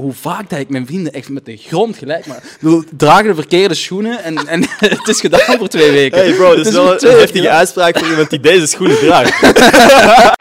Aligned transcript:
Hoe 0.00 0.12
vaak 0.12 0.50
dat 0.50 0.58
ik 0.58 0.68
mijn 0.68 0.86
vrienden 0.86 1.12
echt 1.12 1.28
met 1.28 1.44
de 1.44 1.56
grond 1.56 1.96
gelijk 1.96 2.26
maar 2.26 2.36
ik 2.36 2.56
bedoel, 2.60 2.84
dragen 2.96 3.24
de 3.24 3.34
verkeerde 3.34 3.74
schoenen 3.74 4.22
en, 4.22 4.46
en 4.46 4.64
het 4.78 5.08
is 5.08 5.20
gedaan 5.20 5.58
voor 5.58 5.68
twee 5.68 5.90
weken. 5.90 6.18
Hey 6.18 6.32
bro, 6.32 6.48
dat 6.48 6.58
is 6.58 6.64
Het 6.66 6.74
wel 6.74 6.84
een 6.92 7.18
heftige 7.18 7.32
weken. 7.32 7.50
uitspraak 7.50 7.98
voor 7.98 8.08
iemand 8.08 8.30
die 8.30 8.40
deze 8.40 8.66
schoenen 8.66 8.98
draagt. 8.98 9.40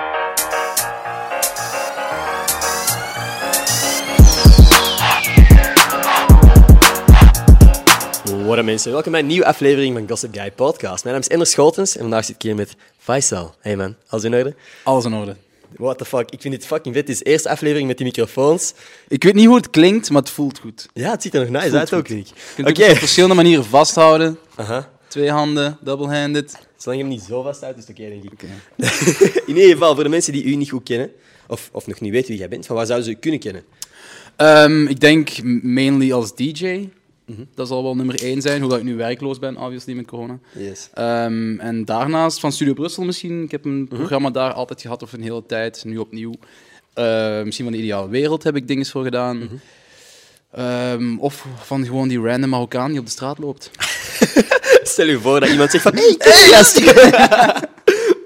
What 8.46 8.64
mensen, 8.64 8.92
welkom 8.92 9.12
bij 9.12 9.22
een 9.22 9.28
nieuwe 9.28 9.46
aflevering 9.46 9.98
van 9.98 10.10
Gossip 10.10 10.34
Guy 10.34 10.52
Podcast. 10.52 11.04
Mijn 11.04 11.16
naam 11.16 11.24
is 11.24 11.30
Ender 11.30 11.48
Schotens 11.48 11.96
en 11.96 12.02
vandaag 12.02 12.26
zit 12.26 12.36
ik 12.36 12.42
hier 12.42 12.56
met 12.56 12.76
Faisal. 12.98 13.56
Hey 13.60 13.76
man, 13.76 13.96
alles 14.08 14.26
in 14.26 14.34
orde? 14.34 14.56
Alles 14.84 15.06
in 15.06 15.14
orde. 15.14 15.36
What 15.76 15.98
the 15.98 16.06
fuck, 16.06 16.32
ik 16.32 16.42
vind 16.42 16.54
dit 16.54 16.66
fucking 16.66 16.96
vet. 16.96 17.06
Dit 17.06 17.16
is 17.16 17.24
de 17.24 17.30
eerste 17.30 17.50
aflevering 17.50 17.88
met 17.88 17.98
die 17.98 18.06
microfoons. 18.06 18.74
Ik 19.08 19.24
weet 19.24 19.34
niet 19.34 19.46
hoe 19.46 19.56
het 19.56 19.70
klinkt, 19.70 20.10
maar 20.10 20.22
het 20.22 20.32
voelt 20.32 20.60
goed. 20.60 20.88
Ja, 20.94 21.12
het 21.12 21.22
ziet 21.22 21.34
er 21.34 21.52
nog 21.52 21.62
nice 21.62 21.78
uit 21.78 21.94
ook. 21.94 22.08
Je 22.08 22.24
kunt 22.56 22.68
Oké. 22.70 22.84
het 22.84 22.92
op 22.92 22.98
verschillende 22.98 23.36
manieren 23.36 23.66
vasthouden. 23.66 24.38
Aha. 24.56 24.90
Twee 25.08 25.32
handen, 25.32 25.78
double-handed. 25.82 26.58
Zolang 26.78 27.02
je 27.02 27.08
hem 27.08 27.16
niet 27.18 27.24
zo 27.28 27.42
vast 27.42 27.62
houdt, 27.62 27.78
is 27.78 27.88
het 27.88 28.00
oké, 28.00 28.10
denk 28.10 28.24
ik. 28.24 28.42
In 29.48 29.56
ieder 29.56 29.72
geval, 29.72 29.96
voor 29.96 30.04
de 30.04 30.10
mensen 30.10 30.34
die 30.34 30.44
u 30.44 30.56
niet 30.56 30.70
goed 30.70 30.84
kennen, 30.84 31.12
of, 31.48 31.70
of 31.72 31.88
nog 31.88 32.00
niet 32.00 32.12
weten 32.12 32.30
wie 32.30 32.38
jij 32.38 32.50
bent, 32.50 32.66
van 32.66 32.76
waar 32.76 32.86
zouden 32.86 33.08
ze 33.08 33.16
u 33.16 33.20
kunnen 33.20 33.40
kennen? 33.40 33.64
Ehm, 34.36 34.88
ik 34.88 35.00
denk 35.00 35.30
mainly 35.62 36.12
als 36.14 36.36
DJ. 36.36 36.90
Dat 37.56 37.68
zal 37.68 37.84
wel 37.84 37.96
nummer 37.96 38.24
één 38.24 38.42
zijn, 38.42 38.60
hoewel 38.60 38.78
ik 38.78 38.84
nu 38.84 38.96
werkloos 38.96 39.40
ben, 39.40 39.58
obviously, 39.58 39.94
met 39.94 40.06
corona. 40.06 40.40
Yes. 40.58 40.90
Ehm, 40.94 41.60
en 41.60 41.86
daarnaast 41.86 42.40
van 42.40 42.52
Studio 42.52 42.74
Brussel 42.74 43.04
misschien. 43.04 43.44
Ik 43.44 43.52
heb 43.52 43.66
een 43.66 43.88
programma 43.88 44.30
daar 44.30 44.54
altijd 44.54 44.82
gehad 44.82 45.04
of 45.04 45.14
een 45.14 45.22
hele 45.22 45.46
tijd, 45.46 45.84
nu 45.86 45.98
opnieuw. 45.98 46.34
Eh, 46.94 47.42
misschien 47.44 47.66
van 47.66 47.74
de 47.74 47.80
Ideale 47.82 48.10
Wereld 48.10 48.44
heb 48.44 48.56
ik 48.56 48.68
dingen 48.68 48.86
voor 48.86 49.04
gedaan. 49.04 49.62
Ehm, 50.52 51.18
of 51.18 51.46
van 51.64 51.86
gewoon 51.86 52.08
die 52.08 52.20
random 52.20 52.50
Marokkaan 52.50 52.90
die 52.90 53.00
op 53.00 53.06
de 53.06 53.12
straat 53.12 53.38
loopt. 53.38 53.72
Stel 54.84 55.06
je 55.06 55.20
voor 55.20 55.40
dat 55.40 55.50
iemand 55.50 55.72
zegt 55.72 55.84
van, 55.84 55.96
hey, 56.02 56.16
hey 56.18 56.64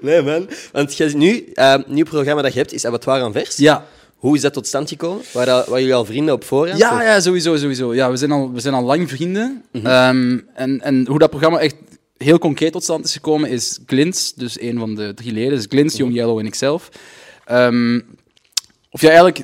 nee 0.00 0.22
man, 0.22 0.48
want 0.72 1.14
nu, 1.14 1.44
eh, 1.54 1.74
nieuw 1.86 2.04
programma 2.04 2.42
dat 2.42 2.52
je 2.52 2.58
hebt 2.58 2.72
is 2.72 2.84
Abattoir 2.84 3.22
aan 3.22 3.32
Vers. 3.32 3.56
Ja, 3.56 3.86
Hoe 4.16 4.34
is 4.36 4.40
dat 4.40 4.52
tot 4.52 4.66
stand 4.66 4.88
gekomen? 4.88 5.22
Waren, 5.32 5.54
dat- 5.54 5.64
waren 5.66 5.80
jullie 5.80 5.94
al 5.96 6.04
vrienden 6.04 6.34
op 6.34 6.44
voorhand? 6.44 6.78
ja, 6.78 7.02
ja 7.02 7.20
sowieso, 7.20 7.56
sowieso. 7.56 7.94
Ja, 7.94 8.10
we, 8.10 8.16
zijn 8.16 8.30
al, 8.30 8.52
we 8.52 8.60
zijn 8.60 8.74
al 8.74 8.82
lang 8.82 9.08
vrienden. 9.10 9.64
Ehm, 9.72 10.38
en, 10.54 10.80
en 10.80 11.06
hoe 11.06 11.18
dat 11.18 11.30
programma 11.30 11.58
echt 11.58 11.74
heel 12.16 12.38
concreet 12.38 12.72
tot 12.72 12.82
stand 12.82 13.04
is 13.04 13.12
gekomen, 13.12 13.50
is 13.50 13.78
Glins, 13.86 14.32
dus 14.34 14.60
een 14.60 14.78
van 14.78 14.94
de 14.94 15.14
drie 15.14 15.32
leden. 15.32 15.50
Dus 15.54 15.66
Glins, 15.68 15.96
Young 15.96 16.14
Yellow 16.14 16.38
en 16.38 16.46
ikzelf. 16.46 16.88
Ehm, 17.44 18.00
of 18.90 19.00
ja, 19.00 19.06
eigenlijk, 19.08 19.40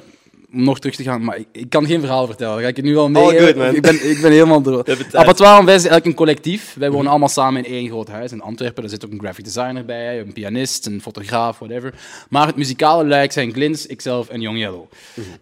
om 0.52 0.64
nog 0.64 0.78
terug 0.80 0.96
te 0.96 1.02
gaan, 1.02 1.24
maar 1.24 1.38
ik, 1.38 1.46
ik 1.52 1.70
kan 1.70 1.86
geen 1.86 2.00
verhaal 2.00 2.26
vertellen. 2.26 2.52
Dan 2.54 2.62
ga 2.62 2.68
ik 2.68 2.76
het 2.76 2.84
nu 2.84 2.96
al 2.96 3.08
mee. 3.08 3.22
All 3.22 3.38
good, 3.38 3.56
man. 3.56 3.74
Ik 3.74 3.82
ben, 3.82 4.10
ik 4.10 4.20
ben 4.20 4.30
helemaal 4.30 4.62
door. 4.62 4.84
Abattoir 5.12 5.58
en 5.58 5.64
Wijs 5.64 5.76
is 5.76 5.88
eigenlijk 5.88 6.06
een 6.06 6.14
collectief. 6.14 6.74
Wij 6.78 6.90
wonen 6.90 7.10
allemaal 7.10 7.28
samen 7.28 7.64
in 7.64 7.72
één 7.72 7.88
groot 7.88 8.08
huis 8.08 8.32
in 8.32 8.40
Antwerpen. 8.42 8.82
Er 8.82 8.88
zit 8.90 9.04
ook 9.04 9.12
een 9.12 9.18
graphic 9.18 9.44
designer 9.44 9.84
bij, 9.84 10.20
een 10.20 10.32
pianist, 10.32 10.86
een 10.86 11.02
fotograaf, 11.02 11.58
whatever. 11.58 11.94
Maar 12.28 12.46
het 12.46 12.56
muzikale 12.56 13.06
luik 13.06 13.32
zijn 13.32 13.52
Glins, 13.52 13.86
ikzelf 13.86 14.28
en 14.28 14.40
Young 14.40 14.58
Yellow. 14.58 14.84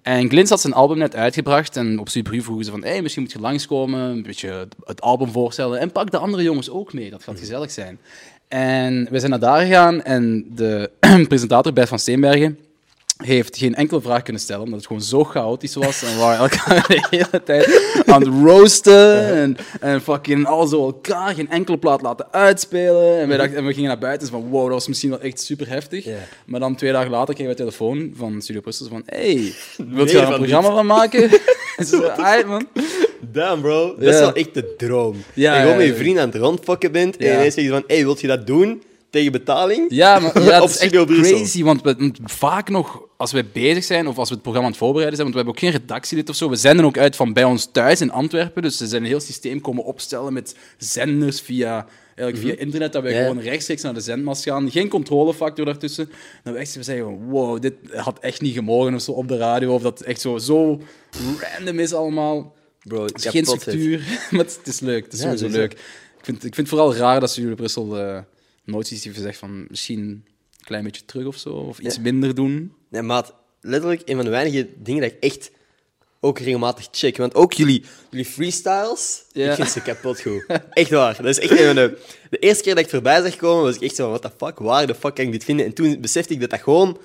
En 0.03 0.29
Glins 0.29 0.51
had 0.51 0.61
zijn 0.61 0.73
album 0.75 0.99
net 0.99 1.17
uitgebracht 1.17 1.77
en 1.77 1.99
op 1.99 2.09
Superu 2.09 2.43
vroegen 2.43 2.65
ze 2.65 2.71
van 2.71 2.85
hey, 2.85 3.03
misschien 3.03 3.23
moet 3.23 3.33
je 3.33 3.41
langskomen, 3.41 4.01
een 4.01 4.23
beetje 4.23 4.67
het- 4.85 5.01
album 5.01 5.33
voorstellen 5.33 5.79
en 5.81 5.93
pak 5.93 6.11
de 6.11 6.19
andere 6.19 6.43
jongens 6.43 6.71
ook 6.71 6.93
mee, 6.93 7.11
dat 7.11 7.23
gaat 7.23 7.39
gezellig 7.39 7.71
zijn. 7.71 7.99
En 8.49 9.09
we 9.11 9.19
zijn 9.19 9.31
naar 9.31 9.41
daar 9.41 9.61
gegaan 9.61 10.03
en 10.03 10.47
de 10.55 10.91
presentator 11.29 11.73
Bert 11.73 11.89
van 11.89 11.99
Steenbergen 11.99 12.59
heeft 13.25 13.57
geen 13.57 13.75
enkele 13.75 14.01
vraag 14.01 14.23
kunnen 14.23 14.43
stellen, 14.43 14.63
omdat 14.63 14.79
het 14.79 14.87
gewoon 14.87 15.03
zo 15.03 15.25
chaotisch 15.25 15.75
was. 15.75 16.03
En 16.03 16.13
we 16.15 16.19
waren 16.19 16.39
elkaar 16.39 16.87
de 16.89 17.07
hele 17.11 17.43
tijd 17.45 18.03
aan 18.07 18.21
het 18.21 18.31
roosten 18.43 19.35
en, 19.35 19.57
en 19.81 20.01
fucking 20.01 20.47
alles 20.47 20.71
door 20.71 20.87
elkaar, 20.87 21.35
geen 21.35 21.51
enkele 21.51 21.79
plaat 21.79 22.03
laten 22.03 22.33
uitspelen. 22.33 23.19
En, 23.21 23.29
wij 23.29 23.37
dachten, 23.37 23.57
en 23.57 23.67
we 23.67 23.73
gingen 23.73 23.89
naar 23.89 23.99
buiten 23.99 24.27
en 24.27 24.33
van 24.33 24.49
wow, 24.49 24.63
dat 24.63 24.73
was 24.73 24.89
misschien 24.89 25.11
wel 25.11 25.21
echt 25.21 25.41
super 25.41 25.69
heftig. 25.69 26.07
Maar 26.47 26.61
dan 26.61 26.75
twee 26.77 26.93
dagen 26.93 27.11
later 27.11 27.35
kregen 27.35 27.55
we 27.55 27.61
een 27.61 27.67
telefoon 27.71 28.13
van 28.17 28.43
Studio 28.43 28.61
Brussel 28.61 28.89
van 28.89 29.03
hey, 29.07 29.53
wilt 29.77 30.11
je 30.11 30.17
er 30.17 30.23
een 30.23 30.29
van 30.29 30.39
programma 30.39 30.71
van 30.71 30.87
maken? 30.87 31.23
en 31.77 31.87
ze 31.87 31.97
zei, 31.97 32.09
"Aight, 32.09 32.47
man. 32.47 32.67
Damn 33.33 33.61
bro, 33.63 33.95
dat 33.99 34.15
is 34.15 34.21
wel 34.21 34.33
echt 34.35 34.55
de 34.55 34.75
droom. 34.77 35.17
Ja, 35.35 35.53
en 35.55 35.61
gewoon 35.61 35.73
ja, 35.73 35.77
met 35.79 35.87
je 35.87 35.93
ja. 35.93 35.99
vrienden 35.99 36.23
aan 36.23 36.29
het 36.29 36.39
rondfokken 36.39 36.93
bent 36.93 37.17
en 37.17 37.27
Ja. 37.27 37.35
ineens 37.35 37.55
zeg 37.55 37.65
je 37.65 37.71
van, 37.71 37.85
hey, 37.87 38.03
wilt 38.05 38.21
je 38.21 38.27
dat 38.27 38.47
doen? 38.47 38.83
Tegen 39.11 39.33
betaling? 39.33 39.87
Ja, 39.89 40.19
maar 40.19 40.43
ja, 40.43 40.61
het 40.61 40.71
is 40.71 40.79
echt 40.79 41.05
crazy, 41.07 41.63
want 41.63 41.83
we, 41.83 42.13
vaak 42.25 42.69
nog, 42.69 43.03
als 43.17 43.33
we 43.33 43.45
bezig 43.53 43.85
zijn 43.85 44.07
of 44.09 44.19
als 44.19 44.29
we 44.29 44.35
het 44.35 44.43
programma 44.43 44.67
aan 44.69 44.73
het 44.75 44.83
voorbereiden 44.83 45.19
zijn, 45.19 45.31
want 45.33 45.41
we 45.41 45.45
hebben 45.51 45.69
ook 45.71 45.73
geen 45.73 45.81
redactielid 45.83 46.29
of 46.29 46.37
zo, 46.37 46.49
we 46.49 46.57
zenden 46.57 46.85
ook 46.85 46.99
uit 46.99 47.17
van 47.17 47.33
bij 47.33 47.45
ons 47.45 47.69
thuis 47.73 48.01
in 48.01 48.11
Antwerpen, 48.13 48.63
dus 48.63 48.77
ze 48.77 48.87
zijn 48.87 49.03
een 49.03 49.09
heel 49.09 49.21
systeem 49.21 49.61
komen 49.61 49.85
opstellen 49.85 50.33
met 50.33 50.55
zenders 50.79 51.41
via, 51.41 51.87
eigenlijk 52.15 52.49
via 52.49 52.63
internet, 52.65 52.93
dat 52.93 53.03
wij 53.03 53.13
Ja. 53.13 53.23
gewoon 53.27 53.41
rechtstreeks 53.41 53.83
naar 53.83 53.95
de 53.95 54.01
zendmast 54.01 54.43
gaan. 54.43 54.71
Geen 54.71 54.89
controlefactor 54.89 55.65
daartussen. 55.65 56.11
Dan 56.45 56.53
we 56.53 56.59
echt 56.59 56.75
we 56.75 56.83
zeggen 56.83 57.05
van, 57.05 57.19
wow, 57.29 57.61
dit 57.63 57.75
had 57.95 58.19
echt 58.19 58.41
niet 58.41 58.55
gemogen 58.55 58.95
of 58.95 59.01
zo 59.03 59.13
op 59.13 59.29
de 59.29 59.37
radio, 59.37 59.75
of 59.75 59.83
dat 59.83 60.01
echt 60.01 60.21
zo, 60.21 60.39
zo 60.39 60.81
random 61.41 61.79
is 61.79 61.93
allemaal. 61.93 62.55
Bro, 62.83 63.03
Het 63.05 63.25
is 63.25 63.31
geen 63.31 63.45
structuur, 63.45 64.01
maar 64.31 64.45
het 64.45 64.61
is 64.65 64.81
leuk. 64.81 65.05
Het 65.05 65.13
is 65.13 65.19
Ja, 65.19 65.25
sowieso 65.25 65.45
sowieso. 65.45 65.61
leuk. 65.61 65.73
Ik 66.19 66.25
vind, 66.25 66.37
ik 66.37 66.55
vind 66.55 66.57
het 66.57 66.69
vooral 66.69 66.95
raar 66.95 67.21
dat 67.21 67.31
ze 67.31 67.41
jullie 67.41 67.57
Brussel 67.57 67.99
eh, 67.99 68.19
nooit 68.69 68.91
iets 68.91 69.05
hebben 69.05 69.23
gezegd 69.23 69.39
van 69.39 69.67
misschien 69.69 69.99
een 70.01 70.25
klein 70.65 70.85
beetje 70.85 71.05
terug 71.05 71.27
of 71.27 71.37
zo, 71.37 71.49
of 71.51 71.79
iets 71.79 71.95
Ja. 71.97 72.01
minder 72.03 72.35
doen. 72.35 72.73
Nee, 72.91 73.03
maat, 73.03 73.35
letterlijk 73.61 74.03
een 74.05 74.17
van 74.17 74.25
de 74.25 74.31
weinige 74.31 74.69
dingen 74.79 75.03
dat 75.03 75.11
ik 75.13 75.19
echt 75.21 75.51
ook 76.21 76.39
regelmatig 76.39 76.89
check. 76.91 77.17
Want 77.17 77.35
ook 77.35 77.53
jullie, 77.53 77.85
jullie 78.11 78.25
freestyles, 78.27 79.25
Ja. 79.33 79.49
ik 79.51 79.55
vind 79.57 79.71
ze 79.71 79.83
kapot 79.83 80.21
goed. 80.21 80.47
Echt 80.71 80.91
waar. 80.91 81.17
Dat 81.17 81.25
is 81.27 81.39
echt 81.39 81.51
een 81.61 81.67
van 81.67 81.75
de... 81.75 81.99
De 82.31 82.39
eerste 82.39 82.63
keer 82.63 82.75
dat 82.75 82.85
ik 82.85 82.91
voorbij 82.91 83.23
zag 83.23 83.37
komen, 83.37 83.65
was 83.65 83.75
ik 83.75 83.83
echt 83.83 83.95
zo 83.95 84.11
van, 84.11 84.19
what 84.21 84.33
the 84.39 84.45
fuck, 84.45 84.59
waar 84.59 84.87
de 84.87 84.95
fuck 84.95 85.15
kan 85.15 85.25
ik 85.25 85.33
dit 85.33 85.45
vinden? 85.45 85.67
En 85.67 85.73
toen 85.73 86.01
besefte 86.01 86.33
ik 86.35 86.41
dat 86.41 86.51
dat 86.51 86.61
gewoon 86.63 86.99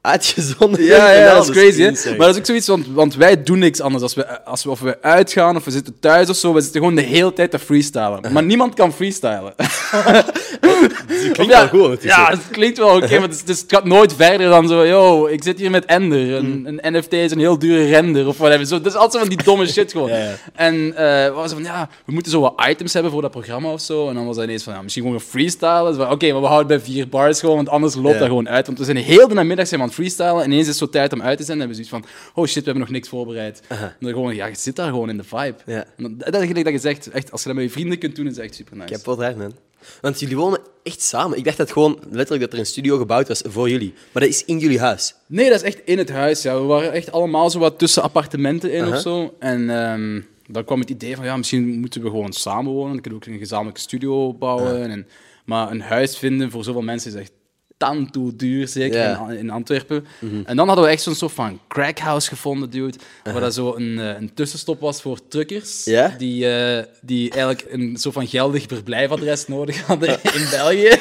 uitgezonden 0.00 0.82
Ja, 0.84 1.10
ja, 1.12 1.34
dat 1.34 1.48
is 1.48 1.54
crazy. 1.54 1.82
Hè? 1.82 1.90
Maar 2.16 2.26
dat 2.26 2.34
is 2.34 2.38
ook 2.40 2.46
zoiets, 2.46 2.66
want, 2.68 2.86
want 2.92 3.14
wij 3.14 3.42
doen 3.42 3.58
niks 3.58 3.80
anders. 3.80 4.02
Als 4.02 4.14
we, 4.14 4.44
als 4.44 4.64
we, 4.64 4.70
of 4.70 4.80
we 4.80 5.02
uitgaan 5.02 5.56
of 5.56 5.64
we 5.64 5.70
zitten 5.70 5.96
thuis 6.00 6.28
of 6.28 6.36
zo, 6.36 6.52
we 6.52 6.60
zitten 6.60 6.80
gewoon 6.80 6.94
de 6.96 7.02
hele 7.02 7.32
tijd 7.32 7.50
te 7.50 7.58
freestylen. 7.58 8.32
Maar 8.32 8.44
niemand 8.52 8.74
kan 8.74 8.92
freestylen. 8.92 9.52
Het 9.56 11.32
klinkt 11.32 11.54
wel 11.54 11.68
goed 11.68 11.80
ondertussen. 11.80 12.20
Ja, 12.22 12.30
het 12.30 12.40
klinkt 12.50 12.78
wel 12.78 12.96
oké, 12.96 13.10
maar 13.18 13.28
het, 13.28 13.32
is- 13.34 13.40
het 13.40 13.48
het 13.48 13.64
gaat 13.66 13.84
nooit 13.84 14.14
verder 14.14 14.48
dan 14.48 14.68
zo, 14.68 14.86
yo, 14.86 15.26
ik 15.26 15.42
zit 15.42 15.58
hier 15.58 15.70
met 15.70 15.84
Ender. 15.84 16.34
Een, 16.34 16.78
een 16.82 16.96
NFT 16.96 17.12
is 17.12 17.30
een 17.30 17.38
heel 17.38 17.58
dure 17.58 17.84
render 17.86 18.26
of 18.26 18.38
whatever. 18.38 18.66
Zo, 18.66 18.80
dat 18.80 18.92
is 18.92 18.98
altijd 18.98 19.22
van 19.26 19.34
die 19.36 19.44
domme 19.44 19.66
shit 19.72 19.92
gewoon. 19.92 20.08
Ja, 20.08 20.16
ja. 20.18 20.34
En 20.54 20.74
eh 20.96 21.04
we 21.26 21.32
waren 21.34 21.50
van, 21.50 21.62
ja, 21.62 21.88
we 22.04 22.12
moeten 22.12 22.32
zo 22.32 22.40
wat 22.40 22.64
items 22.68 22.92
hebben 22.92 23.12
voor 23.12 23.22
dat 23.22 23.30
programma 23.30 23.72
of 23.72 23.80
zo. 23.80 24.08
En 24.08 24.14
dan 24.14 24.26
was 24.26 24.36
dat 24.36 24.44
ineens 24.44 24.62
van, 24.62 24.72
ja, 24.74 24.82
misschien 24.82 25.02
gewoon 25.04 25.20
freestylen. 25.20 25.96
Dus 25.96 26.06
Oké, 26.06 26.32
maar 26.32 26.40
we 26.40 26.46
houden 26.46 26.66
bij 26.66 26.80
vier 26.80 27.08
bars 27.08 27.40
gewoon, 27.40 27.56
want 27.56 27.68
anders 27.68 27.94
loopt 27.94 28.12
Ja. 28.12 28.18
dat 28.18 28.28
gewoon 28.28 28.48
uit. 28.48 28.66
Want 28.66 28.78
we 28.78 28.84
zijn 28.84 28.96
heel 28.96 29.28
de 29.28 29.34
namiddag 29.34 29.66
zijn 29.66 29.80
we 29.80 29.86
aan 29.86 29.92
het 29.92 29.97
freestylen 29.98 30.42
en 30.42 30.50
ineens 30.50 30.60
is 30.60 30.68
het 30.68 30.76
zo 30.76 30.88
tijd 30.88 31.12
om 31.12 31.22
uit 31.22 31.38
te 31.38 31.44
zenden. 31.44 31.68
En 31.68 31.74
hebben 31.74 31.86
we 31.86 31.98
zoiets 31.98 32.08
van, 32.08 32.42
oh 32.42 32.48
shit, 32.48 32.64
we 32.64 32.70
hebben 32.70 32.82
nog 32.82 32.92
niks 32.92 33.08
voorbereid. 33.08 33.62
En 33.68 33.96
dan 34.00 34.12
gewoon, 34.12 34.34
ja, 34.34 34.46
je 34.46 34.54
zit 34.56 34.76
daar 34.76 34.88
gewoon 34.88 35.08
in 35.08 35.16
de 35.16 35.24
vibe. 35.24 35.56
Ja. 35.66 35.84
En 35.96 36.18
dat 36.18 36.34
is 36.34 36.46
gelijk 36.46 36.64
dat 36.64 36.72
je 36.72 36.78
zegt, 36.78 37.10
echt, 37.10 37.32
als 37.32 37.42
je 37.42 37.48
dat 37.48 37.56
met 37.56 37.66
je 37.66 37.70
vrienden 37.70 37.98
kunt 37.98 38.16
doen, 38.16 38.26
is 38.26 38.38
echt 38.38 38.54
super 38.54 38.76
nice. 38.76 38.92
Kapot 38.92 39.18
hard, 39.18 39.36
man. 39.36 39.52
Want 40.00 40.20
jullie 40.20 40.36
wonen 40.36 40.60
echt 40.82 41.02
samen. 41.02 41.38
Ik 41.38 41.44
dacht 41.44 41.56
dat 41.56 41.72
gewoon 41.72 41.98
letterlijk 42.10 42.40
dat 42.40 42.52
er 42.52 42.58
een 42.58 42.66
studio 42.66 42.98
gebouwd 42.98 43.28
was 43.28 43.42
voor 43.46 43.70
jullie. 43.70 43.94
Maar 44.12 44.22
dat 44.22 44.32
is 44.32 44.44
in 44.44 44.58
jullie 44.58 44.80
huis. 44.80 45.14
Nee, 45.26 45.50
dat 45.50 45.62
is 45.62 45.66
echt 45.66 45.80
in 45.84 45.98
het 45.98 46.10
huis. 46.10 46.42
Ja. 46.42 46.60
We 46.60 46.66
waren 46.66 46.92
echt 46.92 47.12
allemaal 47.12 47.50
zo 47.50 47.58
wat 47.58 47.78
tussen 47.78 48.02
appartementen 48.02 48.72
in 48.72 48.86
of 48.86 49.00
zo. 49.00 49.34
En 49.38 49.70
ehm, 49.70 50.20
dan 50.46 50.64
kwam 50.64 50.80
het 50.80 50.90
idee 50.90 51.16
van, 51.16 51.24
ja, 51.24 51.36
misschien 51.36 51.80
moeten 51.80 52.02
we 52.02 52.08
gewoon 52.08 52.32
samenwonen. 52.32 52.92
Dan 52.92 53.00
kunnen 53.00 53.20
we 53.20 53.26
ook 53.26 53.32
een 53.32 53.40
gezamenlijke 53.40 53.80
studio 53.80 54.34
bouwen. 54.34 54.90
En, 54.90 55.06
maar 55.44 55.70
een 55.70 55.80
huis 55.80 56.18
vinden 56.18 56.50
voor 56.50 56.64
zoveel 56.64 56.82
mensen 56.82 57.12
is 57.12 57.20
echt 57.20 57.32
tantoe 57.78 58.36
duur, 58.36 58.68
zeker 58.68 59.18
in, 59.30 59.38
in 59.38 59.50
Antwerpen. 59.50 60.06
En 60.44 60.56
dan 60.56 60.66
hadden 60.66 60.84
we 60.84 60.90
echt 60.90 61.02
zo'n 61.02 61.14
soort 61.14 61.32
van 61.32 61.60
crackhouse 61.68 62.28
gevonden, 62.28 62.70
dude. 62.70 62.98
Waar 63.24 63.40
dat 63.40 63.54
zo 63.54 63.74
een, 63.76 63.98
eh, 63.98 64.20
een 64.20 64.34
tussenstop 64.34 64.80
was 64.80 65.02
voor 65.02 65.28
truckers. 65.28 65.84
Die, 66.18 66.50
eh, 66.50 66.84
die 67.00 67.30
eigenlijk 67.30 67.66
een 67.68 67.96
soort 67.96 68.14
van 68.14 68.26
geldig 68.26 68.64
verblijfadres 68.66 69.46
nodig 69.46 69.86
hadden 69.86 70.08
in 70.38 70.46
België. 70.50 70.98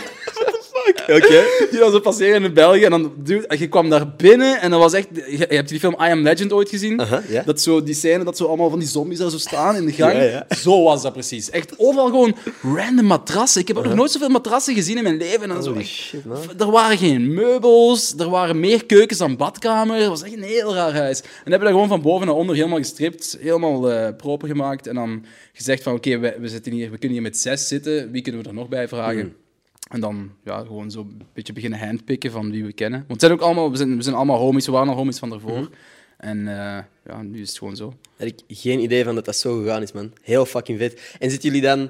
Oké. 1.17 1.43
Die 1.69 1.79
dan 1.79 1.91
zo 1.91 1.99
passeren 1.99 2.43
in 2.43 2.53
België. 2.53 2.83
En 2.83 2.91
dan, 2.91 3.13
dude, 3.17 3.57
je 3.57 3.67
kwam 3.67 3.89
daar 3.89 4.15
binnen 4.15 4.61
en 4.61 4.71
dat 4.71 4.79
was 4.79 4.93
echt... 4.93 5.07
Je, 5.13 5.37
je 5.49 5.55
hebt 5.55 5.69
die 5.69 5.79
film 5.79 5.93
I 5.93 6.09
Am 6.09 6.21
Legend 6.21 6.53
ooit 6.53 6.69
gezien? 6.69 7.01
Dat 7.45 7.61
zo, 7.61 7.83
die 7.83 7.93
scène 7.93 8.23
dat 8.23 8.37
zo 8.37 8.45
allemaal 8.45 8.69
van 8.69 8.79
die 8.79 8.87
zombies 8.87 9.17
daar 9.17 9.29
zo 9.29 9.37
staan 9.37 9.75
in 9.75 9.85
de 9.85 9.91
gang. 9.91 10.13
Ja, 10.13 10.21
ja. 10.21 10.45
Zo 10.55 10.83
was 10.83 11.01
dat 11.01 11.13
precies. 11.13 11.49
Echt 11.49 11.73
overal 11.77 12.05
gewoon 12.05 12.35
random 12.61 13.05
matrassen. 13.05 13.61
Ik 13.61 13.67
heb 13.67 13.83
nog 13.83 13.95
nooit 13.95 14.11
zoveel 14.11 14.29
matrassen 14.29 14.73
gezien 14.73 14.97
in 14.97 15.03
mijn 15.03 15.17
leven. 15.17 15.51
En 15.51 15.63
zo 15.63 15.71
Holy 15.71 15.85
shit, 15.85 16.25
man. 16.25 16.37
er 16.57 16.71
waren 16.71 16.97
geen 16.97 17.33
meubels, 17.33 18.13
er 18.17 18.29
waren 18.29 18.59
meer 18.59 18.85
keukens 18.85 19.19
dan 19.19 19.37
badkamer. 19.37 19.97
Het 19.97 20.07
was 20.07 20.23
echt 20.23 20.33
een 20.33 20.43
heel 20.43 20.73
raar 20.73 20.93
huis. 20.93 21.21
En 21.21 21.27
dan 21.43 21.51
hebben 21.51 21.59
we 21.59 21.65
dat 21.65 21.73
gewoon 21.73 21.87
van 21.87 22.01
boven 22.01 22.27
naar 22.27 22.35
onder 22.35 22.55
helemaal 22.55 22.77
gestript, 22.77 23.37
helemaal 23.39 23.91
eh, 23.91 24.15
proper 24.17 24.47
gemaakt. 24.47 24.87
En 24.87 24.95
dan 24.95 25.25
gezegd 25.53 25.83
van, 25.83 25.93
oké, 25.93 26.17
we, 26.17 26.35
we, 26.39 26.47
zitten 26.47 26.71
hier, 26.71 26.91
we 26.91 26.97
kunnen 26.97 27.17
hier 27.17 27.27
met 27.27 27.37
zes 27.37 27.67
zitten. 27.67 28.11
Wie 28.11 28.21
kunnen 28.21 28.41
we 28.41 28.47
er 28.47 28.53
nog 28.53 28.69
bij 28.69 28.87
vragen? 28.87 29.19
Hmm. 29.19 29.46
En 29.89 29.99
dan 29.99 30.31
ja, 30.43 30.59
gewoon 30.59 30.91
zo 30.91 30.99
een 30.99 31.21
beetje 31.33 31.53
beginnen 31.53 31.79
handpicken 31.79 32.31
van 32.31 32.51
wie 32.51 32.63
we 32.65 32.73
kennen. 32.73 32.99
Want 32.99 33.11
het 33.11 33.19
zijn 33.19 33.31
ook 33.31 33.41
allemaal, 33.41 33.71
we, 33.71 33.77
zijn, 33.77 33.95
we 33.95 34.01
zijn 34.01 34.15
allemaal 34.15 34.37
homies, 34.39 34.65
we 34.65 34.71
waren 34.71 34.89
al 34.89 34.95
homies 34.95 35.19
van 35.19 35.29
daarvoor. 35.29 35.57
Hmm. 35.57 35.69
En 36.17 36.47
eh, 36.47 36.83
ja, 37.05 37.21
nu 37.21 37.41
is 37.41 37.49
het 37.49 37.57
gewoon 37.57 37.75
zo. 37.75 37.93
Had 38.17 38.27
ik 38.27 38.39
geen 38.47 38.79
idee 38.79 39.03
van 39.03 39.15
dat 39.15 39.25
dat 39.25 39.35
zo 39.35 39.57
gegaan 39.61 39.81
is, 39.81 39.91
man. 39.91 40.11
Heel 40.21 40.45
fucking 40.45 40.79
vet. 40.79 41.15
En 41.19 41.29
zitten 41.29 41.49
jullie 41.49 41.65
dan... 41.67 41.89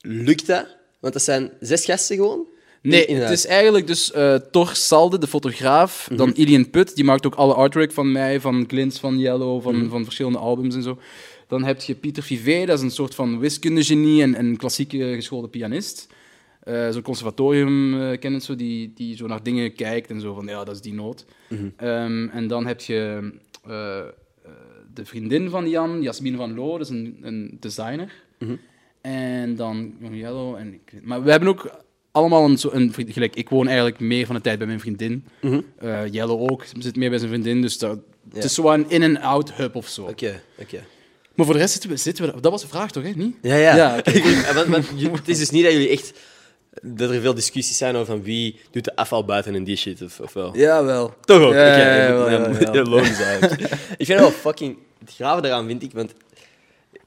Lukt 0.00 0.46
dat? 0.46 0.76
Want 1.00 1.12
dat 1.12 1.22
zijn 1.22 1.50
zes 1.60 1.84
gasten 1.84 2.16
gewoon? 2.16 2.46
Nee, 2.82 3.04
In- 3.06 3.14
in 3.14 3.20
het 3.22 3.30
is 3.30 3.46
eigenlijk 3.46 3.86
dus 3.86 4.12
eh 4.12 4.34
Thor 4.34 4.70
Salde, 4.74 5.18
de 5.18 5.26
fotograaf. 5.26 6.06
Mhm. 6.10 6.18
Dan 6.18 6.32
Ilian 6.34 6.70
Put, 6.70 6.94
die 6.94 7.04
maakt 7.04 7.26
ook 7.26 7.34
alle 7.34 7.54
artwork 7.54 7.92
van 7.92 8.12
mij, 8.12 8.40
van 8.40 8.64
Glints, 8.68 8.98
van 8.98 9.18
Yellow, 9.18 9.62
van, 9.62 9.76
Mhm. 9.76 9.88
van 9.88 10.04
verschillende 10.04 10.38
albums 10.38 10.74
en 10.74 10.82
zo. 10.82 10.98
Dan 11.48 11.64
heb 11.64 11.80
je 11.80 11.94
Pieter 11.94 12.22
Fivet, 12.22 12.66
dat 12.66 12.78
is 12.78 12.84
een 12.84 12.90
soort 12.90 13.14
van 13.14 13.38
wiskundegenie 13.38 14.22
en 14.22 14.38
een 14.38 14.56
klassieke 14.56 15.12
geschoolde 15.14 15.48
pianist. 15.48 16.06
Eh, 16.68 16.88
Zo'n 16.90 17.02
conservatorium 17.02 17.94
uh, 17.94 18.18
kennen 18.18 18.40
zo, 18.40 18.56
die, 18.56 18.92
die 18.94 19.16
zo 19.16 19.26
naar 19.26 19.42
dingen 19.42 19.72
kijkt 19.74 20.10
en 20.10 20.20
zo 20.20 20.34
van, 20.34 20.46
ja, 20.46 20.64
dat 20.64 20.74
is 20.74 20.80
die 20.80 20.94
noot. 20.94 21.24
Mhm. 21.48 21.68
Ehm, 21.76 22.28
en 22.28 22.46
dan 22.46 22.66
heb 22.66 22.80
je 22.80 23.30
eh, 23.66 23.98
eh, 23.98 24.04
de 24.94 25.04
vriendin 25.04 25.50
van 25.50 25.68
Jan, 25.68 26.02
Jasmine 26.02 26.36
van 26.36 26.54
Loo, 26.54 26.78
dat 26.78 26.80
is 26.80 26.88
een, 26.92 27.18
een 27.22 27.56
designer. 27.60 28.12
Mhm. 28.38 28.54
En 29.00 29.56
dan 29.56 29.92
Yellow. 30.10 30.54
En 30.56 30.72
ik, 30.72 30.92
maar 31.02 31.22
we 31.22 31.30
hebben 31.30 31.48
ook 31.48 31.70
allemaal 32.12 32.44
een, 32.44 32.58
zo- 32.58 32.70
een 32.72 32.92
gelijk, 33.08 33.36
ik 33.36 33.48
woon 33.48 33.66
eigenlijk 33.66 34.00
meer 34.00 34.26
van 34.26 34.34
de 34.34 34.40
tijd 34.40 34.58
bij 34.58 34.66
mijn 34.66 34.80
vriendin. 34.80 35.24
Mhm. 35.40 35.60
Eh, 35.78 36.00
Yellow 36.10 36.50
ook, 36.50 36.64
zit 36.78 36.96
meer 36.96 37.10
bij 37.10 37.18
zijn 37.18 37.30
vriendin. 37.30 37.62
Dus 37.62 37.78
dat, 37.78 37.98
het 38.34 38.44
is 38.44 38.54
zo 38.54 38.70
een 38.70 38.90
in-en-out 38.90 39.52
hub 39.52 39.74
of 39.76 39.88
zo. 39.88 40.02
Oké, 40.02 40.40
oké. 40.58 40.84
Maar 41.34 41.46
voor 41.46 41.54
de 41.54 41.60
rest 41.60 41.72
zitten 41.72 41.90
we, 41.90 41.96
zitten 41.96 42.24
we... 42.34 42.40
Dat 42.40 42.52
was 42.52 42.62
de 42.62 42.68
vraag 42.68 42.90
toch, 42.90 43.02
hè? 43.02 43.10
Niet? 43.10 43.36
Ja, 43.42 43.54
ja. 43.56 43.76
Ja, 43.76 44.02
want, 44.54 44.68
want 44.68 45.18
het 45.18 45.28
is 45.28 45.38
dus 45.38 45.50
niet 45.50 45.62
dat 45.64 45.72
jullie 45.72 45.88
echt... 45.88 46.12
Dat 46.82 47.10
er 47.10 47.20
veel 47.20 47.34
discussies 47.34 47.76
zijn 47.76 47.94
over 47.94 48.06
van 48.06 48.22
wie 48.22 48.60
doet 48.70 48.84
de 48.84 48.96
afval 48.96 49.24
buiten 49.24 49.54
en 49.54 49.64
die 49.64 49.76
shit, 49.76 50.02
of, 50.02 50.20
of 50.20 50.32
wel? 50.32 50.56
Ja, 50.56 50.84
wel. 50.84 51.14
Toch 51.20 51.42
ook? 51.42 51.52
Ja, 51.52 51.66
ja, 51.66 51.76
ja, 51.76 52.02
ja, 52.02 52.12
wel, 52.12 52.30
ja, 52.30 52.38
ja, 52.38 52.58
ja, 52.60 52.72
ja. 52.72 52.82
logisch 52.82 53.20
eigenlijk. 53.20 53.60
ik 53.96 54.06
vind 54.06 54.08
het 54.08 54.18
wel 54.18 54.30
fucking... 54.30 54.78
Het 54.98 55.14
grave 55.14 55.40
daaraan 55.40 55.66
vind 55.66 55.82
ik, 55.82 55.92
want 55.92 56.12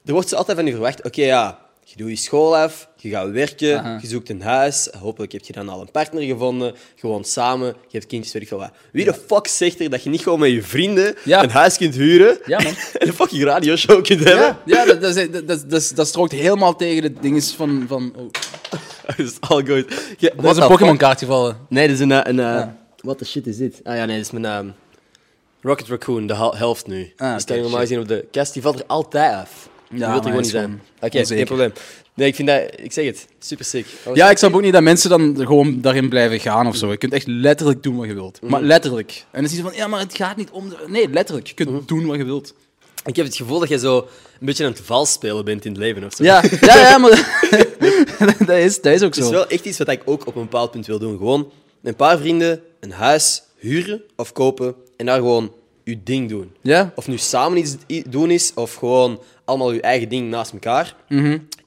er 0.04 0.12
wordt 0.12 0.28
zo 0.28 0.36
altijd 0.36 0.56
van 0.56 0.66
je 0.66 0.72
verwacht, 0.72 1.04
oké, 1.04 1.22
ja, 1.22 1.61
je 1.94 2.02
doet 2.02 2.08
je 2.10 2.16
school 2.16 2.56
af, 2.56 2.88
je 2.96 3.08
gaat 3.08 3.30
werken, 3.30 3.78
Aha. 3.78 3.98
je 4.02 4.06
zoekt 4.08 4.28
een 4.30 4.42
huis, 4.42 4.88
hopelijk 4.98 5.32
heb 5.32 5.44
je 5.44 5.52
dan 5.52 5.68
al 5.68 5.80
een 5.80 5.90
partner 5.90 6.22
gevonden, 6.22 6.74
gewoon 6.96 7.24
samen, 7.24 7.66
je 7.66 7.74
hebt 7.98 8.06
kindjes, 8.06 8.32
weet 8.32 8.42
ik 8.42 8.48
veel 8.48 8.58
wat. 8.58 8.70
Wie 8.92 9.04
de 9.04 9.14
fuck 9.26 9.46
zegt 9.46 9.80
er 9.80 9.90
dat 9.90 10.02
je 10.02 10.10
niet 10.10 10.22
gewoon 10.22 10.38
met 10.38 10.50
je 10.50 10.62
vrienden 10.62 11.14
Ja. 11.24 11.42
een 11.42 11.50
huis 11.50 11.76
kunt 11.76 11.94
huren 11.94 12.38
Ja, 12.46 12.58
man. 12.62 12.72
en 12.98 13.06
een 13.08 13.12
fucking 13.14 13.42
radioshow 13.44 14.04
kunt 14.04 14.24
hebben? 14.24 14.56
Ja, 14.64 14.84
dat, 14.84 15.00
dat, 15.00 15.16
is- 15.16 15.30
dat, 15.30 15.48
dat, 15.48 15.70
dat, 15.70 15.92
dat 15.94 16.06
strookt 16.06 16.32
helemaal 16.32 16.76
tegen 16.76 17.02
de 17.02 17.12
dingen 17.20 17.42
van... 17.42 17.84
van 17.88 18.12
oh, 18.16 18.30
dat 19.06 19.18
is 19.18 19.36
all 19.40 19.64
good. 19.64 19.84
Ja, 20.18 20.28
er 20.36 20.42
was 20.42 20.56
een 20.56 20.68
Pokémon-kaart 20.68 21.18
gevallen. 21.18 21.56
Nee, 21.68 21.86
dat 21.86 21.94
is 21.96 22.02
een... 22.02 22.12
eh, 22.12 22.20
een 22.22 22.40
eh. 22.40 22.66
What 23.00 23.18
the 23.18 23.24
shit 23.24 23.46
is 23.46 23.56
dit? 23.56 23.80
Ah 23.84 23.96
ja, 23.96 24.04
nee, 24.04 24.16
dat 24.16 24.26
is 24.26 24.32
mijn... 24.32 24.44
ehm, 24.44 24.68
Rocket 25.60 25.88
Raccoon, 25.88 26.26
de 26.26 26.34
hel- 26.34 26.56
helft 26.56 26.86
nu. 26.86 27.12
Ah, 27.16 27.28
die 27.36 27.42
oké, 27.42 27.52
hier 27.52 27.62
normaal 27.62 27.80
gezien 27.80 27.98
op 28.00 28.08
de 28.08 28.26
kast. 28.30 28.52
Die 28.52 28.62
valt 28.62 28.78
er 28.78 28.86
altijd 28.86 29.34
af. 29.34 29.68
Die 29.92 30.00
Ja, 30.00 30.06
wil 30.08 30.16
er 30.16 30.22
gewoon 30.24 30.40
niet 30.40 30.50
zijn. 30.50 30.82
Oké, 31.00 31.26
geen 31.26 31.44
probleem. 31.44 31.72
Nee, 32.14 32.28
ik 32.28 32.34
vind 32.34 32.48
dat... 32.48 32.62
Ik 32.76 32.92
zeg 32.92 33.04
het, 33.04 33.26
super 33.38 33.64
sick. 33.64 33.86
Ja, 34.14 34.30
ik 34.30 34.38
snap 34.38 34.54
ook 34.54 34.62
niet 34.62 34.72
dat 34.72 34.82
mensen 34.82 35.10
dan 35.10 35.34
gewoon 35.38 35.80
daarin 35.80 36.08
blijven 36.08 36.40
gaan 36.40 36.66
of 36.66 36.76
zo. 36.76 36.90
Je 36.90 36.96
kunt 36.96 37.12
echt 37.12 37.26
letterlijk 37.26 37.82
doen 37.82 37.96
wat 37.96 38.06
je 38.06 38.14
wilt. 38.14 38.38
Maar 38.42 38.62
letterlijk. 38.62 39.10
En 39.30 39.42
dan 39.42 39.50
is 39.50 39.52
het 39.52 39.60
van, 39.66 39.72
ja, 39.74 39.86
maar 39.86 40.00
het 40.00 40.16
gaat 40.16 40.36
niet 40.36 40.50
om... 40.50 40.68
de- 40.68 40.76
Nee, 40.86 41.08
letterlijk. 41.08 41.46
Je 41.46 41.54
kunt 41.54 41.88
doen 41.88 42.06
wat 42.06 42.16
je 42.16 42.24
wilt. 42.24 42.54
Ik 43.04 43.16
heb 43.16 43.26
het 43.26 43.36
gevoel 43.36 43.58
dat 43.58 43.68
je 43.68 43.78
zo 43.78 43.96
een 44.40 44.46
beetje 44.46 44.64
aan 44.64 44.70
het 44.70 44.80
vals 44.80 45.12
spelen 45.12 45.44
bent 45.44 45.64
in 45.64 45.70
het 45.72 45.80
leven 45.80 46.04
of 46.04 46.14
zo. 46.14 46.24
Ja, 46.24 46.42
ja, 46.60 46.78
ja 46.78 46.98
maar 46.98 47.10
dat, 48.46 48.56
is, 48.56 48.80
dat 48.80 48.92
is 48.92 49.02
ook 49.02 49.14
Het 49.14 49.24
is 49.24 49.30
wel 49.30 49.46
echt 49.46 49.64
iets 49.64 49.78
wat 49.78 49.88
ik 49.88 50.02
ook 50.04 50.26
op 50.26 50.34
een 50.36 50.42
bepaald 50.42 50.70
punt 50.70 50.86
wil 50.86 50.98
doen. 50.98 51.16
Gewoon 51.16 51.40
met 51.80 51.92
een 51.92 51.96
paar 51.96 52.18
vrienden 52.18 52.60
een 52.80 52.92
huis 52.92 53.42
huren 53.58 54.02
of 54.16 54.32
kopen 54.32 54.74
en 54.96 55.06
daar 55.06 55.16
gewoon 55.16 55.52
je 55.84 56.02
ding 56.02 56.28
doen. 56.28 56.52
Ja? 56.60 56.92
Of 56.94 57.08
nu 57.08 57.18
samen 57.18 57.58
iets 57.58 57.76
i- 57.88 58.04
doen 58.08 58.30
is, 58.30 58.52
of 58.54 58.74
gewoon 58.74 59.20
allemaal 59.44 59.72
je 59.72 59.80
eigen 59.80 60.08
ding 60.08 60.30
naast 60.30 60.52
elkaar. 60.52 60.96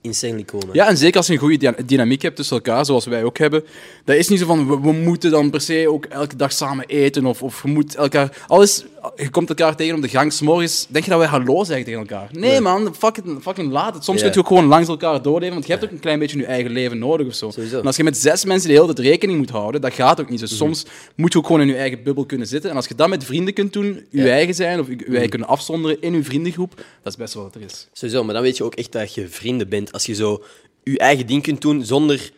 Insanely 0.02 0.44
cool, 0.44 0.62
man. 0.66 0.76
Ja, 0.76 0.88
en 0.88 0.98
zeker 0.98 1.18
als 1.18 1.28
je 1.28 1.34
een 1.34 1.40
goede 1.40 1.58
dyna- 1.58 1.76
dynamiek 1.86 2.22
hebt 2.22 2.36
tussen 2.36 2.56
elkaar, 2.56 2.86
zoals 2.86 3.06
wij 3.06 3.24
ook 3.24 3.38
hebben. 3.38 3.64
Dat 4.06 4.16
is 4.16 4.28
niet 4.30 4.40
zo 4.40 4.46
van, 4.46 4.68
we, 4.68 4.80
we 4.80 4.92
moeten 4.92 5.32
dan 5.32 5.50
per 5.50 5.62
se 5.62 5.86
ook 5.90 6.06
elke 6.06 6.36
dag 6.36 6.52
samen 6.52 6.86
eten, 6.88 7.26
of, 7.26 7.44
of 7.44 7.62
je 7.64 7.70
moet 7.70 7.96
elkaar... 7.96 8.44
Alles, 8.48 8.86
je 9.16 9.30
komt 9.30 9.50
elkaar 9.50 9.76
tegen 9.76 9.96
op 9.96 10.02
de 10.02 10.08
gang, 10.08 10.34
's 10.34 10.42
morgens 10.42 10.86
denk 10.90 11.04
je 11.06 11.10
dat 11.10 11.20
wij 11.20 11.28
hallo 11.30 11.64
zeggen 11.64 11.86
tegen 11.86 12.00
elkaar. 12.00 12.30
Nee, 12.32 12.50
Nee. 12.52 12.60
man, 12.60 12.96
fuck 12.98 13.18
it, 13.18 13.24
fucking 13.42 13.72
laat 13.72 13.94
het. 13.94 14.04
Soms 14.04 14.18
Ja. 14.20 14.24
kun 14.26 14.34
je 14.34 14.40
ook 14.40 14.48
gewoon 14.48 14.66
langs 14.66 14.88
elkaar 14.88 15.22
doorleven, 15.22 15.54
want 15.54 15.66
je 15.66 15.72
hebt 15.72 15.84
ook 15.86 15.92
een 15.92 16.00
klein 16.00 16.20
beetje 16.20 16.38
je 16.38 16.46
eigen 16.46 16.72
leven 16.72 16.98
nodig 17.00 17.28
of 17.28 17.34
zo. 17.34 17.50
Sowieso. 17.50 17.80
En 17.80 17.86
als 17.86 17.96
je 17.96 18.04
met 18.04 18.18
zes 18.18 18.46
mensen 18.46 18.70
de 18.70 18.76
hele 18.76 18.94
tijd 18.94 19.00
rekening 19.08 19.38
moet 19.38 19.50
houden, 19.50 19.82
dat 19.82 19.94
gaat 19.94 20.22
ook 20.22 20.30
niet. 20.30 20.40
Dus 20.40 20.58
soms 20.58 20.86
moet 21.16 21.32
je 21.34 21.40
ook 21.40 21.46
gewoon 21.46 21.62
in 21.62 21.68
je 21.68 21.76
eigen 21.76 22.04
bubbel 22.04 22.26
kunnen 22.26 22.48
zitten. 22.48 22.70
En 22.70 22.76
als 22.76 22.88
je 22.88 22.96
dat 22.96 23.10
met 23.10 23.24
vrienden 23.24 23.54
kunt 23.54 23.74
doen, 23.74 24.06
je 24.10 24.30
eigen 24.30 24.54
zijn, 24.56 24.80
of 24.80 24.88
je, 24.88 24.96
je 24.98 25.06
eigen 25.12 25.30
kunnen 25.30 25.48
afzonderen 25.48 26.02
in 26.02 26.14
je 26.14 26.24
vriendengroep, 26.24 26.76
dat 26.76 27.12
is 27.14 27.16
best 27.18 27.34
wel 27.34 27.44
wat 27.44 27.56
er 27.56 27.62
is. 27.66 27.88
Sowieso, 27.94 28.24
maar 28.24 28.34
dan 28.34 28.44
weet 28.44 28.58
je 28.58 28.64
ook 28.64 28.76
echt 28.76 28.92
dat 28.92 29.14
je 29.14 29.28
vrienden 29.28 29.70
bent. 29.70 29.92
Als 29.92 30.06
je 30.06 30.14
zo 30.14 30.44
je 30.84 30.98
eigen 30.98 31.28
ding 31.28 31.44
kunt 31.44 31.62
doen 31.62 31.86
zonder 31.86 32.32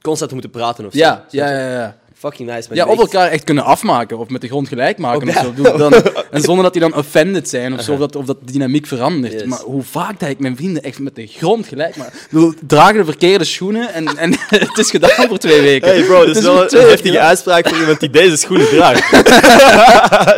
constant 0.00 0.28
te 0.28 0.36
moeten 0.36 0.60
praten 0.60 0.86
of 0.86 0.92
zo. 0.92 0.98
Ja, 0.98 1.26
ja, 1.30 1.50
ja. 1.50 1.70
ja. 1.70 1.99
Fucking 2.20 2.48
nice, 2.48 2.68
man. 2.68 2.76
Ja, 2.76 2.86
of 2.86 2.98
elkaar 2.98 3.30
echt 3.30 3.44
kunnen 3.44 3.64
afmaken, 3.64 4.18
of 4.18 4.28
met 4.28 4.40
de 4.40 4.46
grond 4.48 4.68
gelijk 4.68 4.98
maken. 4.98 5.28
Of 5.28 5.34
zo. 5.34 5.52
Doe- 5.54 5.76
Dan, 5.78 5.92
en 6.30 6.40
zonder 6.40 6.64
dat 6.64 6.72
die 6.72 6.82
dan 6.82 6.94
offended 6.94 7.48
zijn 7.48 7.72
of 7.74 7.80
zo, 7.82 7.92
of 7.92 7.98
dat, 7.98 8.16
of 8.16 8.24
dat 8.24 8.36
de 8.44 8.52
dynamiek 8.52 8.86
verandert. 8.86 9.32
Yes. 9.32 9.44
Maar 9.44 9.58
hoe 9.58 9.82
vaak 9.82 10.20
dat 10.20 10.28
ik 10.28 10.38
mijn 10.38 10.56
vrienden 10.56 10.82
echt 10.82 10.98
met 10.98 11.14
de 11.14 11.26
grond 11.26 11.66
gelijk 11.66 11.96
maak. 11.96 12.06
Ik 12.14 12.26
bedoel, 12.30 12.52
dragen 12.66 12.94
de 12.96 13.04
verkeerde 13.04 13.44
schoenen 13.44 13.92
en, 13.94 14.16
en 14.16 14.34
het 14.48 14.78
is 14.78 14.90
gedaan 14.90 15.28
voor 15.28 15.38
twee 15.38 15.60
weken. 15.60 15.88
Hey 15.88 16.02
bro, 16.02 16.18
dat 16.18 16.26
Het 16.26 16.36
is 16.36 16.44
voor 16.44 16.54
wel 16.54 16.62
een 16.62 16.88
heftige 16.88 17.08
gedaan. 17.08 17.26
uitspraak 17.26 17.68
voor 17.68 17.78
iemand 17.78 18.00
die 18.00 18.10
deze 18.10 18.36
schoenen 18.36 18.68
draagt. 18.68 19.02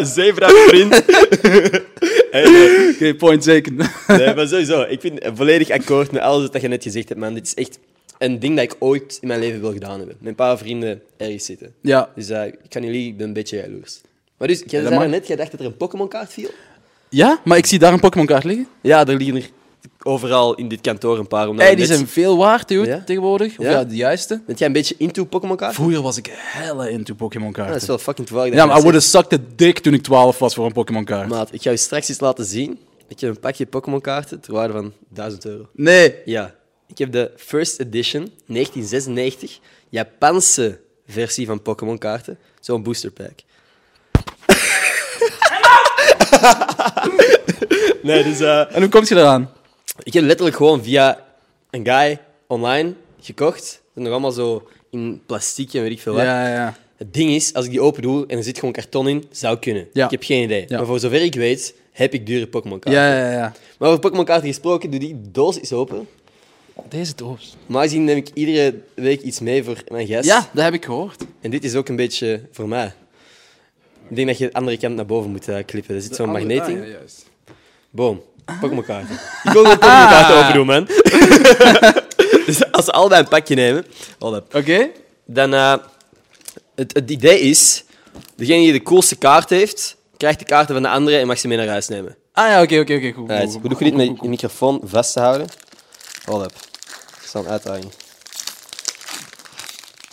Zeven 0.14 0.42
uit 0.42 0.56
vriend. 0.66 1.02
Hey. 2.30 2.90
Oké, 2.94 3.14
point 3.14 3.42
taken. 3.42 3.76
Nee, 4.06 4.34
maar 4.34 4.46
sowieso. 4.48 4.84
Ik 4.88 5.00
vind 5.00 5.20
volledig 5.34 5.70
akkoord 5.70 6.12
met 6.12 6.22
alles 6.22 6.48
wat 6.52 6.60
je 6.60 6.68
net 6.68 6.82
gezegd 6.82 7.08
hebt, 7.08 7.20
man. 7.20 7.34
Dit 7.34 7.46
is 7.46 7.54
echt 7.54 7.78
een 8.22 8.38
ding 8.38 8.54
dat 8.56 8.64
ik 8.64 8.76
ooit 8.78 9.18
in 9.20 9.28
mijn 9.28 9.40
leven 9.40 9.60
wil 9.60 9.72
gedaan 9.72 9.98
hebben. 9.98 10.16
Met 10.18 10.28
een 10.28 10.34
paar 10.34 10.58
vrienden 10.58 11.02
ergens 11.16 11.44
zitten. 11.44 11.74
Ja, 11.80 12.10
Dus 12.14 12.28
eh, 12.28 12.46
ik 12.46 12.54
kan 12.68 12.82
jullie, 12.84 13.06
ik 13.08 13.16
ben 13.16 13.26
een 13.26 13.32
beetje 13.32 13.56
jaloers. 13.56 14.00
Maar 14.36 14.48
dus, 14.48 14.62
jij 14.66 14.80
dat 14.80 14.88
zei 14.92 15.00
mag. 15.02 15.10
net, 15.10 15.26
jij 15.26 15.36
dacht 15.36 15.50
dat 15.50 15.60
er 15.60 15.66
een 15.66 15.76
Pokémon-kaart 15.76 16.32
viel? 16.32 16.48
ja, 17.08 17.40
maar 17.44 17.58
ik 17.58 17.66
zie 17.66 17.78
daar 17.78 17.92
een 17.92 18.00
Pokémon-kaart 18.00 18.44
liggen. 18.44 18.66
Ja, 18.80 19.06
er 19.06 19.16
liggen 19.16 19.36
er 19.36 19.48
overal 20.02 20.54
in 20.54 20.68
dit 20.68 20.80
kantoor 20.80 21.18
een 21.18 21.26
paar. 21.28 21.48
omdat 21.48 21.66
Hey, 21.66 21.74
die 21.74 21.86
net- 21.86 21.96
zijn 21.96 22.08
veel 22.08 22.36
waard 22.36 22.68
joh, 22.70 22.86
Ja? 22.86 23.02
tegenwoordig. 23.06 23.58
Of 23.58 23.64
Ja? 23.64 23.70
ja? 23.70 23.84
de 23.84 23.94
juiste. 23.96 24.40
Bent 24.46 24.58
jij 24.58 24.66
een 24.66 24.72
beetje 24.72 24.94
into 24.98 25.24
Pokémon-kaart? 25.24 25.74
Vroeger 25.74 26.02
was 26.02 26.16
ik 26.16 26.28
hella 26.32 26.86
into 26.86 27.12
Ja, 27.12 27.18
Pokémon-kaarten. 27.18 27.72
dat 27.72 27.82
is 27.82 27.88
wel 27.88 27.98
fucking 27.98 28.26
toevallig. 28.26 28.50
dat 28.52 28.58
Ja, 28.58 28.64
je 28.66 28.70
maar 28.72 28.80
I 28.80 28.82
dat 28.84 28.92
would 28.92 29.12
have 29.12 29.26
sucked 29.28 29.40
a 29.40 29.52
dick 29.56 29.78
toen 29.78 29.94
ik 29.94 30.02
12 30.02 30.38
was 30.38 30.54
voor 30.54 30.66
een 30.66 30.72
Pokémon-kaart. 30.72 31.28
Maat, 31.28 31.52
ik 31.52 31.62
ga 31.62 31.70
je 31.70 31.76
straks 31.76 32.08
eens 32.08 32.20
laten 32.20 32.44
zien. 32.44 32.78
Ik 33.08 33.20
heb 33.20 33.30
een 33.30 33.40
pakje 33.40 33.66
Pokémon-kaarten 33.66 34.40
ter 34.40 34.52
waarde 34.52 34.72
van 34.72 34.92
1000 35.08 35.44
euro. 35.44 35.68
Nee. 35.72 36.14
Ja, 36.24 36.54
ik 36.92 36.98
heb 36.98 37.12
de 37.12 37.30
First 37.36 37.80
Edition 37.80 38.30
1996 38.46 39.58
Japanse 39.88 40.78
versie 41.06 41.46
van 41.46 41.62
Pokémon-kaarten. 41.62 42.38
Zo'n 42.60 42.82
booster 42.82 43.10
pack. 43.10 43.30
nee, 48.02 48.22
dus 48.22 48.40
eh, 48.40 48.74
En 48.74 48.80
hoe 48.80 48.88
komt 48.88 49.08
je 49.08 49.14
eraan? 49.14 49.50
ik 50.02 50.12
heb 50.12 50.24
letterlijk 50.24 50.56
gewoon 50.56 50.82
via 50.82 51.24
een 51.70 51.86
guy 51.86 52.18
online 52.46 52.94
gekocht. 53.20 53.60
Het 53.60 53.80
is 53.94 54.02
nog 54.02 54.12
allemaal 54.12 54.32
zo 54.32 54.68
in 54.90 55.22
plastic 55.26 55.74
en 55.74 55.82
weet 55.82 55.92
ik 55.92 56.00
veel 56.00 56.14
wat. 56.14 56.22
Ja, 56.22 56.48
ja. 56.48 56.76
Het 56.96 57.14
ding 57.14 57.30
is, 57.30 57.54
als 57.54 57.64
ik 57.64 57.70
die 57.70 57.80
open 57.80 58.02
doe 58.02 58.26
en 58.26 58.36
er 58.36 58.44
zit 58.44 58.58
gewoon 58.58 58.72
karton 58.74 59.08
in, 59.08 59.24
zou 59.30 59.58
kunnen. 59.58 59.88
Ja. 59.92 60.04
Ik 60.04 60.10
heb 60.10 60.22
geen 60.22 60.42
idee. 60.42 60.64
Ja. 60.68 60.76
Maar 60.76 60.86
voor 60.86 61.00
zover 61.00 61.22
ik 61.22 61.34
weet, 61.34 61.74
heb 61.92 62.14
ik 62.14 62.26
dure 62.26 62.46
Pokémon-kaarten. 62.46 63.02
Ja, 63.02 63.18
ja, 63.18 63.32
ja. 63.32 63.52
Maar 63.78 63.88
over 63.88 64.00
Pokémon-kaarten 64.00 64.48
gesproken, 64.48 64.90
doe 64.90 65.00
die 65.00 65.20
doos 65.30 65.58
eens 65.58 65.72
open. 65.72 66.08
Deze 66.88 67.14
doos. 67.14 67.56
Normaal 67.66 67.82
gezien 67.82 68.04
neem 68.04 68.16
ik 68.16 68.28
iedere 68.34 68.74
week 68.94 69.20
iets 69.20 69.40
mee 69.40 69.64
voor 69.64 69.76
mijn 69.88 70.06
gast. 70.06 70.24
Ja, 70.24 70.48
dat 70.52 70.64
heb 70.64 70.74
ik 70.74 70.84
gehoord. 70.84 71.22
En 71.40 71.50
dit 71.50 71.64
is 71.64 71.74
ook 71.74 71.88
een 71.88 71.96
beetje 71.96 72.40
voor 72.52 72.68
mij. 72.68 72.92
Ik 74.08 74.16
denk 74.16 74.28
dat 74.28 74.38
je 74.38 74.46
de 74.46 74.52
andere 74.52 74.76
kant 74.78 74.94
naar 74.96 75.06
boven 75.06 75.30
moet 75.30 75.48
eh, 75.48 75.56
klippen. 75.66 75.94
Er 75.94 76.02
zit 76.02 76.14
zo'n 76.16 76.30
magneting. 76.30 76.80
Ah, 76.80 76.86
ja, 76.86 76.92
juist. 76.92 77.26
Boom. 77.90 78.22
Pokémon-kaarten. 78.60 79.14
Ik 79.14 79.50
wil 79.52 79.62
gewoon 79.62 79.78
Pokémon-kaarten 79.78 80.36
open 80.36 80.52
doen, 80.54 80.66
man. 80.66 80.86
dus 82.46 82.70
als 82.72 82.84
ze 82.84 82.92
allebei 82.92 83.22
een 83.22 83.28
pakje 83.28 83.54
nemen, 83.54 83.84
hold 84.18 84.34
up, 84.34 84.54
Oké. 84.54 84.90
dan... 85.26 85.54
eh, 85.54 85.74
Het, 86.74 86.94
het 86.94 87.10
idee 87.10 87.40
is, 87.40 87.84
degene 88.36 88.58
die 88.62 88.72
de 88.72 88.82
coolste 88.82 89.16
kaart 89.16 89.50
heeft, 89.50 89.96
krijgt 90.16 90.38
de 90.38 90.44
kaarten 90.44 90.74
van 90.74 90.82
de 90.82 90.88
andere 90.88 91.16
en 91.18 91.26
mag 91.26 91.38
ze 91.38 91.48
mee 91.48 91.56
naar 91.58 91.66
huis 91.68 91.88
nemen. 91.88 92.16
Ah 92.32 92.48
ja, 92.48 92.62
oké, 92.62 92.78
oké, 92.78 92.94
oké, 92.94 93.12
goed. 93.12 93.30
Goed, 93.32 93.52
Hoe 93.52 93.60
doe 93.60 93.70
goed, 93.70 93.78
je 93.78 93.84
dit 93.84 93.88
goed, 93.88 93.96
met 93.96 94.06
goed, 94.06 94.14
je 94.14 94.20
goed. 94.20 94.28
microfoon 94.28 94.80
vast 94.84 95.12
te 95.12 95.20
houden? 95.20 95.46
Hold 96.24 96.44
up. 96.44 96.52
Dat 96.52 97.24
is 97.24 97.32
een 97.34 97.46
uitdaging. 97.48 97.92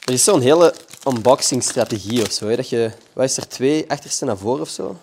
Er 0.06 0.14
is 0.14 0.24
zo'n 0.24 0.42
hele 0.42 0.74
unboxing-strategie 1.08 2.22
of 2.22 2.32
zo. 2.32 2.48
Hè? 2.48 2.56
Dat 2.56 2.70
je, 2.70 2.92
wat 3.14 3.26
is 3.26 3.38
er, 3.38 3.48
twee 3.48 3.90
achterste 3.90 4.26
naar 4.26 4.38
voren 4.38 4.62
of 4.62 4.70
zo? 4.70 4.98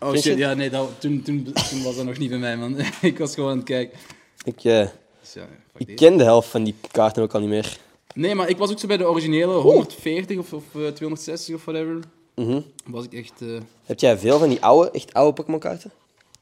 Oh 0.00 0.16
shit, 0.16 0.38
ja, 0.38 0.54
nee, 0.54 0.70
dat, 0.70 0.88
toen, 0.98 1.22
toen, 1.22 1.52
toen 1.70 1.82
was 1.82 1.96
dat 1.96 2.04
nog 2.04 2.18
niet 2.18 2.28
bij 2.30 2.38
mij, 2.38 2.56
man. 2.56 2.76
ik 3.02 3.18
was 3.18 3.34
gewoon 3.34 3.50
aan 3.50 3.56
het 3.56 3.66
kijken. 3.66 3.98
Ik, 4.44 4.64
eh, 4.64 4.86
Dus 5.20 5.32
ja, 5.32 5.46
ik 5.76 5.96
ken 5.96 6.16
de 6.16 6.24
helft 6.24 6.48
van 6.48 6.64
die 6.64 6.74
kaarten 6.90 7.22
ook 7.22 7.34
al 7.34 7.40
niet 7.40 7.48
meer. 7.48 7.78
Nee, 8.14 8.34
maar 8.34 8.48
ik 8.48 8.56
was 8.58 8.70
ook 8.70 8.78
zo 8.78 8.86
bij 8.86 8.96
de 8.96 9.08
originele 9.08 9.52
140 9.54 10.38
of, 10.38 10.52
of 10.52 10.62
eh, 10.74 10.86
260 10.88 11.54
of 11.54 11.64
whatever. 11.64 11.98
Mhm. 12.34 12.60
Was 12.84 13.04
ik 13.04 13.12
echt... 13.12 13.32
eh, 13.40 13.48
Heb 13.84 14.00
jij 14.00 14.18
veel 14.18 14.38
van 14.38 14.48
die 14.48 14.62
oude, 14.62 14.90
echt 14.90 15.14
oude 15.14 15.32
Pokémon-kaarten? 15.32 15.90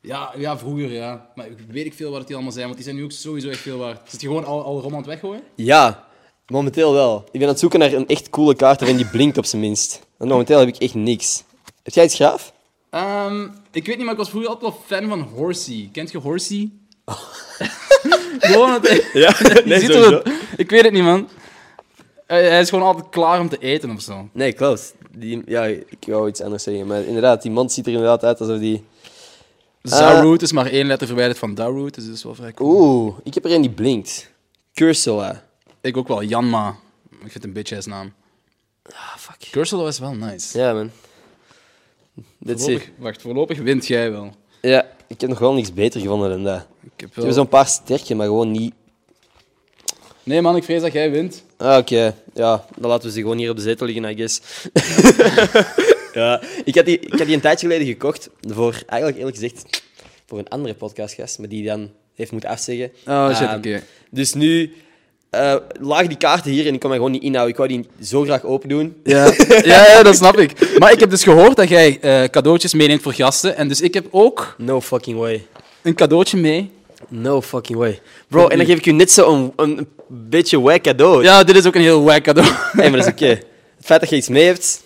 Ja, 0.08 0.32
ja, 0.36 0.58
vroeger, 0.58 0.92
ja. 0.92 1.30
Maar 1.34 1.46
ik 1.46 1.56
weet 1.70 1.86
ik 1.86 1.94
veel 1.94 2.10
wat 2.10 2.26
die 2.26 2.34
allemaal 2.34 2.52
zijn, 2.52 2.64
want 2.64 2.76
die 2.76 2.84
zijn 2.84 2.96
nu 2.96 3.04
ook 3.04 3.12
sowieso 3.12 3.48
echt 3.48 3.58
veel 3.60 3.78
waard. 3.78 4.10
Zit 4.10 4.20
je 4.20 4.26
gewoon 4.26 4.44
al, 4.44 4.64
al 4.64 4.80
rom 4.80 4.90
aan 4.92 4.96
het 4.98 5.06
weggooien? 5.06 5.42
Ja, 5.54 6.04
momenteel 6.46 6.92
wel. 6.92 7.16
Ik 7.24 7.32
ben 7.32 7.42
aan 7.42 7.48
het 7.48 7.58
zoeken 7.58 7.78
naar 7.78 7.92
een 7.92 8.06
echt 8.06 8.30
coole 8.30 8.54
kaart 8.54 8.78
waarin 8.80 8.96
die 8.96 9.06
blinkt 9.06 9.38
op 9.38 9.44
zijn 9.44 9.62
minst. 9.62 10.00
Want 10.16 10.30
momenteel 10.30 10.58
heb 10.58 10.68
ik 10.68 10.76
echt 10.76 10.94
niks. 10.94 11.42
Heb 11.82 11.94
jij 11.94 12.04
iets 12.04 12.14
graaf? 12.14 12.52
Ehm, 12.90 13.48
ik 13.72 13.86
weet 13.86 13.96
niet, 13.96 14.04
maar 14.04 14.12
ik 14.12 14.18
was 14.18 14.28
vroeger 14.30 14.50
altijd 14.50 14.72
wel 14.72 14.82
fan 14.98 15.08
van 15.08 15.20
Horsey. 15.20 15.88
Kent 15.92 16.10
je 16.10 16.18
Horsey? 16.18 16.70
gewoon, 18.38 18.72
het, 18.72 18.88
Ja, 19.12 19.34
je 19.64 19.78
ziet 19.80 19.94
het- 19.94 20.28
ik 20.56 20.70
weet 20.70 20.82
het 20.84 20.92
niet, 20.92 21.02
man. 21.02 21.28
Hij 22.26 22.50
hij 22.50 22.60
is 22.60 22.68
gewoon 22.68 22.84
altijd 22.86 23.08
klaar 23.08 23.40
om 23.40 23.48
te 23.48 23.58
eten 23.58 23.90
of 23.90 24.00
zo. 24.00 24.28
Nee, 24.32 24.52
klopt. 24.52 24.94
Die, 25.16 25.42
ja, 25.46 25.64
ik 25.64 25.86
wou 26.06 26.28
iets 26.28 26.40
anders 26.40 26.62
zeggen. 26.62 26.86
Maar 26.86 27.02
inderdaad, 27.04 27.42
die 27.42 27.50
man 27.50 27.70
ziet 27.70 27.86
er 27.86 27.92
inderdaad 27.92 28.24
uit 28.24 28.40
alsof 28.40 28.58
die... 28.58 28.84
Zaroot 29.82 30.42
is 30.42 30.52
maar 30.52 30.66
één 30.66 30.86
letter 30.86 31.06
verwijderd 31.06 31.38
van 31.38 31.54
Daroot, 31.54 31.94
dus 31.94 32.04
dat 32.06 32.14
is 32.14 32.22
wel 32.22 32.34
vrij 32.34 32.52
cool. 32.52 32.70
Oeh, 32.80 33.16
ik 33.22 33.34
heb 33.34 33.44
er 33.44 33.52
een 33.52 33.60
die 33.60 33.70
blinkt. 33.70 34.30
Cursula. 34.74 35.44
Ik 35.80 35.96
ook 35.96 36.08
wel, 36.08 36.22
Janma. 36.22 36.76
Ik 37.10 37.18
vind 37.18 37.32
het 37.34 37.44
een 37.44 37.52
bitch-ass 37.52 37.86
naam. 37.86 38.12
Ah, 38.82 39.16
fuck. 39.16 39.48
Cursor 39.50 39.88
is 39.88 39.98
wel 39.98 40.12
nice. 40.14 40.58
Ja, 40.58 40.72
man. 40.72 40.90
That's 42.44 42.62
it. 42.62 42.62
Voorlopig, 42.62 42.90
wacht, 42.98 43.22
voorlopig 43.22 43.58
wint 43.58 43.86
jij 43.86 44.10
wel. 44.10 44.34
Ja, 44.62 44.86
ik 45.06 45.20
heb 45.20 45.30
nog 45.30 45.38
wel 45.38 45.52
niks 45.52 45.72
beter 45.72 46.00
gevonden 46.00 46.30
dan 46.30 46.44
dat. 46.44 46.66
Ik 46.82 46.90
heb 46.96 47.08
Ik 47.08 47.14
wel... 47.14 47.24
heb 47.24 47.34
zo'n 47.34 47.48
paar 47.48 47.66
sterke, 47.66 48.14
maar 48.14 48.26
gewoon 48.26 48.50
niet... 48.50 48.74
Nee 50.22 50.42
man, 50.42 50.56
ik 50.56 50.64
vrees 50.64 50.80
dat 50.80 50.92
jij 50.92 51.10
wint. 51.10 51.44
Ah, 51.56 51.76
oké. 51.78 52.14
Ja, 52.34 52.64
dan 52.76 52.90
laten 52.90 53.06
we 53.08 53.14
ze 53.14 53.20
gewoon 53.20 53.38
hier 53.38 53.50
op 53.50 53.56
de 53.56 53.62
zetel 53.62 53.86
liggen, 53.86 54.10
I 54.10 54.16
guess. 54.16 54.40
ja, 56.12 56.40
ik 56.64 56.74
had, 56.74 56.84
die, 56.84 56.98
ik 56.98 57.10
had 57.18 57.26
die 57.26 57.34
een 57.34 57.40
tijdje 57.40 57.66
geleden 57.66 57.86
gekocht 57.86 58.30
voor, 58.40 58.82
eigenlijk 58.86 59.18
eerlijk 59.18 59.36
gezegd, 59.36 59.82
voor 60.26 60.38
een 60.38 60.48
andere 60.48 60.74
podcastgast, 60.74 61.38
maar 61.38 61.48
die 61.48 61.64
dan 61.64 61.90
heeft 62.14 62.32
moeten 62.32 62.50
afzeggen. 62.50 62.90
Oh 63.06 63.36
shit, 63.36 63.46
Ehm, 63.46 63.56
oké. 63.56 63.82
Dus 64.10 64.34
nu 64.34 64.72
eh, 65.30 65.54
lagen 65.80 66.08
die 66.08 66.18
kaarten 66.18 66.50
hier 66.50 66.66
en 66.66 66.74
ik 66.74 66.80
kon 66.80 66.88
mij 66.88 66.98
gewoon 66.98 67.12
niet 67.12 67.22
inhouden. 67.22 67.50
Ik 67.52 67.56
wou 67.56 67.68
die 67.68 68.06
zo 68.06 68.22
graag 68.22 68.44
open 68.44 68.68
doen. 68.68 68.96
Ja. 69.04 69.24
ja, 69.48 69.86
ja, 69.88 70.02
dat 70.02 70.16
snap 70.16 70.38
ik. 70.38 70.78
Maar 70.78 70.92
ik 70.92 71.00
heb 71.00 71.10
dus 71.10 71.22
gehoord 71.22 71.56
dat 71.56 71.68
jij 71.68 71.98
eh, 72.00 72.24
cadeautjes 72.24 72.74
meeneemt 72.74 73.02
voor 73.02 73.12
gasten. 73.12 73.56
En 73.56 73.68
dus 73.68 73.80
ik 73.80 73.94
heb 73.94 74.06
ook 74.10 74.54
No 74.58 74.80
fucking 74.80 75.18
way. 75.18 75.46
een 75.82 75.94
cadeautje 75.94 76.36
mee. 76.36 76.70
No 77.08 77.42
fucking 77.42 77.78
way. 77.78 78.00
Bro, 78.28 78.46
en 78.48 78.56
dan 78.56 78.66
geef 78.66 78.78
ik 78.78 78.86
u 78.86 78.92
net 78.92 79.10
zo 79.12 79.32
een, 79.34 79.52
een 79.56 79.88
beetje 80.08 80.60
wack 80.60 80.82
cadeau. 80.82 81.22
Ja, 81.22 81.44
dit 81.44 81.56
is 81.56 81.66
ook 81.66 81.74
een 81.74 81.80
heel 81.82 82.02
wack 82.02 82.22
cadeau. 82.22 82.48
Nee, 82.72 82.90
maar 82.90 82.98
dat 82.98 83.06
is 83.06 83.12
oké. 83.12 83.26
Het 83.76 83.86
feit 83.86 84.00
dat 84.00 84.10
je 84.10 84.16
iets 84.16 84.28
mee 84.28 84.44
hebt... 84.44 84.82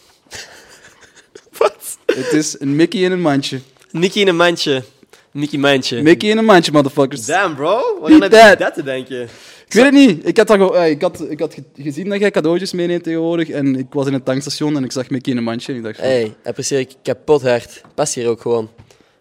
Wat? 1.62 1.97
Het 2.16 2.33
is 2.33 2.57
een 2.61 2.76
Mickey 2.76 3.00
in 3.00 3.12
een 3.12 3.21
mandje. 3.21 3.61
Nicky 3.90 4.21
in 4.21 4.28
een 4.28 4.37
mandje. 4.37 4.83
Nicky 5.31 5.57
mandje. 5.57 6.02
Mickey 6.02 6.28
in 6.31 6.38
een 6.38 6.45
mandje, 6.45 6.73
motherfuckers. 6.73 7.26
Damn, 7.26 7.54
bro. 7.54 7.99
Waarom 8.00 8.21
heb 8.23 8.33
je 8.33 8.38
dat. 8.38 8.59
dat 8.59 8.75
te 8.75 8.83
denken? 8.83 9.23
Ik 9.66 9.73
weet 9.78 9.85
het 9.85 9.95
niet. 9.95 10.26
Ik 10.28 10.37
had, 10.37 10.47
dat 10.47 10.57
gewoon- 10.57 10.75
eh, 10.76 10.90
ik 10.90 11.02
had, 11.02 11.25
ik 11.31 11.40
had 11.40 11.54
ge- 11.54 11.83
gezien 11.83 12.09
dat 12.09 12.21
jij 12.21 12.31
cadeautjes 12.31 12.73
meeneemt 12.73 13.02
tegenwoordig. 13.04 13.49
En 13.49 13.76
ik 13.76 13.87
was 13.90 14.07
in 14.07 14.12
het 14.12 14.25
tankstation 14.25 14.76
en 14.76 14.85
ik 14.85 14.92
zag 14.92 15.11
Mickey 15.11 15.33
in 15.33 15.38
een 15.38 15.45
mandje. 15.45 15.73
En 15.73 15.78
ik 15.78 15.85
dacht 15.85 15.97
van... 15.97 16.04
Hey, 16.04 16.35
apprecieer 16.45 16.78
ik 16.81 16.90
kapot 17.02 17.42
hard. 17.42 17.81
Past 17.95 18.14
hier 18.14 18.28
ook 18.28 18.40
gewoon. 18.40 18.71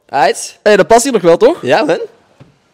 Aight? 0.10 0.60
Hey, 0.64 0.78
dat 0.78 0.88
past 0.88 1.04
hier 1.04 1.12
nog 1.14 1.22
wel, 1.22 1.38
toch? 1.38 1.62
Ja, 1.62 1.84
man. 1.84 2.00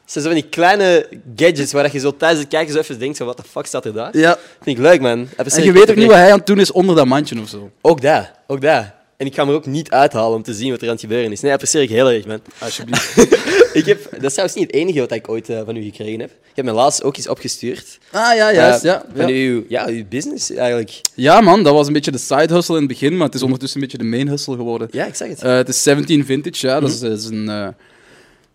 Het 0.04 0.12
zijn 0.16 0.24
zo 0.26 0.32
van 0.32 0.42
die 0.42 0.50
kleine 0.50 1.08
gadgets 1.36 1.72
waar 1.72 1.90
je 1.94 2.00
zo 2.00 2.18
tijdens 2.18 2.40
het 2.42 2.50
kijken 2.50 2.74
zo 2.74 2.80
even 2.80 3.00
denkt, 3.00 3.18
wat 3.18 3.38
de 3.38 3.44
fuck 3.50 3.66
staat 3.66 3.86
er 3.86 3.94
daar? 3.94 4.18
Ja. 4.18 4.38
Vind 4.62 4.78
ik 4.78 4.84
leuk, 4.84 5.02
man. 5.02 5.28
Apprecieer 5.38 5.62
En 5.62 5.68
je 5.74 5.80
weet 5.80 5.90
ook 5.90 5.96
niet 5.96 6.06
wat 6.08 6.16
hij 6.16 6.32
aan 6.32 6.38
het 6.38 6.48
doen 6.48 6.60
is 6.60 6.72
onder 6.72 6.96
dat 6.96 7.06
mandje 7.06 7.42
of 7.42 7.50
zo. 7.50 7.72
Ook 7.82 8.02
dat, 8.02 8.32
ook 8.48 8.62
dat. 8.62 8.86
En 9.18 9.26
ik 9.26 9.36
ga 9.36 9.48
er 9.48 9.54
ook 9.54 9.66
niet 9.66 9.92
uithalen 9.92 10.36
om 10.36 10.44
te 10.44 10.54
zien 10.54 10.70
wat 10.70 10.80
er 10.82 10.86
aan 10.86 10.92
het 10.92 11.02
gebeuren 11.02 11.32
is. 11.32 11.42
Nee, 11.42 11.52
apprecieer 11.52 11.82
ik 11.84 11.90
heel 11.90 12.12
erg, 12.12 12.26
man. 12.26 12.40
Alsjeblieft. 12.60 13.18
ik 13.74 13.86
heb, 13.86 14.04
dat 14.12 14.24
is 14.24 14.32
trouwens 14.32 14.58
niet 14.60 14.68
het 14.68 14.74
enige 14.76 15.00
wat 15.00 15.12
ik 15.12 15.30
ooit 15.30 15.50
eh, 15.50 15.62
van 15.66 15.76
u 15.76 15.84
gekregen 15.84 16.20
heb. 16.20 16.30
Je 16.30 16.52
hebt 16.62 16.68
me 16.68 16.74
laatst 16.74 17.04
ook 17.04 17.18
eens 17.18 17.28
opgestuurd. 17.28 18.00
ah, 18.12 18.36
ja, 18.36 18.54
juist. 18.54 18.84
Eh, 18.84 18.92
ja, 18.92 19.06
Van 19.16 19.28
ja. 19.28 19.50
Uw, 19.50 19.64
ja, 19.68 19.86
uw 19.88 20.04
business, 20.10 20.52
eigenlijk. 20.52 21.02
ja, 21.14 21.42
man. 21.42 21.64
Dat 21.64 21.74
was 21.74 21.88
een 21.88 21.94
beetje 21.94 22.12
de 22.12 22.18
side 22.18 22.54
hustle 22.54 22.74
in 22.76 22.80
het 22.82 22.90
begin. 22.90 23.18
Maar 23.18 23.26
het 23.26 23.36
is 23.36 23.44
ondertussen 23.44 23.82
een 23.82 23.88
beetje 23.88 24.04
de 24.04 24.10
main 24.10 24.28
hustle 24.28 24.56
geworden. 24.56 24.88
Ja, 24.92 25.06
ik 25.06 25.16
zeg 25.16 25.30
het. 25.30 25.42
Eh, 25.44 25.56
het 25.56 25.70
is 25.70 25.84
17 25.84 26.26
Vintage, 26.26 26.68
ja. 26.68 26.80
Dat 26.80 26.90
is, 26.90 27.00
dat 27.00 27.18
is 27.18 27.26
een 27.26 27.76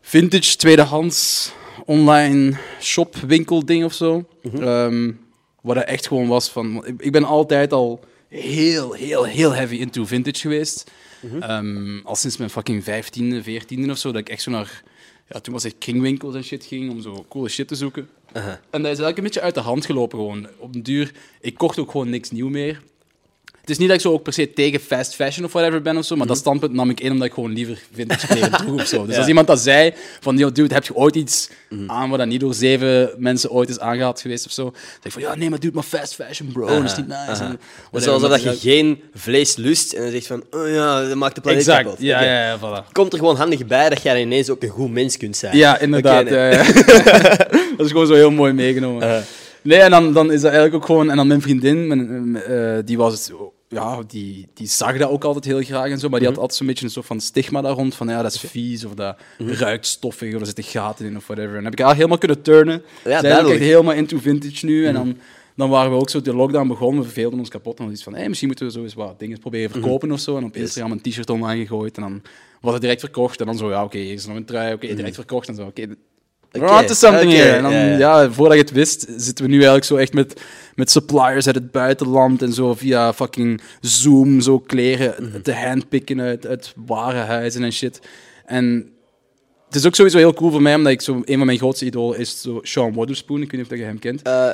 vintage 0.00 0.56
tweedehands 0.56 1.52
online 1.86 2.56
shopwinkel 2.80 3.64
ding 3.64 3.84
of 3.84 3.92
zo. 3.92 4.24
Ehm, 4.60 5.10
wat 5.62 5.76
er 5.76 5.82
echt 5.84 6.06
gewoon 6.06 6.28
was 6.28 6.48
van... 6.48 6.84
Ik, 6.86 6.94
ik 6.98 7.12
ben 7.12 7.24
altijd 7.24 7.72
al 7.72 8.00
heel, 8.32 8.92
heel, 8.92 9.24
heel 9.24 9.52
heavy 9.54 9.74
into 9.76 10.04
vintage 10.04 10.40
geweest. 10.40 10.90
Ehm, 11.40 11.98
al 12.04 12.16
sinds 12.16 12.36
mijn 12.36 12.50
fucking 12.50 12.84
15e, 12.84 13.42
14e 13.44 13.90
of 13.90 13.98
zo, 13.98 14.12
dat 14.12 14.20
ik 14.20 14.28
echt 14.28 14.42
zo 14.42 14.50
naar... 14.50 14.82
Ja, 15.28 15.40
toen 15.40 15.52
was 15.52 15.64
ik 15.64 15.74
kringwinkels 15.78 16.34
en 16.34 16.44
shit 16.44 16.64
ging 16.64 16.90
om 16.90 17.00
zo 17.00 17.24
coole 17.28 17.48
shit 17.48 17.68
te 17.68 17.74
zoeken. 17.74 18.08
Aha. 18.32 18.50
En 18.50 18.58
dat 18.70 18.80
is 18.80 18.84
eigenlijk 18.84 19.16
een 19.16 19.24
beetje 19.24 19.40
uit 19.40 19.54
de 19.54 19.60
hand 19.60 19.86
gelopen 19.86 20.18
gewoon. 20.18 20.48
Op 20.58 20.84
duur, 20.84 21.12
ik 21.40 21.54
kocht 21.54 21.78
ook 21.78 21.90
gewoon 21.90 22.10
niks 22.10 22.30
nieuw 22.30 22.48
meer. 22.48 22.82
Het 23.62 23.70
is 23.70 23.78
niet 23.78 23.88
dat 23.88 23.96
ik 23.96 24.02
zo 24.02 24.12
ook 24.12 24.22
per 24.22 24.32
se 24.32 24.52
tegen 24.52 24.80
fast 24.80 25.14
fashion 25.14 25.44
of 25.44 25.52
whatever 25.52 25.82
ben 25.82 25.96
of 25.96 26.04
zo, 26.04 26.16
maar 26.16 26.26
dat 26.26 26.36
standpunt 26.36 26.72
nam 26.72 26.90
ik 26.90 27.00
in 27.00 27.12
omdat 27.12 27.26
ik 27.26 27.32
gewoon 27.32 27.52
liever 27.52 27.78
vintage 27.94 28.26
kleren 28.32 28.50
droeg 28.50 28.80
of 28.80 28.86
zo. 28.86 29.04
Dus 29.04 29.12
Ja. 29.14 29.18
als 29.18 29.28
iemand 29.28 29.46
dat 29.46 29.60
zei, 29.60 29.92
van, 30.20 30.36
yo, 30.38 30.52
dude, 30.52 30.74
heb 30.74 30.84
je 30.84 30.94
ooit 30.94 31.14
iets 31.16 31.50
aan 31.86 32.10
wat 32.10 32.18
dat 32.18 32.28
niet 32.28 32.40
door 32.40 32.54
zeven 32.54 33.10
mensen 33.16 33.50
ooit 33.50 33.68
is 33.68 33.78
aangehaald 33.78 34.20
geweest 34.20 34.46
of 34.46 34.52
zo? 34.52 34.62
Dan 34.62 34.72
zeg 34.74 35.04
ik 35.04 35.12
van, 35.12 35.22
ja, 35.22 35.34
nee, 35.34 35.50
maar 35.50 35.60
dude, 35.60 35.74
maar 35.74 35.82
fast 35.82 36.14
fashion, 36.14 36.52
bro, 36.52 36.66
dat 36.66 36.84
is 36.84 36.96
niet 36.96 37.06
nice. 37.06 37.18
En 37.20 37.28
whatever, 37.28 37.58
is 37.92 38.06
alsof 38.06 38.30
dat 38.30 38.42
je 38.42 38.54
geen 38.70 39.02
vlees 39.14 39.56
lust 39.56 39.92
en 39.92 40.02
dan 40.02 40.10
zegt 40.10 40.26
van, 40.26 40.44
oh 40.50 40.68
ja, 40.68 41.08
dat 41.08 41.16
maakt 41.16 41.34
de 41.34 41.40
planeet 41.40 41.60
Exact, 41.60 41.82
kapot. 41.82 42.00
ja, 42.00 42.22
ja, 42.22 42.46
ja, 42.46 42.58
voilà. 42.58 42.92
Komt 42.92 43.12
er 43.12 43.18
gewoon 43.18 43.36
handig 43.36 43.66
bij 43.66 43.88
dat 43.88 44.02
jij 44.02 44.20
ineens 44.20 44.50
ook 44.50 44.62
een 44.62 44.68
goed 44.68 44.90
mens 44.90 45.16
kunt 45.16 45.36
zijn. 45.36 45.56
Ja, 45.56 45.78
inderdaad. 45.78 46.24
Nee. 46.24 46.56
dat 47.76 47.86
is 47.86 47.90
gewoon 47.90 48.06
zo 48.06 48.14
heel 48.14 48.30
mooi 48.30 48.52
meegenomen. 48.52 49.08
Uh. 49.08 49.16
Nee, 49.62 49.78
en 49.78 49.90
dan, 49.90 50.12
dan 50.12 50.26
is 50.32 50.40
dat 50.40 50.50
eigenlijk 50.52 50.74
ook 50.74 50.86
gewoon... 50.86 51.10
En 51.10 51.16
dan 51.16 51.26
mijn 51.26 51.40
vriendin, 51.42 51.86
mijn, 51.86 52.36
eh, 52.42 52.78
die 52.84 52.96
was... 52.96 53.30
Ja, 53.72 54.02
die, 54.06 54.46
die 54.54 54.66
zag 54.66 54.98
dat 54.98 55.08
ook 55.10 55.24
altijd 55.24 55.44
heel 55.44 55.62
graag 55.62 55.90
en 55.90 55.98
zo, 55.98 56.08
maar 56.08 56.18
die 56.18 56.28
Mhm. 56.28 56.36
had 56.38 56.38
altijd 56.38 56.54
zo'n 56.58 56.66
beetje 56.66 56.84
een 56.84 56.90
soort 56.90 57.06
van 57.06 57.20
stigma 57.20 57.60
daar 57.60 57.72
rond, 57.72 57.94
van 57.94 58.08
ja, 58.08 58.22
dat 58.22 58.32
is 58.34 58.40
vies, 58.40 58.84
of 58.84 58.94
dat 58.94 59.16
Mhm. 59.38 59.50
ruikt 59.52 59.86
stoffig, 59.86 60.34
of 60.34 60.40
er 60.40 60.46
zitten 60.46 60.64
gaten 60.64 61.06
in, 61.06 61.16
of 61.16 61.26
whatever. 61.26 61.48
En 61.50 61.54
dan 61.54 61.64
heb 61.64 61.72
ik 61.72 61.84
haar 61.84 61.94
helemaal 61.94 62.18
kunnen 62.18 62.42
turnen. 62.42 62.82
Zij 63.04 63.12
duidelijk. 63.20 63.42
Mhm. 63.42 63.52
echt 63.52 63.60
helemaal 63.64 63.94
into 63.94 64.18
vintage 64.18 64.66
nu, 64.66 64.86
en 64.86 64.94
dan, 64.94 65.16
dan 65.56 65.70
waren 65.70 65.90
we 65.90 65.96
ook 65.96 66.10
zo, 66.10 66.20
de 66.20 66.34
lockdown 66.34 66.68
begon, 66.68 66.96
we 66.96 67.02
verveelden 67.02 67.38
ons 67.38 67.48
kapot, 67.48 67.78
en 67.78 67.84
dan 67.84 67.92
iets 67.92 68.02
van, 68.02 68.14
hey, 68.14 68.26
misschien 68.28 68.48
moeten 68.48 68.66
we 68.66 68.72
zo 68.72 68.82
eens 68.82 68.94
wat 68.94 69.18
dingen 69.18 69.38
proberen 69.38 69.70
Mhm. 69.70 69.80
verkopen 69.80 70.12
of 70.12 70.20
zo, 70.20 70.36
en 70.36 70.44
op 70.44 70.56
Instagram 70.56 70.92
een 70.92 71.00
t-shirt 71.00 71.30
online 71.30 71.60
gegooid, 71.66 71.96
en 71.96 72.02
dan 72.02 72.22
was 72.60 72.72
het 72.72 72.82
direct 72.82 73.00
verkocht, 73.00 73.40
en 73.40 73.46
dan 73.46 73.56
zo, 73.56 73.70
ja, 73.70 73.84
oké, 73.84 73.98
hier 73.98 74.12
is 74.12 74.26
nog 74.26 74.36
een 74.36 74.44
trui, 74.44 74.74
oké, 74.74 74.94
direct 74.94 75.14
verkocht, 75.14 75.48
en 75.48 75.54
zo, 75.54 75.62
oké, 75.66 75.86
We're 76.52 76.78
onto 76.80 76.94
something 76.94 77.32
here. 77.32 77.50
En 77.50 77.62
dan, 77.62 77.72
ja, 77.98 78.30
voordat 78.30 78.56
je 78.56 78.62
het 78.62 78.72
wist, 78.72 79.06
zitten 79.16 79.44
we 79.44 79.50
nu 79.50 79.56
eigenlijk 79.56 79.84
zo 79.84 79.96
echt 79.96 80.12
met, 80.12 80.40
met 80.74 80.90
suppliers 80.90 81.46
uit 81.46 81.54
het 81.54 81.70
buitenland 81.70 82.42
en 82.42 82.52
zo 82.52 82.74
via 82.74 83.12
fucking 83.12 83.60
Zoom 83.80 84.40
zo 84.40 84.58
kleren 84.58 85.14
Mhm. 85.18 85.40
te 85.42 85.52
handpikken 85.54 86.20
uit, 86.20 86.46
uit 86.46 86.72
warenhuizen 86.86 87.62
en 87.62 87.72
shit. 87.72 88.00
En 88.46 88.90
het 89.66 89.74
is 89.74 89.86
ook 89.86 89.94
sowieso 89.94 90.18
heel 90.18 90.34
cool 90.34 90.50
voor 90.50 90.62
mij, 90.62 90.74
omdat 90.74 90.92
ik 90.92 91.00
zo, 91.00 91.22
een 91.24 91.36
van 91.36 91.46
mijn 91.46 91.58
grootste 91.58 91.84
idolen 91.84 92.18
is 92.18 92.40
zo 92.40 92.58
Sean 92.62 92.94
Waterspoon. 92.94 93.42
Ik 93.42 93.50
weet 93.50 93.60
niet 93.60 93.72
of 93.72 93.78
je 93.78 93.84
hem 93.84 93.98
kent. 93.98 94.22
Eh, 94.22 94.50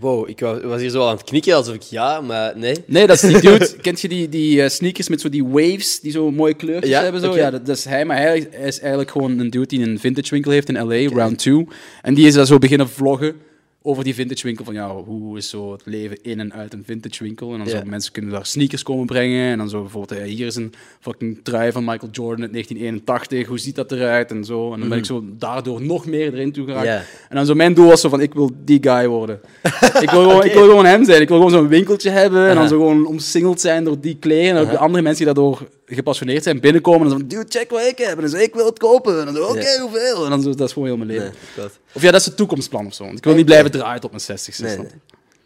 wow, 0.00 0.28
ik 0.28 0.40
wa- 0.40 0.60
was 0.66 0.80
hier 0.80 0.90
zo 0.90 1.06
aan 1.06 1.16
het 1.16 1.24
knikken 1.24 1.54
alsof 1.54 1.74
ik 1.74 1.82
ja, 1.82 2.20
maar 2.20 2.52
nee. 2.58 2.74
Nee, 2.86 3.06
dat 3.06 3.22
is 3.22 3.30
die 3.32 3.40
dude. 3.50 3.76
Kent 3.80 4.00
je 4.00 4.08
die, 4.08 4.28
die 4.28 4.62
eh, 4.62 4.68
sneakers 4.68 5.08
met 5.08 5.20
zo 5.20 5.28
die 5.28 5.44
waves, 5.44 6.00
die 6.00 6.12
zo 6.12 6.30
mooie 6.30 6.54
kleurtjes 6.54 6.90
Ja, 6.90 7.02
hebben? 7.02 7.20
Zo? 7.20 7.36
Ja, 7.36 7.50
dat, 7.50 7.66
dat 7.66 7.76
is 7.76 7.84
hij. 7.84 8.04
Maar 8.04 8.16
hij 8.16 8.38
is 8.38 8.78
eigenlijk 8.80 9.10
gewoon 9.10 9.38
een 9.38 9.50
dude 9.50 9.66
die 9.66 9.80
een 9.86 9.98
vintage 9.98 10.30
winkel 10.30 10.50
heeft 10.52 10.68
in 10.68 10.78
L.A., 10.86 11.08
Round 11.14 11.38
2. 11.38 11.66
En 12.02 12.14
die 12.14 12.26
is 12.26 12.34
daar 12.34 12.46
zo 12.46 12.58
beginnen 12.58 12.88
vloggen 12.88 13.34
over 13.82 14.04
die 14.04 14.14
vintage 14.14 14.46
winkel. 14.46 14.64
Van 14.64 14.74
ja, 14.74 14.94
hoe 14.94 15.36
is 15.36 15.48
zo 15.48 15.72
het 15.72 15.82
leven 15.84 16.22
in 16.22 16.40
en 16.40 16.52
uit 16.52 16.72
een 16.72 16.82
vintage 16.86 17.24
winkel? 17.24 17.52
En 17.52 17.58
dan 17.58 17.66
Ja. 17.68 17.78
zo 17.78 17.84
mensen 17.86 18.12
kunnen 18.12 18.30
daar 18.30 18.46
sneakers 18.46 18.82
komen 18.82 19.06
brengen. 19.06 19.50
En 19.50 19.58
dan 19.58 19.68
zo 19.68 19.80
bijvoorbeeld, 19.80 20.20
eh, 20.20 20.26
hier 20.26 20.46
is 20.46 20.54
een 20.56 20.72
fucking 21.00 21.38
trui 21.42 21.72
van 21.72 21.84
Michael 21.84 22.10
Jordan 22.12 22.42
uit 22.42 22.52
1981. 22.52 23.46
Hoe 23.46 23.58
ziet 23.58 23.74
dat 23.74 23.92
eruit? 23.92 24.30
En 24.30 24.44
zo. 24.44 24.72
En 24.72 24.80
dan 24.80 24.88
ben 24.88 24.98
ik 24.98 25.04
zo 25.04 25.24
daardoor 25.38 25.82
nog 25.82 26.06
meer 26.06 26.32
erin 26.34 26.52
toe 26.52 26.66
geraakt. 26.66 26.86
Ja. 26.86 27.02
En 27.28 27.36
dan 27.36 27.46
zo 27.46 27.54
mijn 27.54 27.74
doel 27.74 27.86
was 27.88 28.00
zo 28.00 28.08
van, 28.08 28.20
ik 28.20 28.34
wil 28.34 28.50
die 28.64 28.78
guy 28.82 29.06
worden. 29.06 29.40
ik, 30.00 30.10
wil 30.10 30.22
gewoon, 30.22 30.44
ik 30.44 30.52
wil 30.52 30.64
gewoon 30.68 30.84
hem 30.86 31.04
zijn. 31.04 31.20
Ik 31.22 31.28
wil 31.28 31.36
gewoon 31.36 31.52
zo'n 31.52 31.68
winkeltje 31.68 32.10
hebben. 32.10 32.48
En 32.48 32.54
dan 32.54 32.68
zo 32.68 32.76
gewoon 32.78 33.06
omsingeld 33.06 33.60
zijn 33.60 33.84
door 33.84 34.00
die 34.00 34.16
kleren. 34.20 34.56
En 34.56 34.62
ook 34.64 34.70
de 34.70 34.78
andere 34.78 35.02
mensen 35.02 35.24
die 35.24 35.34
daardoor 35.34 35.68
gepassioneerd 35.94 36.42
zijn 36.42 36.60
binnenkomen. 36.60 37.02
En 37.02 37.08
dan 37.08 37.18
zo 37.18 37.26
dude, 37.26 37.44
check 37.48 37.70
wat 37.70 37.86
ik 37.86 37.98
heb. 37.98 38.14
En 38.14 38.20
dan 38.20 38.28
zo, 38.28 38.36
ik 38.36 38.54
wil 38.54 38.66
het 38.66 38.78
kopen. 38.78 39.18
En 39.18 39.24
dan 39.24 39.34
zo, 39.34 39.42
oké, 39.42 39.80
hoeveel? 39.80 40.24
En 40.24 40.30
dan 40.30 40.42
zo, 40.42 40.54
dat 40.54 40.66
is 40.66 40.72
gewoon 40.72 40.88
heel 40.88 40.96
mijn 40.96 41.08
leven. 41.08 41.32
Nee. 41.56 41.66
Of 41.92 42.02
ja, 42.02 42.10
dat 42.10 42.20
is 42.20 42.26
het 42.26 42.36
toekomstplan 42.36 42.86
of 42.86 42.94
zo. 42.94 43.04
Want 43.04 43.18
ik 43.18 43.24
wil 43.24 43.34
niet 43.34 43.46
blijven 43.46 43.70
draaien 43.70 44.00
tot 44.00 44.10
mijn 44.10 44.22
60 44.22 44.58
Nee, 44.58 44.76
nee. 44.76 44.86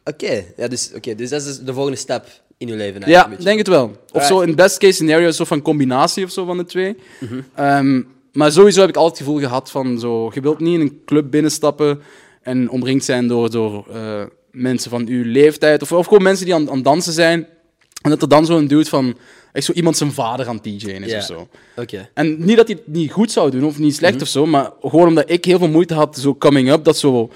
Oké, 0.05 0.45
ja, 0.57 0.69
dus, 0.69 0.91
oké, 0.95 1.15
dus 1.15 1.31
dat 1.31 1.41
is 1.41 1.47
dus 1.47 1.59
de 1.59 1.73
volgende 1.73 1.99
stap 1.99 2.27
in 2.59 2.69
je 2.69 2.75
leven. 2.75 3.03
Ja, 3.07 3.31
denk 3.39 3.59
het 3.59 3.69
wel. 3.69 3.97
Of 4.13 4.25
zo 4.25 4.41
in 4.41 4.55
best 4.55 4.79
case 4.79 4.93
scenario, 4.93 5.31
soort 5.31 5.49
van 5.49 5.63
combinatie 5.63 6.25
of 6.25 6.31
zo 6.31 6.45
van 6.45 6.57
de 6.57 6.65
twee. 6.65 6.97
Ehm, 7.55 8.03
maar 8.33 8.53
sowieso 8.53 8.81
heb 8.81 8.89
ik 8.89 8.97
altijd 8.97 9.19
het 9.19 9.27
gevoel 9.27 9.43
gehad 9.43 9.71
van 9.71 10.01
zo, 10.01 10.31
je 10.35 10.41
wilt 10.41 10.61
niet 10.61 10.75
in 10.75 10.81
een 10.81 11.01
club 11.05 11.31
binnenstappen 11.31 12.01
en 12.43 12.71
omringd 12.71 13.05
zijn 13.05 13.29
door, 13.29 13.51
door 13.51 13.87
eh, 13.93 14.23
mensen 14.51 14.91
van 14.91 15.07
uw 15.07 15.25
leeftijd. 15.25 15.83
Of, 15.83 15.93
of 15.93 16.07
gewoon 16.07 16.23
mensen 16.23 16.45
die 16.45 16.55
aan, 16.55 16.71
aan 16.71 16.83
dansen 16.83 17.13
zijn. 17.13 17.47
En 18.03 18.11
dat 18.11 18.23
er 18.23 18.29
dan 18.29 18.47
zo'n 18.47 18.67
dude 18.67 18.85
van, 18.89 19.17
echt 19.53 19.65
zo 19.65 19.73
iemand 19.73 19.97
zijn 19.97 20.13
vader 20.13 20.49
aan 20.49 20.55
het 20.55 20.65
DJ'en 20.65 21.03
is 21.03 21.11
Ja. 21.11 21.19
of 21.19 21.25
zo. 21.25 21.49
Oké. 21.77 22.09
En 22.15 22.45
niet 22.45 22.57
dat 22.57 22.67
hij 22.69 22.77
het 22.85 22.95
niet 22.95 23.11
goed 23.13 23.31
zou 23.31 23.51
doen 23.51 23.65
of 23.65 23.79
niet 23.79 23.95
slecht 23.95 24.23
of 24.23 24.29
zo, 24.29 24.47
maar 24.47 24.71
gewoon 24.83 25.09
omdat 25.09 25.31
ik 25.31 25.45
heel 25.45 25.59
veel 25.59 25.69
moeite 25.69 25.95
had, 25.95 26.17
zo 26.19 26.35
coming 26.35 26.71
up, 26.71 26.85
dat 26.85 26.99
zo 26.99 27.31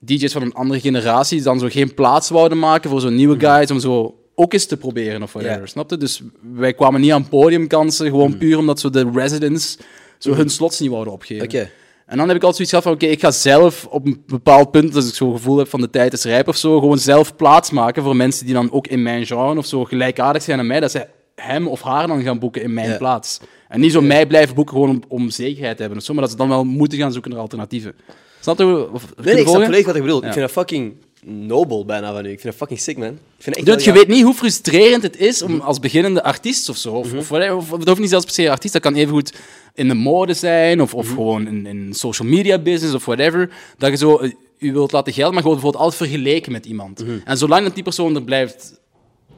DJ's 0.00 0.32
van 0.32 0.42
een 0.42 0.52
andere 0.54 0.80
generatie 0.80 1.42
dan 1.42 1.58
zo 1.58 1.68
geen 1.70 1.94
plaats 1.94 2.28
wouden 2.28 2.58
maken 2.58 2.90
voor 2.90 3.00
zo'n 3.00 3.14
nieuwe 3.14 3.40
guys 3.40 3.70
om 3.70 3.80
zo 3.80 4.14
ook 4.34 4.52
eens 4.52 4.66
te 4.66 4.76
proberen 4.76 5.22
of 5.22 5.32
whatever, 5.32 5.60
Ja. 5.60 5.66
snap 5.66 5.90
je? 5.90 5.96
Dus 5.96 6.20
wij 6.54 6.74
kwamen 6.74 7.00
niet 7.00 7.12
aan 7.12 7.28
podiumkansen, 7.28 8.06
gewoon 8.06 8.38
puur 8.38 8.58
omdat 8.58 8.80
zo 8.80 8.90
de 8.90 9.10
residents 9.14 9.76
zo 10.18 10.34
hun 10.34 10.48
slots 10.48 10.80
niet 10.80 10.90
wouden 10.90 11.12
opgeven. 11.12 11.44
Oké. 11.44 11.70
En 12.10 12.16
dan 12.16 12.26
heb 12.28 12.36
ik 12.36 12.42
altijd 12.42 12.54
zoiets 12.68 12.70
gehad 12.70 12.84
van, 12.84 12.92
oké, 12.92 13.06
ik 13.06 13.20
ga 13.20 13.30
zelf 13.30 13.86
op 13.90 14.06
een 14.06 14.22
bepaald 14.26 14.70
punt, 14.70 14.94
als 14.96 15.08
ik 15.08 15.14
zo'n 15.14 15.32
gevoel 15.32 15.56
heb 15.58 15.68
van 15.68 15.80
de 15.80 15.90
tijd 15.90 16.12
is 16.12 16.24
rijp 16.24 16.48
of 16.48 16.56
zo, 16.56 16.78
gewoon 16.78 16.98
zelf 16.98 17.36
plaats 17.36 17.70
maken 17.70 18.02
voor 18.02 18.16
mensen 18.16 18.44
die 18.44 18.54
dan 18.54 18.72
ook 18.72 18.86
in 18.86 19.02
mijn 19.02 19.26
genre 19.26 19.58
of 19.58 19.66
zo 19.66 19.84
gelijkaardig 19.84 20.42
zijn 20.42 20.58
aan 20.58 20.66
mij, 20.66 20.80
dat 20.80 20.90
ze 20.90 21.06
hem 21.34 21.68
of 21.68 21.80
haar 21.82 22.06
dan 22.06 22.22
gaan 22.22 22.38
boeken 22.38 22.62
in 22.62 22.74
mijn 22.74 22.88
Ja. 22.88 22.96
plaats. 22.96 23.40
En 23.68 23.80
niet 23.80 23.92
zo 23.92 24.00
mij 24.00 24.26
blijven 24.26 24.54
boeken 24.54 24.74
gewoon 24.74 24.90
om, 24.90 25.02
om 25.08 25.30
zekerheid 25.30 25.74
te 25.76 25.80
hebben 25.82 25.98
of 26.00 26.04
zo, 26.04 26.12
maar 26.12 26.22
dat 26.22 26.30
ze 26.30 26.36
dan 26.36 26.48
wel 26.48 26.64
moeten 26.64 26.98
gaan 26.98 27.12
zoeken 27.12 27.30
naar 27.30 27.40
alternatieven. 27.40 27.94
Snap 28.40 28.58
je? 28.58 28.88
Of, 28.92 29.04
Nee, 29.16 29.34
nee, 29.34 29.42
ik 29.42 29.48
snap 29.48 29.62
volledig 29.62 29.86
wat 29.86 29.94
je 29.94 30.02
bedoelt. 30.02 30.22
Ja. 30.22 30.26
Ik 30.28 30.32
vind 30.34 30.44
dat 30.46 30.54
fucking 30.54 30.94
nobel 31.24 31.84
bijna 31.84 32.12
van 32.12 32.24
u. 32.24 32.30
Ik 32.30 32.40
vind 32.40 32.42
dat 32.42 32.54
fucking 32.54 32.80
sick, 32.80 32.98
man. 32.98 33.08
Ik 33.08 33.18
vind 33.38 33.56
echt 33.56 33.84
je 33.84 33.92
weet 33.92 34.08
niet 34.08 34.22
hoe 34.22 34.34
frustrerend 34.34 35.02
het 35.02 35.16
is 35.16 35.42
om 35.42 35.60
als 35.60 35.78
beginnende 35.78 36.22
artiest 36.22 36.68
of 36.68 36.76
zo, 36.76 36.94
of, 36.94 37.12
of, 37.12 37.28
whatever, 37.28 37.56
of 37.56 37.70
het 37.70 37.88
hoeft 37.88 38.00
niet 38.00 38.08
zelfs 38.08 38.24
per 38.24 38.34
se 38.34 38.50
artiest, 38.50 38.72
dat 38.72 38.82
kan 38.82 38.94
evengoed 38.94 39.34
in 39.74 39.88
de 39.88 39.94
mode 39.94 40.34
zijn, 40.34 40.82
of, 40.82 40.94
of 40.94 41.08
gewoon 41.08 41.46
in, 41.46 41.66
in 41.66 41.94
social 41.94 42.28
media 42.28 42.58
business, 42.58 42.94
of 42.94 43.04
whatever, 43.04 43.50
dat 43.78 43.90
je 43.90 43.96
zo, 43.96 44.16
eh, 44.16 44.32
je 44.58 44.72
wilt 44.72 44.92
laten 44.92 45.12
gelden, 45.12 45.34
maar 45.34 45.42
wordt 45.42 45.60
bijvoorbeeld 45.60 45.92
altijd 45.92 46.10
vergeleken 46.10 46.52
met 46.52 46.66
iemand. 46.66 47.04
En 47.24 47.38
zolang 47.38 47.64
dat 47.64 47.74
die 47.74 47.82
persoon 47.82 48.14
er 48.14 48.22
blijft 48.22 48.80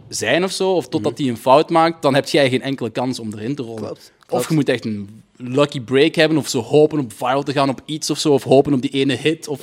zijn 0.09 0.45
of 0.45 0.53
zo, 0.53 0.73
of 0.73 0.89
totdat 0.89 1.17
die 1.17 1.31
een 1.31 1.37
fout 1.37 1.71
maakt, 1.71 2.03
dan 2.03 2.15
heb 2.15 2.29
jij 2.29 2.51
geen 2.51 2.63
enkele 2.63 2.91
kans 2.91 3.19
om 3.19 3.33
erin 3.33 3.55
te 3.55 3.63
rollen. 3.63 3.83
Klopt, 3.83 4.13
Of 4.29 4.49
je 4.49 4.55
moet 4.55 4.69
echt 4.69 4.85
een 4.85 5.23
lucky 5.37 5.81
break 5.81 6.15
hebben, 6.15 6.39
of 6.39 6.49
zo 6.49 6.61
hopen 6.61 6.99
op 6.99 7.13
viral 7.13 7.43
te 7.43 7.53
gaan 7.53 7.69
op 7.69 7.83
iets 7.85 8.11
of 8.11 8.19
zo, 8.19 8.33
of 8.33 8.43
hopen 8.43 8.73
op 8.73 8.83
die 8.83 8.91
ene 8.91 9.15
hit. 9.15 9.49
Of... 9.49 9.61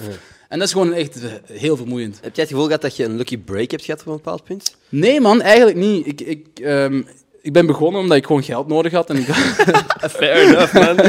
En 0.49 0.59
dat 0.59 0.67
is 0.67 0.73
gewoon 0.73 0.93
echt 0.93 1.23
eh, 1.23 1.29
heel 1.59 1.77
vermoeiend. 1.77 2.13
Heb 2.21 2.35
jij 2.35 2.43
het 2.43 2.47
gevoel 2.47 2.65
gehad 2.65 2.81
dat 2.81 2.95
je 2.95 3.03
een 3.03 3.17
lucky 3.17 3.37
break 3.37 3.71
hebt 3.71 3.83
gehad 3.85 3.99
op 4.01 4.07
een 4.07 4.13
bepaald 4.13 4.43
punt? 4.43 4.75
Nee, 4.89 5.21
man, 5.21 5.41
eigenlijk 5.41 5.77
niet. 5.77 6.07
Ik, 6.07 6.21
ik, 6.21 6.45
ehm, 6.63 7.01
ik 7.41 7.53
ben 7.53 7.65
begonnen 7.65 8.01
omdat 8.01 8.17
ik 8.17 8.25
gewoon 8.25 8.43
geld 8.43 8.67
nodig 8.67 8.91
had. 8.91 9.09
En 9.09 9.17
ik, 9.17 9.25
Fair 10.17 10.47
enough, 10.47 10.73
man. 10.73 10.97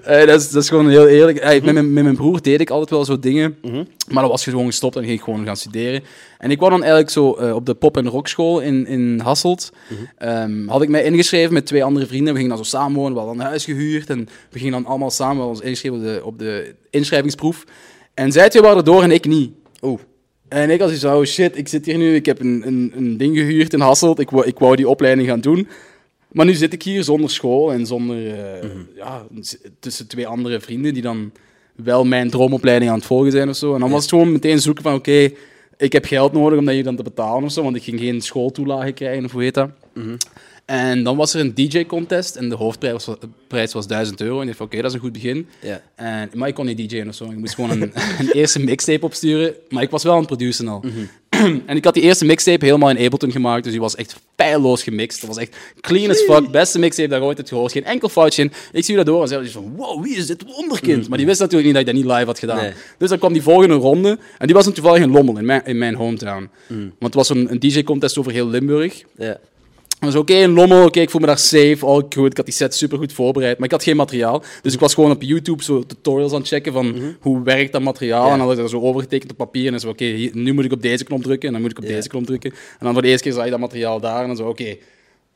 Eh, 0.00 0.26
dat, 0.26 0.40
is, 0.40 0.50
dat 0.50 0.62
is 0.62 0.68
gewoon 0.68 0.88
heel 0.88 1.06
eerlijk. 1.06 1.38
Eh, 1.38 1.62
met, 1.62 1.74
mijn, 1.74 1.92
met 1.92 2.02
mijn 2.04 2.16
broer 2.16 2.42
deed 2.42 2.60
ik 2.60 2.70
altijd 2.70 2.90
wel 2.90 3.04
zo 3.04 3.18
dingen. 3.18 3.56
Maar 4.08 4.22
dan 4.22 4.28
was 4.28 4.44
je 4.44 4.50
gewoon 4.50 4.66
gestopt 4.66 4.96
en 4.96 5.02
ging 5.04 5.18
ik 5.18 5.24
gewoon 5.24 5.44
gaan 5.44 5.56
studeren. 5.56 6.02
En 6.38 6.50
ik 6.50 6.58
wou 6.58 6.70
dan 6.70 6.80
eigenlijk 6.80 7.10
zo 7.10 7.34
eh, 7.34 7.54
op 7.54 7.66
de 7.66 7.74
pop- 7.74 7.96
en 7.96 8.08
rockschool 8.08 8.60
in, 8.60 8.86
in 8.86 9.20
Hasselt. 9.22 9.72
ehm, 10.18 10.66
had 10.68 10.82
ik 10.82 10.88
mij 10.88 11.04
ingeschreven 11.04 11.52
met 11.52 11.66
twee 11.66 11.84
andere 11.84 12.06
vrienden. 12.06 12.32
We 12.32 12.40
gingen 12.40 12.56
dan 12.56 12.64
zo 12.64 12.70
samen 12.76 12.96
wonen. 12.96 13.12
We 13.12 13.18
hadden 13.18 13.38
een 13.40 13.46
huis 13.46 13.64
gehuurd. 13.64 14.10
En 14.10 14.28
we 14.50 14.58
gingen 14.58 14.72
dan 14.72 14.86
allemaal 14.86 15.10
samen 15.10 15.42
we 15.42 15.48
ons 15.48 15.60
ingeschreven 15.60 15.98
op 15.98 16.04
de, 16.04 16.20
op 16.24 16.38
de 16.38 16.74
inschrijvingsproef. 16.90 17.64
En 18.20 18.32
zij 18.32 18.48
twee 18.48 18.62
waren 18.62 18.84
door 18.84 19.02
en 19.02 19.10
ik 19.10 19.24
niet. 19.26 19.52
Oeh. 19.82 20.00
En 20.48 20.70
ik 20.70 20.80
als 20.80 20.98
zo, 20.98 21.18
oh 21.18 21.24
shit, 21.24 21.56
ik 21.58 21.68
zit 21.68 21.86
hier 21.86 21.98
nu, 21.98 22.14
ik 22.14 22.26
heb 22.26 22.40
een, 22.40 22.62
een, 22.66 22.92
een 22.96 23.16
ding 23.16 23.36
gehuurd 23.36 23.72
in 23.72 23.80
Hasselt, 23.80 24.18
ik 24.18 24.30
wou, 24.30 24.46
ik 24.46 24.58
wou 24.58 24.76
die 24.76 24.88
opleiding 24.88 25.28
gaan 25.28 25.40
doen. 25.40 25.68
Maar 26.32 26.46
nu 26.46 26.54
zit 26.54 26.72
ik 26.72 26.82
hier 26.82 27.04
zonder 27.04 27.30
school 27.30 27.72
en 27.72 27.86
zonder, 27.86 28.16
eh, 28.34 28.68
ja, 28.96 29.26
z- 29.40 29.54
tussen 29.80 30.06
twee 30.08 30.26
andere 30.26 30.60
vrienden 30.60 30.94
die 30.94 31.02
dan 31.02 31.32
wel 31.76 32.04
mijn 32.04 32.30
droomopleiding 32.30 32.90
aan 32.90 32.96
het 32.96 33.06
volgen 33.06 33.30
zijn 33.30 33.48
of 33.48 33.56
zo. 33.56 33.74
En 33.74 33.80
dan 33.80 33.90
was 33.90 34.00
het 34.00 34.10
gewoon 34.10 34.32
meteen 34.32 34.60
zoeken 34.60 34.82
van, 34.82 34.94
oké, 34.94 35.30
ik 35.76 35.92
heb 35.92 36.04
geld 36.04 36.32
nodig 36.32 36.58
om 36.58 36.64
dat 36.64 36.74
hier 36.74 36.84
dan 36.84 36.96
te 36.96 37.02
betalen 37.02 37.44
of 37.44 37.52
zo, 37.52 37.62
want 37.62 37.76
ik 37.76 37.82
ging 37.82 38.00
geen 38.00 38.20
schooltoelage 38.20 38.92
krijgen 38.92 39.24
of 39.24 39.32
hoe 39.32 39.42
heet 39.42 39.54
dat. 39.54 39.70
En 40.70 41.02
dan 41.02 41.16
was 41.16 41.34
er 41.34 41.40
een 41.40 41.54
DJ-contest 41.54 42.36
en 42.36 42.48
de 42.48 42.54
hoofdprijs 42.54 43.04
was, 43.04 43.16
prijs 43.46 43.72
was 43.72 43.86
1000 43.86 44.20
euro. 44.20 44.36
En 44.36 44.42
ik 44.42 44.46
dacht 44.48 44.60
oké, 44.60 44.76
dat 44.76 44.84
is 44.84 44.92
een 44.92 45.00
goed 45.00 45.12
begin. 45.12 45.46
Ja. 45.62 45.82
En, 45.94 46.30
maar 46.34 46.48
ik 46.48 46.54
kon 46.54 46.66
niet 46.66 46.90
DJ'en 46.90 47.08
of 47.08 47.14
zo. 47.14 47.24
Ik 47.24 47.36
moest 47.36 47.54
gewoon 47.54 47.70
een, 47.70 47.82
een 48.20 48.30
eerste 48.32 48.60
mixtape 48.60 49.04
opsturen. 49.04 49.54
Maar 49.68 49.82
ik 49.82 49.90
was 49.90 50.02
wel 50.02 50.12
aan 50.12 50.18
het 50.18 50.26
produceren 50.26 50.72
al. 50.72 50.84
en 51.66 51.76
ik 51.76 51.84
had 51.84 51.94
die 51.94 52.02
eerste 52.02 52.24
mixtape 52.24 52.64
helemaal 52.64 52.90
in 52.90 53.04
Ableton 53.04 53.32
gemaakt. 53.32 53.62
Dus 53.62 53.72
die 53.72 53.80
was 53.80 53.94
echt 53.94 54.16
feilloos 54.36 54.82
gemixt. 54.82 55.20
Dat 55.20 55.28
was 55.28 55.38
echt 55.38 55.56
clean 55.80 56.10
as 56.10 56.20
fuck. 56.20 56.50
Beste 56.50 56.78
mixtape 56.78 57.08
dat 57.08 57.18
ik 57.18 57.24
ooit 57.24 57.36
heb 57.36 57.48
gehoord. 57.48 57.72
Geen 57.72 57.84
enkel 57.84 58.08
foutje 58.08 58.42
in. 58.42 58.52
Ik 58.72 58.84
zie 58.84 58.96
dat 58.96 59.06
door 59.06 59.22
en 59.22 59.28
zei 59.28 59.48
van, 59.48 59.72
wow, 59.76 60.02
wie 60.02 60.16
is 60.16 60.26
dit 60.26 60.44
wonderkind? 60.56 61.08
Maar 61.08 61.18
die 61.18 61.26
wist 61.26 61.40
natuurlijk 61.40 61.66
niet 61.66 61.74
dat 61.74 61.86
ik 61.86 61.94
dat 61.94 62.04
niet 62.04 62.14
live 62.14 62.26
had 62.26 62.38
gedaan. 62.38 62.56
Nee. 62.56 62.72
Dus 62.98 63.08
dan 63.08 63.18
kwam 63.18 63.32
die 63.32 63.42
volgende 63.42 63.74
ronde. 63.74 64.18
En 64.38 64.46
die 64.46 64.54
was 64.54 64.64
dan 64.64 64.72
toevallig 64.72 65.02
in 65.02 65.10
Lommel, 65.10 65.38
in 65.38 65.44
mijn, 65.44 65.64
in 65.64 65.78
mijn 65.78 65.94
hometown. 65.94 66.50
Want 66.68 66.94
het 67.00 67.14
was 67.14 67.28
een, 67.28 67.50
een 67.50 67.58
DJ-contest 67.58 68.18
over 68.18 68.32
heel 68.32 68.48
Limburg. 68.48 69.02
Ja. 69.16 69.38
Dus 70.00 70.14
oké, 70.14 70.32
in 70.34 70.52
Lommel, 70.52 70.84
oké, 70.84 71.00
ik 71.00 71.10
voel 71.10 71.20
me 71.20 71.26
daar 71.26 71.38
safe, 71.38 71.78
al 71.80 72.06
goed. 72.14 72.30
Ik 72.30 72.36
had 72.36 72.46
die 72.46 72.54
set 72.54 72.74
super 72.74 72.98
goed 72.98 73.12
voorbereid, 73.12 73.56
maar 73.56 73.66
ik 73.66 73.72
had 73.72 73.82
geen 73.82 73.96
materiaal. 73.96 74.42
Dus 74.62 74.74
ik 74.74 74.80
was 74.80 74.94
gewoon 74.94 75.10
op 75.10 75.22
YouTube 75.22 75.62
zo 75.62 75.86
tutorials 75.86 76.32
aan 76.32 76.38
het 76.38 76.48
checken 76.48 76.72
van 76.72 76.96
hoe 77.20 77.42
werkt 77.42 77.72
dat 77.72 77.82
materiaal. 77.82 78.24
En 78.24 78.38
dan 78.38 78.40
had 78.40 78.50
ik 78.52 78.56
dat 78.56 78.70
zo 78.70 78.80
overgetekend 78.80 79.30
op 79.30 79.36
papier. 79.36 79.64
En 79.64 79.70
dan 79.70 79.80
zo, 79.80 79.88
oké, 79.88 80.30
nu 80.32 80.52
moet 80.52 80.64
ik 80.64 80.72
op 80.72 80.82
deze 80.82 81.04
knop 81.04 81.22
drukken 81.22 81.46
en 81.46 81.52
dan 81.52 81.62
moet 81.62 81.70
ik 81.70 81.78
op 81.78 81.86
deze 81.86 82.08
knop 82.08 82.26
drukken. 82.26 82.50
En 82.50 82.56
dan 82.84 82.92
voor 82.92 83.02
de 83.02 83.08
eerste 83.08 83.22
keer 83.22 83.32
zag 83.32 83.44
je 83.44 83.50
dat 83.50 83.60
materiaal 83.60 84.00
daar 84.00 84.20
en 84.20 84.26
dan 84.26 84.36
zo, 84.36 84.48
oké, 84.48 84.76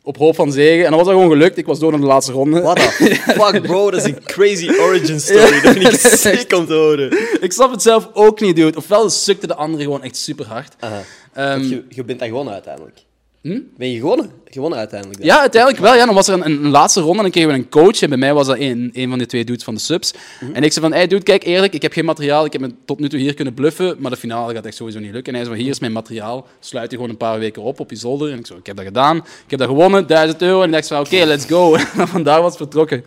op 0.03 0.17
hoop 0.17 0.35
van 0.35 0.53
zegen. 0.53 0.85
En 0.85 0.89
dan 0.91 0.99
was 0.99 1.07
dat 1.07 1.17
gewoon 1.17 1.31
gelukt. 1.31 1.57
Ik 1.57 1.67
was 1.67 1.79
door 1.79 1.91
naar 1.91 2.01
de 2.01 2.07
laatste 2.07 2.33
ronde. 2.33 2.61
What 2.61 2.77
the 2.77 3.15
fuck, 3.41 3.63
bro? 3.63 3.91
Dat 3.91 4.01
is 4.01 4.13
een 4.13 4.23
crazy 4.25 4.69
origin 4.79 5.21
story. 5.21 5.61
Dat 5.61 5.73
vind 5.73 5.93
ik 5.93 6.01
sick 6.35 6.53
om 6.53 6.67
te 6.67 6.75
horen. 6.75 7.19
ik 7.41 7.53
snap 7.53 7.71
het 7.71 7.83
zelf 7.83 8.09
ook 8.13 8.41
niet, 8.41 8.57
dude. 8.57 8.79
Ofwel 8.79 9.11
sukte 9.11 9.47
de 9.47 9.55
andere 9.55 9.83
gewoon 9.83 10.03
echt 10.03 10.17
super 10.17 10.47
hard. 10.47 10.77
Ehm, 11.33 11.61
je, 11.61 11.85
je 11.89 12.05
bent 12.05 12.19
dan 12.19 12.29
gewonnen 12.29 12.53
uiteindelijk. 12.53 13.05
Ben 13.53 13.91
je 13.91 13.99
gewonnen? 13.99 14.31
Gewonnen 14.45 14.79
uiteindelijk. 14.79 15.19
dan? 15.19 15.29
Ja, 15.29 15.41
uiteindelijk 15.41 15.83
wel. 15.83 15.95
Ja. 15.95 16.07
Dan 16.07 16.15
was 16.15 16.29
er 16.29 16.35
een, 16.35 16.45
een, 16.45 16.69
laatste 16.69 17.01
ronde 17.01 17.17
en 17.17 17.23
dan 17.23 17.31
kregen 17.31 17.51
we 17.51 17.57
een 17.57 17.69
coach. 17.69 18.03
En 18.03 18.09
bij 18.09 18.19
mij 18.19 18.35
was 18.35 18.47
dat 18.47 18.59
een, 18.59 18.91
een 18.93 19.09
van 19.09 19.19
de 19.19 19.27
twee 19.27 19.45
dudes 19.45 19.65
van 19.65 19.75
de 19.75 19.81
subs. 19.81 20.15
En 20.53 20.63
ik 20.63 20.73
zei 20.73 20.85
van, 20.87 20.95
hey 20.95 21.07
dude, 21.07 21.23
kijk 21.23 21.45
eerlijk, 21.45 21.75
ik 21.75 21.83
heb 21.83 21.93
geen 21.93 22.05
materiaal. 22.05 22.45
Ik 22.45 22.53
heb 22.53 22.61
me 22.61 22.75
tot 22.85 22.99
nu 22.99 23.09
toe 23.09 23.19
hier 23.19 23.35
kunnen 23.35 23.55
bluffen, 23.55 23.97
maar 23.99 24.11
de 24.11 24.17
finale 24.17 24.55
gaat 24.55 24.67
echt 24.67 24.77
sowieso 24.77 24.99
niet 24.99 25.13
lukken. 25.13 25.33
En 25.33 25.39
hij 25.39 25.45
zei 25.45 25.57
van, 25.57 25.65
hier 25.65 25.75
is 25.75 25.81
mijn 25.81 25.93
materiaal. 25.93 26.47
Sluit 26.61 26.91
je 26.91 26.97
gewoon 26.97 27.11
een 27.11 27.17
paar 27.17 27.39
weken 27.39 27.63
op 27.63 27.81
op 27.81 27.91
je 27.91 27.97
zolder. 27.97 28.33
En 28.33 28.39
ik 28.39 28.47
zei, 28.47 28.59
ik 28.59 28.67
heb 28.67 28.77
dat 28.77 28.85
gedaan. 28.85 29.17
Ik 29.17 29.25
heb 29.51 29.59
dat 29.59 29.69
gewonnen, 29.69 30.07
1000 30.07 30.43
euro. 30.43 30.61
En 30.61 30.67
ik 30.67 30.73
dacht 30.73 30.89
van, 30.89 31.01
oké, 31.01 31.25
let's 31.25 31.45
go. 31.45 31.75
En 31.75 32.09
vandaar 32.17 32.41
was 32.41 32.49
het 32.49 32.57
vertrokken. 32.57 33.05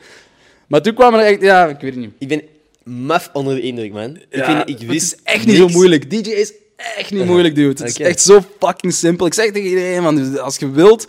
Maar 0.68 0.82
toen 0.82 0.94
kwamen 0.94 1.20
er 1.20 1.26
echt, 1.26 1.42
ja, 1.42 1.66
ik 1.68 1.80
weet 1.80 1.92
het 1.92 2.00
niet. 2.00 2.14
Ik 2.18 2.28
ben 2.28 2.42
maf 2.84 3.30
onder 3.34 3.56
de 3.56 3.62
indruk, 3.62 3.94
man. 3.94 4.16
Ik, 4.16 4.26
Ja, 4.30 4.46
vind, 4.46 4.70
ik 4.70 4.80
het 4.80 4.88
wist 4.88 5.14
is 5.14 5.20
echt 5.24 5.46
niet 5.46 5.56
zo 5.56 5.68
moeilijk. 5.68 6.10
DJ 6.10 6.30
is 6.30 6.54
echt 6.98 7.12
niet 7.12 7.26
moeilijk, 7.26 7.56
dude. 7.56 7.84
Het 7.84 7.90
is 7.90 7.98
echt 8.06 8.22
zo 8.22 8.40
fucking 8.60 8.94
simpel. 8.94 9.26
Ik 9.26 9.34
zeg 9.34 9.52
tegen 9.52 9.70
iedereen, 9.70 10.02
man, 10.04 10.40
als 10.40 10.56
je 10.58 10.72
wilt, 10.72 11.06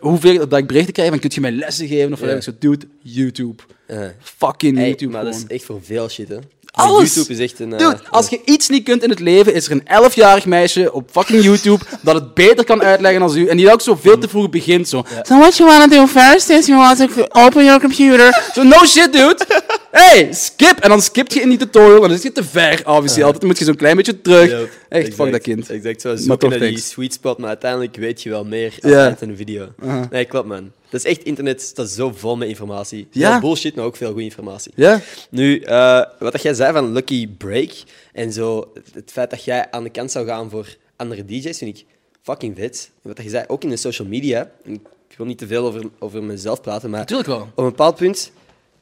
hoeveel 0.00 0.48
dat 0.48 0.58
ik 0.58 0.66
berichten 0.66 0.92
krijg, 0.92 1.10
dan 1.10 1.18
kun 1.18 1.30
je 1.34 1.40
mij 1.40 1.50
lessen 1.52 1.86
geven 1.88 2.12
of 2.12 2.20
Ja. 2.20 2.26
whatever. 2.26 2.36
Ik 2.54 2.58
zo, 2.60 2.68
dude, 2.68 2.86
YouTube. 3.02 3.62
Ja. 3.88 4.12
Fucking 4.38 4.76
Hey, 4.76 4.86
YouTube 4.88 5.12
maar 5.12 5.24
dat 5.24 5.34
is 5.34 5.44
echt 5.48 5.64
voor 5.64 5.80
veel 5.82 6.08
shit, 6.08 6.28
hè. 6.28 6.36
Alles! 6.74 7.14
YouTube 7.14 7.32
is 7.32 7.50
echt 7.50 7.60
een... 7.60 7.72
eh, 7.72 7.78
Dude, 7.78 7.98
als 8.10 8.28
je 8.28 8.40
iets 8.44 8.68
niet 8.68 8.84
kunt 8.84 9.02
in 9.02 9.10
het 9.10 9.20
leven, 9.20 9.54
is 9.54 9.66
er 9.66 9.72
een 9.72 10.10
11-jarig 10.10 10.46
meisje 10.46 10.92
op 10.92 11.08
fucking 11.10 11.42
YouTube 11.42 11.84
dat 12.02 12.14
het 12.14 12.34
beter 12.34 12.64
kan 12.64 12.82
uitleggen 12.82 13.20
dan 13.20 13.36
u. 13.36 13.46
En 13.46 13.56
die 13.56 13.72
ook 13.72 13.80
zo 13.80 13.94
veel 14.00 14.18
te 14.18 14.28
vroeg 14.28 14.50
begint. 14.50 14.88
Zo. 14.88 15.04
So 15.22 15.38
what 15.38 15.56
you 15.56 15.68
wanna 15.70 15.86
do 15.86 16.06
first 16.06 16.48
is 16.50 16.66
you 16.66 16.78
want 16.78 16.98
to 16.98 17.22
open 17.28 17.64
your 17.64 17.80
computer. 17.80 18.40
So 18.54 18.62
no 18.62 18.84
shit, 18.84 19.12
dude. 19.12 19.46
Hey, 19.90 20.28
skip. 20.32 20.78
En 20.78 20.88
dan 20.88 21.02
skip 21.02 21.32
je 21.32 21.40
in 21.40 21.48
die 21.48 21.58
tutorial. 21.58 21.94
En 22.02 22.08
dan 22.08 22.10
is 22.16 22.22
je 22.22 22.32
te 22.32 22.44
ver, 22.44 22.82
obviously. 22.86 23.22
Altijd 23.22 23.42
moet 23.42 23.58
je 23.58 23.64
zo'n 23.64 23.76
klein 23.76 23.96
beetje 23.96 24.20
terug. 24.20 24.50
Yep. 24.50 24.70
Echt, 24.92 25.00
Exact, 25.06 25.14
fuck 25.22 25.32
dat 25.32 25.40
kind. 25.42 25.70
Exact, 25.70 26.00
zo 26.00 26.08
Maar 26.08 26.18
zoeken 26.18 26.38
toch 26.38 26.58
naar 26.58 26.68
die 26.68 26.78
sweet 26.78 27.12
spot, 27.12 27.38
maar 27.38 27.48
uiteindelijk 27.48 27.96
weet 27.96 28.22
je 28.22 28.30
wel 28.30 28.44
meer 28.44 28.74
in 28.82 29.16
een 29.28 29.36
video. 29.36 29.68
Aha. 29.82 30.08
Nee, 30.10 30.24
klopt 30.24 30.46
man. 30.48 30.72
Dat 30.90 31.04
is 31.04 31.10
echt 31.10 31.22
internet, 31.22 31.70
dat 31.74 31.86
is 31.86 31.94
zo 31.94 32.12
vol 32.14 32.36
met 32.36 32.48
informatie. 32.48 33.06
Ja. 33.10 33.30
Veel 33.30 33.40
bullshit, 33.40 33.74
maar 33.74 33.84
ook 33.84 33.96
veel 33.96 34.08
goede 34.10 34.24
informatie. 34.24 34.72
Ja? 34.74 35.00
Nu, 35.30 35.58
eh, 35.60 36.02
wat 36.18 36.32
dat 36.32 36.42
jij 36.42 36.54
zei 36.54 36.72
van 36.72 36.92
Lucky 36.92 37.28
Break 37.28 37.70
en 38.12 38.32
zo, 38.32 38.72
het- 38.92 39.10
feit 39.12 39.30
dat 39.30 39.44
jij 39.44 39.70
aan 39.70 39.82
de 39.82 39.90
kant 39.90 40.10
zou 40.10 40.26
gaan 40.26 40.50
voor 40.50 40.76
andere 40.96 41.24
DJ's, 41.24 41.58
vind 41.58 41.78
ik 41.78 41.84
fucking 42.22 42.56
vet. 42.56 42.90
En 42.94 43.00
wat 43.08 43.16
dat 43.16 43.24
je 43.24 43.30
zei, 43.30 43.44
ook 43.48 43.62
in 43.64 43.68
de 43.70 43.76
social 43.76 44.08
media, 44.08 44.50
en 44.64 44.72
ik 45.08 45.16
wil 45.16 45.26
niet 45.26 45.38
te 45.38 45.46
veel 45.46 45.66
over, 45.66 45.82
over 45.98 46.22
mezelf 46.22 46.60
praten, 46.60 46.90
maar 46.90 46.98
Natuurlijk 47.00 47.28
wel. 47.28 47.40
op 47.40 47.58
een 47.58 47.64
bepaald 47.64 47.96
punt 47.96 48.30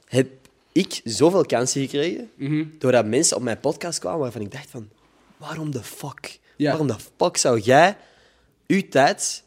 heb 0.07 0.27
ik 0.71 1.01
zoveel 1.03 1.45
kansen 1.45 1.81
gekregen, 1.81 2.29
Mhm. 2.35 2.63
doordat 2.79 3.05
mensen 3.05 3.37
op 3.37 3.43
mijn 3.43 3.59
podcast 3.59 3.99
kwamen 3.99 4.19
waarvan 4.19 4.41
ik 4.41 4.51
dacht 4.51 4.67
van, 4.69 4.89
waarom 5.41 5.71
de 5.71 5.83
fuck? 5.83 6.39
Ja. 6.55 6.69
Waarom 6.69 6.87
de 6.87 6.95
fuck 7.17 7.37
zou 7.37 7.59
jij 7.59 7.97
uw 8.67 8.81
tijd 8.89 9.43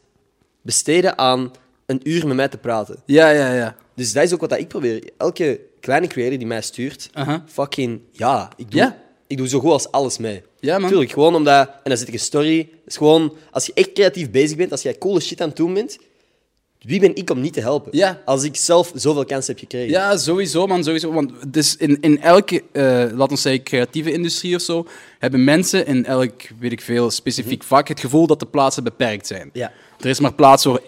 besteden 0.63 1.19
aan 1.19 1.53
een 1.87 2.01
uur 2.03 2.27
met 2.27 2.37
mij 2.37 2.49
te 2.49 2.59
praten? 2.59 3.03
Ja, 3.07 3.29
ja, 3.31 3.53
ja. 3.55 3.77
Dus 3.95 4.13
dat 4.13 4.23
is 4.25 4.33
ook 4.33 4.41
wat 4.41 4.51
dat 4.51 4.59
ik 4.59 4.69
probeer. 4.69 5.11
Elke 5.19 5.61
kleine 5.81 6.07
creator 6.07 6.39
die 6.39 6.47
mij 6.47 6.63
stuurt, 6.63 7.11
fucking 7.47 8.01
ja, 8.11 8.51
ik 8.57 8.71
doe, 8.71 8.81
Ja. 8.81 8.99
ik 9.27 9.37
doe 9.37 9.49
zo 9.49 9.59
goed 9.61 9.71
als 9.71 9.91
alles 9.91 10.19
mee. 10.19 10.43
Ja, 10.61 10.79
man. 10.79 10.89
Tuurlijk, 10.91 11.13
gewoon 11.13 11.35
omdat, 11.35 11.69
en 11.69 11.75
dan 11.83 11.97
zit 11.97 12.09
ik 12.09 12.15
een 12.15 12.21
story. 12.21 12.59
Het 12.59 12.69
is 12.87 12.97
gewoon, 12.97 13.37
als 13.51 13.67
je 13.67 13.73
echt 13.75 13.93
creatief 13.93 14.31
bezig 14.31 14.57
bent, 14.57 14.71
als 14.71 14.83
jij 14.83 14.99
coole 14.99 15.21
shit 15.21 15.41
aan 15.41 15.49
het 15.49 15.57
doen 15.57 15.75
bent, 15.75 15.99
wie 16.87 17.01
ben 17.01 17.17
ik 17.17 17.31
om 17.31 17.41
niet 17.41 17.53
te 17.53 17.61
helpen? 17.61 17.97
Ja. 17.97 18.21
Als 18.25 18.43
ik 18.43 18.57
zelf 18.57 18.93
zoveel 18.95 19.25
kansen 19.25 19.53
heb 19.53 19.63
gekregen. 19.63 19.91
Ja, 19.91 20.17
sowieso, 20.17 20.67
man. 20.67 20.85
Sowieso. 20.85 21.13
Want 21.13 21.33
is 21.53 21.77
in, 21.77 22.01
in 22.01 22.21
elke, 22.21 22.63
eh 22.73 22.83
laten 23.15 23.29
we 23.29 23.37
zeggen, 23.37 23.63
creatieve 23.63 24.13
industrie 24.13 24.55
of 24.55 24.63
zo, 24.63 24.87
hebben 25.19 25.45
mensen 25.45 25.87
in 25.87 26.05
elk, 26.05 26.33
weet 26.59 26.73
ik 26.73 26.81
veel, 26.81 27.11
specifiek 27.11 27.63
vak 27.63 27.89
het 27.89 28.01
gevoel 28.01 28.27
dat 28.27 28.41
de 28.41 28.47
plaatsen 28.47 28.85
beperkt 28.85 29.27
zijn. 29.27 29.51
Ja. 29.53 29.73
Er 30.01 30.09
is 30.09 30.21
maar 30.21 30.35
plaats 30.35 30.63
voor, 30.63 30.83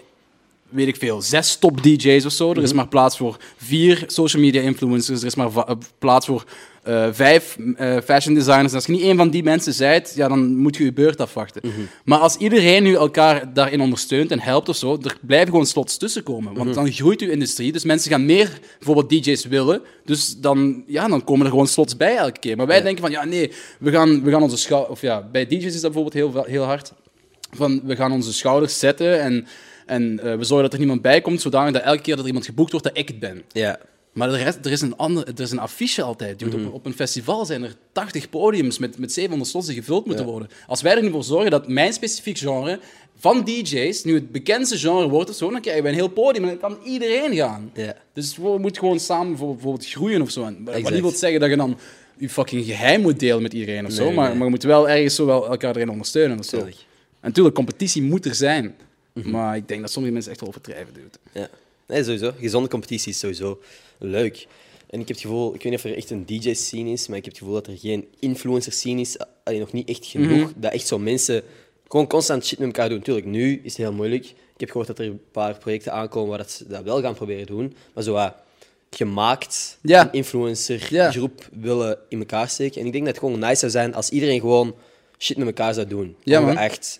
weet 0.69 0.87
ik 0.87 0.95
veel, 0.95 1.21
zes 1.21 1.55
top 1.55 1.83
DJ's 1.83 2.25
of 2.25 2.31
zo. 2.31 2.51
Er 2.51 2.63
is 2.63 2.73
maar 2.73 2.87
plaats 2.87 3.17
voor 3.17 3.37
vier 3.57 4.03
social 4.07 4.41
media 4.41 4.61
influencers. 4.61 5.19
Er 5.19 5.25
is 5.27 5.35
maar 5.35 5.55
eh, 5.55 5.75
plaats 5.99 6.25
voor 6.25 6.45
eh, 6.87 7.07
vijf 7.11 7.57
eh, 7.75 7.97
fashion 8.03 8.33
designers. 8.33 8.69
En 8.69 8.75
als 8.75 8.85
je 8.85 8.91
niet 8.91 9.01
één 9.01 9.17
van 9.17 9.29
die 9.29 9.43
mensen 9.43 9.73
zijt, 9.73 10.13
ja, 10.15 10.27
dan 10.27 10.55
moet 10.55 10.77
je 10.77 10.83
je 10.83 10.93
beurt 10.93 11.21
afwachten. 11.21 11.61
Maar 12.03 12.19
als 12.19 12.35
iedereen 12.35 12.83
nu 12.83 12.93
elkaar 12.95 13.53
daarin 13.53 13.81
ondersteunt 13.81 14.31
en 14.31 14.39
helpt 14.39 14.69
of 14.69 14.75
zo, 14.75 14.97
er 15.03 15.17
blijven 15.21 15.49
gewoon 15.49 15.65
slots 15.65 15.97
tussenkomen. 15.97 16.53
Want 16.53 16.73
dan 16.73 16.91
groeit 16.91 17.19
je 17.19 17.31
industrie. 17.31 17.71
Dus 17.71 17.83
mensen 17.83 18.11
gaan 18.11 18.25
meer 18.25 18.59
bijvoorbeeld 18.77 19.09
DJ's 19.09 19.45
willen. 19.45 19.81
Dus 20.05 20.37
dan, 20.37 20.83
ja, 20.87 21.07
dan 21.07 21.23
komen 21.23 21.45
er 21.45 21.51
gewoon 21.51 21.67
slots 21.67 21.97
bij 21.97 22.15
elke 22.15 22.39
keer. 22.39 22.57
Maar 22.57 22.67
wij 22.67 22.81
denken 22.81 23.01
van, 23.01 23.11
ja, 23.11 23.25
nee, 23.25 23.51
we 23.79 23.91
gaan, 23.91 24.23
we 24.23 24.31
gaan 24.31 24.41
onze 24.41 24.57
schouder... 24.57 24.91
Of 24.91 25.01
ja, 25.01 25.27
bij 25.31 25.45
DJ's 25.45 25.65
is 25.65 25.81
dat 25.81 25.91
bijvoorbeeld 25.91 26.13
heel, 26.13 26.43
heel 26.43 26.63
hard 26.63 26.93
van 27.51 27.81
we 27.83 27.95
gaan 27.95 28.11
onze 28.11 28.33
schouders 28.33 28.79
zetten 28.79 29.21
en, 29.21 29.47
en 29.85 30.19
eh, 30.19 30.35
we 30.35 30.43
zorgen 30.43 30.63
dat 30.63 30.73
er 30.73 30.79
niemand 30.79 31.01
bij 31.01 31.21
komt, 31.21 31.41
zodanig 31.41 31.73
dat 31.73 31.81
elke 31.81 32.01
keer 32.01 32.13
dat 32.13 32.21
er 32.21 32.29
iemand 32.29 32.45
geboekt 32.45 32.71
wordt, 32.71 32.85
dat 32.85 32.97
ik 32.97 33.07
het 33.07 33.19
ben. 33.19 33.43
Ja. 33.51 33.79
Maar 34.17 34.29
de 34.29 34.37
rest, 34.37 34.57
er, 34.65 34.71
is 34.71 34.81
een 34.81 34.97
ander, 34.97 35.27
er 35.27 35.39
is 35.39 35.51
een 35.51 35.59
affiche 35.59 36.01
altijd. 36.01 36.39
dude. 36.39 36.57
op, 36.67 36.73
op 36.73 36.85
een 36.85 36.93
festival 36.93 37.45
zijn 37.45 37.63
er 37.63 37.75
80 37.91 38.29
podiums 38.29 38.77
met, 38.77 38.97
met 38.97 39.13
700 39.13 39.49
slots 39.49 39.67
die 39.67 39.75
gevuld 39.75 40.05
moeten 40.05 40.25
worden. 40.25 40.49
Als 40.67 40.81
wij 40.81 40.95
er 40.95 41.01
niet 41.01 41.11
voor 41.11 41.23
zorgen 41.23 41.51
dat 41.51 41.67
mijn 41.67 41.93
specifiek 41.93 42.37
genre 42.37 42.79
van 43.19 43.43
DJ's 43.43 44.03
nu 44.03 44.13
het 44.13 44.31
bekendste 44.31 44.77
genre 44.77 45.09
wordt 45.09 45.29
of 45.29 45.35
zo, 45.35 45.51
dan 45.51 45.61
krijgen 45.61 45.83
we 45.83 45.89
een 45.89 45.95
heel 45.95 46.07
podium 46.07 46.43
en 46.43 46.49
dan 46.49 46.59
kan 46.59 46.77
iedereen 46.85 47.35
gaan. 47.35 47.71
Ja. 47.73 47.95
Dus 48.13 48.37
we 48.37 48.57
moeten 48.57 48.81
gewoon 48.81 48.99
samen 48.99 49.37
voor- 49.37 49.53
bijvoorbeeld 49.53 49.87
groeien 49.87 50.21
of 50.21 50.29
zo. 50.29 50.41
Wat 50.41 50.51
Exact. 50.75 50.93
niet 50.93 51.01
wil 51.01 51.11
zeggen 51.11 51.39
dat 51.39 51.49
je 51.49 51.55
dan 51.55 51.77
je 52.17 52.29
fucking 52.29 52.65
geheim 52.65 53.01
moet 53.01 53.19
delen 53.19 53.41
met 53.41 53.53
iedereen 53.53 53.85
of 53.85 53.91
zo, 53.91 54.11
maar, 54.11 54.27
nee. 54.27 54.35
maar 54.37 54.43
je 54.45 54.49
moet 54.51 54.63
wel 54.63 54.89
ergens 54.89 55.15
zo 55.15 55.25
wel 55.25 55.47
elkaar 55.47 55.75
erin 55.75 55.89
ondersteunen 55.89 56.39
of 56.39 56.45
zo. 56.45 56.57
En 56.57 56.73
natuurlijk, 57.21 57.55
competitie 57.55 58.01
moet 58.01 58.25
er 58.25 58.35
zijn. 58.35 58.75
Mhm. 59.13 59.29
Maar 59.29 59.55
ik 59.55 59.67
denk 59.67 59.81
dat 59.81 59.91
sommige 59.91 60.13
mensen 60.13 60.31
echt 60.31 60.41
wel 60.41 60.49
overdrijven. 60.49 60.93
Dude. 60.93 61.09
Ja. 61.31 61.49
Nee, 61.87 62.03
sowieso. 62.03 62.31
Gezonde 62.39 62.69
competitie 62.69 63.11
is 63.11 63.19
sowieso 63.19 63.59
leuk. 63.97 64.47
En 64.89 64.99
ik 64.99 65.07
heb 65.07 65.17
het 65.17 65.25
gevoel, 65.25 65.47
ik 65.55 65.63
weet 65.63 65.71
niet 65.71 65.83
of 65.85 65.91
er 65.91 65.97
echt 65.97 66.09
een 66.09 66.25
DJ-scene 66.25 66.89
is, 66.89 67.07
maar 67.07 67.17
ik 67.17 67.23
heb 67.23 67.33
het 67.33 67.41
gevoel 67.41 67.55
dat 67.61 67.67
er 67.67 67.77
geen 67.77 68.07
influencer-scene 68.19 69.01
is. 69.01 69.17
Alleen 69.43 69.59
nog 69.59 69.71
niet 69.71 69.89
echt 69.89 70.05
genoeg. 70.05 70.49
Mhm. 70.51 70.59
Dat 70.59 70.73
echt 70.73 70.87
zo 70.87 70.99
mensen 70.99 71.43
gewoon 71.87 72.07
constant 72.07 72.45
shit 72.45 72.57
met 72.59 72.67
elkaar 72.67 72.89
doen. 72.89 73.01
Tuurlijk, 73.01 73.25
nu 73.25 73.53
is 73.63 73.71
het 73.71 73.77
heel 73.77 73.93
moeilijk. 73.93 74.25
Ik 74.25 74.59
heb 74.59 74.69
gehoord 74.69 74.87
dat 74.87 74.99
er 74.99 75.05
een 75.05 75.21
paar 75.31 75.57
projecten 75.57 75.91
aankomen 75.93 76.29
waar 76.29 76.37
dat 76.37 76.51
ze 76.51 76.67
dat 76.67 76.83
wel 76.83 77.01
gaan 77.01 77.13
proberen 77.15 77.45
doen. 77.45 77.75
Maar 77.93 78.03
zo 78.03 78.13
wat 78.13 78.33
gemaakt 78.91 79.77
Ja. 79.81 80.01
een 80.01 80.11
influencer 80.11 80.87
Ja. 80.89 81.11
groep 81.11 81.49
willen 81.51 81.97
in 82.09 82.19
elkaar 82.19 82.49
steken. 82.49 82.81
En 82.81 82.85
ik 82.87 82.91
denk 82.91 83.05
dat 83.05 83.15
het 83.15 83.23
gewoon 83.23 83.39
nice 83.39 83.55
zou 83.59 83.71
zijn 83.71 83.93
als 83.93 84.09
iedereen 84.09 84.39
gewoon 84.39 84.75
shit 85.19 85.37
met 85.37 85.47
elkaar 85.47 85.73
zou 85.73 85.87
doen. 85.87 86.15
Ja, 86.23 86.55
echt 86.55 86.99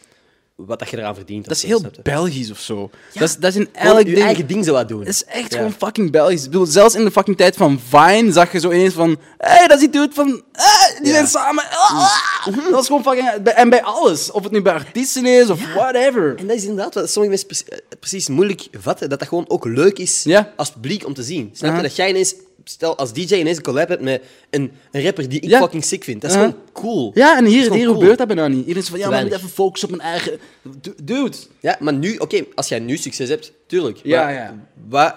wat 0.65 0.79
dat 0.79 0.89
je 0.89 0.97
eraan 0.97 1.15
verdient. 1.15 1.47
Dat 1.47 1.55
is 1.57 1.63
heel 1.63 1.79
zo? 1.79 1.89
Belgisch 2.03 2.51
of 2.51 2.59
zo. 2.59 2.89
Ja. 3.13 3.19
Dat, 3.19 3.29
is, 3.29 3.35
dat 3.35 3.49
is 3.49 3.55
in 3.59 3.69
elk 3.73 4.05
ding. 4.05 4.19
eigen 4.21 4.47
ding 4.47 4.63
zou 4.65 4.75
wat 4.77 4.87
doen. 4.87 4.99
Het 4.99 5.07
is 5.07 5.23
echt 5.25 5.51
Ja. 5.51 5.57
gewoon 5.57 5.73
fucking 5.77 6.11
Belgisch. 6.11 6.43
Ik 6.43 6.49
bedoel, 6.51 6.65
zelfs 6.65 6.95
in 6.95 7.03
de 7.03 7.11
fucking 7.11 7.37
tijd 7.37 7.55
van 7.55 7.79
Vine 7.89 8.31
zag 8.31 8.51
je 8.51 8.59
zo 8.59 8.71
ineens 8.71 8.93
van... 8.93 9.09
Hé, 9.37 9.49
hey, 9.57 9.67
dat 9.67 9.77
is 9.77 9.79
die 9.79 9.89
dude 9.89 10.13
van... 10.13 10.43
ah, 10.51 10.97
die 10.97 11.07
Ja. 11.07 11.11
zijn 11.13 11.27
samen. 11.27 11.63
ah, 11.69 12.09
ah. 12.45 12.55
Dat 12.55 12.69
was 12.71 12.85
gewoon 12.87 13.03
fucking... 13.03 13.27
En 13.29 13.69
bij 13.69 13.83
alles. 13.83 14.31
Of 14.31 14.43
het 14.43 14.51
nu 14.51 14.61
bij 14.61 14.73
artiesten 14.73 15.25
is 15.25 15.49
of 15.49 15.73
whatever. 15.73 16.35
En 16.37 16.47
dat 16.47 16.55
is 16.57 16.63
inderdaad 16.63 16.93
wat 16.93 17.11
sommige 17.11 17.29
mensen 17.29 17.47
precies, 17.47 17.67
eh, 17.69 17.99
precies 17.99 18.27
moeilijk 18.27 18.67
vatten. 18.79 19.09
Dat 19.09 19.19
dat 19.19 19.27
gewoon 19.27 19.45
ook 19.49 19.65
leuk 19.65 19.97
is 19.99 20.25
als 20.55 20.71
publiek 20.71 21.05
om 21.05 21.13
te 21.13 21.23
zien. 21.23 21.49
Snap 21.53 21.75
je? 21.75 21.81
Dat 21.81 21.95
jij 21.95 22.09
ineens, 22.09 22.35
stel 22.69 22.97
als 22.97 23.13
DJ 23.13 23.33
ineens 23.35 23.57
een 23.57 23.63
collab 23.63 23.87
hebt 23.87 24.01
met 24.01 24.21
een, 24.49 24.71
een 24.91 25.03
rapper 25.03 25.29
die 25.29 25.39
ik 25.39 25.49
Ja. 25.49 25.59
fucking 25.59 25.83
sick 25.83 26.03
vind. 26.03 26.21
Dat 26.21 26.29
is 26.31 26.35
gewoon 26.37 26.55
cool. 26.73 27.11
Ja, 27.13 27.37
en 27.37 27.45
hier, 27.45 27.73
hier 27.73 27.85
cool. 27.85 27.93
gebeurt 27.99 28.17
dat 28.17 28.27
bijna 28.27 28.47
niet. 28.47 28.59
Iedereen 28.59 28.81
is 28.81 28.89
van, 28.89 28.99
ja, 28.99 29.09
maar 29.09 29.17
ik 29.19 29.25
moet 29.25 29.35
even 29.37 29.49
focussen 29.49 29.89
op 29.89 29.95
mijn 29.95 30.09
eigen... 30.09 30.39
Du- 30.81 30.93
Dude. 31.03 31.37
Ja, 31.59 31.77
maar 31.79 31.93
nu, 31.93 32.17
oké, 32.17 32.43
als 32.55 32.67
jij 32.67 32.79
nu 32.79 32.97
succes 32.97 33.29
hebt, 33.29 33.51
tuurlijk. 33.67 33.99
Ja, 34.03 34.23
Maar 34.23 34.33
ja. 34.33 34.55
Wat, 34.87 35.15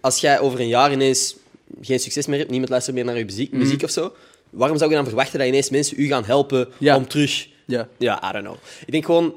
als 0.00 0.20
jij 0.20 0.38
over 0.40 0.60
een 0.60 0.68
jaar 0.68 0.92
ineens 0.92 1.36
geen 1.80 2.00
succes 2.00 2.26
meer 2.26 2.38
hebt, 2.38 2.50
niemand 2.50 2.70
luistert 2.70 2.96
meer 2.96 3.04
naar 3.04 3.18
je 3.18 3.24
muziek, 3.24 3.52
muziek 3.52 3.82
of 3.82 3.90
zo, 3.90 4.12
waarom 4.50 4.78
zou 4.78 4.90
je 4.90 4.96
dan 4.96 5.04
verwachten 5.06 5.38
dat 5.38 5.48
ineens 5.48 5.70
mensen 5.70 6.00
u 6.00 6.06
gaan 6.06 6.24
helpen 6.24 6.68
Ja. 6.78 6.96
om 6.96 7.08
terug... 7.08 7.48
Ja. 7.66 7.88
Ja, 7.98 8.28
I 8.28 8.32
don't 8.32 8.44
know. 8.44 8.56
Ik 8.86 8.92
denk 8.92 9.04
gewoon, 9.04 9.34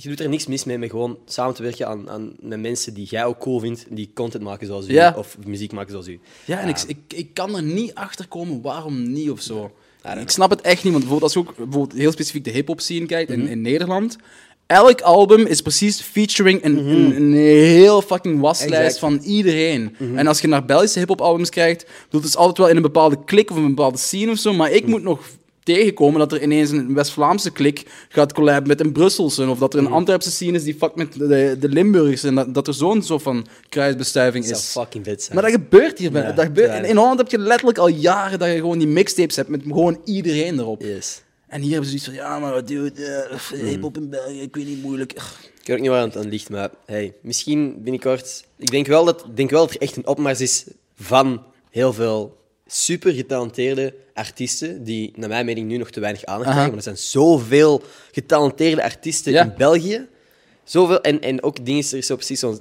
je 0.00 0.08
doet 0.08 0.20
er 0.20 0.28
niks 0.28 0.46
mis 0.46 0.64
mee 0.64 0.78
met 0.78 0.90
gewoon 0.90 1.18
samen 1.26 1.54
te 1.54 1.62
werken 1.62 1.86
aan, 1.86 2.10
aan, 2.10 2.32
met 2.40 2.60
mensen 2.60 2.94
die 2.94 3.06
jij 3.10 3.24
ook 3.24 3.38
cool 3.38 3.60
vindt, 3.60 3.86
die 3.90 4.10
content 4.14 4.42
maken 4.42 4.66
zoals 4.66 4.88
u, 4.88 4.92
Ja. 4.92 5.14
of 5.16 5.36
muziek 5.46 5.72
maken 5.72 5.90
zoals 5.90 6.08
u. 6.08 6.20
Ja, 6.44 6.60
en 6.60 6.68
ik, 6.68 6.78
ik, 6.86 6.98
ik 7.14 7.34
kan 7.34 7.56
er 7.56 7.62
niet 7.62 7.94
achter 7.94 8.28
komen 8.28 8.62
waarom 8.62 9.12
niet 9.12 9.30
of 9.30 9.40
zo. 9.40 9.70
Ik 10.20 10.30
snap 10.30 10.50
het 10.50 10.60
echt 10.60 10.84
niet, 10.84 10.92
want 10.92 11.04
bijvoorbeeld 11.04 11.22
als 11.22 11.32
je 11.32 11.38
ook 11.38 11.56
bijvoorbeeld 11.56 12.00
heel 12.00 12.12
specifiek 12.12 12.44
de 12.44 12.50
hip-hop 12.50 12.80
scene 12.80 13.06
kijkt 13.06 13.30
Mhm. 13.30 13.40
in, 13.40 13.48
in 13.48 13.60
Nederland. 13.60 14.16
Elk 14.66 15.00
album 15.00 15.46
is 15.46 15.60
precies 15.60 16.00
featuring 16.00 16.64
een, 16.64 16.76
een, 16.76 17.16
een 17.16 17.32
heel 17.32 18.02
fucking 18.02 18.40
waslijst 18.40 18.74
Exact. 18.74 19.00
Mhm. 19.00 19.12
van 19.12 19.30
iedereen. 19.30 19.96
En 20.14 20.26
als 20.26 20.40
je 20.40 20.48
naar 20.48 20.64
Belgische 20.64 20.98
hip-hop 20.98 21.20
albums 21.20 21.48
kijkt, 21.50 21.86
bedoel, 22.04 22.20
het 22.20 22.30
is 22.30 22.36
altijd 22.36 22.58
wel 22.58 22.68
in 22.68 22.76
een 22.76 22.82
bepaalde 22.82 23.24
klik 23.24 23.50
of 23.50 23.56
een 23.56 23.68
bepaalde 23.74 23.98
scene 23.98 24.30
of 24.30 24.38
zo. 24.38 24.52
Maar 24.52 24.68
Mhm. 24.68 24.76
ik 24.78 24.86
moet 24.86 25.02
nog 25.02 25.20
tegenkomen 25.74 26.18
dat 26.18 26.32
er 26.32 26.42
ineens 26.42 26.70
een 26.70 26.94
West-Vlaamse 26.94 27.50
klik 27.50 27.84
gaat 28.08 28.32
collaben 28.32 28.68
met 28.68 28.80
een 28.80 28.92
Brusselse. 28.92 29.48
Of 29.48 29.58
dat 29.58 29.72
er 29.72 29.78
een 29.78 29.84
Mhm. 29.84 29.94
Antwerpse 29.94 30.30
scene 30.30 30.52
is 30.52 30.62
die 30.64 30.74
fuckt 30.74 30.96
met 30.96 31.12
de, 31.12 31.56
de 31.60 31.68
Limburgers. 31.68 32.24
En 32.24 32.34
dat, 32.34 32.54
dat 32.54 32.66
er 32.66 32.74
zo'n 32.74 33.02
soort 33.02 33.22
van 33.22 33.46
kruisbestuiving 33.68 34.46
Dat 34.46 34.56
is. 34.56 34.72
zou 34.72 34.84
fucking 34.84 35.04
vet 35.04 35.22
zijn. 35.22 35.34
Maar 35.34 35.50
dat 35.50 35.60
gebeurt 35.60 35.98
hier. 35.98 36.12
Ja, 36.12 36.32
dat 36.32 36.44
gebeurt. 36.44 36.74
In, 36.74 36.84
in 36.84 36.96
Holland 36.96 37.18
heb 37.18 37.30
je 37.30 37.38
letterlijk 37.38 37.78
al 37.78 37.88
jaren 37.88 38.38
dat 38.38 38.48
je 38.48 38.54
gewoon 38.54 38.78
die 38.78 38.88
mixtapes 38.88 39.36
hebt 39.36 39.48
met 39.48 39.60
gewoon 39.62 40.00
iedereen 40.04 40.58
erop. 40.58 40.82
Yes. 40.82 41.22
En 41.48 41.60
hier 41.60 41.72
hebben 41.72 41.90
ze 41.90 41.98
zoiets 41.98 42.18
van, 42.18 42.28
ja, 42.30 42.38
maar 42.38 42.64
dude, 42.64 43.28
uh, 43.52 43.60
hip-hop 43.68 43.96
in 43.96 44.08
België, 44.10 44.40
ik 44.40 44.54
weet 44.56 44.66
niet, 44.66 44.82
moeilijk. 44.82 45.12
Ik 45.12 45.20
weet 45.64 45.76
ook 45.76 45.82
niet 45.82 45.90
waar 45.90 46.02
het 46.02 46.16
aan 46.16 46.28
ligt, 46.28 46.50
maar 46.50 46.70
hey, 46.86 47.14
misschien 47.22 47.82
binnenkort... 47.82 48.44
Ik 48.58 48.70
denk 48.70 48.86
wel, 48.86 49.04
dat, 49.04 49.24
ik 49.28 49.36
denk 49.36 49.50
wel 49.50 49.66
dat 49.66 49.74
er 49.74 49.80
echt 49.80 49.96
een 49.96 50.06
opmars 50.06 50.40
is 50.40 50.64
van 51.00 51.42
heel 51.70 51.92
veel 51.92 52.36
super 52.70 53.12
getalenteerde 53.12 53.94
artiesten, 54.14 54.84
die 54.84 55.12
naar 55.16 55.28
mijn 55.28 55.46
mening 55.46 55.68
nu 55.68 55.76
nog 55.76 55.90
te 55.90 56.00
weinig 56.00 56.24
aandacht 56.24 56.50
krijgen. 56.50 56.68
Maar 56.68 56.76
er 56.76 56.82
zijn 56.84 56.96
zoveel 56.98 57.82
getalenteerde 58.12 58.82
artiesten 58.82 59.32
Ja. 59.32 59.42
in 59.44 59.52
België. 59.56 60.06
Zoveel, 60.64 61.00
en, 61.00 61.20
en 61.20 61.42
ook 61.42 61.64
dingen, 61.64 61.84
er 61.90 61.96
is 61.96 62.06
zo 62.06 62.14
precies 62.16 62.40
zo'n 62.40 62.60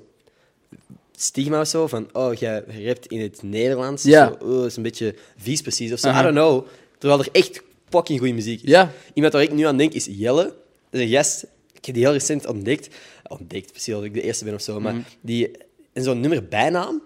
stigma 1.15 1.61
of 1.61 1.67
zo, 1.67 1.87
van 1.87 2.09
oh, 2.13 2.33
jij 2.33 2.63
rapt 2.85 3.05
in 3.07 3.21
het 3.21 3.41
Nederlands. 3.43 4.03
Ja. 4.03 4.27
Zo, 4.39 4.45
oh, 4.45 4.55
dat 4.57 4.65
is 4.65 4.75
een 4.75 4.83
beetje 4.83 5.15
vies 5.37 5.61
precies 5.61 5.91
of 5.91 5.99
zo. 5.99 6.07
Aha. 6.07 6.19
I 6.19 6.23
don't 6.23 6.35
know. 6.35 6.65
Terwijl 6.97 7.19
er 7.21 7.29
echt 7.31 7.61
fucking 7.89 8.19
goede 8.19 8.33
muziek 8.33 8.61
is. 8.63 8.69
Ja. 8.69 8.91
Iemand 9.13 9.33
waar 9.33 9.41
ik 9.41 9.51
nu 9.51 9.63
aan 9.63 9.77
denk 9.77 9.93
is 9.93 10.07
Jelle. 10.09 10.43
Dat 10.89 11.01
is 11.01 11.01
een 11.01 11.07
gast, 11.15 11.43
ik 11.73 11.85
heb 11.85 11.95
die 11.95 12.03
heel 12.03 12.13
recent 12.13 12.47
ontdekt. 12.47 12.95
Ontdekt, 13.27 13.71
precies 13.71 13.93
als 13.93 14.03
ik 14.03 14.13
de 14.13 14.21
eerste 14.21 14.43
ben 14.45 14.53
of 14.53 14.61
zo. 14.61 14.79
Maar 14.79 14.93
Mhm. 14.93 15.03
die, 15.21 15.51
en 15.93 16.03
zo'n 16.03 16.19
nummer 16.19 16.43
bijnaam, 16.47 17.01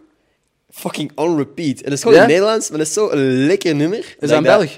fucking 0.71 1.11
on 1.15 1.37
repeat. 1.37 1.77
En 1.77 1.83
dat 1.83 1.93
is 1.93 2.01
gewoon 2.01 2.15
Ja? 2.15 2.23
in 2.23 2.29
het 2.29 2.37
Nederlands, 2.37 2.69
maar 2.69 2.77
dat 2.77 2.87
is 2.87 2.93
zo 2.93 3.09
een 3.09 3.45
lekker 3.45 3.75
nummer. 3.75 3.97
Is 3.97 4.29
dat 4.29 4.31
een 4.31 4.43
Belg? 4.43 4.71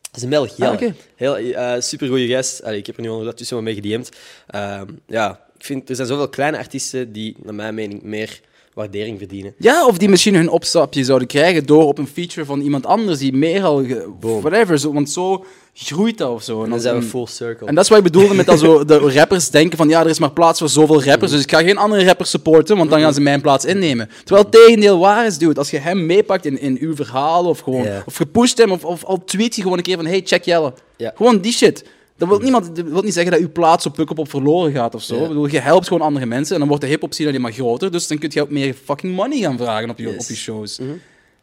Dat 0.00 0.16
is 0.16 0.22
een 0.22 0.28
Belg, 0.28 0.56
ja. 0.56 0.66
Ah, 0.66 0.72
oké. 0.74 0.94
Heel 1.16 1.38
uh, 1.38 1.74
super 1.78 2.08
goede 2.08 2.26
gast. 2.26 2.62
Allee, 2.62 2.78
ik 2.78 2.86
heb 2.86 2.96
er 2.96 3.02
nu 3.02 3.08
ondertussen 3.08 3.56
wel 3.56 3.64
mee 3.64 3.74
gedM'd. 3.74 4.16
Ehm, 4.46 4.86
ja, 5.06 5.40
ik 5.58 5.64
vind 5.64 5.88
er 5.88 5.96
zijn 5.96 6.08
zoveel 6.08 6.28
kleine 6.28 6.56
artiesten 6.58 7.12
die, 7.12 7.36
naar 7.42 7.54
mijn 7.54 7.74
mening, 7.74 8.02
meer 8.02 8.40
waardering 8.76 9.18
verdienen. 9.18 9.54
Ja, 9.58 9.86
of 9.86 9.98
die 9.98 10.08
misschien 10.08 10.34
hun 10.34 10.48
opstapje 10.48 11.04
zouden 11.04 11.28
krijgen 11.28 11.66
door 11.66 11.86
op 11.86 11.98
een 11.98 12.06
feature 12.06 12.46
van 12.46 12.60
iemand 12.60 12.86
anders 12.86 13.18
die 13.18 13.32
meer 13.32 13.62
al... 13.62 13.86
Whatever, 14.20 14.78
zo, 14.78 14.92
want 14.92 15.10
zo 15.10 15.44
groeit 15.74 16.18
dat 16.18 16.30
of 16.30 16.42
zo. 16.42 16.64
En 16.64 16.70
dan 16.70 16.80
zijn 16.80 16.98
we 16.98 17.02
full 17.02 17.26
circle. 17.26 17.66
En 17.66 17.74
dat 17.74 17.84
is 17.84 17.90
wat 17.90 17.98
ik 17.98 18.04
bedoelde 18.04 18.34
met 18.34 18.46
dat 18.46 18.58
zo 18.58 18.84
de 18.84 18.98
rappers 18.98 19.50
denken 19.50 19.76
van 19.76 19.88
ja, 19.88 20.00
er 20.00 20.08
is 20.08 20.18
maar 20.18 20.30
plaats 20.30 20.58
voor 20.58 20.68
zoveel 20.68 21.02
rappers, 21.02 21.30
dus 21.30 21.42
ik 21.42 21.50
ga 21.50 21.62
geen 21.62 21.76
andere 21.76 22.04
rappers 22.04 22.30
supporten, 22.30 22.76
want 22.76 22.90
dan 22.90 23.00
gaan 23.00 23.14
ze 23.14 23.20
mijn 23.20 23.40
plaats 23.40 23.64
innemen. 23.64 24.10
Terwijl 24.24 24.46
het 24.46 24.52
tegendeel 24.52 24.98
waar 24.98 25.26
is, 25.26 25.38
dude. 25.38 25.58
Als 25.58 25.70
je 25.70 25.78
hem 25.78 26.06
meepakt 26.06 26.46
in, 26.46 26.60
in 26.60 26.76
uw 26.80 26.94
verhaal 26.94 27.44
of 27.44 27.60
gewoon, 27.60 27.86
of 28.06 28.16
gepusht 28.16 28.58
hem, 28.58 28.70
of, 28.70 28.84
of 28.84 29.04
al 29.04 29.24
tweet 29.24 29.56
je 29.56 29.62
gewoon 29.62 29.78
een 29.78 29.84
keer 29.84 29.96
van 29.96 30.06
hey, 30.06 30.22
check 30.24 30.44
Jelle. 30.44 30.72
Gewoon 30.98 31.40
die 31.40 31.52
shit. 31.52 31.84
Dat 32.18 32.28
wil, 32.28 32.38
niemand, 32.38 32.76
dat 32.76 32.84
wil 32.88 33.02
niet 33.02 33.12
zeggen 33.14 33.32
dat 33.32 33.40
uw 33.40 33.50
plaats 33.52 33.86
op 33.86 33.94
Pukkelpop 33.94 34.30
verloren 34.30 34.72
gaat 34.72 34.94
of 34.94 35.02
zo. 35.02 35.14
Ja. 35.16 35.22
Ik 35.22 35.28
bedoel, 35.28 35.46
je 35.46 35.58
helpt 35.60 35.86
gewoon 35.86 36.02
andere 36.06 36.26
mensen 36.26 36.52
en 36.52 36.58
dan 36.58 36.68
wordt 36.68 36.82
de 36.82 36.88
hip-hop 36.88 37.12
scene 37.14 37.28
alleen 37.28 37.40
maar 37.40 37.52
groter, 37.52 37.90
dus 37.90 38.06
dan 38.06 38.18
kun 38.18 38.30
je 38.32 38.40
ook 38.42 38.50
meer 38.50 38.74
fucking 38.84 39.14
money 39.16 39.38
gaan 39.38 39.56
vragen 39.58 39.90
op 39.90 39.98
je, 39.98 40.02
Yes. 40.04 40.12
Mhm. 40.12 40.22
op 40.22 40.28
je 40.28 40.34
shows. 40.36 40.80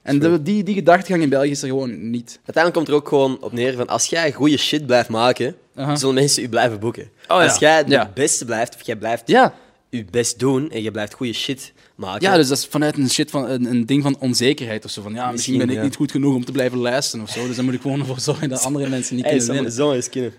En 0.01 0.19
de, 0.19 0.41
die, 0.41 0.63
die 0.63 0.73
gedachtegang 0.75 1.23
in 1.23 1.29
België 1.29 1.49
is 1.49 1.61
er 1.61 1.67
gewoon 1.67 2.09
niet. 2.09 2.39
Uiteindelijk 2.45 2.73
komt 2.75 2.87
er 2.87 2.93
ook 2.93 3.07
gewoon 3.07 3.37
op 3.41 3.51
neer 3.51 3.73
van 3.75 3.87
als 3.87 4.05
jij 4.05 4.31
goede 4.31 4.57
shit 4.57 4.85
blijft 4.85 5.09
maken, 5.09 5.55
zullen 5.93 6.13
mensen 6.15 6.41
je 6.41 6.49
blijven 6.49 6.79
boeken. 6.79 7.03
Oh, 7.03 7.37
ja. 7.37 7.43
Als 7.43 7.57
jij 7.57 7.83
de 7.83 7.91
Ja. 7.91 8.11
beste 8.13 8.45
blijft, 8.45 8.75
of 8.75 8.81
jij 8.81 8.95
blijft 8.95 9.23
Ja. 9.25 9.53
je 9.89 10.05
best 10.11 10.39
doen 10.39 10.71
en 10.71 10.83
je 10.83 10.91
blijft 10.91 11.13
goede 11.13 11.33
shit 11.33 11.73
maken. 11.95 12.21
Ja, 12.21 12.35
dus 12.35 12.47
dat 12.47 12.57
is 12.57 12.65
vanuit 12.65 12.97
een 12.97 13.09
shit 13.09 13.29
van 13.31 13.49
een, 13.49 13.65
een 13.65 13.85
ding 13.85 14.03
van 14.03 14.15
onzekerheid 14.19 14.85
of 14.85 14.91
zo. 14.91 15.01
Van 15.01 15.13
ja, 15.13 15.31
misschien, 15.31 15.53
Misschien, 15.53 15.67
ben 15.75 15.77
ik 15.77 15.89
niet 15.89 15.95
goed 15.95 16.11
genoeg 16.11 16.35
om 16.35 16.45
te 16.45 16.51
blijven 16.51 16.77
luisteren 16.77 17.25
of 17.25 17.31
zo. 17.31 17.47
Dus 17.47 17.55
dan 17.55 17.65
moet 17.65 17.73
ik 17.73 17.81
gewoon 17.81 17.99
ervoor 17.99 18.19
zorgen 18.19 18.49
dat 18.49 18.63
andere 18.67 18.89
mensen 18.89 19.15
niet 19.15 19.25
Hey, 19.25 19.37
kunnen 19.37 19.53
winnen. 19.75 19.93
eens 19.95 20.09
kunnen. 20.09 20.33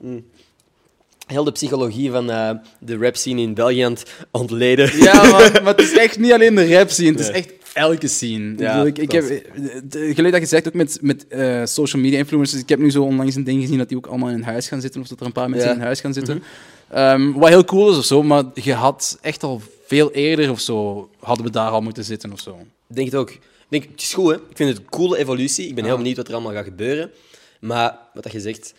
Mm. 0.00 0.24
Heel 1.26 1.44
de 1.44 1.52
psychologie 1.52 2.10
van 2.10 2.30
eh, 2.30 2.50
de 2.80 2.96
rap 2.96 3.16
scene 3.16 3.40
in 3.40 3.54
België 3.54 3.80
aan 3.80 3.92
het 3.92 4.14
ontleden. 4.30 4.96
Ja, 5.02 5.22
maar, 5.30 5.60
maar 5.62 5.76
het 5.76 5.80
is 5.80 5.96
echt 5.96 6.18
niet 6.18 6.32
alleen 6.32 6.54
de 6.54 6.74
rap 6.74 6.90
scene, 6.90 7.10
het 7.10 7.20
is 7.20 7.28
echt 7.28 7.52
elke 7.72 8.08
scene. 8.08 8.54
Ja, 8.56 8.72
bedoel, 8.72 8.86
ik, 8.86 8.98
ik 8.98 9.12
heb, 9.12 9.24
eh, 9.24 10.14
gelijk 10.14 10.32
dat 10.32 10.40
je 10.40 10.46
zegt, 10.46 10.66
ook 10.66 10.74
met, 10.74 10.98
met 11.02 11.28
eh, 11.28 11.64
social 11.64 12.02
media 12.02 12.18
influencers, 12.18 12.62
ik 12.62 12.68
heb 12.68 12.78
nu 12.78 12.90
zo 12.90 13.02
onlangs 13.02 13.34
een 13.34 13.44
ding 13.44 13.60
gezien 13.60 13.78
dat 13.78 13.88
die 13.88 13.96
ook 13.96 14.06
allemaal 14.06 14.28
in 14.28 14.42
huis 14.42 14.68
gaan 14.68 14.80
zitten, 14.80 15.00
of 15.00 15.08
dat 15.08 15.20
er 15.20 15.26
een 15.26 15.32
paar 15.32 15.48
mensen 15.50 15.66
Ja. 15.68 15.72
Mhm. 15.72 15.80
in 15.80 15.86
huis 15.86 16.00
gaan 16.00 16.12
zitten. 16.12 16.42
Ehm, 16.90 17.32
wat 17.32 17.48
heel 17.48 17.64
cool 17.64 17.90
is 17.90 17.96
of 17.96 18.04
zo, 18.04 18.22
maar 18.22 18.44
je 18.54 18.72
had 18.74 19.18
echt 19.20 19.42
al 19.42 19.62
veel 19.86 20.12
eerder 20.12 20.50
of 20.50 20.60
zo, 20.60 21.08
hadden 21.20 21.44
we 21.44 21.50
daar 21.50 21.70
al 21.70 21.80
moeten 21.80 22.04
zitten 22.04 22.32
of 22.32 22.40
zo. 22.40 22.58
Ik 22.88 22.96
denk 22.96 23.06
het 23.10 23.16
ook. 23.16 23.30
Ik 23.30 23.40
denk, 23.68 23.84
het 23.92 24.02
is 24.02 24.14
goed, 24.14 24.30
hè. 24.30 24.34
Ik 24.36 24.56
vind 24.56 24.68
het 24.68 24.78
een 24.78 24.88
coole 24.90 25.18
evolutie. 25.18 25.68
Ik 25.68 25.74
ben 25.74 25.84
heel 25.84 25.96
benieuwd 25.96 26.16
wat 26.16 26.28
er 26.28 26.34
allemaal 26.34 26.52
gaat 26.52 26.64
gebeuren. 26.64 27.10
Maar 27.60 27.98
wat 28.14 28.22
dat 28.22 28.32
je 28.32 28.40
zegt, 28.40 28.74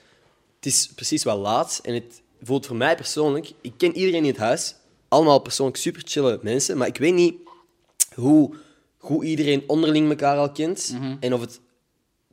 het 0.60 0.66
is 0.66 0.90
precies 0.96 1.24
wel 1.24 1.38
laat. 1.38 1.80
En 1.84 1.94
het 1.94 2.22
voelt 2.42 2.66
voor 2.66 2.76
mij 2.76 2.96
persoonlijk... 2.96 3.52
Ik 3.62 3.74
ken 3.78 3.96
iedereen 3.96 4.24
in 4.24 4.30
het 4.30 4.38
huis. 4.38 4.76
Allemaal 5.08 5.40
persoonlijk 5.40 5.78
super 5.78 6.02
chille 6.06 6.40
mensen. 6.42 6.78
Maar 6.78 6.88
ik 6.88 6.98
weet 6.98 7.14
niet 7.14 7.36
hoe 8.14 8.56
goed 8.98 9.24
iedereen 9.24 9.64
onderling 9.68 10.10
elkaar 10.10 10.38
al 10.38 10.52
kent. 10.52 10.96
En 11.20 11.34
of 11.34 11.42
het... 11.42 11.60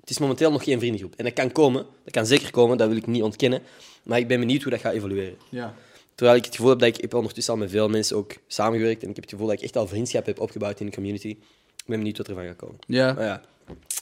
Het 0.00 0.14
is 0.14 0.20
momenteel 0.20 0.50
nog 0.50 0.64
geen 0.64 0.78
vriendengroep. 0.78 1.14
En 1.16 1.24
dat 1.24 1.32
kan 1.32 1.52
komen. 1.52 1.86
Dat 2.04 2.12
kan 2.12 2.26
zeker 2.26 2.50
komen. 2.50 2.76
Dat 2.76 2.88
wil 2.88 2.96
ik 2.96 3.06
niet 3.06 3.22
ontkennen. 3.22 3.62
Maar 4.02 4.18
ik 4.18 4.28
ben 4.28 4.40
benieuwd 4.40 4.62
hoe 4.62 4.70
dat 4.70 4.80
gaat 4.80 4.92
evolueren. 4.92 5.36
Ja. 5.48 5.74
Terwijl 6.14 6.38
ik 6.38 6.44
het 6.44 6.54
gevoel 6.54 6.70
heb 6.70 6.78
dat 6.78 6.88
ik, 6.88 6.94
ik 6.94 7.00
heb 7.00 7.14
ondertussen 7.14 7.52
al 7.52 7.58
met 7.58 7.70
veel 7.70 7.88
mensen 7.88 8.16
ook 8.16 8.34
samengewerkt 8.46 9.02
en 9.02 9.08
ik 9.08 9.14
heb 9.14 9.24
het 9.24 9.32
gevoel 9.32 9.46
dat 9.48 9.56
ik 9.56 9.62
echt 9.62 9.76
al 9.76 9.88
vriendschap 9.88 10.26
heb 10.26 10.40
opgebouwd 10.40 10.80
in 10.80 10.86
de 10.86 10.92
community. 10.92 11.28
Ik 11.28 11.84
ben 11.86 11.98
benieuwd 11.98 12.16
wat 12.18 12.28
er 12.28 12.34
van 12.34 12.44
gaat 12.44 12.56
komen. 12.56 12.76
Ja. 12.86 13.12
Maar 13.12 13.24
ja. 13.24 13.42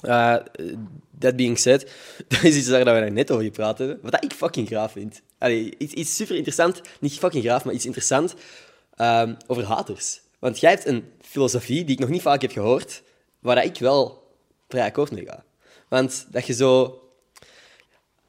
Eh, 0.05 0.35
that 1.19 1.37
being 1.37 1.59
said, 1.59 1.91
dat 2.29 2.43
is 2.43 2.57
iets 2.57 2.69
waar 2.69 3.05
we 3.05 3.11
net 3.11 3.31
over 3.31 3.45
gepraat 3.45 3.79
hebben. 3.79 3.99
Wat 4.03 4.13
dat 4.13 4.25
ik 4.25 4.33
fucking 4.33 4.67
graaf 4.67 4.93
vind. 4.93 5.23
Allee, 5.39 5.75
iets, 5.79 5.93
iets 5.93 6.17
super 6.17 6.35
interessant. 6.35 6.81
Niet 7.01 7.19
fucking 7.19 7.45
graaf, 7.45 7.65
maar 7.65 7.75
iets 7.75 7.85
interessant. 7.85 8.35
ehm, 8.95 9.35
over 9.47 9.65
haters. 9.65 10.21
Want 10.39 10.61
jij 10.61 10.71
hebt 10.71 10.87
een 10.87 11.05
filosofie 11.21 11.85
die 11.85 11.95
ik 11.95 12.01
nog 12.01 12.09
niet 12.09 12.23
vaak 12.23 12.43
heb 12.43 12.53
gehoord, 12.53 13.03
waar 13.41 13.55
dat 13.55 13.65
ik 13.65 13.79
wel 13.79 14.31
vrij 14.69 14.85
akkoord 14.87 15.11
mee 15.11 15.25
ga. 15.27 15.45
Want 15.89 16.27
dat 16.31 16.47
je 16.47 16.53
zo... 16.53 16.99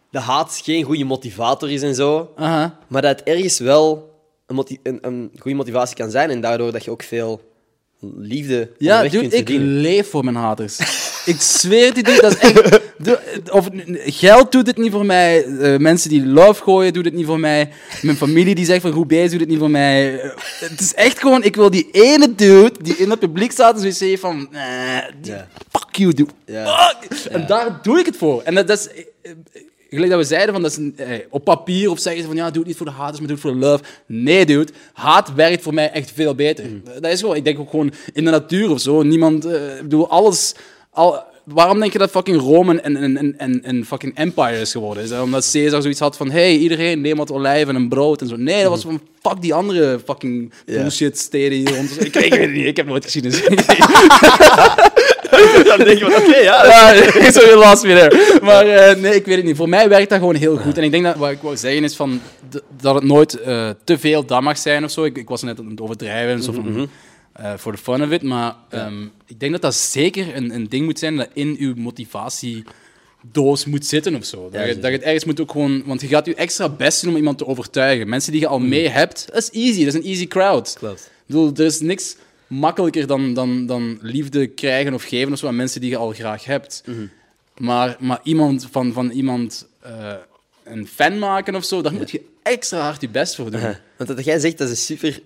De 0.09 0.19
haat 0.21 0.61
geen 0.63 0.83
goede 0.83 1.03
motivator 1.03 1.71
is 1.71 1.81
en 1.81 1.95
zo. 1.95 2.31
Aha. 2.35 2.79
Maar 2.87 3.01
dat 3.01 3.19
het 3.19 3.27
ergens 3.27 3.59
wel 3.59 4.13
een, 4.47 4.79
een, 4.83 4.99
een 5.01 5.31
goede 5.39 5.57
motivatie 5.57 5.95
kan 5.95 6.11
zijn 6.11 6.29
en 6.29 6.41
daardoor 6.41 6.71
dat 6.71 6.83
je 6.83 6.91
ook 6.91 7.03
veel 7.03 7.53
liefde 7.99 8.71
Ja, 8.77 9.01
dude, 9.01 9.23
ik 9.25 9.31
verdienen. 9.31 9.67
leef 9.67 10.09
voor 10.09 10.23
mijn 10.23 10.35
haters. 10.35 10.77
ik 11.25 11.41
zweer 11.41 11.85
het 11.87 11.95
je, 11.95 12.03
dude, 12.03 12.21
dat 12.21 12.31
is 12.31 12.37
echt... 12.39 12.79
Of, 13.51 13.69
geld 14.05 14.51
doet 14.51 14.67
het 14.67 14.77
niet 14.77 14.91
voor 14.91 15.05
mij. 15.05 15.45
eh, 15.45 15.77
mensen 15.77 16.09
die 16.09 16.25
love 16.25 16.63
gooien, 16.63 16.93
doet 16.93 17.05
het 17.05 17.13
niet 17.13 17.25
voor 17.25 17.39
mij. 17.39 17.69
Mijn 18.01 18.17
familie 18.17 18.55
die 18.55 18.65
zegt 18.65 18.81
van 18.81 18.91
goed 18.91 19.07
bezig, 19.07 19.31
doet 19.31 19.39
het 19.39 19.49
niet 19.49 19.59
voor 19.59 19.69
mij. 19.69 20.19
Eh, 20.21 20.29
het 20.59 20.79
is 20.79 20.93
echt 20.93 21.19
gewoon, 21.19 21.43
ik 21.43 21.55
wil 21.55 21.69
die 21.69 21.87
ene 21.91 22.35
dude 22.35 22.71
die 22.81 22.95
in 22.97 23.09
het 23.09 23.19
publiek 23.19 23.51
staat 23.51 23.83
en 23.83 23.93
zoiets 23.93 24.21
van... 24.21 24.47
eh, 24.51 24.97
die-. 25.21 25.33
Fuck 25.71 25.95
you, 25.95 26.13
dude. 26.13 26.31
Fuck. 26.45 27.31
En 27.31 27.47
daar 27.47 27.79
doe 27.81 27.99
ik 27.99 28.05
het 28.05 28.17
voor. 28.17 28.41
En 28.41 28.55
dat, 28.55 28.67
dat 28.67 28.79
is... 28.79 29.03
Gelijk 29.89 30.11
dat 30.11 30.19
we 30.19 30.25
zeiden, 30.27 30.53
van, 30.53 30.61
dat 30.63 30.71
is 30.71 30.77
een, 30.77 30.95
op 31.29 31.43
papier 31.43 31.89
of 31.89 31.99
zeggen 31.99 32.21
ze 32.21 32.27
van 32.27 32.37
ja, 32.37 32.49
doe 32.49 32.57
het 32.57 32.67
niet 32.67 32.77
voor 32.77 32.85
de 32.85 32.91
haters, 32.91 33.17
maar 33.19 33.27
doe 33.27 33.37
het 33.37 33.45
voor 33.45 33.53
de 33.53 33.65
love. 33.65 33.83
Nee, 34.05 34.45
dude. 34.45 34.71
Haat 34.93 35.33
werkt 35.33 35.63
voor 35.63 35.73
mij 35.73 35.91
echt 35.91 36.11
veel 36.11 36.35
beter. 36.35 36.65
Dat 36.99 37.11
is 37.11 37.19
gewoon, 37.19 37.35
ik 37.35 37.43
denk 37.43 37.59
ook 37.59 37.69
gewoon 37.69 37.91
in 38.13 38.25
de 38.25 38.31
natuur 38.31 38.69
of 38.69 38.79
zo. 38.79 39.01
Niemand, 39.03 39.45
ik 39.45 39.81
bedoel, 39.81 40.09
alles. 40.09 40.53
Al, 40.95 41.23
waarom 41.43 41.79
denk 41.79 41.91
je 41.91 41.97
dat 41.97 42.09
fucking 42.09 42.41
Rome 42.41 42.79
een, 42.81 43.03
een, 43.03 43.35
een, 43.37 43.59
een, 43.63 43.85
fucking 43.85 44.17
empire 44.17 44.59
is 44.59 44.71
geworden? 44.71 45.03
Is 45.03 45.09
dat 45.09 45.21
omdat 45.21 45.49
Caesar 45.51 45.81
zoiets 45.81 45.99
had 45.99 46.17
van 46.17 46.31
hey, 46.31 46.57
iedereen 46.57 47.01
neem 47.01 47.17
wat 47.17 47.31
olijf 47.31 47.67
en 47.67 47.89
brood 47.89 48.21
en 48.21 48.27
zo? 48.27 48.35
Nee, 48.37 48.61
dat 48.61 48.71
was 48.71 48.81
van 48.81 49.01
fuck 49.21 49.41
die 49.41 49.53
andere 49.53 49.99
fucking 50.05 50.53
bullshit 50.65 51.19
steden 51.19 51.57
hier 51.57 51.75
rond. 51.75 52.05
Ik, 52.05 52.13
weet 52.13 52.37
het 52.37 52.51
niet, 52.51 52.65
ik 52.65 52.77
heb 52.77 52.87
nooit 52.87 53.03
geschiedenis. 53.03 53.41
Dan 55.65 55.77
denk 55.77 55.99
je 55.99 56.05
van, 56.09 56.15
oké, 56.15 56.37
ja. 56.37 57.31
Zo 57.31 57.39
je 57.49 57.55
last 57.55 57.83
me 57.83 57.95
there. 57.95 58.39
Maar 58.41 58.67
eh, 58.67 58.95
nee, 58.95 59.15
ik 59.15 59.25
weet 59.25 59.35
het 59.35 59.45
niet. 59.45 59.55
Voor 59.55 59.69
mij 59.69 59.89
werkt 59.89 60.09
dat 60.09 60.19
gewoon 60.19 60.35
heel 60.35 60.57
goed. 60.57 60.77
En 60.77 60.83
ik 60.83 60.91
denk 60.91 61.03
dat 61.03 61.15
wat 61.15 61.31
ik 61.31 61.41
wou 61.41 61.57
zeggen 61.57 61.83
is 61.83 61.95
van, 61.95 62.21
dat 62.81 62.95
het 62.95 63.03
nooit 63.03 63.41
eh, 63.41 63.69
te 63.83 63.97
veel 63.97 64.25
dat 64.25 64.41
mag 64.41 64.57
zijn 64.57 64.83
of 64.83 64.91
zo. 64.91 65.03
Ik, 65.03 65.17
ik 65.17 65.29
was 65.29 65.43
net 65.43 65.59
aan 65.59 65.69
het 65.69 65.81
overdrijven 65.81 66.33
en 66.33 66.43
zo 66.43 66.51
van, 66.51 66.77
eh, 66.77 66.83
voor 67.55 67.71
de 67.71 67.77
fun 67.77 68.03
of 68.03 68.11
it. 68.11 68.23
Maar 68.23 68.55
ehm, 68.69 69.03
ik 69.25 69.39
denk 69.39 69.51
dat 69.51 69.61
dat 69.61 69.75
zeker 69.75 70.35
een, 70.35 70.55
een 70.55 70.69
ding 70.69 70.85
moet 70.85 70.99
zijn 70.99 71.15
dat 71.15 71.29
in 71.33 71.55
uw 71.59 71.73
motivatiedoos 71.75 73.65
moet 73.65 73.85
zitten 73.85 74.15
of 74.15 74.25
zo. 74.25 74.43
Dat, 74.43 74.53
Ja, 74.53 74.63
je, 74.63 74.73
dat 74.73 74.91
je 74.91 74.97
het 74.97 75.05
ergens 75.05 75.25
moet 75.25 75.39
ook 75.39 75.51
gewoon... 75.51 75.83
Want 75.85 76.01
je 76.01 76.07
gaat 76.07 76.25
je 76.25 76.35
extra 76.35 76.69
best 76.69 77.01
doen 77.01 77.11
om 77.11 77.17
iemand 77.17 77.37
te 77.37 77.47
overtuigen. 77.47 78.09
Mensen 78.09 78.31
die 78.31 78.41
je 78.41 78.47
al 78.47 78.59
mee 78.59 78.89
hebt, 78.89 79.27
dat 79.31 79.37
is 79.41 79.49
easy. 79.49 79.85
Dat 79.85 79.93
is 79.93 79.99
een 79.99 80.09
easy 80.09 80.27
crowd. 80.27 80.75
Klopt. 80.77 80.99
Ik 80.99 81.25
bedoel, 81.25 81.51
er 81.55 81.65
is 81.65 81.79
niks 81.79 82.15
makkelijker 82.47 83.07
dan, 83.07 83.33
dan, 83.33 83.65
dan 83.65 83.97
liefde 84.01 84.47
krijgen 84.47 84.93
of 84.93 85.03
geven 85.03 85.33
of 85.33 85.39
zo 85.39 85.47
aan 85.47 85.55
mensen 85.55 85.81
die 85.81 85.89
je 85.89 85.97
al 85.97 86.11
graag 86.11 86.45
hebt. 86.45 86.83
maar, 87.57 87.97
maar 87.99 88.19
iemand 88.23 88.67
van, 88.71 88.93
van 88.93 89.09
iemand 89.09 89.67
eh, 89.79 90.13
een 90.63 90.87
fan 90.87 91.19
maken 91.19 91.55
of 91.55 91.65
zo, 91.65 91.81
daar 91.81 91.93
moet 91.93 92.11
je 92.11 92.21
extra 92.43 92.79
hard 92.79 93.01
je 93.01 93.09
best 93.09 93.35
voor 93.35 93.51
doen. 93.51 93.61
Want 93.97 94.09
wat 94.09 94.25
jij 94.25 94.39
zegt, 94.39 94.57
dat 94.57 94.69
is 94.69 94.85
super 94.85 95.21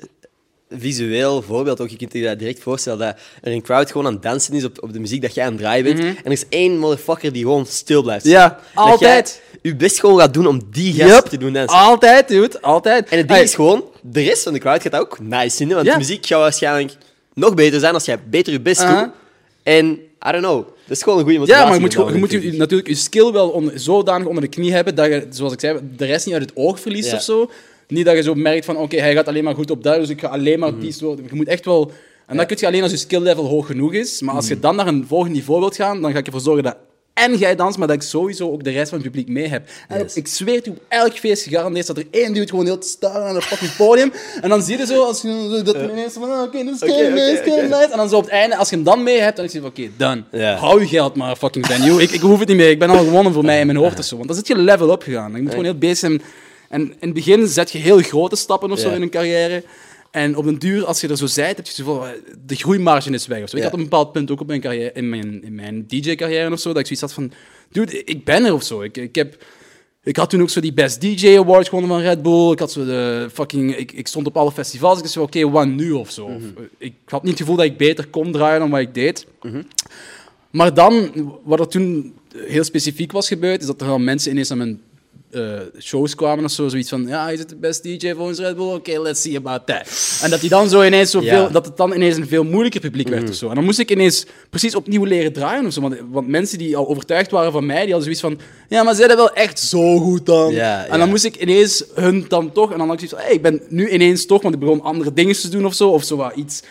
visueel 0.78 1.42
voorbeeld. 1.42 1.82
Ook. 1.82 1.90
Je 1.90 1.96
kunt 1.98 2.14
je 2.14 2.24
dat 2.24 2.40
direct 2.40 2.60
voorstellen 2.62 3.00
dat 3.00 3.16
er 3.42 3.52
een 3.52 3.62
crowd 3.62 3.92
gewoon 3.92 4.06
aan 4.08 4.14
het 4.14 4.22
dansen 4.22 4.54
is 4.54 4.64
op, 4.64 4.84
op 4.84 4.94
de 4.94 5.00
muziek 5.00 5.22
dat 5.22 5.34
jij 5.34 5.46
aan 5.46 5.52
het 5.52 5.60
draaien 5.62 5.84
bent. 5.84 6.00
En 6.00 6.16
er 6.24 6.32
is 6.32 6.46
één 6.50 6.78
motherfucker 6.78 7.34
die 7.34 7.42
gewoon 7.44 7.66
stil 7.66 8.02
blijft 8.04 8.26
Mhm. 8.26 8.34
Ja, 8.34 8.60
altijd. 8.74 9.00
Dat 9.00 9.30
jij 9.62 9.62
je 9.72 9.76
best 9.76 10.00
gewoon 10.00 10.20
gaat 10.20 10.34
doen 10.34 10.48
om 10.48 10.62
die 10.72 10.94
gast 10.94 11.30
te 11.30 11.38
doen 11.38 11.54
dansen. 11.54 11.78
Altijd, 11.78 12.28
dude, 12.28 12.62
altijd. 12.62 13.10
En 13.10 13.18
het 13.18 13.28
ding 13.28 13.40
is 13.42 13.56
gewoon, 13.56 13.84
de 14.02 14.22
rest 14.22 14.44
van 14.44 14.54
de 14.54 14.60
crowd 14.60 14.82
gaat 14.82 14.92
dat 14.92 15.02
ook 15.02 15.20
nice 15.20 15.56
vinden, 15.58 15.76
want 15.76 15.88
Ja. 15.88 15.94
de 15.94 16.00
muziek 16.00 16.26
gaat 16.26 16.40
waarschijnlijk 16.40 16.96
nog 17.34 17.54
beter 17.54 17.80
zijn 17.80 17.94
als 17.94 18.06
jij 18.06 18.18
beter 18.30 18.54
je 18.54 18.60
best 18.62 18.82
Aha. 18.82 19.04
doet. 19.04 19.12
En, 19.64 19.86
I 20.28 20.32
don't 20.32 20.44
know, 20.44 20.66
dat 20.88 20.98
is 20.98 21.04
gewoon 21.04 21.18
een 21.20 21.24
goede 21.24 21.40
motivatie. 21.40 21.64
Ja, 21.64 21.70
maar 21.70 21.80
je 21.80 21.86
moet, 21.86 21.94
gewoon- 21.96 22.14
je 22.14 22.20
moet 22.20 22.32
je, 22.32 22.52
natuurlijk 22.58 22.90
je 22.90 22.96
skill 22.96 23.32
wel 23.32 23.50
onder, 23.50 23.80
zodanig 23.80 24.28
onder 24.28 24.44
de 24.44 24.50
knie 24.50 24.74
hebben 24.74 24.96
dat 24.96 25.06
je, 25.06 25.28
zoals 25.30 25.54
ik 25.54 25.60
zei, 25.60 25.80
de 25.98 26.06
rest 26.06 26.26
niet 26.26 26.36
uit 26.36 26.44
het 26.44 26.56
oog 26.56 26.80
verliest 26.80 27.10
Ja. 27.12 27.16
of 27.18 27.22
zo. 27.24 27.50
Niet 27.90 28.06
dat 28.06 28.16
je 28.16 28.22
zo 28.22 28.34
merkt 28.34 28.66
van, 28.66 28.78
oké, 28.78 28.98
hij 29.00 29.14
gaat 29.14 29.28
alleen 29.28 29.44
maar 29.44 29.56
goed 29.56 29.72
op 29.72 29.84
dat, 29.84 29.96
dus 29.96 30.10
ik 30.10 30.20
ga 30.20 30.28
alleen 30.28 30.60
maar 30.60 30.80
die 30.80 30.92
soort... 30.92 31.20
Je 31.30 31.36
moet 31.36 31.48
echt 31.48 31.66
wel... 31.66 31.92
En 32.28 32.38
dat 32.38 32.46
kun 32.46 32.58
je 32.60 32.66
alleen 32.68 32.82
als 32.82 32.92
je 32.92 32.98
skill 32.98 33.22
level 33.22 33.46
hoog 33.46 33.66
genoeg 33.66 33.94
is. 33.94 34.22
Maar 34.22 34.36
als 34.36 34.48
je 34.48 34.60
dan 34.60 34.76
naar 34.76 34.88
een 34.88 35.06
volgend 35.08 35.34
niveau 35.34 35.60
wilt 35.60 35.76
gaan, 35.76 36.02
dan 36.02 36.12
ga 36.12 36.18
ik 36.18 36.26
ervoor 36.26 36.42
zorgen 36.42 36.64
dat 36.64 36.76
en 37.26 37.38
jij 37.38 37.56
danst, 37.56 37.78
maar 37.78 37.88
dat 37.88 37.96
ik 37.96 38.02
sowieso 38.02 38.52
ook 38.52 38.64
de 38.64 38.70
rest 38.70 38.90
van 38.90 38.98
het 38.98 39.08
publiek 39.08 39.28
mee 39.30 39.48
heb. 39.48 39.70
En 39.88 40.00
Yes. 40.00 40.16
ik 40.16 40.28
zweer 40.28 40.62
op 40.70 40.78
elk 40.88 41.14
feest 41.14 41.44
gegarandeerd 41.44 41.88
dat 41.88 41.98
er 41.98 42.06
één 42.12 42.34
dude 42.34 42.48
gewoon 42.50 42.66
heel 42.66 42.78
te 42.78 42.88
staan 42.88 43.22
aan 43.22 43.36
het 43.36 43.44
fucking 43.44 43.76
podium. 43.76 44.12
En 44.42 44.50
dan 44.50 44.62
zie 44.62 44.78
je 44.78 44.86
zo, 44.86 45.04
als 45.04 45.22
je 45.22 45.62
dat 45.64 45.76
ineens 45.76 46.14
van, 46.14 46.32
ah, 46.32 46.42
oké, 46.42 46.64
dat 46.64 46.74
is 46.74 46.80
kei 46.80 46.92
oké, 46.92 47.14
nice. 47.14 47.88
En 47.92 47.98
dan 47.98 48.10
zo 48.10 48.16
op 48.18 48.24
het 48.24 48.32
einde, 48.32 48.58
als 48.58 48.70
je 48.70 48.76
hem 48.76 48.84
dan 48.84 49.04
mee 49.04 49.20
hebt, 49.20 49.36
dan 49.36 49.46
is 49.46 49.52
hij 49.54 49.62
van, 49.62 49.70
oké, 49.70 49.90
done. 49.98 50.24
Ja. 50.32 50.56
Hou 50.56 50.82
je 50.82 50.88
geld 50.88 51.16
maar, 51.16 51.36
fucking 51.36 51.66
venue. 51.66 52.02
Ik, 52.02 52.12
ik 52.12 52.22
hoef 52.22 52.40
het 52.40 52.48
niet 52.48 52.58
meer, 52.58 52.70
ik 52.70 52.80
ben 52.80 52.90
al 52.90 53.04
gewonnen 53.04 53.34
voor 53.34 53.46
mij 53.46 53.60
in 53.60 53.66
mijn 53.66 53.78
hoofd 53.78 54.00
of 54.00 54.06
zo. 54.06 54.16
Want 54.16 54.28
dan 54.28 54.38
zit 54.38 54.48
je 54.48 54.58
level 54.58 54.92
up 54.92 55.02
gegaan. 55.04 55.32
Je 55.32 55.42
moet 55.42 55.50
gewoon 55.50 55.66
heel 55.66 55.78
bezig 55.78 55.98
zijn. 55.98 56.22
En 56.70 56.82
in 56.82 56.96
het 57.00 57.14
begin 57.14 57.48
zet 57.48 57.72
je 57.72 57.78
heel 57.78 58.02
grote 58.02 58.36
stappen 58.36 58.72
of 58.72 58.80
zo 58.80 58.90
Ja. 58.90 58.96
in 58.96 59.02
een 59.02 59.10
carrière. 59.10 59.64
En 60.12 60.36
op 60.36 60.44
den 60.46 60.60
duur, 60.60 60.86
als 60.86 61.02
je 61.02 61.08
er 61.08 61.18
zo 61.18 61.26
zijt, 61.26 61.58
heb 61.58 61.66
je 61.66 61.84
van, 61.84 62.06
eh, 62.06 62.12
de 62.46 62.56
groeimarge 62.56 63.10
is 63.12 63.28
weg. 63.28 63.44
Of 63.44 63.50
zo. 63.50 63.58
Ik 63.58 63.64
had 63.64 63.72
op 63.74 63.78
een 63.78 63.84
bepaald 63.84 64.12
punt 64.12 64.32
ook 64.32 64.42
op 64.42 64.48
mijn, 64.48 64.62
carrière, 64.62 64.92
in 64.94 65.10
mijn, 65.10 65.44
in 65.44 65.56
mijn 65.56 65.88
DJ-carrière 65.88 66.52
of 66.52 66.60
zo, 66.60 66.70
dat 66.70 66.78
ik 66.80 66.86
zoiets 66.86 67.02
had 67.02 67.14
van, 67.14 67.32
dude, 67.72 68.04
ik 68.04 68.24
ben 68.26 68.46
er 68.46 68.54
of 68.54 68.64
zo. 68.64 68.82
Ik, 68.82 68.98
ik 68.98 69.16
heb 69.16 69.44
Ik 70.04 70.16
had 70.16 70.30
toen 70.30 70.42
ook 70.42 70.50
zo 70.50 70.60
die 70.62 70.74
Best 70.74 71.02
DJ 71.02 71.38
Awards 71.38 71.70
gewonnen 71.70 71.92
van 71.92 72.02
Red 72.02 72.22
Bull. 72.22 72.52
Ik 72.52 72.60
had 72.60 72.72
zo 72.72 72.86
de 72.86 73.30
fucking... 73.34 73.76
Ik, 73.76 73.92
ik 73.92 74.08
stond 74.08 74.28
op 74.28 74.38
alle 74.38 74.52
festivals. 74.52 74.96
Ik 74.98 75.02
dacht 75.02 75.14
zo, 75.14 75.22
oké, 75.22 75.50
wat 75.50 75.68
nu 75.68 75.92
of 75.92 76.12
zo? 76.12 76.26
Of, 76.26 76.42
eh, 76.58 76.64
ik 76.78 76.94
had 77.06 77.22
niet 77.22 77.32
het 77.32 77.40
gevoel 77.42 77.56
dat 77.56 77.66
ik 77.66 77.78
beter 77.78 78.08
kon 78.08 78.32
draaien 78.32 78.60
dan 78.60 78.70
wat 78.70 78.80
ik 78.80 78.94
deed. 78.94 79.26
Maar 80.50 80.74
dan, 80.74 81.12
wat 81.44 81.60
er 81.60 81.68
toen 81.68 82.14
heel 82.36 82.64
specifiek 82.64 83.12
was 83.12 83.28
gebeurd, 83.28 83.62
is 83.62 83.68
dat 83.68 83.82
er 83.82 83.88
al 83.88 84.00
mensen 84.00 84.32
ineens 84.32 84.52
aan 84.52 84.58
mijn 84.58 84.82
eh, 85.32 85.42
shows 85.80 86.16
kwamen 86.16 86.44
of 86.46 86.52
zo. 86.52 86.68
Zoiets 86.68 86.90
van, 86.90 87.08
ja, 87.08 87.28
je 87.30 87.38
zit 87.38 87.50
de 87.50 87.56
best 87.56 87.84
DJ 87.84 88.14
volgens 88.14 88.40
Red 88.40 88.56
Bull. 88.56 88.74
Oké, 88.74 89.00
let's 89.00 89.22
see 89.22 89.38
about 89.38 89.66
that. 89.66 90.20
En 90.24 90.30
dat 90.30 90.40
die 90.42 90.50
dan 90.50 90.70
zo 90.70 90.84
ineens 90.84 91.12
zo 91.12 91.22
Ja. 91.22 91.36
veel, 91.36 91.52
dat 91.52 91.66
het 91.66 91.78
dan 91.78 91.94
ineens 91.94 92.18
een 92.18 92.28
veel 92.28 92.44
moeilijker 92.44 92.82
publiek 92.82 93.08
werd 93.08 93.30
of 93.30 93.36
zo. 93.36 93.50
En 93.50 93.56
dan 93.56 93.64
moest 93.64 93.80
ik 93.80 93.92
ineens 93.92 94.26
precies 94.50 94.76
opnieuw 94.76 95.04
leren 95.04 95.34
draaien 95.34 95.66
of 95.66 95.74
zo. 95.74 95.82
Want, 95.82 95.96
want 96.10 96.28
mensen 96.28 96.58
die 96.58 96.78
al 96.78 96.88
overtuigd 96.88 97.32
waren 97.32 97.52
van 97.52 97.66
mij, 97.66 97.86
die 97.86 97.94
hadden 97.94 98.16
zoiets 98.16 98.22
van, 98.22 98.40
ja, 98.70 98.84
maar 98.84 98.96
zij 98.96 99.08
dat 99.08 99.18
wel 99.18 99.34
echt 99.34 99.60
zo 99.60 99.98
goed 99.98 100.26
dan. 100.26 100.54
Ja, 100.54 100.86
en 100.86 100.92
ja. 100.92 100.98
dan 100.98 101.10
moest 101.10 101.26
ik 101.26 101.36
ineens 101.36 101.84
hun 101.94 102.26
dan 102.28 102.52
toch, 102.52 102.72
en 102.72 102.78
dan 102.78 102.88
had 102.88 103.02
ik 103.02 103.10
zoiets 103.10 103.18
van, 103.18 103.26
hey, 103.26 103.36
ik 103.36 103.42
ben 103.42 103.62
nu 103.70 103.90
ineens 103.90 104.26
toch, 104.26 104.42
want 104.42 104.54
ik 104.54 104.60
begon 104.60 104.82
andere 104.82 105.14
dingen 105.14 105.36
te 105.36 105.50
doen 105.50 105.66
of 105.66 105.74
zo, 105.74 105.90
of 105.90 106.04
zo 106.04 106.16
wat 106.16 106.36
iets 106.36 106.62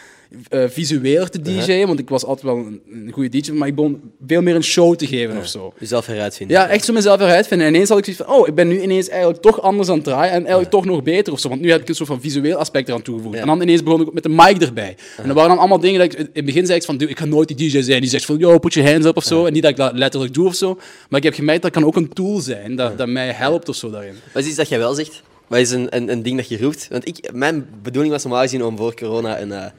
eh 0.48 0.64
visueler 0.68 1.30
te 1.30 1.40
DJ'en, 1.42 1.86
want 1.86 1.98
ik 1.98 2.08
was 2.08 2.24
altijd 2.24 2.46
wel 2.46 2.56
een, 2.56 2.80
een 2.92 3.12
goede 3.12 3.28
DJ, 3.28 3.50
maar 3.50 3.68
ik 3.68 3.74
begon 3.74 4.00
veel 4.26 4.42
meer 4.42 4.54
een 4.54 4.62
show 4.62 4.96
te 4.96 5.06
geven 5.06 5.36
of 5.36 5.46
zo. 5.46 5.72
Jezelf 5.78 6.06
heruitvinden. 6.06 6.56
Ja, 6.56 6.68
echt 6.68 6.84
zo 6.84 6.92
mezelf 6.92 7.20
eruit 7.20 7.46
vinden. 7.46 7.66
En 7.66 7.74
ineens 7.74 7.88
had 7.88 7.98
ik 7.98 8.04
zoiets 8.04 8.22
van, 8.22 8.34
oh, 8.34 8.48
ik 8.48 8.54
ben 8.54 8.68
nu 8.68 8.80
ineens 8.80 9.08
eigenlijk 9.08 9.42
toch 9.42 9.62
anders 9.62 9.88
aan 9.88 9.94
het 9.94 10.04
draaien 10.04 10.32
en 10.32 10.38
eigenlijk 10.38 10.70
toch 10.70 10.84
nog 10.84 11.02
beter 11.02 11.32
of 11.32 11.40
zo. 11.40 11.48
Want 11.48 11.60
nu 11.60 11.70
heb 11.70 11.80
ik 11.80 11.88
een 11.88 11.94
soort 11.94 12.08
van 12.08 12.20
visueel 12.20 12.56
aspect 12.56 12.88
eraan 12.88 13.02
toegevoegd. 13.02 13.34
Ja. 13.34 13.40
En 13.40 13.46
dan 13.46 13.62
ineens 13.62 13.82
begon 13.82 14.00
ik 14.00 14.06
ook 14.06 14.14
met 14.14 14.22
de 14.22 14.28
mic 14.28 14.62
erbij. 14.62 14.96
En 15.16 15.26
dat 15.26 15.36
waren 15.36 15.50
dan 15.50 15.58
allemaal 15.58 15.80
dingen 15.80 16.00
dat 16.00 16.12
ik... 16.12 16.18
In 16.18 16.30
het 16.32 16.44
begin 16.44 16.66
zei 16.66 16.78
ik 16.78 16.84
van, 16.84 17.00
ik 17.00 17.18
ga 17.18 17.24
nooit 17.24 17.48
die 17.48 17.56
DJ 17.56 17.80
zijn. 17.82 18.00
Die 18.00 18.10
zegt 18.10 18.24
van, 18.24 18.38
yo, 18.38 18.58
put 18.58 18.74
your 18.74 18.90
hands 18.90 19.06
up 19.06 19.16
of 19.16 19.24
zo. 19.24 19.46
En 19.46 19.52
niet 19.52 19.62
dat 19.62 19.70
ik 19.70 19.76
dat 19.76 19.92
letterlijk 19.92 20.34
doe 20.34 20.46
of 20.46 20.54
zo. 20.54 20.78
Maar 21.08 21.18
ik 21.18 21.24
heb 21.24 21.34
gemerkt 21.34 21.62
dat 21.62 21.70
kan 21.70 21.84
ook 21.84 21.96
een 21.96 22.08
tool 22.08 22.40
zijn 22.40 22.76
dat, 22.76 22.98
dat 22.98 23.08
mij 23.08 23.32
helpt 23.32 23.68
of 23.68 23.76
zo 23.76 23.90
daarin. 23.90 24.14
Wat 24.32 24.42
is 24.42 24.48
iets 24.48 24.56
dat 24.56 24.68
jij 24.68 24.78
wel 24.78 24.94
zegt? 24.94 25.22
Wat 25.48 25.58
is 25.58 25.70
een, 25.70 25.96
een, 25.96 26.12
een 26.12 26.22
ding 26.22 26.36
dat 26.36 26.48
je 26.48 26.58
roept? 26.58 26.88
Want 26.90 27.08
ik, 27.08 27.32
mijn 27.32 27.66
bedoeling 27.82 28.12
was 28.12 28.22
normaal 28.22 28.42
gezien 28.42 28.64
om 28.64 28.76
voor 28.76 28.94
corona 28.94 29.40
een, 29.40 29.52
eh, 29.52 29.62
een 29.62 29.72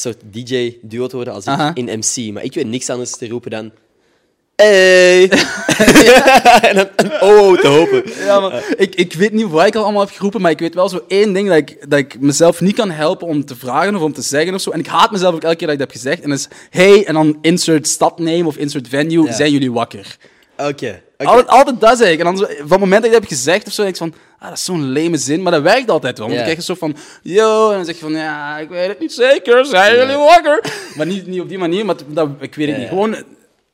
soort 0.00 0.16
DJ-duo 0.30 1.06
te 1.06 1.16
worden 1.16 1.34
als 1.34 1.44
ik 1.44 1.50
Aha. 1.50 1.70
in 1.74 1.84
MC. 1.98 2.32
Maar 2.32 2.44
ik 2.44 2.54
weet 2.54 2.66
niks 2.66 2.90
anders 2.90 3.16
te 3.16 3.28
roepen 3.28 3.50
dan... 3.50 3.70
Hey! 4.56 5.28
en 6.68 6.74
dan 6.76 6.88
een 6.96 7.12
oh 7.22 7.60
te 7.60 7.66
hopen. 7.68 8.02
Ja, 8.24 8.40
maar 8.40 8.64
ik, 8.76 8.94
ik 8.94 9.12
weet 9.12 9.32
niet 9.32 9.48
wat 9.48 9.66
ik 9.66 9.74
al 9.74 9.82
allemaal 9.82 10.00
heb 10.06 10.14
geroepen, 10.14 10.40
maar 10.40 10.50
ik 10.50 10.58
weet 10.58 10.74
wel 10.74 10.88
zo 10.88 11.04
één 11.08 11.32
ding 11.32 11.48
dat 11.48 11.56
ik, 11.56 11.90
dat 11.90 11.98
ik 11.98 12.20
mezelf 12.20 12.60
niet 12.60 12.74
kan 12.74 12.90
helpen 12.90 13.26
om 13.26 13.44
te 13.44 13.56
vragen 13.56 13.94
of 13.94 14.02
om 14.02 14.12
te 14.12 14.22
zeggen 14.22 14.54
of 14.54 14.60
zo. 14.60 14.70
En 14.70 14.78
ik 14.78 14.86
haat 14.86 15.10
mezelf 15.10 15.34
ook 15.34 15.42
elke 15.42 15.56
keer 15.56 15.66
dat 15.66 15.76
ik 15.76 15.82
dat 15.82 15.92
heb 15.92 16.02
gezegd. 16.02 16.22
En 16.22 16.30
dat 16.30 16.38
is, 16.38 16.48
hey, 16.70 17.06
en 17.06 17.14
dan 17.14 17.38
insert 17.40 17.88
stadname 17.88 18.46
of 18.46 18.56
insert 18.56 18.88
venue, 18.88 19.24
Ja. 19.26 19.32
zijn 19.32 19.52
jullie 19.52 19.72
wakker? 19.72 20.16
Oké. 20.68 21.02
Altijd, 21.18 21.46
altijd 21.48 21.80
dat 21.80 21.98
zeg 21.98 22.10
ik. 22.10 22.18
En 22.18 22.24
dan 22.24 22.36
van 22.36 22.48
het 22.58 22.68
moment 22.68 22.90
dat 22.90 23.04
ik 23.04 23.10
dat 23.12 23.20
heb 23.20 23.28
gezegd 23.28 23.66
of 23.66 23.72
zo, 23.72 23.82
denk 23.82 23.94
ik 23.94 24.00
van, 24.00 24.14
ah, 24.38 24.48
dat 24.48 24.58
is 24.58 24.64
zo'n 24.64 24.90
leme 24.92 25.16
zin, 25.16 25.42
maar 25.42 25.52
dat 25.52 25.62
werkt 25.62 25.90
altijd 25.90 26.18
wel. 26.18 26.26
Want 26.28 26.38
Ja. 26.38 26.44
dan 26.46 26.54
krijg 26.54 26.66
je 26.66 26.72
zo 26.74 26.78
van, 26.78 26.96
yo, 27.22 27.68
en 27.70 27.76
dan 27.76 27.84
zeg 27.84 27.94
je 27.94 28.00
van, 28.00 28.12
ja, 28.12 28.58
ik 28.58 28.68
weet 28.68 28.88
het 28.88 29.00
niet 29.00 29.12
zeker, 29.12 29.64
zijn 29.64 29.96
jullie 29.96 30.16
wakker? 30.16 30.72
Maar 30.96 31.06
niet, 31.06 31.26
niet 31.26 31.40
op 31.40 31.48
die 31.48 31.58
manier, 31.58 31.84
maar 31.84 31.94
dat, 32.06 32.28
ik 32.40 32.54
weet 32.54 32.68
het 32.68 32.78
niet. 32.78 32.88
Gewoon, 32.88 33.16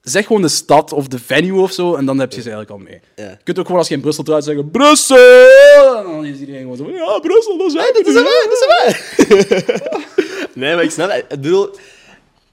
zeg 0.02 0.26
gewoon 0.26 0.42
de 0.42 0.48
stad 0.48 0.92
of 0.92 1.08
de 1.08 1.18
venue 1.18 1.60
of 1.60 1.72
zo, 1.72 1.94
en 1.94 2.04
dan 2.06 2.18
heb 2.18 2.32
je 2.32 2.42
ze 2.42 2.50
eigenlijk 2.50 2.70
al 2.70 2.86
mee. 2.90 3.00
Je 3.28 3.36
kunt 3.44 3.58
ook 3.58 3.64
gewoon 3.64 3.80
als 3.80 3.88
je 3.88 3.94
in 3.94 4.00
Brussel 4.00 4.24
draait 4.24 4.44
zeggen, 4.44 4.70
Brussel! 4.70 5.96
En 5.96 6.02
dan 6.04 6.24
is 6.24 6.38
iedereen 6.38 6.60
gewoon 6.60 6.76
zo 6.76 6.84
van, 6.84 6.92
ja, 6.92 7.18
Brussel, 7.18 7.58
dat 7.58 7.72
zijn 7.72 7.84
we 7.92 8.02
Dat 8.04 8.06
is 8.06 8.22
waar, 8.22 8.46
dat 8.48 8.58
is 8.60 9.66
waar. 9.68 10.50
nee, 10.54 10.74
maar 10.74 10.84
ik 10.84 10.90
snap 10.90 11.10
het. 11.10 11.18
Ik 11.28 11.40
bedoel, 11.40 11.70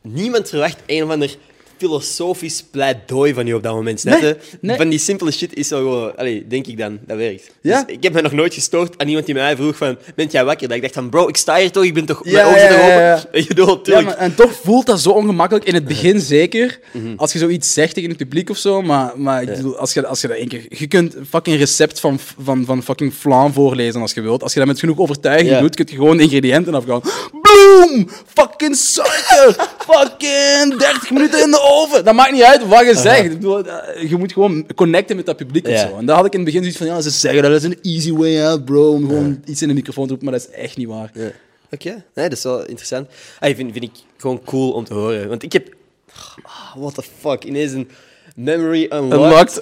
niemand 0.02 0.50
verwacht 0.50 0.78
een 0.86 1.04
of 1.04 1.10
ander 1.10 1.36
filosofisch 1.84 2.64
pleidooi 2.72 3.34
van 3.34 3.46
je 3.46 3.56
op 3.56 3.64
dat 3.64 3.74
moment. 3.74 4.00
Snap? 4.00 4.22
Nee, 4.22 4.36
nee. 4.62 4.78
Van 4.78 4.90
die 4.90 5.00
simpele 5.00 5.32
shit 5.32 5.56
is 5.56 5.68
zo 5.68 5.78
gewoon... 5.78 6.16
Allee, 6.16 6.48
denk 6.48 6.68
ik 6.68 6.78
dan, 6.78 7.00
dat 7.08 7.18
werkt. 7.18 7.52
Ja. 7.62 7.84
Dus 7.84 7.96
ik 7.96 8.04
heb 8.04 8.14
me 8.14 8.22
nog 8.22 8.32
nooit 8.32 8.54
gestoord 8.54 8.98
aan 8.98 9.08
iemand 9.08 9.26
die 9.26 9.36
mij 9.36 9.56
vroeg 9.56 9.76
van... 9.76 9.98
Bent 10.16 10.32
jij 10.32 10.46
wakker? 10.46 10.68
Dat 10.68 10.76
ik 10.78 10.82
dacht 10.84 10.94
van, 10.94 11.10
bro, 11.10 11.28
ik 11.28 11.38
sta 11.38 11.56
hier 11.58 11.72
toch? 11.72 11.84
Ik 11.84 11.94
ben 11.94 12.06
toch... 12.06 12.22
Ja, 12.24 12.32
mijn 12.32 12.46
ogen 12.48 12.62
ja, 12.62 13.64
open. 13.66 14.04
Maar, 14.04 14.18
en 14.18 14.36
toch 14.36 14.54
voelt 14.64 14.86
dat 14.86 15.00
zo 15.02 15.10
ongemakkelijk 15.10 15.66
in 15.66 15.74
het 15.74 15.86
begin 15.94 16.20
zeker. 16.20 16.80
Als 17.16 17.34
je 17.34 17.40
zoiets 17.40 17.74
zegt 17.74 17.94
tegen 17.94 18.10
het 18.10 18.18
publiek 18.18 18.50
of 18.50 18.58
zo. 18.58 18.82
Maar, 18.82 19.12
maar 19.16 19.46
bedoel, 19.46 19.78
als 19.78 19.94
je, 19.94 20.08
als 20.08 20.22
je 20.22 20.28
dat 20.28 20.38
één 20.38 20.48
keer. 20.48 20.66
Je 20.70 20.88
kunt 20.88 21.16
een 21.16 21.26
fucking 21.26 21.58
recept 21.58 22.00
van, 22.00 22.20
van, 22.44 22.66
van 22.66 22.84
fucking 22.84 23.14
flan 23.14 23.54
voorlezen 23.54 24.02
als 24.02 24.14
je 24.14 24.22
wilt. 24.22 24.44
Als 24.44 24.54
je 24.54 24.60
dat 24.60 24.68
met 24.68 24.80
genoeg 24.80 24.98
overtuiging 24.98 25.50
Ja. 25.50 25.60
doet, 25.60 25.76
kun 25.76 25.86
je 25.90 25.96
gewoon 25.96 26.18
de 26.18 26.24
ingrediënten 26.24 26.76
afgaan. 26.76 27.02
Bloem! 27.42 28.10
Fucking 28.34 28.76
suiker! 28.76 29.56
fucking 29.90 30.80
30 30.80 31.12
minuten 31.12 31.44
in 31.44 31.52
de 31.52 31.60
Dat 32.04 32.14
maakt 32.14 32.32
niet 32.32 32.44
uit 32.44 32.68
wat 32.68 32.86
je 32.86 32.96
zegt. 32.96 33.24
Ik 33.24 33.32
bedoel, 33.32 33.66
eh, 33.66 34.10
je 34.10 34.18
moet 34.18 34.34
gewoon 34.34 34.66
connecten 34.76 35.16
met 35.16 35.26
dat 35.26 35.38
publiek 35.38 35.68
of 35.68 35.78
zo. 35.78 35.98
En 35.98 36.06
daar 36.06 36.16
had 36.16 36.26
ik 36.26 36.34
in 36.34 36.40
het 36.40 36.48
begin 36.48 36.62
zoiets 36.62 36.78
van: 36.78 36.88
ja, 36.88 37.02
ze 37.02 37.10
zeggen 37.10 37.42
dat 37.42 37.52
is 37.52 37.64
een 37.64 37.80
easy 37.82 38.12
way 38.14 38.46
out, 38.46 38.66
bro. 38.66 38.92
Om 38.92 39.08
gewoon 39.08 39.42
iets 39.46 39.62
in 39.62 39.68
de 39.68 39.74
microfoon 39.74 40.04
te 40.04 40.10
roepen, 40.10 40.30
maar 40.30 40.40
dat 40.40 40.50
is 40.50 40.56
echt 40.56 40.78
niet 40.78 40.88
waar. 40.88 41.12
Oké, 41.72 41.90
nee, 41.90 42.30
dat 42.30 42.38
is 42.38 42.44
wel 42.44 42.66
interessant. 42.66 43.08
Ah, 43.40 43.56
vind, 43.56 43.72
vind 43.72 43.84
ik 43.84 43.92
gewoon 44.18 44.42
cool 44.44 44.72
om 44.72 44.84
te 44.84 44.94
horen. 44.94 45.30
Want 45.30 45.44
ik 45.44 45.54
heb... 45.54 45.76
Ah, 46.44 46.76
what 46.76 46.96
the 46.96 47.04
fuck, 47.20 47.44
ineens 47.44 47.72
een 47.72 47.90
memory 48.36 48.88
unlocked. 48.90 49.20
Unlocked. 49.20 49.62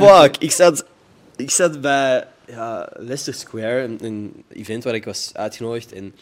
Fuck, 0.00 0.36
ik 0.38 0.50
zat, 0.50 0.84
ik 1.36 1.50
zat 1.50 1.80
bij 1.80 2.26
ja, 2.46 2.88
Leicester 2.96 3.34
Square, 3.34 3.82
een, 3.82 3.98
een 4.00 4.44
event 4.48 4.84
waar 4.84 4.94
ik 4.94 5.04
was 5.04 5.30
uitgenodigd. 5.32 5.92
En 5.92 6.14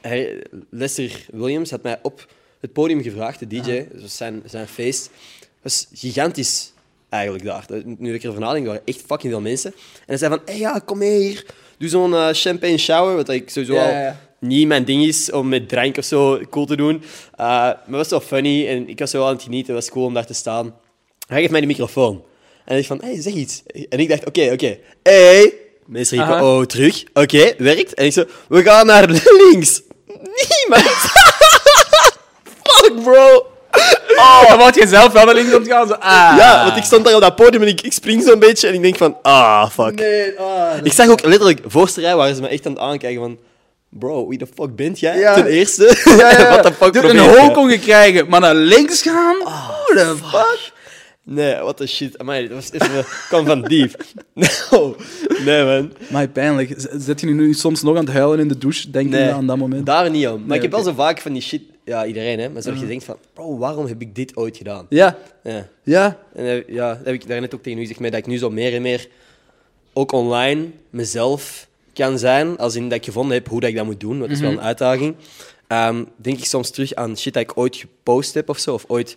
hij, 0.00 0.42
Lester 0.70 1.26
Williams 1.32 1.70
had 1.70 1.82
mij 1.82 1.98
op 2.02 2.26
het 2.60 2.72
podium 2.72 3.02
gevraagd, 3.02 3.38
de 3.38 3.46
DJ, 3.46 3.86
dus 3.92 4.16
zijn, 4.16 4.42
zijn 4.46 4.68
feest. 4.68 5.10
Het 5.40 5.48
was 5.62 5.86
gigantisch 5.92 6.72
eigenlijk 7.08 7.44
daar. 7.44 7.64
Nu 7.84 8.14
ik 8.14 8.22
erover 8.22 8.40
nadenk, 8.40 8.66
waren 8.66 8.82
echt 8.84 9.02
fucking 9.06 9.32
veel 9.32 9.42
mensen. 9.42 9.72
En 9.72 10.04
hij 10.06 10.16
zei 10.16 10.30
van, 10.30 10.42
hey, 10.44 10.58
ja, 10.58 10.78
kom 10.84 11.00
hier. 11.00 11.46
Doe 11.78 11.88
zo'n 11.88 12.14
eh, 12.14 12.28
champagne 12.32 12.78
shower, 12.78 13.16
wat 13.16 13.28
ik 13.28 13.50
sowieso 13.50 13.74
Ja, 13.74 13.84
al 13.84 13.90
ja, 13.90 14.20
niet 14.38 14.66
mijn 14.66 14.84
ding 14.84 15.04
is 15.04 15.30
om 15.30 15.48
met 15.48 15.68
drank 15.68 15.96
of 15.96 16.04
zo 16.04 16.40
cool 16.50 16.66
te 16.66 16.76
doen. 16.76 16.94
Uh, 16.94 17.02
maar 17.36 17.76
het 17.86 17.96
was 17.96 18.08
wel 18.08 18.20
funny 18.20 18.68
en 18.68 18.88
ik 18.88 18.98
was 18.98 19.10
zo 19.10 19.24
aan 19.24 19.32
het 19.32 19.42
genieten. 19.42 19.74
Het 19.74 19.84
was 19.84 19.92
cool 19.92 20.06
om 20.06 20.14
daar 20.14 20.26
te 20.26 20.34
staan. 20.34 20.74
Hij 21.26 21.40
geeft 21.40 21.50
mij 21.50 21.60
de 21.60 21.66
microfoon. 21.66 22.24
En 22.64 22.74
hij 22.74 22.84
van, 22.84 23.00
hey, 23.00 23.20
zeg 23.20 23.32
iets. 23.32 23.62
En 23.88 23.98
ik 23.98 24.08
dacht, 24.08 24.26
oké, 24.26 24.50
oké. 24.52 24.78
Hey! 25.02 25.52
Mensen 25.86 26.18
riepen, 26.18 26.34
Aha. 26.34 26.56
oh, 26.56 26.64
terug. 26.64 27.04
Oké, 27.12 27.54
werkt. 27.58 27.94
En 27.94 28.04
ik 28.04 28.12
zo, 28.12 28.24
we 28.48 28.62
gaan 28.62 28.86
naar 28.86 29.08
links. 29.08 29.82
Niemand. 30.48 31.27
Fuck, 32.94 33.02
bro. 33.02 33.46
Oh, 34.16 34.48
dan 34.48 34.58
word 34.58 34.74
je 34.74 34.86
zelf 34.86 35.12
wel 35.12 35.24
naar 35.24 35.34
links 35.34 35.52
aan 35.54 35.64
gaan. 35.66 35.86
Zo, 35.88 35.92
ah. 35.92 36.34
Ja, 36.38 36.64
want 36.64 36.76
ik 36.76 36.84
stond 36.84 37.04
daar 37.04 37.14
op 37.14 37.20
dat 37.20 37.36
podium 37.36 37.62
en 37.62 37.68
ik, 37.68 37.80
ik 37.80 37.92
spring 37.92 38.22
zo'n 38.22 38.38
beetje 38.38 38.68
en 38.68 38.74
ik 38.74 38.82
denk 38.82 38.96
van, 38.96 39.16
ah, 39.22 39.70
fuck. 39.70 39.94
Nee, 39.94 40.38
ah, 40.38 40.70
Ik 40.82 40.92
zag 40.92 41.08
ook 41.08 41.22
letterlijk, 41.24 41.60
voorste 41.66 42.00
rij 42.00 42.16
waren 42.16 42.34
ze 42.34 42.40
me 42.40 42.48
echt 42.48 42.66
aan 42.66 42.72
het 42.72 42.80
aankijken 42.80 43.20
van... 43.20 43.38
Bro, 43.90 44.28
wie 44.28 44.38
de 44.38 44.46
fuck 44.54 44.76
bent 44.76 45.00
jij? 45.00 45.18
Ja. 45.18 45.34
Ten 45.34 45.46
eerste. 45.46 45.96
ja, 46.04 46.30
ja. 46.30 46.48
What 46.58 46.62
the 46.62 46.72
fuck 46.72 46.94
een 46.94 47.18
hoog 47.18 47.52
kon 47.52 47.68
je 47.70 47.78
krijgen, 47.78 48.28
maar 48.28 48.40
naar 48.40 48.54
links 48.54 49.02
gaan? 49.02 49.36
Oh, 49.44 49.86
the 49.86 50.14
fuck? 50.30 50.72
Nee, 51.24 51.54
what 51.54 51.76
the 51.76 51.86
shit. 51.86 52.18
Amai, 52.18 52.48
dat 52.48 52.56
was 52.56 52.72
even... 52.72 53.04
kwam 53.28 53.46
van 53.46 53.62
diep. 53.62 54.04
No. 54.70 54.96
Nee, 55.44 55.64
man. 55.64 55.92
Maar 56.08 56.28
pijnlijk. 56.28 56.74
Z- 56.76 56.86
Zit 57.04 57.20
je 57.20 57.26
nu 57.26 57.52
soms 57.54 57.82
nog 57.82 57.96
aan 57.96 58.04
het 58.04 58.14
huilen 58.14 58.38
in 58.38 58.48
de 58.48 58.58
douche, 58.58 58.90
denk 58.90 59.10
Nee, 59.10 59.24
je 59.24 59.32
aan 59.32 59.46
dat 59.46 59.56
moment? 59.56 59.86
daar 59.86 60.10
niet 60.10 60.26
om. 60.26 60.32
Maar 60.38 60.46
Nee, 60.46 60.56
ik 60.56 60.62
heb 60.62 60.70
wel 60.72 60.82
zo 60.82 60.92
vaak 60.96 61.20
van 61.20 61.32
die 61.32 61.42
shit... 61.42 61.62
Ja, 61.88 62.06
iedereen, 62.06 62.38
hè. 62.38 62.48
Maar 62.48 62.62
zo 62.62 62.70
dat 62.70 62.80
je 62.80 62.86
denkt 62.86 63.04
van... 63.04 63.16
Bro, 63.32 63.58
waarom 63.58 63.86
heb 63.86 64.00
ik 64.00 64.14
dit 64.14 64.36
ooit 64.36 64.56
gedaan? 64.56 64.86
Ja, 64.88 65.18
Ja. 65.42 65.68
ja. 65.82 66.18
En 66.34 66.44
eh, 66.44 66.68
ja, 66.74 66.94
dat 66.94 67.04
heb 67.04 67.14
ik 67.14 67.28
daarnet 67.28 67.54
ook 67.54 67.62
tegen 67.62 67.78
u 67.78 67.80
gezegd, 67.82 68.00
maar 68.00 68.10
dat 68.10 68.18
ik 68.18 68.26
nu 68.26 68.36
zo 68.38 68.50
meer 68.50 68.74
en 68.74 68.82
meer 68.82 69.08
ook 69.92 70.12
online 70.12 70.66
mezelf 70.90 71.68
kan 71.92 72.18
zijn, 72.18 72.56
als 72.58 72.74
in 72.74 72.88
dat 72.88 72.98
ik 72.98 73.04
gevonden 73.04 73.36
heb 73.36 73.48
hoe 73.48 73.60
dat 73.60 73.70
ik 73.70 73.76
dat 73.76 73.84
moet 73.84 74.00
doen, 74.00 74.18
wat 74.18 74.30
is 74.30 74.40
wel 74.40 74.50
een 74.50 74.60
uitdaging. 74.60 75.14
Ehm, 75.66 76.04
denk 76.16 76.38
ik 76.38 76.44
soms 76.44 76.70
terug 76.70 76.94
aan 76.94 77.16
shit 77.18 77.32
dat 77.34 77.42
ik 77.42 77.58
ooit 77.58 77.76
gepost 77.76 78.34
heb 78.34 78.48
of 78.48 78.58
zo, 78.58 78.74
of 78.74 78.84
ooit 78.88 79.16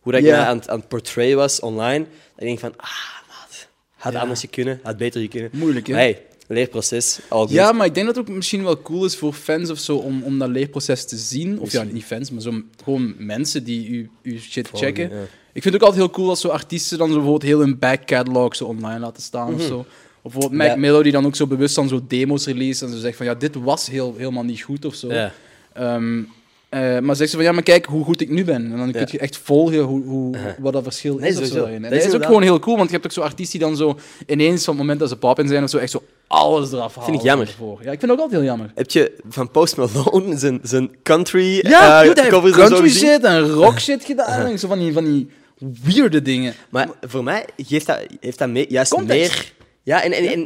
hoe 0.00 0.12
dat 0.12 0.20
ik 0.20 0.26
Ja. 0.26 0.36
mij 0.36 0.46
aan, 0.46 0.56
het- 0.56 0.68
aan 0.68 0.78
het 0.78 0.88
portray 0.88 1.34
was 1.36 1.60
online. 1.60 2.04
Dat 2.04 2.10
ik 2.36 2.46
denk 2.46 2.58
van, 2.58 2.72
ah, 2.76 2.88
maat, 3.28 3.68
had 3.96 4.14
anders 4.14 4.44
kunnen, 4.50 4.80
had 4.82 4.96
beter 4.96 5.28
kunnen. 5.28 5.50
Moeilijk, 5.52 5.86
hè? 5.86 5.94
Hey, 5.94 6.22
leerproces, 6.48 7.18
al 7.28 7.46
goed. 7.46 7.50
Ja, 7.54 7.72
maar 7.72 7.86
ik 7.86 7.94
denk 7.94 8.06
dat 8.06 8.16
het 8.16 8.28
ook 8.28 8.34
misschien 8.34 8.62
wel 8.62 8.82
cool 8.82 9.04
is 9.04 9.16
voor 9.16 9.32
fans 9.32 9.70
of 9.70 9.78
zo 9.78 9.96
om, 9.96 10.22
om 10.22 10.38
dat 10.38 10.48
leerproces 10.48 11.04
te 11.04 11.16
zien. 11.16 11.60
Of 11.60 11.72
ja, 11.72 11.82
niet 11.82 12.04
fans, 12.04 12.30
maar 12.30 12.42
zo, 12.42 12.62
gewoon 12.84 13.14
mensen 13.18 13.64
die 13.64 13.88
u, 13.88 14.10
uw 14.22 14.38
shit 14.38 14.68
checken. 14.72 15.10
ja. 15.10 15.22
Ik 15.52 15.62
vind 15.64 15.74
het 15.74 15.82
ook 15.82 15.88
altijd 15.88 16.06
heel 16.06 16.14
cool 16.16 16.28
als 16.28 16.40
zo 16.40 16.48
artiesten 16.48 16.98
dan 16.98 17.08
zo 17.08 17.14
bijvoorbeeld 17.14 17.42
heel 17.50 17.60
hun 17.60 17.78
back 17.78 18.06
catalog 18.06 18.56
zo 18.56 18.64
online 18.64 18.98
laten 18.98 19.22
staan 19.22 19.54
of 19.54 19.62
zo. 19.62 19.78
Of 20.22 20.32
bijvoorbeeld 20.32 20.52
Mac 20.62 20.66
Ja. 20.66 20.76
Miller 20.76 21.02
die 21.02 21.12
dan 21.12 21.26
ook 21.26 21.36
zo 21.36 21.46
bewust 21.46 21.74
dan 21.74 21.88
zo 21.88 22.00
demos 22.08 22.46
release 22.46 22.84
en 22.84 22.92
zo 22.92 22.98
zegt 22.98 23.16
van 23.16 23.26
ja, 23.26 23.34
dit 23.34 23.54
was 23.54 23.86
heel, 23.90 24.14
helemaal 24.16 24.44
niet 24.44 24.62
goed 24.62 24.84
of 24.84 24.94
zo. 24.94 25.12
Ja. 25.12 25.32
Ehm, 25.72 26.22
eh, 26.68 26.98
maar 26.98 27.16
zegt 27.16 27.30
ze 27.30 27.36
van 27.36 27.44
ja, 27.44 27.52
maar 27.52 27.62
kijk 27.62 27.86
hoe 27.86 28.04
goed 28.04 28.20
ik 28.20 28.28
nu 28.30 28.44
ben. 28.44 28.72
En 28.72 28.76
dan 28.76 28.92
kun 28.92 29.08
je 29.10 29.18
echt 29.18 29.36
volgen 29.36 29.78
hoe, 29.80 30.04
hoe, 30.04 30.34
wat 30.58 30.72
dat 30.72 30.82
verschil 30.82 31.16
Nee, 31.18 31.30
is. 31.30 31.38
of 31.38 31.46
zo. 31.46 31.64
En 31.64 31.82
Dat 31.82 31.92
is 31.92 32.04
is 32.04 32.14
ook 32.14 32.24
gewoon 32.24 32.42
heel 32.42 32.58
cool, 32.58 32.76
want 32.76 32.88
je 32.88 32.94
hebt 32.94 33.06
ook 33.06 33.12
zo 33.12 33.20
artiesten 33.20 33.58
die 33.58 33.68
dan 33.68 33.76
zo 33.76 33.98
ineens 34.26 34.64
van 34.64 34.72
het 34.74 34.82
moment 34.82 35.00
dat 35.00 35.08
ze 35.08 35.16
pop 35.16 35.38
in 35.38 35.48
zijn 35.48 35.62
of 35.62 35.70
zo 35.70 35.78
echt 35.78 35.90
zo 35.90 36.02
alles 36.26 36.72
eraf 36.72 36.94
halen. 36.94 37.14
ik 37.14 37.20
jammer. 37.22 37.46
ervoor. 37.46 37.78
Ja, 37.82 37.90
ik 37.92 37.98
vind 37.98 38.02
het 38.02 38.10
ook 38.10 38.18
altijd 38.18 38.40
heel 38.40 38.48
jammer. 38.50 38.70
Heb 38.74 38.90
je 38.90 39.16
van 39.28 39.50
Post 39.50 39.76
Malone 39.76 40.36
zijn, 40.38 40.60
zijn 40.62 40.90
country 41.02 41.58
Ja, 41.68 42.02
eh, 42.02 42.08
dude, 42.14 42.30
zo 42.30 42.40
country 42.50 42.80
gezien? 42.88 43.08
shit 43.08 43.24
en 43.24 43.48
rock 43.48 43.78
shit 43.88 44.04
gedaan. 44.04 44.46
en 44.46 44.58
Zo 44.58 44.68
van 44.68 44.78
die, 44.78 44.92
van 44.92 45.04
die 45.04 45.28
weirde 45.82 46.22
dingen. 46.22 46.54
Maar 46.68 46.88
voor 47.00 47.24
mij 47.24 47.44
geeft 47.56 47.86
dat, 47.86 47.98
heeft 48.20 48.38
dat 48.38 48.48
mee, 48.48 48.66
juist 48.68 48.90
Context. 48.94 49.32
meer... 49.32 49.52
Ja, 49.82 50.02
en, 50.02 50.12
en, 50.12 50.24
en 50.26 50.40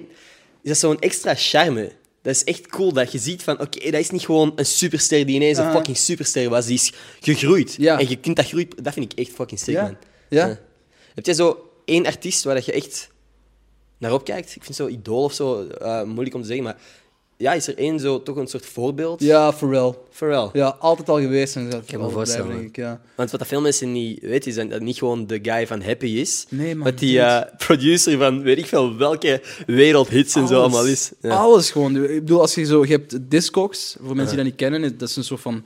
is 0.62 0.68
dat 0.68 0.76
zo'n 0.78 0.98
extra 0.98 1.32
charme. 1.36 1.90
Dat 2.22 2.34
is 2.34 2.44
echt 2.44 2.66
cool 2.66 2.92
dat 2.92 3.12
je 3.12 3.18
ziet 3.18 3.42
van, 3.42 3.60
oké, 3.60 3.90
dat 3.90 4.00
is 4.00 4.10
niet 4.10 4.24
gewoon 4.24 4.52
een 4.56 4.66
superster 4.66 5.26
die 5.26 5.34
ineens 5.34 5.58
een 5.58 5.64
Aha. 5.64 5.72
fucking 5.74 5.96
superster 5.96 6.48
was. 6.50 6.66
Die 6.66 6.74
is 6.74 6.92
gegroeid. 7.20 7.74
Ja. 7.78 7.98
En 7.98 8.08
je 8.08 8.16
kunt 8.16 8.36
dat 8.36 8.46
groeien... 8.46 8.68
Dat 8.82 8.92
vind 8.92 9.12
ik 9.12 9.18
echt 9.18 9.30
fucking 9.30 9.60
sick, 9.60 9.74
Ja. 9.74 9.82
man. 9.82 9.96
Ja. 10.28 10.58
Heb 11.14 11.26
jij 11.26 11.34
zo 11.34 11.70
één 11.84 12.06
artiest 12.06 12.42
waar 12.44 12.54
dat 12.54 12.64
je 12.64 12.72
echt 12.72 13.10
naar 13.98 14.12
opkijkt? 14.12 14.56
Ik 14.56 14.64
vind 14.64 14.76
zo 14.76 14.86
idool 14.86 15.22
of 15.24 15.32
zo 15.32 15.66
eh, 15.68 16.02
moeilijk 16.02 16.34
om 16.34 16.40
te 16.40 16.46
zeggen, 16.46 16.64
maar 16.64 16.76
ja, 17.42 17.52
is 17.52 17.66
er 17.66 17.78
één 17.78 18.00
zo 18.00 18.22
toch 18.22 18.36
een 18.36 18.46
soort 18.46 18.66
voorbeeld? 18.66 19.20
Ja, 19.20 19.52
Pharrell. 19.52 19.94
Pharrell. 20.10 20.48
Ja, 20.52 20.76
altijd 20.78 21.08
al 21.08 21.20
geweest. 21.20 21.56
En 21.56 21.70
dat 21.70 21.84
kan 21.84 22.00
me 22.00 22.08
voorstellen, 22.08 22.48
denk 22.48 22.68
ik, 22.68 22.76
ja. 22.76 23.00
Want 23.14 23.30
wat 23.30 23.46
veel 23.46 23.60
mensen 23.60 23.92
niet 23.92 24.20
weten, 24.20 24.50
is 24.50 24.56
dat 24.56 24.70
dat 24.70 24.80
niet 24.80 24.98
gewoon 24.98 25.26
de 25.26 25.38
guy 25.42 25.66
van 25.66 25.82
Happy 25.82 26.06
is. 26.06 26.46
Nee, 26.48 26.74
Maar 26.74 26.94
die 26.94 27.20
eh, 27.20 27.56
producer 27.66 28.18
van 28.18 28.42
weet 28.42 28.58
ik 28.58 28.66
veel 28.66 28.96
welke 28.96 29.42
wereldhits 29.66 30.34
en 30.34 30.46
zo 30.46 30.60
allemaal 30.60 30.86
is. 30.86 31.12
Ja. 31.20 31.30
Alles 31.30 31.70
gewoon. 31.70 32.04
Ik 32.04 32.20
bedoel, 32.20 32.40
als 32.40 32.54
je 32.54 32.64
zo... 32.64 32.84
Je 32.84 32.90
hebt 32.90 33.30
Discogs, 33.30 33.96
voor 34.00 34.16
mensen 34.16 34.36
die 34.36 34.44
dat 34.44 34.52
niet 34.52 34.60
kennen, 34.60 34.98
dat 34.98 35.08
is 35.08 35.16
een 35.16 35.24
soort 35.24 35.40
van... 35.40 35.64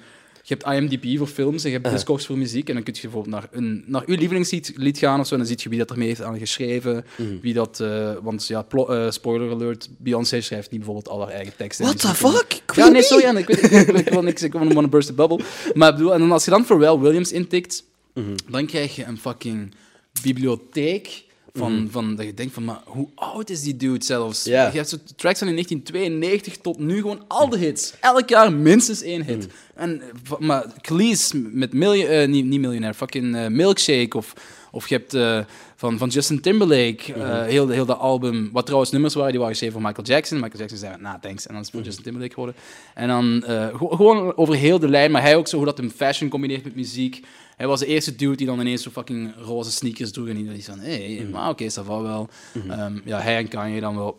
Je 0.49 0.55
hebt 0.59 0.67
IMDb 0.77 1.19
voor 1.19 1.27
films 1.27 1.65
en 1.65 1.71
je 1.71 1.79
hebt 1.79 1.91
Discogs 1.91 2.27
voor 2.27 2.39
muziek. 2.39 2.69
En 2.69 2.75
dan 2.75 2.83
kun 2.83 2.95
je 2.97 3.01
bijvoorbeeld 3.01 3.35
naar, 3.35 3.49
een, 3.51 3.85
naar 3.87 4.03
je 4.11 4.17
lievelingslied 4.19 4.73
lied 4.77 4.99
gaan 4.99 5.21
of 5.21 5.27
zo. 5.27 5.33
En 5.33 5.39
dan 5.41 5.49
zie 5.49 5.57
je 5.63 5.69
wie 5.69 5.79
dat 5.79 5.91
ermee 5.91 6.09
heeft 6.09 6.23
aan 6.23 6.39
geschreven. 6.39 7.05
Mhm. 7.17 7.41
Wie 7.41 7.55
dat... 7.55 7.81
eh, 7.81 8.13
want 8.23 8.47
ja, 8.47 8.67
eh, 8.71 9.11
spoiler 9.11 9.51
alert, 9.51 9.89
Beyoncé 9.99 10.41
schrijft 10.41 10.71
niet 10.71 10.81
bijvoorbeeld 10.81 11.09
al 11.09 11.21
haar 11.21 11.31
eigen 11.35 11.57
teksten. 11.57 11.85
What 11.85 12.01
the 12.01 12.15
fuck? 12.15 12.63
Ja, 12.75 12.89
nee, 12.89 13.03
sorry, 13.03 13.27
Anne, 13.27 13.41
ik, 13.41 13.47
weet, 13.47 13.63
ik, 13.63 13.71
ik, 13.89 13.89
ik 13.99 14.09
wil 14.09 14.23
niks, 14.23 14.43
ik 14.43 14.53
wil 14.53 14.61
een 14.77 14.91
burst 14.91 15.09
the 15.09 15.15
bubble. 15.15 15.41
Maar 15.75 15.93
bedoel, 15.93 16.13
en 16.13 16.19
dan 16.19 16.33
als 16.33 16.45
je 16.45 16.51
dan 16.51 16.65
Pharrell 16.65 16.99
Williams 16.99 17.33
intikt, 17.33 17.85
Mhm. 18.15 18.35
dan 18.51 18.67
krijg 18.67 18.97
je 18.97 19.05
een 19.05 19.19
fucking 19.19 19.75
bibliotheek 20.23 21.25
van, 21.57 21.89
van 21.91 22.15
dat 22.17 22.27
je 22.27 22.35
denkt 22.35 22.55
van, 22.55 22.65
maar 22.65 22.81
hoe 22.85 23.09
oud 23.15 23.51
is 23.51 23.61
die 23.63 23.77
dude 23.77 24.05
zelfs? 24.05 24.45
Mhm. 24.47 24.55
Je 24.55 24.57
hebt 24.77 24.89
zo 24.89 24.97
tracks 25.17 25.39
van 25.39 25.49
in 25.49 25.55
1992 25.55 26.57
tot 26.57 26.79
nu 26.79 27.01
gewoon 27.01 27.25
al 27.29 27.49
de 27.49 27.59
hits. 27.59 27.95
Elk 28.01 28.29
jaar 28.29 28.53
minstens 28.53 29.03
één 29.03 29.25
hit. 29.25 29.37
Mhm. 29.47 29.49
En, 29.75 30.03
maar 30.39 30.65
Cleese 30.81 31.39
met 31.39 31.73
miljoen, 31.73 32.07
eh, 32.07 32.29
niet, 32.29 32.45
niet 32.45 32.61
miljonair, 32.61 32.95
fucking 32.95 33.37
eh, 33.37 33.47
Milkshake 33.47 34.17
of, 34.17 34.33
of 34.73 34.89
je 34.89 34.95
hebt 34.95 35.15
eh, 35.15 35.39
van, 35.77 35.99
van 35.99 36.09
Justin 36.09 36.41
Timberlake, 36.41 37.13
Mhm. 37.17 37.43
heel, 37.45 37.69
heel 37.69 37.87
dat 37.87 37.99
album, 37.99 38.49
wat 38.53 38.65
trouwens 38.65 38.91
nummers 38.93 39.15
waren, 39.15 39.31
die 39.31 39.41
waren 39.41 39.55
geschreven 39.57 39.81
voor 39.81 39.89
Michael 39.89 40.07
Jackson. 40.07 40.41
Michael 40.41 40.59
Jackson 40.59 40.79
zei, 40.79 40.97
nou, 41.01 41.19
thanks. 41.21 41.47
En 41.47 41.53
dan 41.53 41.63
is 41.63 41.67
het 41.67 41.75
Mhm. 41.75 41.77
voor 41.77 41.83
Justin 41.83 42.03
Timberlake 42.05 42.35
geworden. 42.35 42.55
En 42.95 43.09
dan 43.09 43.43
gewoon 43.87 44.37
over 44.37 44.55
heel 44.55 44.79
de 44.79 44.89
lijn, 44.89 45.11
maar 45.11 45.23
hij 45.23 45.37
ook 45.37 45.49
zo 45.49 45.57
hoe 45.57 45.65
dat 45.67 45.77
hem 45.79 45.91
fashion 45.91 46.29
combineert 46.31 46.65
met 46.65 46.75
muziek. 46.75 47.25
Hij 47.57 47.67
was 47.67 47.81
de 47.81 47.87
eerste 47.87 48.17
dude 48.17 48.37
die 48.37 48.47
dan 48.47 48.61
ineens 48.61 48.83
zo 48.83 48.91
fucking 48.91 49.35
roze 49.39 49.71
sneakers 49.71 50.13
droeg 50.13 50.29
en 50.29 50.37
iedereen 50.37 50.63
van, 50.63 50.79
hé, 50.79 51.17
hey, 51.17 51.25
maar 51.25 51.49
oké, 51.49 51.65
dat 51.65 51.85
va 51.85 52.03
wel. 52.03 52.29
Ehm, 52.69 52.99
ja, 53.05 53.21
hij 53.21 53.37
en 53.37 53.49
Kanye 53.49 53.81
dan 53.81 53.97
wel. 53.97 54.19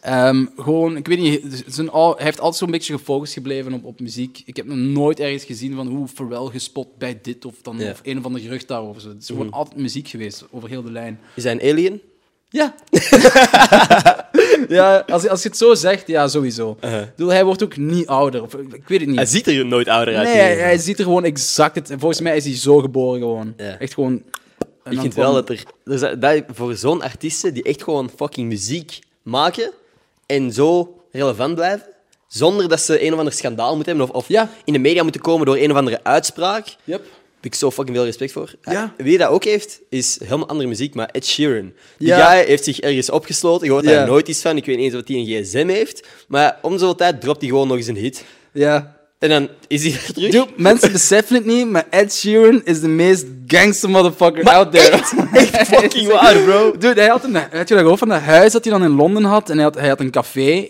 Ehm, 0.00 0.46
gewoon, 0.56 0.96
ik 0.96 1.06
weet 1.06 1.18
niet, 1.18 1.64
zijn 1.66 1.88
hij 1.90 2.14
heeft 2.16 2.40
altijd 2.40 2.56
zo'n 2.56 2.70
beetje 2.70 2.92
gefocust 2.92 3.32
gebleven 3.32 3.72
op, 3.72 3.84
op 3.84 4.00
muziek. 4.00 4.42
Ik 4.44 4.56
heb 4.56 4.66
nog 4.66 4.76
nooit 4.76 5.20
ergens 5.20 5.44
gezien 5.44 5.74
van 5.74 5.86
hoe 5.86 6.08
Pharrell 6.08 6.50
gespot 6.50 6.98
bij 6.98 7.18
dit 7.22 7.44
of 7.44 7.54
dan 7.62 7.82
of 7.82 8.00
een 8.02 8.18
of 8.18 8.24
ander 8.24 8.40
gerucht 8.40 8.68
daarover. 8.68 9.08
Het 9.08 9.22
is 9.22 9.26
gewoon 9.26 9.50
altijd 9.50 9.80
muziek 9.80 10.08
geweest, 10.08 10.44
over 10.50 10.68
heel 10.68 10.82
de 10.82 10.92
lijn. 10.92 11.20
Is 11.34 11.44
hij 11.44 11.52
een 11.52 11.70
alien? 11.70 12.00
Ja. 12.48 12.74
ja, 14.68 15.04
als, 15.06 15.22
je- 15.22 15.30
als 15.30 15.42
je 15.42 15.48
het 15.48 15.56
zo 15.56 15.74
zegt, 15.74 16.06
ja, 16.06 16.28
sowieso. 16.28 16.76
Uh-huh. 16.84 17.00
Ik 17.02 17.14
bedoel, 17.16 17.32
hij 17.32 17.44
wordt 17.44 17.62
ook 17.62 17.76
niet 17.76 18.06
ouder. 18.06 18.42
Of, 18.42 18.54
ik 18.54 18.88
weet 18.88 18.98
het 19.00 19.08
niet. 19.08 19.16
Hij 19.16 19.26
ziet 19.26 19.46
er 19.46 19.66
nooit 19.66 19.88
ouder 19.88 20.16
uit. 20.16 20.26
nee, 20.26 20.36
hij, 20.36 20.56
hij 20.56 20.78
ziet 20.78 20.98
er 20.98 21.04
gewoon 21.04 21.24
exact 21.24 21.74
het. 21.74 21.92
Volgens 21.98 22.20
mij 22.20 22.36
is 22.36 22.44
hij 22.44 22.56
zo 22.56 22.78
geboren 22.78 23.20
gewoon. 23.20 23.54
Ja. 23.56 23.78
Echt 23.78 23.94
gewoon. 23.94 24.22
Ik 24.90 25.00
vind 25.00 25.14
wel 25.14 25.32
dat 25.32 25.48
er... 25.48 25.62
dat, 26.18 26.42
voor 26.52 26.74
zo'n 26.74 27.02
artiesten 27.02 27.54
die 27.54 27.62
echt 27.62 27.82
gewoon 27.82 28.10
fucking 28.16 28.48
muziek 28.48 28.98
maken 29.22 29.70
en 30.26 30.52
zo 30.52 31.00
relevant 31.12 31.54
blijven, 31.54 31.86
zonder 32.28 32.68
dat 32.68 32.80
ze 32.80 33.04
een 33.06 33.12
of 33.12 33.18
ander 33.18 33.32
schandaal 33.34 33.74
moeten 33.76 33.96
hebben 33.96 34.14
of, 34.14 34.22
of 34.22 34.28
Ja. 34.28 34.50
in 34.64 34.72
de 34.72 34.78
media 34.78 35.02
moeten 35.02 35.20
komen 35.20 35.46
door 35.46 35.56
een 35.56 35.70
of 35.70 35.76
andere 35.76 36.00
uitspraak, 36.04 36.76
Yep. 36.84 37.04
Heb 37.46 37.54
ik 37.54 37.58
zo 37.60 37.70
fucking 37.70 37.96
veel 37.96 38.04
respect 38.06 38.32
voor. 38.32 38.50
Ja. 38.62 38.94
Wie 38.96 39.18
dat 39.18 39.28
ook 39.28 39.44
heeft, 39.44 39.80
is 39.90 40.18
helemaal 40.24 40.48
andere 40.48 40.68
muziek, 40.68 40.94
maar 40.94 41.08
Ed 41.12 41.26
Sheeran. 41.26 41.72
Die 41.98 42.08
Ja. 42.08 42.30
guy 42.30 42.44
heeft 42.46 42.64
zich 42.64 42.80
ergens 42.80 43.10
opgesloten, 43.10 43.68
hoort 43.68 43.84
Ja. 43.84 43.90
daar 43.90 44.06
nooit 44.06 44.28
iets 44.28 44.40
van, 44.42 44.56
ik 44.56 44.64
weet 44.66 44.76
niet 44.76 44.84
eens 44.84 44.94
wat 44.94 45.08
hij 45.08 45.16
een 45.16 45.44
gsm 45.44 45.68
heeft, 45.68 46.06
maar 46.28 46.58
om 46.62 46.72
zoveel 46.72 46.94
tijd 46.94 47.20
dropt 47.20 47.40
hij 47.40 47.48
gewoon 47.50 47.68
nog 47.68 47.76
eens 47.76 47.86
een 47.86 47.96
hit. 47.96 48.24
Ja. 48.52 48.94
En 49.18 49.28
dan 49.28 49.48
is 49.68 49.82
hij 49.82 49.92
er 49.92 50.12
terug. 50.14 50.30
Dude, 50.30 50.46
mensen 50.56 50.92
beseffen 50.92 51.36
het 51.36 51.44
niet, 51.44 51.66
maar 51.70 51.86
Ed 51.90 52.14
Sheeran 52.14 52.60
is 52.64 52.80
de 52.80 52.88
meest 52.88 53.26
gangster 53.46 53.90
motherfucker 53.90 54.44
out 54.44 54.72
there. 54.72 54.90
echt 54.90 55.08
fucking 55.68 56.08
waar, 56.12 56.36
bro. 56.38 56.70
Dude, 56.78 57.00
hij 57.00 57.08
had 57.10 57.24
een, 57.24 57.34
had 57.34 57.50
je 57.68 57.74
dat 57.74 57.78
gehoord 57.78 57.98
van 57.98 58.08
dat 58.08 58.20
huis 58.20 58.52
dat 58.52 58.64
hij 58.64 58.72
dan 58.72 58.82
in 58.84 58.90
Londen 58.96 59.24
had? 59.24 59.50
En 59.50 59.54
hij 59.54 59.64
had, 59.64 59.74
hij 59.74 59.88
had 59.88 60.00
een 60.00 60.10
café, 60.10 60.68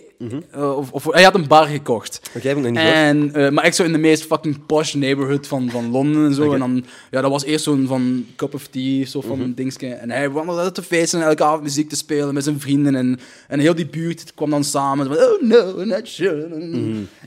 eh, 0.50 0.76
of, 0.76 0.92
of 0.92 1.12
hij 1.12 1.22
had 1.22 1.34
een 1.34 1.46
bar 1.46 1.66
gekocht. 1.66 2.20
Oké, 2.36 2.48
heb 2.48 2.56
ik 2.56 2.62
nog 2.62 2.72
niet 2.72 2.80
gehoord. 2.80 2.96
En, 2.96 3.34
eh, 3.34 3.50
maar 3.50 3.64
echt 3.64 3.76
zo 3.76 3.84
in 3.84 3.92
de 3.92 3.98
meest 3.98 4.24
fucking 4.24 4.66
posh 4.66 4.94
neighborhood 4.94 5.46
van, 5.46 5.70
van 5.70 5.90
Londen 5.90 6.26
en 6.26 6.34
zo. 6.34 6.52
En 6.52 6.58
dan, 6.58 6.84
ja, 7.10 7.20
dat 7.20 7.30
was 7.30 7.44
eerst 7.44 7.64
zo'n 7.64 7.86
van 7.86 8.26
cup 8.36 8.54
of 8.54 8.66
tea, 8.66 9.06
zo 9.06 9.20
van 9.20 9.52
dingetje. 9.54 9.88
En 9.88 10.10
hij 10.10 10.30
wandelde 10.30 10.60
uit 10.60 10.74
te 10.74 10.82
feesten 10.82 11.20
en 11.20 11.26
elke 11.26 11.44
avond 11.44 11.62
muziek 11.62 11.88
te 11.88 11.96
spelen 11.96 12.34
met 12.34 12.44
zijn 12.44 12.60
vrienden. 12.60 12.94
En, 12.94 13.18
en 13.48 13.58
heel 13.58 13.74
die 13.74 13.86
buurt 13.86 14.34
kwam 14.34 14.50
dan 14.50 14.64
samen. 14.64 15.06
Van, 15.06 15.16
oh 15.16 15.42
no, 15.42 15.84
not 15.84 16.08
sure. 16.08 16.48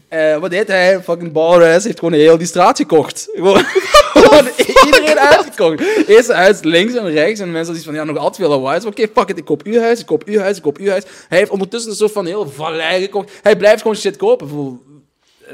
Eh, 0.08 0.38
wat 0.38 0.50
deed 0.50 0.68
hij? 0.68 1.02
Fucking 1.04 1.32
Balras 1.32 1.84
heeft 1.84 2.00
gewoon 2.00 2.14
heel 2.14 2.38
die 2.38 2.48
straat 2.48 2.78
gekocht. 2.78 3.28
Gewoon, 3.40 3.66
gewoon 4.14 4.48
iedereen 4.86 5.20
uitgekocht. 5.20 6.08
Eerst 6.08 6.32
huis 6.32 6.64
links 6.64 6.94
en 6.94 7.12
rechts. 7.12 7.40
En 7.40 7.52
mensen 7.52 7.74
die 7.74 7.84
van, 7.84 7.94
ja, 7.94 8.04
nog 8.04 8.18
altijd 8.18 8.36
veel 8.36 8.50
lawaai. 8.50 8.86
Oké, 8.86 9.08
fuck 9.14 9.30
it, 9.30 9.38
ik 9.38 9.46
koop 9.46 9.64
uw 9.64 9.80
huis, 9.80 10.00
ik 10.00 10.06
koop 10.06 10.24
uw 10.26 10.40
huis, 10.40 10.58
ik 10.58 10.64
koop 10.64 10.78
uw 10.78 10.90
huis. 10.90 11.04
Hij 11.30 11.38
heeft 11.38 11.52
ondertussen 11.52 11.92
een 11.92 11.98
soort 11.98 12.12
van 12.12 12.26
heel 12.26 12.50
vallei 12.50 12.79
Hij 13.42 13.58
blijft 13.58 13.82
gewoon 13.82 13.98
shit 13.98 14.18
kopen. 14.18 14.80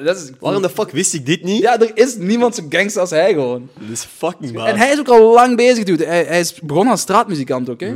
Dat 0.03 0.15
is, 0.15 0.31
Waarom 0.39 0.61
de 0.61 0.69
fuck 0.69 0.91
wist 0.91 1.13
ik 1.13 1.25
dit 1.25 1.43
niet? 1.43 1.61
Ja, 1.61 1.79
er 1.79 1.91
is 1.93 2.15
niemand 2.15 2.55
zo 2.55 2.63
gangster 2.69 3.01
als 3.01 3.09
hij 3.09 3.33
gewoon. 3.33 3.69
Dat 3.79 3.89
is 3.89 4.03
fucking 4.03 4.53
waar. 4.53 4.67
En 4.67 4.77
hij 4.77 4.91
is 4.91 4.99
ook 4.99 5.07
al 5.07 5.33
lang 5.33 5.55
bezig, 5.55 5.83
dude. 5.83 6.05
Hij, 6.05 6.23
hij 6.23 6.39
is 6.39 6.59
begonnen 6.59 6.91
als 6.91 7.01
straatmuzikant 7.01 7.69
ook, 7.69 7.79
hè. 7.79 7.87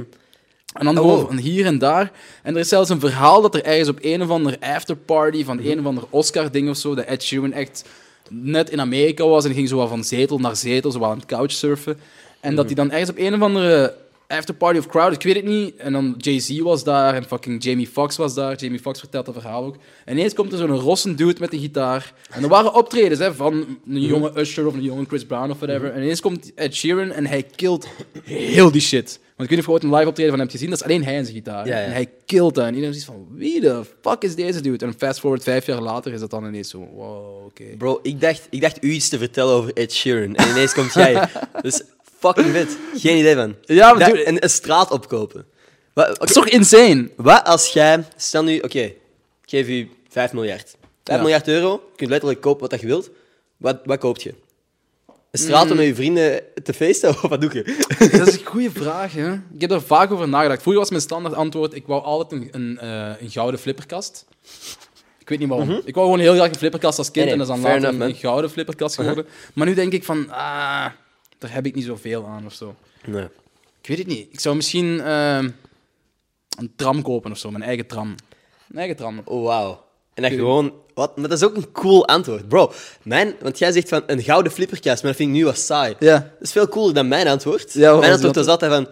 En 0.73 0.85
dan 0.85 0.95
gewoon 0.95 1.25
Oh. 1.25 1.37
hier 1.37 1.65
en 1.65 1.77
daar. 1.77 2.11
En 2.43 2.53
er 2.53 2.59
is 2.59 2.67
zelfs 2.69 2.89
een 2.89 2.99
verhaal 2.99 3.41
dat 3.41 3.55
er 3.55 3.63
ergens 3.63 3.89
op 3.89 3.97
een 4.01 4.21
of 4.21 4.29
ander 4.29 4.57
afterparty 4.59 5.43
van 5.43 5.59
een 5.63 5.79
of 5.79 5.85
ander 5.85 6.03
Oscar-ding 6.09 6.69
of 6.69 6.77
zo, 6.77 6.95
dat 6.95 7.05
Ed 7.05 7.23
Sheeran 7.23 7.53
echt 7.53 7.83
net 8.29 8.69
in 8.69 8.79
Amerika 8.81 9.25
was 9.25 9.45
en 9.45 9.53
ging 9.53 9.69
zo 9.69 9.87
van 9.87 10.03
zetel 10.03 10.37
naar 10.37 10.55
zetel, 10.55 10.91
zo 10.91 11.03
aan 11.03 11.17
het 11.17 11.25
couchsurfen. 11.25 11.99
En 12.39 12.55
dat 12.55 12.65
hij 12.65 12.75
dan 12.75 12.91
ergens 12.91 13.09
op 13.09 13.17
een 13.17 13.33
of 13.33 13.41
andere 13.41 13.95
afterparty 14.37 14.77
of 14.77 14.87
crowd, 14.87 15.13
ik 15.13 15.23
weet 15.23 15.35
het 15.35 15.45
niet, 15.45 15.75
en 15.75 15.93
dan 15.93 16.15
Jay-Z 16.17 16.59
was 16.59 16.83
daar 16.83 17.13
en 17.13 17.23
fucking 17.23 17.63
Jamie 17.63 17.87
Foxx 17.87 18.17
was 18.17 18.33
daar. 18.33 18.55
Jamie 18.55 18.79
Foxx 18.79 18.99
vertelt 18.99 19.25
dat 19.25 19.35
verhaal 19.35 19.65
ook. 19.65 19.75
En 20.05 20.17
ineens 20.17 20.33
komt 20.33 20.51
er 20.51 20.57
zo'n 20.57 20.79
rossen 20.79 21.15
dude 21.15 21.39
met 21.39 21.53
een 21.53 21.59
gitaar. 21.59 22.13
En 22.29 22.43
er 22.43 22.49
waren 22.49 22.73
optredens 22.73 23.19
hè, 23.19 23.33
van 23.33 23.79
een 23.87 24.01
jonge 24.01 24.39
Usher 24.39 24.67
of 24.67 24.73
een 24.73 24.81
jonge 24.81 25.05
Chris 25.05 25.25
Brown 25.25 25.49
of 25.49 25.59
whatever. 25.59 25.91
En 25.91 26.01
ineens 26.01 26.21
komt 26.21 26.51
Ed 26.55 26.75
Sheeran 26.75 27.11
en 27.11 27.25
hij 27.25 27.43
killt 27.55 27.87
heel 28.23 28.71
die 28.71 28.81
shit. 28.81 29.19
Want 29.39 29.51
ik 29.51 29.57
weet 29.57 29.65
niet 29.65 29.77
of 29.77 29.81
je 29.81 29.87
ooit 29.87 29.93
een 29.93 29.99
live 29.99 30.09
optreden 30.09 30.31
van 30.31 30.39
hem 30.39 30.49
hebt 30.49 30.51
gezien, 30.51 30.69
dat 30.69 30.79
is 30.79 30.85
alleen 30.85 31.03
hij 31.03 31.17
en 31.17 31.23
zijn 31.23 31.35
gitaar. 31.37 31.67
Ja, 31.67 31.79
ja. 31.79 31.85
En 31.85 31.91
hij 31.91 32.09
killt 32.25 32.55
dat. 32.55 32.65
En 32.65 32.73
iedereen 32.73 32.95
is 32.95 33.05
van, 33.05 33.27
wie 33.31 33.61
de 33.61 33.81
fuck 34.01 34.23
is 34.23 34.35
deze 34.35 34.61
dude? 34.61 34.85
En 34.85 34.93
fast 34.97 35.19
forward 35.19 35.43
vijf 35.43 35.65
jaar 35.65 35.81
later 35.81 36.13
is 36.13 36.19
dat 36.19 36.29
dan 36.29 36.45
ineens 36.45 36.69
zo, 36.69 36.87
wow, 36.93 37.45
oké. 37.45 37.63
Bro, 37.77 37.99
ik 38.01 38.21
dacht, 38.21 38.47
ik 38.49 38.61
dacht 38.61 38.83
u 38.83 38.91
iets 38.91 39.09
te 39.09 39.17
vertellen 39.17 39.53
over 39.53 39.73
Ed 39.73 39.93
Sheeran. 39.93 40.35
En 40.35 40.49
ineens 40.49 40.73
komt 40.73 40.93
jij. 40.93 41.29
Dus 41.61 41.81
fucking 42.19 42.47
vet. 42.51 42.77
Geen 42.95 43.17
idee 43.17 43.35
van. 43.35 43.55
Ja, 43.61 43.89
maar 43.89 43.99
Dat- 43.99 44.09
dude- 44.09 44.23
en 44.23 44.43
een 44.43 44.49
straat 44.49 44.91
opkopen. 44.91 45.45
Wat, 45.93 46.07
oké, 46.09 46.17
Dat 46.19 46.27
is 46.29 46.35
toch 46.35 46.47
insane? 46.47 47.09
wat 47.15 47.45
als 47.45 47.67
jij... 47.73 48.03
Stel 48.15 48.43
nu, 48.43 48.59
oké, 48.59 48.79
ik 48.81 48.95
geef 49.45 49.67
u 49.67 49.89
5 50.09 50.33
miljard. 50.33 50.75
5 51.03 51.17
Ja. 51.17 51.17
miljard 51.23 51.47
euro. 51.47 51.71
Je 51.71 51.95
kunt 51.97 52.09
letterlijk 52.09 52.41
kopen 52.41 52.61
wat 52.61 52.69
dat 52.69 52.79
je 52.81 52.87
wilt. 52.87 53.09
Wat, 53.57 53.79
wat 53.85 53.99
koopt 53.99 54.23
je? 54.23 54.33
Een 55.31 55.39
straat 55.39 55.65
Mm. 55.65 55.71
om 55.71 55.77
met 55.77 55.85
je 55.85 55.95
vrienden 55.95 56.41
te 56.63 56.73
feesten? 56.73 57.09
Of 57.13 57.21
wat 57.21 57.41
doe 57.41 57.53
je? 57.53 57.77
Dat 58.17 58.27
is 58.27 58.33
een 58.39 58.45
goede 58.45 58.71
vraag, 58.71 59.13
hè. 59.13 59.33
Ik 59.33 59.61
heb 59.61 59.71
er 59.71 59.81
vaak 59.81 60.11
over 60.11 60.27
nagedacht. 60.29 60.61
Vroeger 60.61 60.81
was 60.81 60.89
mijn 60.91 61.01
standaard 61.01 61.35
antwoord, 61.35 61.73
ik 61.73 61.87
wou 61.87 62.03
altijd 62.03 62.41
een, 62.41 62.49
een, 62.51 62.77
eh, 62.79 63.21
een 63.21 63.29
gouden 63.29 63.59
flipperkast. 63.59 64.25
Ik 65.19 65.29
weet 65.29 65.39
niet 65.39 65.49
waarom. 65.49 65.81
Ik 65.85 65.95
wou 65.95 66.05
gewoon 66.05 66.19
heel 66.19 66.33
graag 66.33 66.49
een 66.49 66.55
flipperkast 66.55 66.97
als 66.97 67.11
kind 67.11 67.25
Nee, 67.25 67.35
nee, 67.35 67.43
en 67.43 67.47
dat 67.49 67.57
is 67.57 67.61
dan 67.63 67.71
fair 67.71 67.81
later 67.81 67.95
enough, 67.95 68.09
een, 68.11 68.15
een 68.15 68.29
gouden 68.29 68.49
flipperkast 68.51 68.95
geworden. 68.95 69.25
Maar 69.53 69.67
nu 69.67 69.73
denk 69.73 69.93
ik 69.93 70.03
van, 70.03 70.29
ah, 70.29 70.85
daar 71.39 71.53
heb 71.53 71.65
ik 71.65 71.75
niet 71.75 71.85
zoveel 71.85 72.27
aan 72.27 72.45
of 72.45 72.53
zo. 72.53 72.75
Nee. 73.05 73.27
Ik 73.81 73.87
weet 73.87 73.97
het 73.97 74.07
niet. 74.07 74.27
Ik 74.31 74.39
zou 74.39 74.55
misschien 74.55 75.01
ehm, 75.01 75.49
een 76.57 76.71
tram 76.75 77.01
kopen 77.01 77.31
of 77.31 77.37
zo, 77.37 77.51
mijn 77.51 77.63
eigen 77.63 77.87
tram. 77.87 78.15
Een 78.71 78.77
eigen 78.77 78.95
tram. 78.95 79.21
Oh, 79.25 79.45
wauw. 79.45 79.83
En 80.13 80.23
dat 80.23 80.31
gewoon... 80.31 80.73
Wat? 80.93 81.17
Maar 81.17 81.29
dat 81.29 81.37
is 81.37 81.47
ook 81.47 81.55
een 81.55 81.71
cool 81.71 82.07
antwoord. 82.07 82.47
Bro, 82.47 82.73
mijn... 83.03 83.35
Want 83.41 83.57
jij 83.57 83.71
zegt 83.71 83.89
van 83.89 84.03
een 84.07 84.23
gouden 84.23 84.51
flipperkast, 84.51 85.03
maar 85.03 85.11
dat 85.11 85.21
vind 85.21 85.29
ik 85.29 85.35
nu 85.35 85.45
wat 85.45 85.57
saai. 85.57 85.95
Ja. 85.99 86.13
Dat 86.13 86.47
is 86.47 86.51
veel 86.51 86.67
cooler 86.67 86.93
dan 86.93 87.07
mijn 87.07 87.27
antwoord. 87.27 87.73
Ja, 87.73 87.95
mijn 87.95 88.11
antwoord 88.11 88.35
was 88.35 88.47
altijd 88.47 88.71
van... 88.71 88.87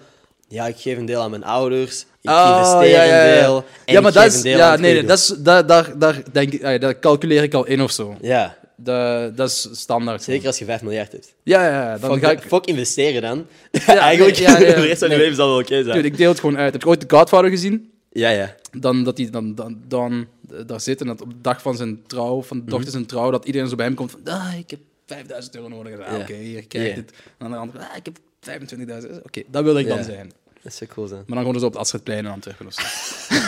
Ja, 0.48 0.68
ik 0.68 0.78
geef 0.78 0.98
een 0.98 1.06
deel 1.06 1.22
aan 1.22 1.30
mijn 1.30 1.44
ouders. 1.44 2.06
Ik 2.22 2.30
Oh, 2.30 2.56
investeer 2.58 2.90
ja, 2.90 3.04
ja, 3.04 3.24
een 3.24 3.36
ja. 3.36 3.42
deel. 3.42 3.64
En 3.86 3.94
ja, 3.94 4.00
maar 4.02 4.10
ik 4.10 4.16
dat 4.16 4.24
geef 4.24 4.32
is, 4.32 4.38
een 4.38 4.44
deel 4.44 4.58
ja, 4.58 4.72
aan 4.72 4.82
nee, 4.82 4.94
nee, 4.94 5.04
dat 5.04 5.18
is, 5.18 5.28
daar, 5.38 5.66
daar, 5.66 6.00
daar, 6.00 6.24
denk 6.32 6.54
ik, 6.54 6.64
ah, 6.64 6.82
dat 6.82 7.00
calculeer 7.00 7.44
ik 7.44 7.54
al 7.54 7.66
in 7.66 7.82
of 7.82 7.92
zo. 7.92 8.18
Ja, 8.22 8.58
Dat, 8.80 9.38
dat 9.38 9.50
is 9.50 9.68
standaard. 9.72 10.24
zeker 10.24 10.48
als 10.48 10.58
je 10.60 10.66
5 10.66 10.82
miljard 10.82 11.12
hebt. 11.12 11.34
Ja, 11.44 11.68
ja. 11.68 11.98
Dan 11.98 12.12
Fuck, 12.14 12.24
ga 12.24 12.32
ik... 12.32 12.40
fuck 12.40 12.66
investeren 12.66 13.22
dan. 13.22 13.46
Ja, 13.72 13.98
Eigenlijk, 14.10 14.38
nee, 14.38 14.48
ja, 14.48 14.60
ja, 14.60 14.76
de 14.76 14.82
rest 14.82 15.00
van 15.00 15.08
je 15.10 15.14
nee. 15.16 15.24
leven 15.24 15.36
zal 15.36 15.48
wel 15.48 15.58
oké 15.60 15.84
zijn. 15.84 15.96
Dude, 15.96 16.08
ik 16.08 16.18
deel 16.18 16.30
het 16.30 16.40
gewoon 16.40 16.58
uit. 16.58 16.74
Heb 16.74 16.82
je 16.82 16.88
ooit 16.88 17.00
The 17.10 17.16
Godfather 17.16 17.50
gezien? 17.50 17.92
Ja, 18.12 18.30
ja. 18.30 18.56
dan 18.80 19.04
dat 19.04 19.18
hij 19.18 19.30
dan, 19.30 19.56
dan, 19.56 19.78
dan 19.88 20.28
eh, 20.52 20.58
daar 20.66 20.82
zit 20.82 21.02
en 21.02 21.08
dat 21.08 21.22
op 21.22 21.30
de 21.30 21.42
dag 21.42 21.62
van 21.62 21.76
zijn 21.76 22.04
trouw, 22.08 22.42
van 22.42 22.58
de 22.58 22.64
Mhm. 22.64 22.72
dochter 22.72 22.92
zijn 22.92 23.06
trouw, 23.06 23.32
dat 23.32 23.46
iedereen 23.46 23.70
zo 23.70 23.76
bij 23.76 23.86
hem 23.86 23.96
komt 23.96 24.12
van, 24.12 24.20
ah, 24.34 24.54
ik 24.58 24.70
heb 24.70 24.80
5000 25.06 25.56
euro 25.56 25.68
nodig. 25.68 26.00
Ah. 26.00 26.20
Oké, 26.20 26.34
hier, 26.34 26.68
kijk 26.68 26.96
dit. 26.96 27.12
En 27.38 27.46
aan 27.46 27.52
de 27.52 27.58
andere 27.58 27.80
ah, 27.80 27.96
ik 27.96 28.06
heb 28.06 28.18
25.000. 28.40 29.22
Oké, 29.24 29.42
dat 29.48 29.64
wil 29.64 29.78
ik 29.78 29.88
dan 29.88 30.04
zijn. 30.04 30.32
Dat 30.62 30.74
zou 30.74 30.90
cool 30.94 31.08
zijn. 31.08 31.20
Maar 31.20 31.28
dan 31.36 31.38
gewoon 31.38 31.54
dus 31.54 31.64
op 31.64 31.72
het 31.72 31.82
Astridplein 31.82 32.26
in 32.26 32.32
Antwerpen 32.32 32.66
of 32.66 32.74
zo. 32.74 32.84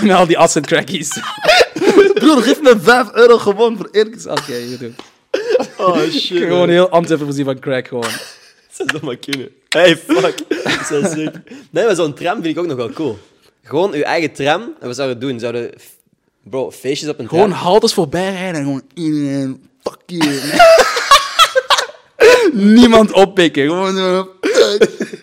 Met 0.06 0.16
al 0.16 0.28
die 0.28 0.38
Astrid 0.38 0.66
crackies. 0.66 1.10
Broer, 2.14 2.42
geef 2.42 2.62
me 2.62 2.76
5 2.80 3.12
euro 3.14 3.38
gewoon 3.38 3.78
voor 3.78 3.90
keer. 3.92 4.32
Oké, 4.32 4.54
je 4.54 4.78
doet. 4.80 4.94
Oh, 5.80 5.98
shit. 6.12 6.38
Gewoon 6.38 6.70
heel 6.70 6.90
Antwerpen 6.90 7.26
voorzien 7.26 7.46
van 7.46 7.60
crack 7.60 7.88
gewoon. 7.88 8.04
Dat 8.78 8.88
zou 8.88 8.90
zomaar 9.00 9.18
kunnen. 9.18 9.50
Hey, 9.70 9.98
fuck. 9.98 10.38
Dat 10.48 10.80
is 10.82 10.90
wel 10.90 11.04
sick. 11.12 11.32
Nee, 11.70 11.86
maar 11.86 11.96
zo'n 11.96 12.14
tram 12.14 12.34
vind 12.34 12.46
ik 12.46 12.60
ook 12.60 12.68
nog 12.68 12.78
wel 12.78 12.90
cool. 12.90 13.18
Gewoon 13.64 13.94
uw 13.94 14.02
eigen 14.02 14.32
tram. 14.32 14.62
En 14.62 14.88
wat 14.88 14.96
zouden 14.96 15.20
we 15.20 15.26
doen? 15.26 15.40
Zouden... 15.40 15.72
Bro, 16.44 16.72
feestjes 16.72 17.10
op 17.10 17.20
een 17.20 17.28
Gewoon 17.30 17.50
tram. 17.50 17.60
haltes 17.62 17.94
voorbij 17.94 18.32
rijden 18.32 18.56
en 18.56 18.64
gewoon 18.64 19.60
fuck 19.84 20.00
you. 20.06 20.30
Niemand 22.54 23.12
oppikken. 23.12 23.64
Gewoon 23.68 23.96
zo. 23.96 24.30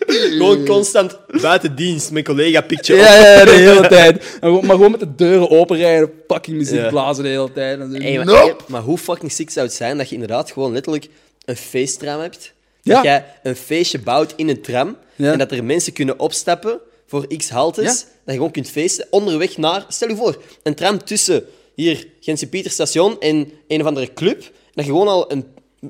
Gewoon 0.07 0.65
constant 0.65 1.17
buiten 1.41 1.75
dienst. 1.75 2.11
Mijn 2.11 2.23
collega 2.23 2.61
pikt 2.61 2.87
je 2.87 2.93
op. 2.93 2.99
Ja, 2.99 3.45
de 3.45 3.51
hele 3.51 3.87
tijd. 3.97 4.17
En 4.17 4.27
gewoon- 4.39 4.65
maar 4.65 4.75
gewoon 4.75 4.91
met 4.91 4.99
de 4.99 5.15
deuren 5.15 5.49
openrijden, 5.49 6.11
fucking 6.27 6.57
muziek 6.57 6.79
Ja. 6.79 6.89
blazen 6.89 7.23
de 7.23 7.29
hele 7.29 7.51
tijd. 7.53 7.79
En 7.79 7.91
zo, 7.91 7.97
Hey, 7.97 8.15
maar, 8.15 8.25
nope. 8.25 8.63
maar 8.67 8.81
hoe 8.81 8.97
fucking 8.97 9.31
sick 9.31 9.49
zou 9.49 9.65
het 9.65 9.75
zijn 9.75 9.97
dat 9.97 10.07
je 10.09 10.13
inderdaad 10.13 10.51
gewoon 10.51 10.71
letterlijk 10.73 11.07
een 11.45 11.55
feesttram 11.57 12.19
hebt? 12.19 12.51
Ja. 12.81 12.93
Dat 12.93 13.03
jij 13.03 13.25
een 13.43 13.55
feestje 13.55 13.99
bouwt 13.99 14.33
in 14.35 14.49
een 14.49 14.61
tram 14.61 14.95
Ja. 15.15 15.31
en 15.31 15.37
dat 15.37 15.51
er 15.51 15.63
mensen 15.63 15.93
kunnen 15.93 16.19
opstappen 16.19 16.79
voor 17.07 17.27
x 17.37 17.49
haltes. 17.49 17.83
Ja. 17.85 17.91
Dat 17.93 18.05
je 18.25 18.31
gewoon 18.33 18.51
kunt 18.51 18.69
feesten 18.69 19.07
onderweg 19.09 19.57
naar... 19.57 19.85
Stel 19.87 20.09
je 20.09 20.15
voor, 20.15 20.41
een 20.63 20.75
tram 20.75 21.03
tussen 21.03 21.45
hier 21.75 22.07
Gentse 22.21 22.47
Pieterstation 22.47 23.19
en 23.19 23.51
een 23.67 23.81
of 23.81 23.87
andere 23.87 24.13
club. 24.13 24.39
Dat 24.73 24.85
je 24.85 24.91
gewoon 24.91 25.07
al 25.07 25.31
een, 25.31 25.45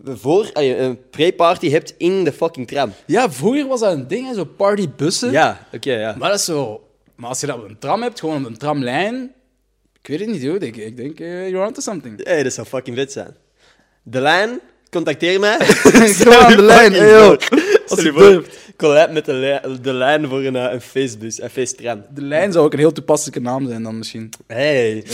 voor, 0.05 0.49
allee, 0.53 0.77
een 0.77 0.99
pre-party 1.09 1.69
hebt 1.69 1.93
in 1.97 2.23
de 2.23 2.31
fucking 2.31 2.67
tram. 2.67 2.93
Ja, 3.05 3.31
vroeger 3.31 3.67
was 3.67 3.79
dat 3.79 3.93
een 3.93 4.07
ding, 4.07 4.27
hè, 4.27 4.33
zo 4.33 4.43
partybussen. 4.45 5.31
Ja, 5.31 5.67
oké, 5.73 5.93
ja. 5.93 6.15
Maar 6.17 6.29
dat 6.29 6.39
is 6.39 6.45
zo... 6.45 6.81
Maar 7.15 7.29
als 7.29 7.39
je 7.41 7.47
dat 7.47 7.55
op 7.57 7.69
een 7.69 7.79
tram 7.79 8.01
hebt, 8.01 8.19
gewoon 8.19 8.37
op 8.45 8.45
een 8.51 8.57
tramlijn... 8.57 9.31
Ik 10.01 10.07
weet 10.07 10.19
het 10.19 10.29
niet, 10.29 10.41
dude. 10.41 10.65
Ik, 10.65 10.75
ik 10.77 10.97
denk, 10.97 11.19
eh, 11.19 11.49
you're 11.49 11.67
onto 11.67 11.81
something. 11.81 12.23
Hey, 12.23 12.43
dat 12.43 12.53
zou 12.53 12.67
fucking 12.67 12.97
vet 12.97 13.11
zijn. 13.11 13.35
De 14.03 14.19
lijn, 14.21 14.59
contacteer 14.89 15.39
mij. 15.39 15.57
Gewoon 15.65 16.33
aan 16.37 16.55
de 16.55 16.61
lijn, 16.61 16.93
hey, 16.93 17.09
joh. 17.09 17.29
Als 17.29 17.47
je 17.49 17.83
Alsjeblieft. 17.87 18.57
collab 18.77 19.11
met 19.11 19.25
de, 19.25 19.33
li- 19.33 19.81
de 19.81 19.93
lijn 19.93 20.27
voor 20.27 20.43
een, 20.43 20.55
eh, 20.55 20.71
een 20.73 20.81
feestbus, 20.81 21.41
een 21.41 21.49
feesttram. 21.49 22.03
De 22.13 22.21
lijn 22.21 22.51
zou 22.51 22.65
ook 22.65 22.73
een 22.73 22.79
heel 22.79 22.91
toepasselijke 22.91 23.39
naam 23.41 23.67
zijn 23.67 23.83
dan 23.83 23.97
misschien. 23.97 24.29
Hey. 24.47 24.95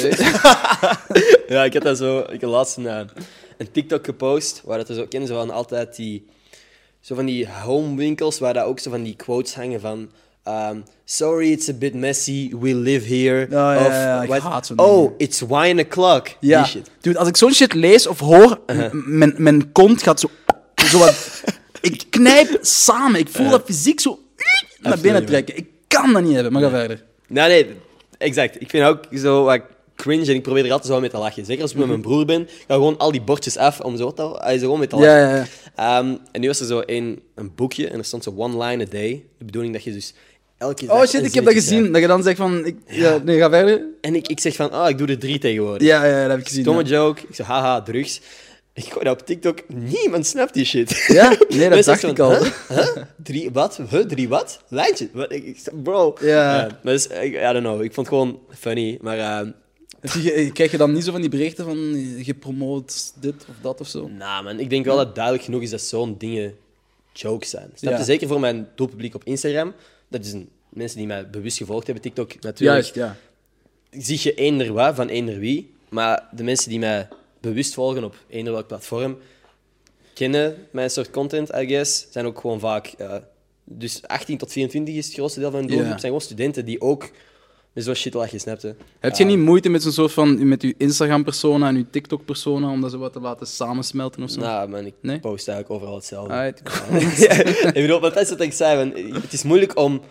ja, 1.47 1.63
ik 1.63 1.73
had 1.73 1.83
dat 1.83 1.97
zo... 1.97 2.19
Ik 2.19 2.41
had 2.41 2.49
laatst 2.51 2.77
een, 2.77 2.87
eh, 2.87 2.99
een 3.57 3.71
TikTok 3.71 4.05
gepost, 4.05 4.61
waar 4.65 4.77
dat 4.77 4.89
er 4.89 4.95
zo... 4.95 5.05
Kennen 5.07 5.27
ze 5.29 5.35
van 5.35 5.49
altijd 5.49 5.95
die... 5.95 6.25
Zo 6.99 7.15
van 7.15 7.25
die 7.25 7.49
homewinkels, 7.49 8.39
waar 8.39 8.53
dat 8.53 8.65
ook 8.65 8.79
zo 8.79 8.89
van 8.89 9.03
die 9.03 9.15
quotes 9.15 9.55
hangen 9.55 9.79
van... 9.81 10.09
ehm, 10.43 10.77
Sorry, 11.05 11.51
it's 11.51 11.69
a 11.69 11.73
bit 11.73 11.93
messy, 11.93 12.51
we 12.59 12.75
live 12.75 13.15
here. 13.15 13.47
ja, 13.49 13.73
ja, 13.73 14.61
zo'n 14.63 14.79
Oh, 14.79 15.13
it's 15.17 15.41
wine 15.41 15.81
o'clock. 15.81 16.27
Ja. 16.39 16.61
Die 16.61 16.71
shit. 16.71 16.89
Dude, 17.01 17.17
als 17.19 17.27
ik 17.27 17.37
zo'n 17.37 17.53
shit 17.53 17.73
lees 17.73 18.07
of 18.07 18.19
hoor, 18.19 18.59
m- 18.67 19.17
mijn, 19.17 19.33
mijn 19.37 19.71
kont 19.71 20.03
gaat 20.03 20.19
zo... 20.19 20.29
zo 20.89 20.97
wat, 20.97 21.43
ik 21.81 22.03
knijp 22.09 22.57
samen. 22.61 23.19
Ik 23.19 23.29
voel 23.29 23.49
dat 23.49 23.61
fysiek 23.65 23.99
zo 23.99 24.19
naar 24.81 24.99
binnen 24.99 25.25
trekken. 25.25 25.57
Ik 25.57 25.67
kan 25.87 26.13
dat 26.13 26.23
niet 26.23 26.33
hebben, 26.33 26.53
maar 26.53 26.61
ga 26.61 26.69
verder. 26.69 27.03
Nee, 27.27 27.47
nee, 27.47 27.75
exact. 28.17 28.61
Ik 28.61 28.69
vind 28.69 28.85
ook 28.85 28.99
zo 29.15 29.43
wat 29.43 29.61
cringe 30.03 30.25
en 30.25 30.35
ik 30.35 30.41
probeer 30.41 30.65
er 30.65 30.71
altijd 30.71 30.93
zo 30.93 30.99
mee 30.99 31.09
te 31.09 31.17
lachen. 31.17 31.45
Zeker 31.45 31.61
als 31.61 31.71
ik 31.71 31.77
met 31.77 31.87
mijn 31.87 32.01
broer 32.01 32.25
ben, 32.25 32.47
ga 32.67 32.73
gewoon 32.73 32.97
al 32.97 33.11
die 33.11 33.21
bordjes 33.21 33.57
af 33.57 33.79
om 33.79 33.97
zo 33.97 34.13
te 34.13 34.37
hij 34.39 34.55
is 34.55 34.61
gewoon 34.61 34.79
mee 34.79 34.87
te 34.87 34.95
lachen. 34.95 35.11
Ja, 35.11 35.29
ja, 35.29 35.35
ja. 35.35 35.99
Ehm, 35.99 36.15
en 36.31 36.41
nu 36.41 36.47
was 36.47 36.59
er 36.59 36.65
zo 36.65 36.81
een, 36.85 37.21
een 37.35 37.51
boekje 37.55 37.87
en 37.87 37.97
er 37.97 38.05
stond 38.05 38.23
zo 38.23 38.33
one 38.37 38.65
line 38.65 38.83
a 38.83 38.87
day. 38.89 39.23
De 39.37 39.45
bedoeling 39.45 39.73
dat 39.73 39.83
je 39.83 39.91
dus 39.93 40.13
elke 40.57 40.85
dag 40.85 40.95
Oh 40.95 41.05
shit, 41.05 41.25
ik 41.25 41.33
heb 41.33 41.45
dat 41.45 41.53
gezien. 41.53 41.91
Dat 41.91 42.01
je 42.01 42.07
dan 42.07 42.23
zegt 42.23 42.37
van... 42.37 42.65
Ik, 42.65 42.77
ja. 42.87 43.21
nee, 43.23 43.37
ga 43.37 43.49
verder. 43.49 43.85
En 44.01 44.15
ik, 44.15 44.27
ik 44.27 44.39
zeg 44.39 44.55
van, 44.55 44.71
ah, 44.71 44.89
ik 44.89 44.97
doe 44.97 45.07
er 45.07 45.19
drie 45.19 45.39
tegenwoordig. 45.39 45.87
Ja, 45.87 46.05
ja, 46.05 46.21
dat 46.21 46.29
heb 46.29 46.39
ik 46.39 46.47
gezien. 46.47 46.63
Domme 46.63 46.83
joke. 46.83 47.21
Ik 47.27 47.35
zeg, 47.35 47.45
haha, 47.45 47.81
drugs. 47.81 48.21
Ik 48.73 48.83
gooi 48.83 49.05
dat 49.05 49.19
op 49.21 49.25
TikTok. 49.25 49.59
Niemand 49.67 50.25
snapt 50.25 50.53
die 50.53 50.65
shit. 50.65 51.05
Ja? 51.07 51.35
Nee, 51.49 51.69
dat 51.69 51.83
dacht 51.83 52.03
ik 52.03 52.15
van, 52.17 52.25
al. 52.25 52.31
huh? 52.43 52.51
Huh? 52.67 52.87
Drie 53.23 53.49
wat? 53.51 53.79
Huh? 53.89 54.05
Drie 54.05 54.29
wat? 54.29 54.59
Lijntje? 54.67 55.09
Ik, 55.27 55.43
ik- 55.45 55.83
bro. 55.83 56.15
Ja. 56.21 56.67
maar 56.83 56.93
dus, 56.93 57.07
ik, 57.07 57.33
I 57.35 57.39
don't 57.39 57.59
know. 57.59 57.83
Ik 57.83 57.93
vond 57.93 58.07
het 58.07 58.15
gewoon 58.15 58.39
funny. 58.49 58.97
Maar 59.01 59.17
ehm, 59.17 59.49
je- 60.23 60.49
Krijg 60.53 60.71
je 60.71 60.77
dan 60.77 60.91
niet 60.93 61.03
zo 61.03 61.11
van 61.11 61.21
die 61.21 61.29
berichten 61.29 61.65
van 61.65 61.93
eh, 61.95 62.25
gepromoot 62.25 63.13
dit 63.19 63.35
of 63.49 63.55
dat 63.61 63.79
of 63.79 63.87
zo? 63.87 64.07
Nou, 64.07 64.43
man, 64.43 64.59
ik 64.59 64.69
denk 64.69 64.85
wel 64.85 64.97
dat 64.97 65.15
duidelijk 65.15 65.43
genoeg 65.43 65.61
is 65.61 65.69
dat 65.69 65.81
zo'n 65.81 66.15
dingen 66.17 66.55
jokes 67.13 67.49
zijn. 67.49 67.69
Snap 67.75 67.91
je? 67.93 67.97
Ja. 67.99 68.03
Zeker 68.05 68.27
voor 68.27 68.39
mijn 68.39 68.67
doelpubliek 68.75 69.15
op 69.15 69.23
Instagram. 69.23 69.73
Dat 70.07 70.25
is 70.25 70.31
een, 70.31 70.49
mensen 70.69 70.97
die 70.97 71.07
mij 71.07 71.29
bewust 71.29 71.57
gevolgd 71.57 71.85
hebben. 71.85 72.03
TikTok 72.03 72.27
natuurlijk. 72.41 72.59
Juist, 72.95 72.95
ja. 72.95 73.17
Zie 74.01 74.19
je 74.21 74.33
eender 74.33 74.73
wat 74.73 74.95
van 74.95 75.07
eender 75.07 75.39
wie. 75.39 75.71
Maar 75.89 76.27
de 76.31 76.43
mensen 76.43 76.69
die 76.69 76.79
mij 76.79 77.07
bewust 77.41 77.73
volgen 77.73 78.03
op 78.03 78.15
eender 78.29 78.53
welk 78.53 78.67
platform, 78.67 79.17
kennen 80.13 80.67
mijn 80.71 80.89
soort 80.89 81.09
content, 81.11 81.49
I 81.55 81.67
guess. 81.67 82.07
Zijn 82.09 82.25
ook 82.25 82.39
gewoon 82.39 82.59
vaak... 82.59 82.87
eh, 82.87 83.15
dus 83.63 84.01
18 84.07 84.37
tot 84.37 84.51
24 84.51 84.95
is 84.95 85.05
het 85.05 85.13
grootste 85.15 85.39
deel 85.39 85.49
van 85.51 85.57
mijn 85.59 85.71
doelgroep. 85.71 85.93
Ja. 85.93 85.99
zijn 85.99 86.11
gewoon 86.11 86.27
studenten 86.27 86.65
die 86.65 86.81
ook 86.81 87.09
met 87.73 87.83
zo'n 87.83 87.93
shit 87.93 88.13
lachen, 88.13 88.39
snapte. 88.39 88.75
Heb 88.99 89.15
je 89.15 89.23
niet 89.23 89.37
moeite 89.37 89.69
met 89.69 89.83
zo'n 89.83 89.91
soort 89.91 90.11
van... 90.11 90.47
met 90.47 90.61
je 90.61 90.75
Instagram-persona 90.77 91.67
en 91.67 91.77
je 91.77 91.89
TikTok-persona 91.89 92.71
om 92.71 92.81
dat 92.81 92.91
zo 92.91 92.97
wat 92.97 93.13
te 93.13 93.19
laten 93.19 93.47
samensmelten 93.47 94.23
of 94.23 94.29
zo? 94.29 94.39
Nou, 94.39 94.69
man, 94.69 94.85
ik 94.85 94.93
Nee? 95.01 95.19
post 95.19 95.47
eigenlijk 95.47 95.79
overal 95.79 95.95
hetzelfde. 95.95 96.33
Ja, 97.17 97.33
ik 97.67 97.73
bedoel, 97.73 97.99
dat 97.99 98.17
is 98.17 98.29
wat 98.29 98.41
ik 98.41 98.53
zei. 98.53 98.91
het 99.13 99.33
is 99.33 99.43
moeilijk 99.43 99.77
om 99.77 100.01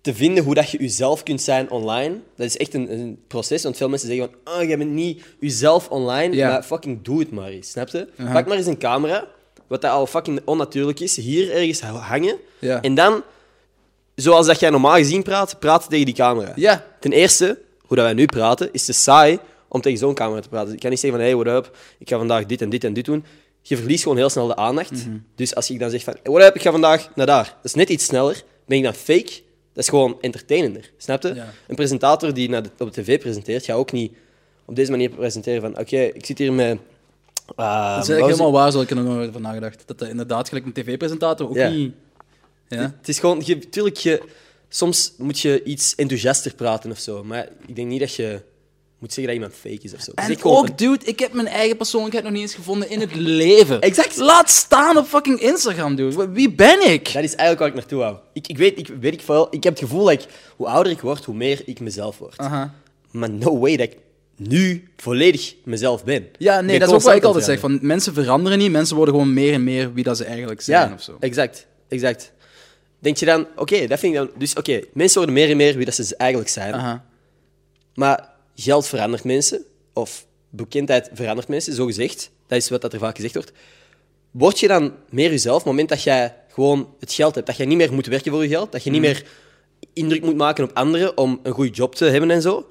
te 0.00 0.14
vinden 0.14 0.44
hoe 0.44 0.54
dat 0.54 0.70
je 0.70 0.78
jezelf 0.78 1.22
kunt 1.22 1.42
zijn 1.42 1.70
online. 1.70 2.20
Dat 2.36 2.46
is 2.46 2.56
echt 2.56 2.74
een, 2.74 2.92
een 2.92 3.18
proces, 3.26 3.62
want 3.62 3.76
veel 3.76 3.88
mensen 3.88 4.08
zeggen 4.08 4.30
van, 4.44 4.54
oh, 4.54 4.62
jij 4.62 4.78
bent 4.78 4.90
niet 4.90 5.24
jezelf 5.40 5.88
online, 5.88 6.36
maar 6.36 6.62
fucking 6.62 7.02
doe 7.02 7.18
het 7.18 7.30
maar 7.30 7.48
eens, 7.48 7.70
snap 7.70 7.88
je? 7.88 8.08
Pak 8.32 8.46
maar 8.46 8.56
eens 8.56 8.66
een 8.66 8.78
camera, 8.78 9.26
wat 9.66 9.80
dat 9.80 9.90
al 9.90 10.06
fucking 10.06 10.40
onnatuurlijk 10.44 11.00
is, 11.00 11.16
hier 11.16 11.52
ergens 11.52 11.80
hangen, 11.80 12.36
en 12.60 12.94
dan, 12.94 13.22
zoals 14.22 14.46
dat 14.46 14.60
jij 14.60 14.70
normaal 14.70 14.96
gezien 14.96 15.22
praat, 15.22 15.58
praten 15.58 15.88
tegen 15.88 16.04
die 16.04 16.14
camera. 16.14 16.52
Ja. 16.56 16.84
Ten 17.00 17.12
eerste, 17.12 17.58
hoe 17.80 17.96
dat 17.96 18.04
wij 18.04 18.14
nu 18.14 18.26
praten, 18.26 18.68
is 18.72 18.84
te 18.84 18.92
saai 18.92 19.38
om 19.68 19.80
tegen 19.80 19.98
zo'n 19.98 20.14
camera 20.14 20.40
te 20.40 20.48
praten. 20.48 20.72
Ik 20.72 20.80
kan 20.80 20.90
niet 20.90 21.00
zeggen 21.00 21.18
van, 21.18 21.28
hey, 21.28 21.36
what 21.36 21.56
up, 21.56 21.76
ik 21.98 22.08
ga 22.08 22.18
vandaag 22.18 22.46
dit 22.46 22.62
en 22.62 22.70
dit 22.70 22.84
en 22.84 22.92
dit 22.92 23.04
doen. 23.04 23.24
Je 23.62 23.76
verliest 23.76 24.02
gewoon 24.02 24.18
heel 24.18 24.28
snel 24.28 24.46
de 24.46 24.56
aandacht. 24.56 24.90
Mhm. 24.90 25.16
Dus 25.34 25.54
als 25.54 25.70
ik 25.70 25.78
dan 25.78 25.90
zeg 25.90 26.04
van, 26.04 26.16
hey, 26.22 26.32
what 26.32 26.48
up, 26.48 26.54
ik 26.54 26.62
ga 26.62 26.70
vandaag 26.70 27.08
naar 27.14 27.26
daar. 27.26 27.44
Dat 27.44 27.64
is 27.64 27.74
net 27.74 27.88
iets 27.88 28.04
sneller. 28.04 28.42
Ben 28.66 28.76
ik 28.76 28.84
dan 28.84 28.94
fake? 28.94 29.30
Dat 29.72 29.82
is 29.84 29.88
gewoon 29.88 30.18
entertainender. 30.20 30.90
Snap 30.96 31.22
je? 31.22 31.34
Ja. 31.34 31.52
Een 31.68 31.76
presentator 31.76 32.34
die 32.34 32.48
naar 32.48 32.62
de, 32.62 32.70
op 32.78 32.94
de 32.94 33.02
tv 33.02 33.20
presenteert, 33.20 33.64
gaat 33.64 33.76
ook 33.76 33.92
niet 33.92 34.12
op 34.64 34.76
deze 34.76 34.90
manier 34.90 35.10
presenteren 35.10 35.60
van, 35.60 35.78
oké, 35.78 35.98
ik 35.98 36.26
zit 36.26 36.38
hier 36.38 36.52
met... 36.52 36.66
uh, 36.68 36.76
Dat 37.94 38.02
is 38.02 38.08
eigenlijk 38.08 38.20
helemaal 38.20 38.52
waar, 38.52 38.72
zo 38.72 38.80
ik 38.80 38.90
er 38.90 38.96
nog 38.96 39.04
nooit 39.04 39.32
van 39.32 39.42
nagedacht. 39.42 39.82
Dat 39.86 39.98
dat 39.98 40.08
inderdaad 40.08 40.48
gelijk 40.48 40.66
een 40.66 40.72
tv-presentator 40.72 41.48
ook 41.48 41.70
niet... 41.70 41.92
Ja. 42.68 42.94
Het 42.98 43.08
is 43.08 43.18
gewoon, 43.18 43.42
je, 43.44 43.58
tuurlijk, 43.58 43.96
je, 43.96 44.22
soms 44.68 45.12
moet 45.18 45.40
je 45.40 45.62
iets 45.64 45.94
enthousiaster 45.94 46.54
praten 46.54 46.90
of 46.90 46.98
zo. 46.98 47.24
Maar 47.24 47.48
ik 47.66 47.76
denk 47.76 47.88
niet 47.88 48.00
dat 48.00 48.14
je 48.14 48.40
moet 48.98 49.12
zeggen 49.12 49.34
dat 49.34 49.42
iemand 49.42 49.60
fake 49.60 49.82
is 49.82 49.94
of 49.94 50.00
zo. 50.00 50.12
En 50.14 50.42
ook, 50.42 50.78
dude, 50.78 51.04
ik 51.04 51.18
heb 51.18 51.32
mijn 51.32 51.46
eigen 51.46 51.76
persoonlijkheid 51.76 52.24
nog 52.24 52.32
niet 52.32 52.42
eens 52.42 52.54
gevonden 52.54 52.90
in 52.90 53.00
het 53.00 53.14
leven. 53.14 53.80
Exact. 53.80 54.16
Laat 54.16 54.50
staan 54.50 54.96
op 54.96 55.06
fucking 55.06 55.40
Instagram, 55.40 55.94
dude. 55.94 56.28
Wie 56.28 56.52
ben 56.52 56.90
ik? 56.90 57.04
Dat 57.04 57.22
is 57.22 57.34
eigenlijk 57.34 57.58
waar 57.58 57.68
ik 57.68 57.74
naartoe 57.74 57.98
wou. 57.98 58.16
Ik, 58.32 58.48
ik 58.48 58.58
weet, 58.58 58.78
ik 58.78 58.90
weet 59.00 59.12
ik 59.12 59.20
veel. 59.20 59.46
Ik 59.50 59.64
heb 59.64 59.72
het 59.72 59.82
gevoel 59.82 60.04
dat 60.04 60.12
ik, 60.12 60.26
hoe 60.56 60.66
ouder 60.66 60.92
ik 60.92 61.00
word, 61.00 61.24
hoe 61.24 61.34
meer 61.34 61.62
ik 61.64 61.80
mezelf 61.80 62.18
word. 62.18 62.38
Aha. 62.38 62.74
Maar 63.10 63.30
no 63.30 63.58
way 63.58 63.76
dat 63.76 63.86
ik 63.86 63.96
nu 64.36 64.88
volledig 64.96 65.54
mezelf 65.64 66.04
ben. 66.04 66.26
Ja, 66.38 66.60
nee, 66.60 66.78
ben 66.78 66.80
dat 66.80 66.88
is 66.88 66.94
ook 66.94 67.02
wat 67.02 67.16
ik 67.16 67.24
altijd 67.24 67.44
zeg. 67.44 67.60
Van, 67.60 67.78
mensen 67.82 68.14
veranderen 68.14 68.58
niet, 68.58 68.70
mensen 68.70 68.96
worden 68.96 69.14
gewoon 69.14 69.32
meer 69.32 69.52
en 69.52 69.64
meer 69.64 69.92
wie 69.92 70.04
dat 70.04 70.16
ze 70.16 70.24
eigenlijk 70.24 70.60
zijn 70.60 70.76
veranderen. 70.76 70.98
of 70.98 71.04
zo. 71.04 71.12
Ja, 71.20 71.26
exact. 71.26 71.66
exact. 71.88 72.32
Denk 72.98 73.16
je 73.16 73.26
dan, 73.26 73.46
oké, 73.56 73.86
dat 73.86 73.98
vind 73.98 74.14
ik 74.14 74.18
dan... 74.18 74.30
Dus 74.36 74.54
oké, 74.54 74.80
mensen 74.92 75.16
worden 75.16 75.34
meer 75.34 75.50
en 75.50 75.56
meer 75.56 75.76
wie 75.76 75.84
dat 75.84 75.94
ze 75.94 76.16
eigenlijk 76.16 76.50
zijn. 76.50 77.02
Maar 77.94 78.30
geld 78.54 78.86
verandert 78.86 79.24
mensen, 79.24 79.64
of 79.92 80.26
bekendheid 80.50 81.10
verandert 81.12 81.48
mensen, 81.48 81.74
zo 81.74 81.86
gezegd. 81.86 82.30
Dat 82.46 82.58
is 82.58 82.68
wat 82.68 82.80
dat 82.80 82.92
er 82.92 82.98
vaak 82.98 83.16
gezegd 83.16 83.34
wordt. 83.34 83.52
Word 84.30 84.60
je 84.60 84.68
dan 84.68 84.94
meer 85.10 85.30
jezelf 85.30 85.56
op 85.56 85.62
het 85.62 85.70
moment 85.70 85.88
dat 85.88 86.02
jij 86.02 86.34
gewoon 86.48 86.94
het 87.00 87.12
geld 87.12 87.34
hebt? 87.34 87.46
Dat 87.46 87.56
jij 87.56 87.66
niet 87.66 87.76
meer 87.76 87.92
moet 87.92 88.06
werken 88.06 88.32
voor 88.32 88.42
je 88.42 88.48
geld? 88.48 88.72
Dat 88.72 88.84
je 88.84 88.90
niet 88.90 89.00
meer 89.00 89.24
indruk 89.92 90.22
moet 90.22 90.36
maken 90.36 90.64
op 90.64 90.70
anderen 90.76 91.16
om 91.16 91.40
een 91.42 91.52
goede 91.52 91.70
job 91.70 91.94
te 91.94 92.04
hebben 92.04 92.30
en 92.30 92.42
zo? 92.42 92.68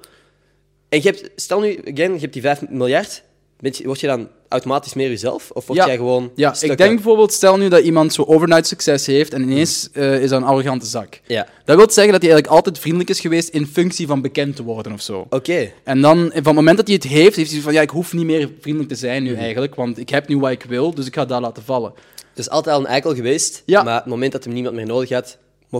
En 0.88 1.02
je 1.02 1.08
hebt, 1.10 1.30
stel 1.36 1.60
nu, 1.60 1.78
again, 1.78 2.14
je 2.14 2.20
hebt 2.20 2.32
die 2.32 2.42
5 2.42 2.68
miljard. 2.68 3.22
Je, 3.60 3.84
word 3.84 4.00
je 4.00 4.06
dan 4.06 4.28
automatisch 4.48 4.94
meer 4.94 5.08
jezelf? 5.08 5.50
Of 5.52 5.66
word 5.66 5.78
Ja. 5.78 5.86
jij 5.86 5.96
gewoon 5.96 6.30
Ja, 6.34 6.54
ik 6.60 6.76
denk 6.78 6.94
bijvoorbeeld, 6.94 7.32
stel 7.32 7.56
nu 7.56 7.68
dat 7.68 7.82
iemand 7.82 8.12
zo 8.12 8.22
overnight 8.22 8.66
succes 8.66 9.06
heeft 9.06 9.32
en 9.32 9.42
ineens 9.42 9.88
eh, 9.92 10.22
is 10.22 10.30
dat 10.30 10.40
een 10.40 10.46
arrogante 10.46 10.86
zak. 10.86 11.20
Ja, 11.26 11.46
Dat 11.64 11.76
wil 11.76 11.90
zeggen 11.90 12.12
dat 12.12 12.22
hij 12.22 12.30
eigenlijk 12.32 12.46
altijd 12.46 12.78
vriendelijk 12.78 13.10
is 13.10 13.20
geweest 13.20 13.48
in 13.48 13.66
functie 13.66 14.06
van 14.06 14.20
bekend 14.22 14.56
te 14.56 14.62
worden 14.62 14.92
of 14.92 15.00
zo. 15.00 15.26
oké. 15.30 15.70
En 15.84 16.00
dan, 16.00 16.18
van 16.18 16.30
het 16.44 16.54
moment 16.54 16.76
dat 16.76 16.86
hij 16.86 16.94
het 16.96 17.04
heeft, 17.04 17.36
heeft 17.36 17.50
hij 17.52 17.60
van, 17.60 17.72
ja, 17.72 17.80
ik 17.80 17.90
hoef 17.90 18.12
niet 18.12 18.24
meer 18.24 18.50
vriendelijk 18.60 18.92
te 18.92 18.98
zijn 18.98 19.22
nu 19.22 19.34
eigenlijk, 19.34 19.74
want 19.74 19.98
ik 19.98 20.08
heb 20.08 20.28
nu 20.28 20.38
wat 20.38 20.50
ik 20.50 20.64
wil, 20.68 20.94
dus 20.94 21.06
ik 21.06 21.14
ga 21.14 21.24
dat 21.24 21.40
laten 21.40 21.62
vallen. 21.62 21.92
Dus 22.34 22.48
altijd 22.50 22.74
al 22.74 22.80
een 22.80 22.86
eikel 22.88 23.14
geweest, 23.14 23.62
Ja. 23.66 23.82
maar 23.82 23.94
het 23.94 24.06
moment 24.06 24.32
dat 24.32 24.44
hem 24.44 24.52
niemand 24.52 24.74
meer 24.74 24.86
nodig 24.86 25.08
had, 25.10 25.38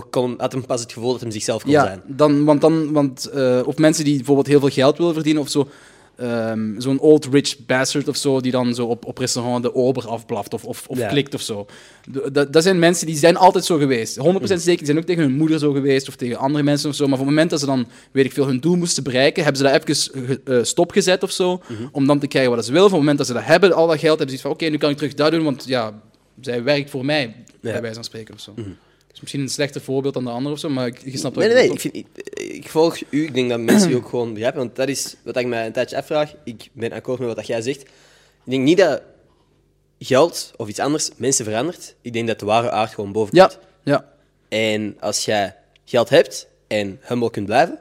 kon, 0.09 0.33
had 0.37 0.51
hem 0.51 0.65
pas 0.65 0.81
het 0.81 0.91
gevoel 0.93 1.11
dat 1.11 1.21
hij 1.21 1.31
zichzelf 1.31 1.61
kon 1.63 1.71
Ja, 1.71 1.83
zijn. 1.85 2.01
dan, 2.05 2.45
want 2.45 2.61
dan, 2.61 2.91
want, 2.93 3.25
eh, 3.25 3.59
of 3.65 3.77
mensen 3.77 4.03
die 4.03 4.15
bijvoorbeeld 4.15 4.47
heel 4.47 4.59
veel 4.59 4.69
geld 4.69 4.97
willen 4.97 5.13
verdienen, 5.13 5.41
of 5.41 5.49
zo, 5.49 5.67
ehm, 6.19 6.79
zo'n 6.79 6.99
old 6.99 7.25
rich 7.31 7.65
bastard 7.65 8.07
of 8.07 8.15
zo, 8.15 8.41
die 8.41 8.51
dan 8.51 8.73
zo 8.75 8.85
op, 8.85 9.05
op 9.05 9.17
restaurant 9.17 9.63
de 9.63 9.75
ober 9.75 10.07
afblaft 10.07 10.53
of, 10.53 10.63
of, 10.65 10.87
of 10.87 10.97
Ja. 10.97 11.07
klikt 11.07 11.33
of 11.33 11.41
zo. 11.41 11.65
Dat, 12.31 12.53
dat 12.53 12.63
zijn 12.63 12.79
mensen 12.79 13.07
die 13.07 13.15
zijn 13.17 13.37
altijd 13.37 13.65
zo 13.65 13.77
geweest. 13.77 14.17
100% 14.17 14.21
zeker, 14.41 14.63
die 14.77 14.85
zijn 14.85 14.97
ook 14.97 15.03
tegen 15.03 15.23
hun 15.23 15.33
moeder 15.35 15.59
zo 15.59 15.71
geweest 15.71 16.07
of 16.07 16.15
tegen 16.15 16.37
andere 16.37 16.63
mensen 16.63 16.89
of 16.89 16.95
zo. 16.95 17.03
Maar 17.03 17.13
op 17.13 17.19
het 17.19 17.29
moment 17.29 17.49
dat 17.49 17.59
ze 17.59 17.65
dan, 17.65 17.87
weet 18.11 18.25
ik 18.25 18.33
veel, 18.33 18.47
hun 18.47 18.59
doel 18.59 18.75
moesten 18.75 19.03
bereiken, 19.03 19.43
hebben 19.43 19.61
ze 19.61 19.71
dat 19.71 19.87
even 19.87 19.95
ge- 20.25 20.41
eh, 20.45 20.63
stopgezet 20.63 21.23
of 21.23 21.31
zo, 21.31 21.61
om 21.91 22.07
dan 22.07 22.19
te 22.19 22.27
krijgen 22.27 22.55
wat 22.55 22.65
ze 22.65 22.71
willen. 22.71 22.85
Op 22.85 22.91
het 22.91 22.99
moment 22.99 23.17
dat 23.17 23.27
ze 23.27 23.33
dat 23.33 23.43
hebben, 23.45 23.73
al 23.73 23.87
dat 23.87 23.99
geld, 23.99 24.09
hebben 24.17 24.27
ze 24.27 24.33
iets 24.33 24.41
van, 24.41 24.51
oké, 24.51 24.65
nu 24.65 24.77
kan 24.77 24.89
ik 24.89 24.97
terug 24.97 25.13
dat 25.13 25.31
doen, 25.31 25.43
want 25.43 25.63
ja, 25.67 26.01
zij 26.41 26.63
werkt 26.63 26.89
voor 26.89 27.05
mij, 27.05 27.35
bij 27.61 27.81
wijze 27.81 27.95
van 27.95 28.03
spreken 28.03 28.33
of 28.33 28.39
zo. 28.39 28.53
Dus 29.11 29.19
misschien 29.19 29.41
een 29.41 29.49
slechter 29.49 29.81
voorbeeld 29.81 30.13
dan 30.13 30.23
de 30.23 30.29
andere 30.29 30.53
of 30.53 30.59
zo, 30.59 30.69
maar 30.69 30.87
ik, 30.87 31.01
je 31.03 31.17
snapt 31.17 31.35
wat 31.35 31.45
Nee, 31.45 31.53
nee, 31.53 31.71
Ik, 31.71 31.79
vind, 31.79 31.95
ik, 31.95 32.05
ik 32.33 32.69
volg 32.69 32.97
u. 33.09 33.23
Ik 33.25 33.33
denk 33.33 33.49
dat 33.49 33.59
mensen 33.59 33.91
u 33.91 33.95
ook 33.95 34.09
gewoon 34.09 34.33
begrijpen. 34.33 34.59
Want 34.59 34.75
dat 34.75 34.87
is 34.89 35.15
wat 35.23 35.37
ik 35.37 35.45
mij 35.47 35.65
een 35.65 35.71
tijdje 35.71 35.97
afvraag. 35.97 36.33
Ik 36.43 36.69
ben 36.73 36.91
akkoord 36.91 37.19
met 37.19 37.27
wat 37.27 37.37
dat 37.37 37.47
jij 37.47 37.61
zegt. 37.61 37.81
Ik 37.81 37.89
denk 38.43 38.63
niet 38.63 38.77
dat 38.77 39.01
geld 39.99 40.51
of 40.57 40.67
iets 40.67 40.79
anders 40.79 41.09
mensen 41.15 41.45
verandert. 41.45 41.95
Ik 42.01 42.13
denk 42.13 42.27
dat 42.27 42.39
de 42.39 42.45
ware 42.45 42.71
aard 42.71 42.93
gewoon 42.93 43.11
boven 43.11 43.35
Ja, 43.35 43.45
komt. 43.47 43.59
ja. 43.83 44.13
En 44.49 44.97
als 44.99 45.25
jij 45.25 45.55
geld 45.85 46.09
hebt 46.09 46.47
en 46.67 46.99
humble 47.01 47.29
kunt 47.31 47.45
blijven, 47.45 47.79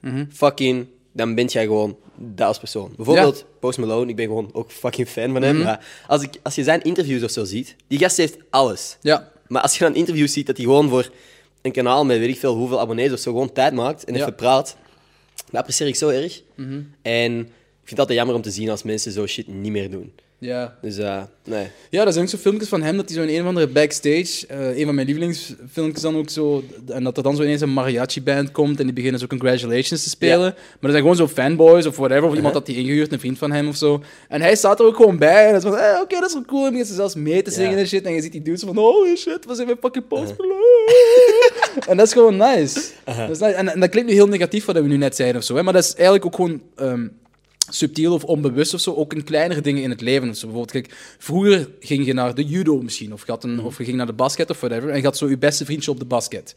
Mhm. 0.00 0.24
fucking, 0.32 0.86
dan 1.12 1.34
ben 1.34 1.46
jij 1.46 1.64
gewoon 1.64 1.96
dat 2.16 2.46
als 2.46 2.58
persoon. 2.58 2.92
Bijvoorbeeld 2.96 3.44
Post 3.60 3.78
Malone, 3.78 4.10
ik 4.10 4.16
ben 4.16 4.26
gewoon 4.26 4.50
ook 4.52 4.70
fucking 4.72 5.08
fan 5.08 5.32
van 5.32 5.42
hem. 5.42 5.54
Mhm. 5.56 5.64
Maar 5.64 5.86
als, 6.06 6.22
ik, 6.22 6.30
als 6.42 6.54
je 6.54 6.62
zijn 6.62 6.82
interviews 6.82 7.22
of 7.22 7.30
zo 7.30 7.44
ziet, 7.44 7.76
die 7.86 7.98
gast 7.98 8.16
heeft 8.16 8.36
alles. 8.50 8.96
Ja, 9.00 9.32
Maar 9.50 9.62
als 9.62 9.78
je 9.78 9.84
dan 9.84 9.94
interviews 9.94 10.32
ziet 10.32 10.46
dat 10.46 10.56
hij 10.56 10.64
gewoon 10.66 10.88
voor 10.88 11.10
een 11.62 11.72
kanaal 11.72 12.04
met 12.04 12.18
weet 12.18 12.28
ik 12.28 12.38
veel 12.38 12.54
hoeveel 12.54 12.80
abonnees 12.80 13.12
of 13.12 13.18
zo 13.18 13.30
gewoon 13.32 13.52
tijd 13.52 13.72
maakt 13.72 14.04
en 14.04 14.14
Ja. 14.14 14.20
even 14.20 14.34
praat, 14.34 14.76
dat 15.50 15.60
apprecieer 15.60 15.88
ik 15.88 15.96
zo 15.96 16.08
erg. 16.08 16.42
Mhm. 16.54 16.80
En 17.02 17.38
ik 17.40 17.46
vind 17.86 17.90
het 17.90 17.98
altijd 17.98 18.18
jammer 18.18 18.34
om 18.36 18.42
te 18.42 18.50
zien 18.50 18.70
als 18.70 18.82
mensen 18.82 19.12
zo 19.12 19.26
shit 19.26 19.48
niet 19.48 19.72
meer 19.72 19.90
doen. 19.90 20.12
Ja. 20.40 20.74
Dus 20.82 20.98
eh, 20.98 21.22
nee. 21.44 21.66
Ja, 21.90 22.06
er 22.06 22.12
zijn 22.12 22.24
ook 22.24 22.30
zo 22.30 22.38
filmpjes 22.38 22.68
van 22.68 22.82
hem 22.82 22.96
dat 22.96 23.08
hij 23.08 23.18
zo 23.18 23.22
in 23.22 23.34
een 23.34 23.40
of 23.40 23.46
andere 23.46 23.66
backstage, 23.68 24.46
eh, 24.48 24.78
een 24.78 24.84
van 24.84 24.94
mijn 24.94 25.06
lievelingsfilmpjes 25.06 26.02
dan 26.02 26.16
ook 26.16 26.30
zo, 26.30 26.62
en 26.88 27.04
dat 27.04 27.16
er 27.16 27.22
dan 27.22 27.36
zo 27.36 27.42
ineens 27.42 27.60
een 27.60 27.72
mariachi-band 27.72 28.50
komt 28.52 28.78
en 28.78 28.84
die 28.84 28.94
beginnen 28.94 29.20
zo 29.20 29.26
congratulations 29.26 30.02
te 30.02 30.08
spelen. 30.08 30.38
Maar 30.54 30.76
dat 30.80 30.90
zijn 30.90 31.02
gewoon 31.02 31.16
zo 31.16 31.28
fanboys 31.28 31.86
of 31.86 31.96
whatever, 31.96 32.24
of 32.28 32.34
iemand 32.34 32.54
dat 32.54 32.66
die 32.66 32.76
ingehuurd, 32.76 33.12
een 33.12 33.20
vriend 33.20 33.38
van 33.38 33.52
hem 33.52 33.68
of 33.68 33.76
zo. 33.76 34.02
En 34.28 34.40
hij 34.40 34.56
staat 34.56 34.80
er 34.80 34.86
ook 34.86 34.96
gewoon 34.96 35.18
bij 35.18 35.42
en 35.42 35.48
hij 35.48 35.56
is 35.56 35.62
van, 35.62 35.76
eh, 35.76 36.00
oké, 36.02 36.14
dat 36.20 36.28
is 36.28 36.32
wel 36.34 36.44
cool. 36.44 36.66
En 36.66 36.84
ze 36.86 36.94
zelfs 36.94 37.14
mee 37.14 37.42
te 37.42 37.50
zingen 37.50 37.70
Ja. 37.72 37.78
en 37.78 37.86
shit. 37.86 38.04
En 38.04 38.12
je 38.12 38.22
ziet 38.22 38.32
die 38.32 38.42
dudes 38.42 38.62
van, 38.62 38.76
holy 38.76 39.16
shit, 39.16 39.44
we 39.46 39.54
zijn 39.54 39.66
bij 39.66 39.76
fucking 39.80 40.06
Post 40.08 40.34
Malone. 40.38 40.94
en 41.88 41.96
dat 41.96 42.06
is 42.06 42.12
gewoon 42.12 42.36
nice. 42.36 42.80
Dat 43.04 43.30
is 43.30 43.38
nice. 43.38 43.54
En, 43.54 43.68
en 43.68 43.80
dat 43.80 43.88
klinkt 43.88 44.08
nu 44.08 44.14
heel 44.14 44.28
negatief 44.28 44.64
wat 44.64 44.74
we 44.76 44.82
nu 44.82 44.96
net 44.96 45.16
zeiden 45.16 45.40
of 45.40 45.46
zo, 45.46 45.54
hè, 45.56 45.62
maar 45.62 45.72
dat 45.72 45.84
is 45.84 45.94
eigenlijk 45.94 46.24
ook 46.26 46.34
gewoon... 46.34 46.62
ehm, 46.76 47.06
subtiel 47.70 48.12
of 48.12 48.24
onbewust 48.24 48.74
of 48.74 48.80
zo, 48.80 48.94
ook 48.94 49.14
in 49.14 49.24
kleinere 49.24 49.60
dingen 49.60 49.82
in 49.82 49.90
het 49.90 50.00
leven. 50.00 50.36
zo. 50.36 50.46
bijvoorbeeld, 50.46 50.70
kijk, 50.70 50.96
vroeger 51.18 51.68
ging 51.80 52.06
je 52.06 52.12
naar 52.12 52.34
de 52.34 52.44
judo 52.44 52.82
misschien, 52.82 53.12
of 53.12 53.26
je, 53.26 53.30
had 53.30 53.44
een, 53.44 53.60
of 53.60 53.78
je 53.78 53.84
ging 53.84 53.96
naar 53.96 54.06
de 54.06 54.12
basket 54.12 54.50
of 54.50 54.60
whatever, 54.60 54.90
en 54.90 54.96
je 54.96 55.02
had 55.02 55.16
zo 55.16 55.28
je 55.28 55.38
beste 55.38 55.64
vriendje 55.64 55.90
op 55.90 55.98
de 55.98 56.04
basket. 56.04 56.54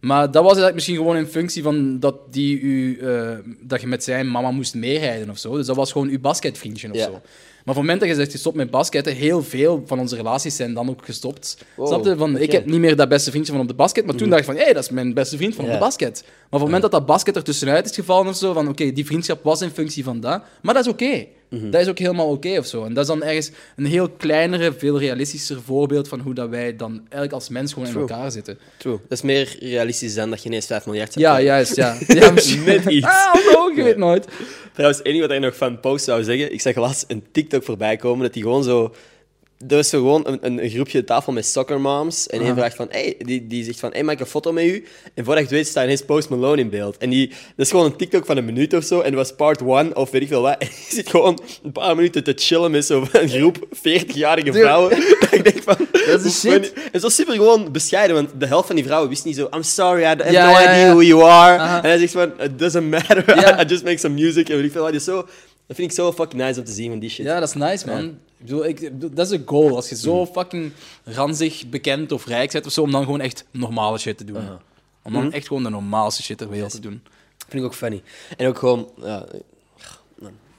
Maar 0.00 0.24
dat 0.24 0.34
was 0.34 0.44
eigenlijk 0.44 0.74
misschien 0.74 0.96
gewoon 0.96 1.16
in 1.16 1.26
functie 1.26 1.62
van 1.62 2.00
dat, 2.00 2.16
die 2.30 2.60
u, 2.60 2.98
eh, 2.98 3.30
dat 3.60 3.80
je 3.80 3.86
met 3.86 4.04
zijn 4.04 4.30
mama 4.30 4.50
moest 4.50 4.74
meerijden 4.74 5.30
of 5.30 5.38
zo. 5.38 5.56
Dus 5.56 5.66
dat 5.66 5.76
was 5.76 5.92
gewoon 5.92 6.08
uw 6.08 6.20
basketvriendje 6.20 6.92
of 6.92 6.98
zo. 6.98 7.20
Maar 7.64 7.74
op 7.74 7.80
het 7.80 7.90
moment 7.90 8.00
dat 8.00 8.08
je 8.08 8.14
zegt, 8.14 8.32
je 8.32 8.38
stopt 8.38 8.56
met 8.56 8.70
basketten, 8.70 9.14
heel 9.14 9.42
veel 9.42 9.82
van 9.86 9.98
onze 9.98 10.16
relaties 10.16 10.56
zijn 10.56 10.74
dan 10.74 10.88
ook 10.88 11.04
gestopt. 11.04 11.64
Wow, 11.74 11.86
Snap 11.86 12.04
je? 12.04 12.16
Van, 12.16 12.38
Ik 12.38 12.52
heb 12.52 12.66
niet 12.66 12.80
meer 12.80 12.96
dat 12.96 13.08
beste 13.08 13.30
vriendje 13.30 13.52
van 13.52 13.60
op 13.60 13.68
de 13.68 13.74
basket, 13.74 14.06
maar 14.06 14.14
toen 14.14 14.28
dacht 14.28 14.40
ik 14.40 14.46
van, 14.46 14.56
hé, 14.56 14.62
hey, 14.62 14.72
dat 14.72 14.82
is 14.82 14.90
mijn 14.90 15.14
beste 15.14 15.36
vriend 15.36 15.54
van 15.54 15.64
op 15.64 15.70
de 15.70 15.78
basket. 15.78 16.22
Maar 16.22 16.32
op 16.42 16.50
het 16.50 16.60
moment 16.60 16.82
dat 16.82 16.90
dat 16.90 17.06
basket 17.06 17.36
er 17.36 17.42
tussenuit 17.42 17.90
is 17.90 17.94
gevallen 17.94 18.28
of 18.28 18.36
zo, 18.36 18.52
van 18.52 18.68
oké, 18.68 18.92
die 18.92 19.06
vriendschap 19.06 19.44
was 19.44 19.62
in 19.62 19.70
functie 19.70 20.04
van 20.04 20.20
dat, 20.20 20.42
maar 20.62 20.74
dat 20.74 20.86
is 20.86 20.92
oké. 20.92 21.26
Dat 21.70 21.80
is 21.80 21.88
ook 21.88 21.98
helemaal 21.98 22.28
oké 22.28 22.58
of 22.58 22.66
zo. 22.66 22.84
En 22.84 22.94
dat 22.94 23.02
is 23.02 23.08
dan 23.08 23.22
ergens 23.22 23.50
een 23.76 23.86
heel 23.86 24.08
kleinere, 24.08 24.72
veel 24.72 24.98
realistischer 24.98 25.62
voorbeeld 25.62 26.08
van 26.08 26.20
hoe 26.20 26.34
dat 26.34 26.48
wij 26.48 26.76
dan 26.76 26.92
eigenlijk 26.98 27.32
als 27.32 27.48
mens 27.48 27.72
gewoon 27.72 27.88
in 27.88 27.94
elkaar 27.94 28.30
zitten. 28.30 28.58
True. 28.76 28.92
Dat 29.08 29.18
is 29.18 29.22
meer 29.22 29.56
realistisch 29.60 30.14
dan 30.14 30.30
dat 30.30 30.42
je 30.42 30.48
ineens 30.48 30.66
5 30.66 30.86
miljard 30.86 31.14
hebt. 31.14 31.20
Ja, 31.20 31.40
juist, 31.40 31.76
ja. 31.76 31.96
ja 32.06 32.30
misschien. 32.30 32.64
Net 32.64 32.84
iets. 32.84 33.06
Ah, 33.06 33.34
no, 33.34 33.72
je 33.74 33.82
weet 33.82 33.96
nooit. 33.96 34.26
Trouwens, 34.72 35.02
één 35.02 35.14
ding 35.14 35.26
wat 35.26 35.36
ik 35.36 35.42
nog 35.42 35.56
van 35.56 35.80
Post 35.80 36.04
zou 36.04 36.22
zeggen. 36.22 36.52
Ik 36.52 36.60
zag 36.60 36.74
laatst 36.74 37.04
een 37.08 37.24
TikTok 37.32 37.62
voorbij 37.62 37.96
komen 37.96 38.22
dat 38.22 38.34
hij 38.34 38.42
gewoon 38.42 38.64
zo... 38.64 38.94
Er 39.68 39.78
is 39.78 39.88
gewoon 39.88 40.26
een, 40.26 40.38
een, 40.40 40.64
een 40.64 40.70
groepje 40.70 41.04
tafel 41.04 41.32
met 41.32 41.46
soccer 41.46 41.80
moms. 41.80 42.26
En 42.26 42.40
één 42.40 42.54
vraagt 42.54 42.76
van... 42.76 42.86
Hey, 42.90 43.14
die, 43.18 43.46
die 43.46 43.64
zegt 43.64 43.80
van... 43.80 43.90
Hey, 43.92 44.02
maak 44.02 44.14
ik 44.14 44.20
een 44.20 44.26
foto 44.26 44.52
met 44.52 44.64
u? 44.64 44.84
En 45.14 45.24
voordat 45.24 45.36
je 45.36 45.48
het 45.48 45.50
weet 45.50 45.66
staat 45.66 45.84
ineens 45.84 46.04
Post 46.04 46.28
Malone 46.28 46.60
in 46.60 46.70
beeld. 46.70 46.96
En 46.98 47.10
die, 47.10 47.28
dat 47.28 47.36
is 47.56 47.70
gewoon 47.70 47.86
een 47.86 47.96
TikTok 47.96 48.26
van 48.26 48.36
een 48.36 48.44
minuut 48.44 48.74
of 48.74 48.84
zo. 48.84 49.00
En 49.00 49.12
dat 49.12 49.26
was 49.26 49.36
part 49.36 49.62
one 49.62 49.94
of 49.94 50.10
weet 50.10 50.22
ik 50.22 50.28
veel 50.28 50.42
wat. 50.42 50.56
En 50.62 50.68
die 50.68 50.96
zit 50.96 51.08
gewoon 51.08 51.40
een 51.62 51.72
paar 51.72 51.96
minuten 51.96 52.24
te 52.24 52.32
chillen 52.36 52.70
met 52.70 52.84
zo'n 52.84 53.06
groep 53.34 53.66
40-jarige 53.76 54.52
vrouwen. 54.52 54.90
Dat 55.20 55.32
ik 55.32 55.44
denk 55.44 55.62
van... 55.62 55.76
Dat 56.06 56.24
is 56.24 56.40
shit. 56.40 56.72
En 56.92 57.00
zo 57.00 57.08
super 57.08 57.34
gewoon 57.34 57.72
bescheiden. 57.72 58.16
Want 58.16 58.30
de 58.38 58.46
helft 58.46 58.66
van 58.66 58.76
die 58.76 58.84
vrouwen 58.84 59.08
wist 59.08 59.24
niet 59.24 59.36
zo... 59.36 59.48
I'm 59.54 59.62
sorry, 59.62 60.02
I 60.02 60.04
have 60.04 60.32
Ja, 60.32 60.44
no 60.44 60.50
ja, 60.50 60.62
idea 60.62 60.86
ja. 60.86 60.90
who 60.90 61.02
you 61.02 61.22
are. 61.22 61.58
Aha. 61.58 61.82
En 61.82 61.88
hij 61.88 61.98
zegt 61.98 62.12
van... 62.12 62.32
It 62.40 62.58
doesn't 62.58 62.90
matter. 62.90 63.60
I 63.60 63.64
just 63.64 63.84
make 63.84 63.98
some 63.98 64.14
music. 64.14 64.48
En 64.48 64.56
weet 64.56 64.64
ik 64.64 64.72
veel 64.72 64.82
wat. 64.82 64.92
Dus 64.92 65.04
zo... 65.04 65.26
Dat 65.72 65.80
vind 65.80 65.92
ik 65.92 65.98
zo 65.98 66.12
fucking 66.12 66.42
nice 66.42 66.58
om 66.60 66.66
te 66.66 66.72
zien 66.72 66.90
van 66.90 66.98
die 66.98 67.10
shit. 67.10 67.26
Ja, 67.26 67.40
dat 67.40 67.48
is 67.48 67.54
nice, 67.54 67.86
man. 67.86 68.04
Ik 68.04 68.14
bedoel, 68.38 68.66
ik, 68.66 68.80
ik 68.80 69.16
dat 69.16 69.26
is 69.26 69.32
een 69.32 69.42
goal. 69.46 69.76
Als 69.76 69.88
je 69.88 69.96
zo 69.96 70.26
fucking 70.26 70.72
ranzig, 71.04 71.66
bekend 71.68 72.12
of 72.12 72.26
rijk 72.26 72.52
bent 72.52 72.66
of 72.66 72.72
zo, 72.72 72.82
om 72.82 72.90
dan 72.90 73.04
gewoon 73.04 73.20
echt 73.20 73.44
normale 73.50 73.98
shit 73.98 74.18
te 74.18 74.24
doen. 74.24 74.42
Om 75.02 75.12
dan 75.12 75.32
echt 75.32 75.46
gewoon 75.46 75.62
de 75.62 75.68
normaalste 75.68 76.22
shit 76.22 76.38
ter 76.38 76.48
wereld 76.48 76.70
te 76.70 76.80
doen. 76.80 77.02
Vind 77.48 77.62
ik 77.62 77.64
ook 77.64 77.74
funny. 77.74 78.02
En 78.36 78.48
ook 78.48 78.58
gewoon... 78.58 78.90
Ja, 79.00 79.26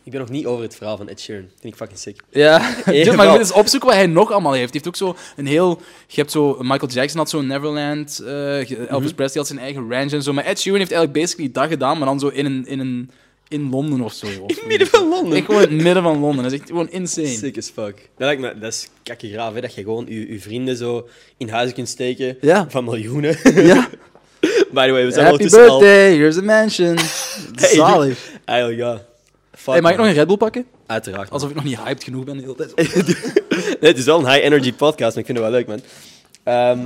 ik 0.04 0.12
ben 0.12 0.20
nog 0.20 0.30
niet 0.30 0.46
over 0.46 0.64
het 0.64 0.76
verhaal 0.76 0.98
van 0.98 1.10
Ed 1.10 1.22
Sheeran. 1.22 1.46
Vind 1.60 1.74
ik 1.74 1.76
fucking 1.76 2.00
sick. 2.00 2.22
Ja, 2.30 2.58
maar 3.16 3.30
moet 3.30 3.40
eens 3.40 3.52
opzoeken 3.52 3.90
wat 3.90 3.98
hij 3.98 4.08
nog 4.08 4.32
allemaal 4.32 4.54
heeft. 4.54 4.74
Hij 4.74 4.82
heeft 4.84 4.88
ook 4.88 5.16
zo 5.16 5.16
een 5.36 5.48
heel... 5.48 5.82
Je 6.08 6.20
hebt 6.20 6.32
zo... 6.32 6.58
Michael 6.60 6.92
Jackson 6.92 7.20
had 7.20 7.30
zo'n 7.30 7.48
Neverland. 7.48 8.20
eh, 8.20 8.90
Elvis 8.90 9.14
Presley 9.14 9.42
had 9.42 9.48
zijn 9.48 9.60
eigen 9.60 9.90
ranch 9.90 10.12
en 10.12 10.24
zo. 10.24 10.34
Maar 10.34 10.46
Ed 10.46 10.60
Sheeran 10.60 10.80
heeft 10.80 10.92
eigenlijk 10.92 11.22
basically 11.22 11.52
dat 11.52 11.68
gedaan, 11.68 11.98
maar 11.98 12.08
dan 12.08 12.20
zo 12.20 12.28
in 12.28 12.46
een... 12.46 12.66
In 12.68 12.80
een 12.80 13.12
in 13.54 13.70
Londen 13.70 14.02
of 14.02 14.14
zo. 14.14 14.26
Of 14.26 14.34
In 14.34 14.56
het 14.56 14.66
midden 14.66 14.88
van 14.88 15.10
Londen. 15.10 15.38
Echt 15.38 15.46
gewoon 15.46 15.62
in 15.62 15.74
het 15.74 15.84
midden 15.84 16.04
van 16.04 16.20
Londen. 16.20 16.44
Dat 16.44 16.52
is 16.52 16.60
echt 16.60 16.70
gewoon 16.70 16.90
insane. 16.90 17.28
Sick 17.28 17.58
as 17.58 17.70
fuck. 17.70 17.96
Dat, 17.96 18.04
lijkt 18.18 18.42
me, 18.42 18.60
dat 18.60 18.74
is 18.74 18.90
kakkegraaf, 19.04 19.54
hè. 19.54 19.62
Dat 19.62 19.74
je 19.74 19.84
gewoon 19.84 20.06
je, 20.08 20.32
je 20.32 20.40
vrienden 20.40 20.78
zo 20.78 21.08
in 21.38 21.50
huizen 21.50 21.76
kunt 21.76 21.90
steken. 21.90 22.38
Ja. 22.42 22.66
Van 22.70 22.84
miljoenen. 22.84 23.38
Ja. 23.66 23.90
By 24.74 24.86
the 24.86 24.92
way, 24.92 25.06
we 25.06 25.12
zijn 25.12 25.26
Happy 25.26 25.44
al... 25.44 25.50
birthday, 25.50 26.16
here's 26.16 26.38
a 26.38 26.42
mansion. 26.42 26.98
Hey, 27.56 27.76
Zalig. 27.76 28.32
Eigenlijk, 28.46 28.80
ja. 28.80 29.02
Fuck, 29.52 29.74
Hey, 29.74 29.82
mag 29.82 29.92
ik 29.92 29.98
nog 29.98 30.08
een 30.08 30.14
Red 30.14 30.28
Bull 30.28 30.38
pakken? 30.38 30.66
Uiteraard. 30.86 31.24
man. 31.24 31.34
Alsof 31.34 31.50
ik 31.50 31.56
nog 31.56 31.64
niet 31.64 31.80
hyped 31.80 32.04
genoeg 32.04 32.24
ben 32.24 32.38
de 32.38 32.42
hele 32.42 32.56
tijd. 32.56 32.74
Nee, 33.82 33.92
het 33.92 33.98
is 33.98 34.06
wel 34.06 34.20
een 34.20 34.32
high-energy 34.32 34.74
podcast, 34.74 35.16
maar 35.16 35.24
ik 35.24 35.26
vind 35.26 35.38
het 35.38 35.48
wel 35.48 35.50
leuk, 35.50 35.68
man. 35.68 35.82
Ehm, 36.44 36.80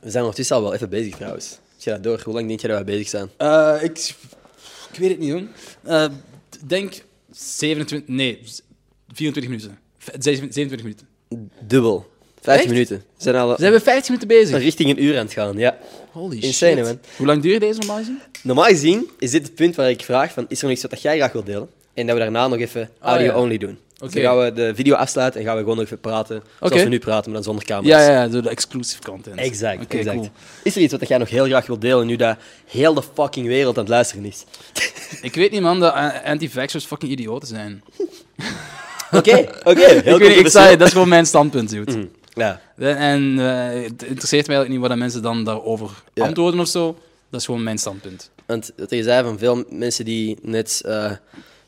we 0.00 0.10
zijn 0.10 0.22
ondertussen 0.22 0.56
al 0.56 0.62
wel 0.62 0.74
even 0.74 0.88
bezig, 0.88 1.16
trouwens. 1.16 1.58
Als 1.74 1.84
je 1.84 1.90
dat 1.90 2.02
door, 2.02 2.20
hoe 2.24 2.34
lang 2.34 2.48
denk 2.48 2.60
je 2.60 2.68
dat 2.68 2.78
we 2.78 2.84
bezig 2.84 3.08
zijn? 3.08 3.30
Eh, 3.36 3.74
ik, 3.82 4.14
ik 4.96 5.02
weet 5.02 5.10
het 5.10 5.18
niet, 5.18 5.28
jong. 5.28 5.48
Eh, 5.82 6.06
denk 6.66 6.92
27... 7.30 8.08
Nee, 8.08 8.38
24 9.12 9.48
minuten. 9.52 9.78
V- 9.98 10.08
27 10.18 10.82
minuten. 10.82 11.06
Dubbel. 11.66 12.06
15 12.40 12.64
Echt? 12.64 12.72
minuten. 12.72 12.96
We 13.16 13.22
zijn 13.22 13.36
al 13.36 13.56
Zijn 13.58 13.72
we 13.72 13.80
15 13.80 14.14
minuten 14.14 14.38
bezig? 14.38 14.58
richting 14.62 14.90
een 14.90 15.02
uur 15.04 15.18
aan 15.18 15.24
het 15.24 15.32
gaan, 15.32 15.58
ja. 15.58 15.78
Holy 16.10 16.36
Insane, 16.42 16.74
shit. 16.74 16.84
man. 16.84 16.98
Hoe 17.16 17.26
lang 17.26 17.42
duurt 17.42 17.60
deze 17.60 17.78
normaal 17.78 17.96
gezien? 17.98 18.18
Normaal 18.42 18.64
gezien 18.64 19.10
is 19.18 19.30
dit 19.30 19.42
het 19.42 19.54
punt 19.54 19.74
waar 19.74 19.90
ik 19.90 20.02
vraag 20.02 20.32
van, 20.32 20.46
is 20.48 20.58
er 20.58 20.64
nog 20.68 20.72
iets 20.76 20.86
wat 20.86 21.02
jij 21.02 21.16
graag 21.16 21.32
wilt 21.32 21.46
delen? 21.46 21.68
En 21.96 22.06
dat 22.06 22.16
we 22.16 22.22
daarna 22.22 22.48
nog 22.48 22.58
even 22.58 22.90
Ah, 23.00 23.08
audio-only 23.10 23.58
doen. 23.58 23.78
Dus 23.98 24.08
Oké. 24.08 24.20
dan 24.20 24.22
gaan 24.22 24.44
we 24.44 24.52
de 24.52 24.74
video 24.74 24.94
afsluiten 24.94 25.40
en 25.40 25.46
gaan 25.46 25.54
we 25.56 25.60
gewoon 25.62 25.76
nog 25.76 25.84
even 25.84 26.00
praten. 26.00 26.42
Zoals 26.60 26.82
we 26.82 26.88
nu 26.88 26.98
praten, 26.98 27.24
maar 27.24 27.34
dan 27.34 27.42
zonder 27.42 27.64
camera's. 27.64 28.06
Ja, 28.06 28.10
ja, 28.12 28.30
zo 28.30 28.40
de 28.40 28.48
exclusive 28.48 29.02
content. 29.02 29.36
Exact, 29.38 29.86
exact. 29.94 30.16
cool. 30.16 30.28
Is 30.62 30.76
er 30.76 30.82
iets 30.82 30.92
wat 30.92 31.08
jij 31.08 31.18
nog 31.18 31.28
heel 31.30 31.44
graag 31.44 31.66
wilt 31.66 31.80
delen, 31.80 32.06
nu 32.06 32.16
dat 32.16 32.36
heel 32.66 32.94
de 32.94 33.02
fucking 33.14 33.46
wereld 33.46 33.76
aan 33.76 33.82
het 33.82 33.92
luisteren 33.92 34.24
is? 34.24 34.44
Ik 35.22 35.34
weet 35.34 35.50
niet, 35.50 35.60
man, 35.60 35.80
dat 35.80 35.94
anti-vaxxers 36.24 36.84
fucking 36.84 37.12
idioten 37.12 37.48
zijn. 37.48 37.82
Oké, 39.12 39.48
oké. 39.64 39.80
ik 40.10 40.18
weet 40.18 40.18
niet, 40.28 40.38
ik 40.38 40.48
zei, 40.48 40.76
dat 40.76 40.86
is 40.86 40.92
gewoon 40.92 41.08
mijn 41.08 41.26
standpunt, 41.26 41.70
dude. 41.70 42.08
Ja, 42.34 42.60
En 42.76 43.36
eh, 43.38 43.82
het 43.82 44.02
interesseert 44.02 44.46
mij 44.46 44.56
eigenlijk 44.56 44.68
niet 44.68 44.80
wat 44.80 44.96
mensen 44.98 45.22
dan 45.22 45.44
daarover 45.44 45.90
Ja. 46.14 46.24
antwoorden 46.26 46.60
of 46.60 46.68
zo. 46.68 46.98
Dat 47.30 47.40
is 47.40 47.46
gewoon 47.46 47.62
mijn 47.62 47.78
standpunt. 47.78 48.30
want 48.46 48.72
wat 48.76 48.90
je 48.90 49.02
zei 49.02 49.24
van 49.24 49.38
veel 49.38 49.64
mensen 49.70 50.04
die 50.04 50.38
net, 50.42 50.82
eh, 50.84 51.10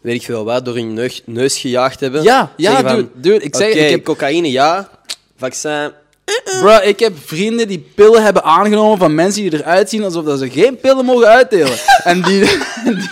weet 0.09 0.21
ik 0.21 0.27
veel 0.27 0.45
wat, 0.45 0.65
door 0.65 0.75
hun 0.75 0.95
neus, 0.95 1.23
neus 1.25 1.59
gejaagd 1.59 2.01
hebben. 2.01 2.23
Ja, 2.23 2.53
ja, 2.57 2.83
van, 2.83 2.97
dude, 2.97 3.09
dude, 3.15 3.45
ik 3.45 3.57
zeg, 3.57 3.75
ik 3.75 3.91
heb- 3.91 4.05
cocaïne 4.05 4.51
ja, 4.51 4.89
vaccin... 5.37 5.91
Bro, 6.61 6.79
ik 6.83 6.99
heb 6.99 7.13
vrienden 7.25 7.69
die 7.69 7.87
pillen 7.95 8.23
hebben 8.23 8.43
aangenomen 8.43 8.99
van 8.99 9.15
mensen 9.15 9.43
die 9.43 9.55
eruit 9.55 9.89
zien 9.89 10.05
alsof 10.05 10.25
dat 10.25 10.39
ze 10.39 10.51
geen 10.51 10.77
pillen 10.77 11.05
mogen 11.05 11.27
uitdelen. 11.27 11.79
en 12.05 12.23
die, 12.23 12.41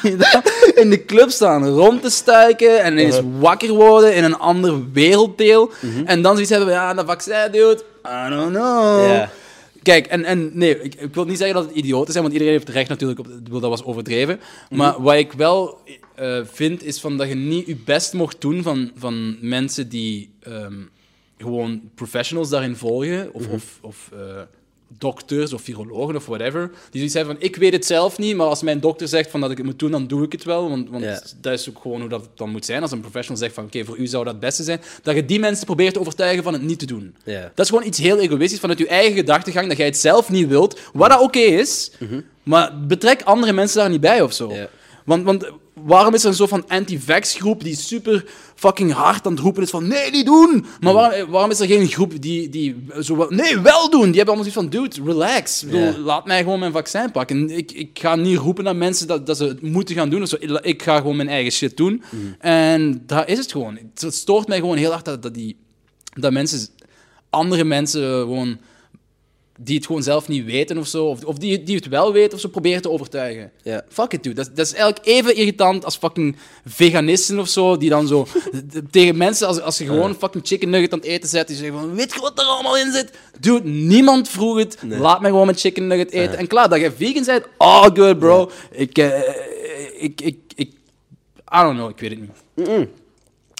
die 0.02 0.16
dan 0.16 0.42
in 0.74 0.90
de 0.90 1.04
club 1.04 1.30
staan 1.30 1.68
rond 1.68 2.02
te 2.02 2.10
stuiken 2.10 2.82
en 2.82 2.92
ineens 2.92 3.20
wakker 3.38 3.72
worden 3.72 4.14
in 4.14 4.24
een 4.24 4.38
ander 4.38 4.92
werelddeel. 4.92 5.70
En 6.04 6.22
dan 6.22 6.32
zoiets 6.32 6.50
hebben 6.50 6.68
van, 6.68 6.76
ja, 6.76 6.94
dat 6.94 7.06
vaccin, 7.06 7.52
dude, 7.52 7.82
I 8.06 8.30
don't 8.30 8.50
know. 8.50 9.24
Kijk, 9.82 10.06
en, 10.06 10.24
en 10.24 10.50
nee, 10.52 10.82
ik, 10.82 10.94
ik 10.94 11.14
wil 11.14 11.24
niet 11.24 11.38
zeggen 11.38 11.56
dat 11.56 11.66
het 11.66 11.74
idioten 11.74 12.12
zijn, 12.12 12.24
want 12.24 12.34
iedereen 12.34 12.54
heeft 12.54 12.68
recht 12.68 12.88
natuurlijk 12.88 13.18
op, 13.18 13.26
ik 13.26 13.44
bedoel, 13.44 13.60
dat 13.60 13.70
was 13.70 13.84
overdreven. 13.84 14.40
Maar 14.70 15.02
wat 15.02 15.14
ik 15.14 15.32
wel 15.32 15.78
eh, 16.16 16.40
vind, 16.44 16.84
is 16.84 17.00
van 17.00 17.16
dat 17.16 17.28
je 17.28 17.34
niet 17.34 17.66
je 17.66 17.76
best 17.76 18.12
mocht 18.12 18.40
doen 18.40 18.62
van, 18.62 18.90
van 18.96 19.36
mensen 19.40 19.88
die 19.88 20.30
ehm, 20.40 20.82
gewoon 21.38 21.80
professionals 21.94 22.48
daarin 22.48 22.76
volgen, 22.76 23.34
of, 23.34 23.48
of, 23.48 23.78
of 23.82 24.10
eh, 24.12 24.40
dokters 24.88 25.52
of 25.52 25.62
virologen 25.62 26.16
of 26.16 26.26
whatever, 26.26 26.68
die 26.68 26.76
zoiets 26.90 27.14
hebben 27.14 27.34
van, 27.34 27.44
ik 27.44 27.56
weet 27.56 27.72
het 27.72 27.86
zelf 27.86 28.18
niet, 28.18 28.36
maar 28.36 28.46
als 28.46 28.62
mijn 28.62 28.80
dokter 28.80 29.08
zegt 29.08 29.30
van 29.30 29.40
dat 29.40 29.50
ik 29.50 29.56
het 29.56 29.66
moet 29.66 29.78
doen, 29.78 29.90
dan 29.90 30.06
doe 30.06 30.24
ik 30.24 30.32
het 30.32 30.44
wel, 30.44 30.68
want, 30.68 30.90
want 30.90 31.36
dat 31.40 31.52
is 31.52 31.68
ook 31.68 31.78
gewoon 31.80 32.00
hoe 32.00 32.08
dat 32.08 32.28
dan 32.34 32.50
moet 32.50 32.64
zijn. 32.64 32.82
Als 32.82 32.90
een 32.90 33.00
professional 33.00 33.40
zegt 33.40 33.54
van, 33.54 33.64
oké, 33.64 33.84
voor 33.84 33.96
u 33.96 34.06
zou 34.06 34.24
dat 34.24 34.32
het 34.32 34.42
beste 34.42 34.62
zijn, 34.62 34.80
dat 35.02 35.14
je 35.14 35.24
die 35.24 35.38
mensen 35.38 35.66
probeert 35.66 35.94
te 35.94 36.00
overtuigen 36.00 36.42
van 36.42 36.52
het 36.52 36.62
niet 36.62 36.78
te 36.78 36.86
doen. 36.86 37.14
Dat 37.54 37.64
is 37.64 37.68
gewoon 37.68 37.86
iets 37.86 37.98
heel 37.98 38.18
egoïstisch 38.18 38.60
vanuit 38.60 38.78
je 38.78 38.88
eigen 38.88 39.16
gedachtegang, 39.16 39.68
dat 39.68 39.76
jij 39.76 39.86
het 39.86 39.98
zelf 39.98 40.30
niet 40.30 40.48
wilt, 40.48 40.80
wat 40.92 41.10
dat 41.10 41.20
oké 41.20 41.38
is, 41.38 41.90
maar 42.42 42.86
betrek 42.86 43.22
andere 43.22 43.52
mensen 43.52 43.78
daar 43.78 43.90
niet 43.90 44.00
bij 44.00 44.22
of 44.22 44.32
zo. 44.32 44.52
Want, 45.04 45.24
want 45.24 45.50
waarom 45.86 46.14
is 46.14 46.22
er 46.22 46.28
een 46.28 46.34
soort 46.34 46.50
van 46.50 46.68
anti-vax 46.68 47.34
groep 47.34 47.64
die 47.64 47.76
super 47.76 48.24
fucking 48.54 48.92
hard 48.92 49.26
aan 49.26 49.32
het 49.32 49.40
roepen 49.40 49.62
is 49.62 49.70
van 49.70 49.86
nee, 49.88 50.10
niet 50.10 50.26
doen? 50.26 50.66
Maar 50.80 50.92
waarom, 50.92 51.30
waarom 51.30 51.50
is 51.50 51.60
er 51.60 51.66
geen 51.66 51.88
groep 51.88 52.22
die, 52.22 52.48
die 52.48 52.76
zo 53.00 53.16
wel- 53.16 53.30
nee, 53.30 53.58
wel 53.58 53.90
doen? 53.90 54.06
Die 54.10 54.16
hebben 54.16 54.34
allemaal 54.34 54.52
zoiets 54.52 54.72
van 54.74 54.82
dude, 54.82 55.10
relax. 55.12 55.62
Ik 55.62 55.70
bedoel. 55.70 55.98
Laat 55.98 56.26
mij 56.26 56.38
gewoon 56.42 56.58
mijn 56.58 56.72
vaccin 56.72 57.10
pakken. 57.10 57.50
Ik, 57.50 57.72
ik 57.72 57.98
ga 57.98 58.16
niet 58.16 58.38
roepen 58.38 58.64
naar 58.64 58.76
mensen 58.76 59.06
dat, 59.06 59.26
dat 59.26 59.36
ze 59.36 59.44
het 59.44 59.62
moeten 59.62 59.94
gaan 59.94 60.10
doen. 60.10 60.22
of 60.22 60.28
zo. 60.28 60.36
Ik 60.60 60.82
ga 60.82 60.96
gewoon 60.96 61.16
mijn 61.16 61.28
eigen 61.28 61.52
shit 61.52 61.76
doen. 61.76 62.02
En 62.38 63.02
daar 63.06 63.28
is 63.28 63.38
het 63.38 63.52
gewoon. 63.52 63.78
Het 63.94 64.14
stoort 64.14 64.48
mij 64.48 64.58
gewoon 64.58 64.76
heel 64.76 64.90
hard 64.90 65.04
dat, 65.04 65.22
dat, 65.22 65.34
die, 65.34 65.56
dat 66.14 66.32
mensen, 66.32 66.68
andere 67.30 67.64
mensen 67.64 68.02
gewoon 68.20 68.58
die 69.58 69.76
het 69.76 69.86
gewoon 69.86 70.02
zelf 70.02 70.28
niet 70.28 70.44
weten 70.44 70.78
of 70.78 70.86
zo, 70.86 71.04
of, 71.04 71.24
of 71.24 71.38
die, 71.38 71.62
die 71.62 71.76
het 71.76 71.88
wel 71.88 72.12
weten 72.12 72.34
of 72.34 72.40
zo, 72.40 72.48
proberen 72.48 72.82
te 72.82 72.90
overtuigen. 72.90 73.50
Fuck 73.88 74.12
it, 74.12 74.22
dude. 74.22 74.34
Dat, 74.34 74.50
dat 74.54 74.66
is 74.66 74.72
eigenlijk 74.72 75.06
even 75.06 75.36
irritant 75.36 75.84
als 75.84 75.96
fucking 75.96 76.36
veganisten 76.64 77.38
of 77.38 77.48
zo, 77.48 77.76
die 77.76 77.90
dan 77.90 78.06
zo 78.06 78.26
tegen 78.90 79.16
mensen, 79.16 79.46
als, 79.46 79.60
als 79.60 79.78
je 79.78 79.84
gewoon 79.84 80.14
fucking 80.14 80.46
chicken 80.46 80.70
nugget 80.70 80.92
aan 80.92 80.98
het 80.98 81.08
eten 81.08 81.28
zet, 81.28 81.46
die 81.46 81.56
zeggen 81.56 81.78
van, 81.78 81.94
weet 81.94 82.14
je 82.14 82.20
wat 82.20 82.38
er 82.38 82.44
allemaal 82.44 82.78
in 82.78 82.92
zit? 82.92 83.10
Dude, 83.40 83.68
niemand 83.68 84.28
vroeg 84.28 84.58
het. 84.58 84.76
Laat 84.82 85.20
mij 85.20 85.30
gewoon 85.30 85.46
mijn 85.46 85.58
chicken 85.58 85.86
nugget 85.86 86.10
eten. 86.10 86.38
En 86.38 86.46
klaar, 86.46 86.68
dat 86.68 86.80
je 86.80 86.92
vegan 86.92 87.24
bent, 87.24 87.44
oh 87.58 87.82
good 87.82 88.18
bro. 88.18 88.50
Ik, 88.70 88.98
eh, 88.98 89.18
ik, 89.98 90.20
ik, 90.20 90.38
ik, 90.54 90.70
I 91.54 91.60
don't 91.60 91.76
know, 91.76 91.90
ik 91.90 91.98
weet 91.98 92.10
het 92.10 92.20
niet. 92.20 92.88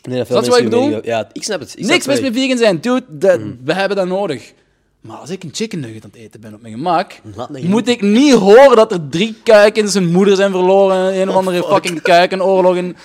Nee, 0.02 0.18
dat 0.18 0.44
je 0.44 0.50
wat 0.50 0.58
ik 0.58 0.64
bedoel? 0.64 1.04
Ja, 1.04 1.30
ik 1.32 1.42
snap 1.42 1.60
het. 1.60 1.68
Ik 1.68 1.84
snap 1.84 1.90
Niks 1.90 2.06
mis 2.06 2.20
met 2.20 2.32
vegan 2.34 2.58
zijn, 2.58 2.80
dude. 2.80 3.04
Dat, 3.08 3.40
We 3.64 3.72
hebben 3.72 3.96
dat 3.96 4.06
nodig. 4.06 4.52
Maar 5.06 5.16
als 5.16 5.30
ik 5.30 5.42
een 5.42 5.50
chicken 5.52 5.80
nugget 5.80 6.04
aan 6.04 6.10
het 6.12 6.20
eten 6.20 6.40
ben 6.40 6.54
op 6.54 6.62
mijn 6.62 6.74
gemak, 6.74 7.12
moet 7.62 7.88
ik 7.88 8.02
niet 8.02 8.34
horen 8.34 8.76
dat 8.76 8.92
er 8.92 9.08
drie 9.08 9.36
kuikens 9.42 9.92
zijn 9.92 10.06
moeder 10.06 10.36
zijn 10.36 10.50
verloren 10.50 11.14
in 11.14 11.20
een 11.20 11.28
of 11.28 11.34
andere 11.34 11.62
fucking 11.62 12.02
kuikenoorlog 12.02 12.76
in... 12.76 12.96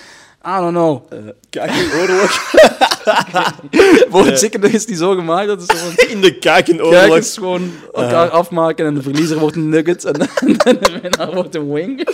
I 0.46 0.60
don't 0.60 0.72
know. 0.72 1.02
Kakenoorlog. 1.50 2.30
Voor 4.10 4.24
de 4.24 4.36
chicken 4.36 4.60
nuggets 4.60 4.86
die 4.86 4.96
zo 4.96 5.14
gemaakt, 5.14 5.46
dat 5.46 5.60
is 5.60 5.80
van... 5.80 5.92
In 6.14 6.20
de 6.20 6.38
kakenoorlog. 6.38 6.92
Kuikens 6.92 7.34
gewoon 7.34 7.70
elkaar 7.92 8.30
afmaken 8.30 8.86
en 8.86 8.94
de 8.94 9.02
verliezer 9.02 9.38
wordt 9.38 9.56
een 9.56 9.68
nugget 9.68 10.04
en, 10.04 10.14
en 10.64 10.78
de 10.80 10.98
winnaar 11.02 11.34
wordt 11.34 11.54
een 11.54 11.72
wing. 11.72 12.08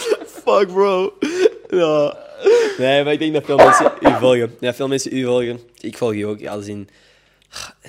Fuck, 0.45 0.67
bro. 0.73 1.13
Ja. 1.69 2.17
Nee, 2.79 3.05
maar 3.05 3.13
ik 3.13 3.19
denk 3.19 3.33
dat 3.33 3.45
veel 3.45 3.57
mensen 3.57 3.93
u 4.01 4.09
volgen. 4.21 4.55
Ja, 4.61 4.75
veel 4.75 4.89
mensen 4.89 5.17
u 5.17 5.25
volgen. 5.25 5.61
Ik 5.81 5.97
volg 5.97 6.15
je 6.15 6.27
ook. 6.27 6.47
Als 6.47 6.67
in... 6.67 6.89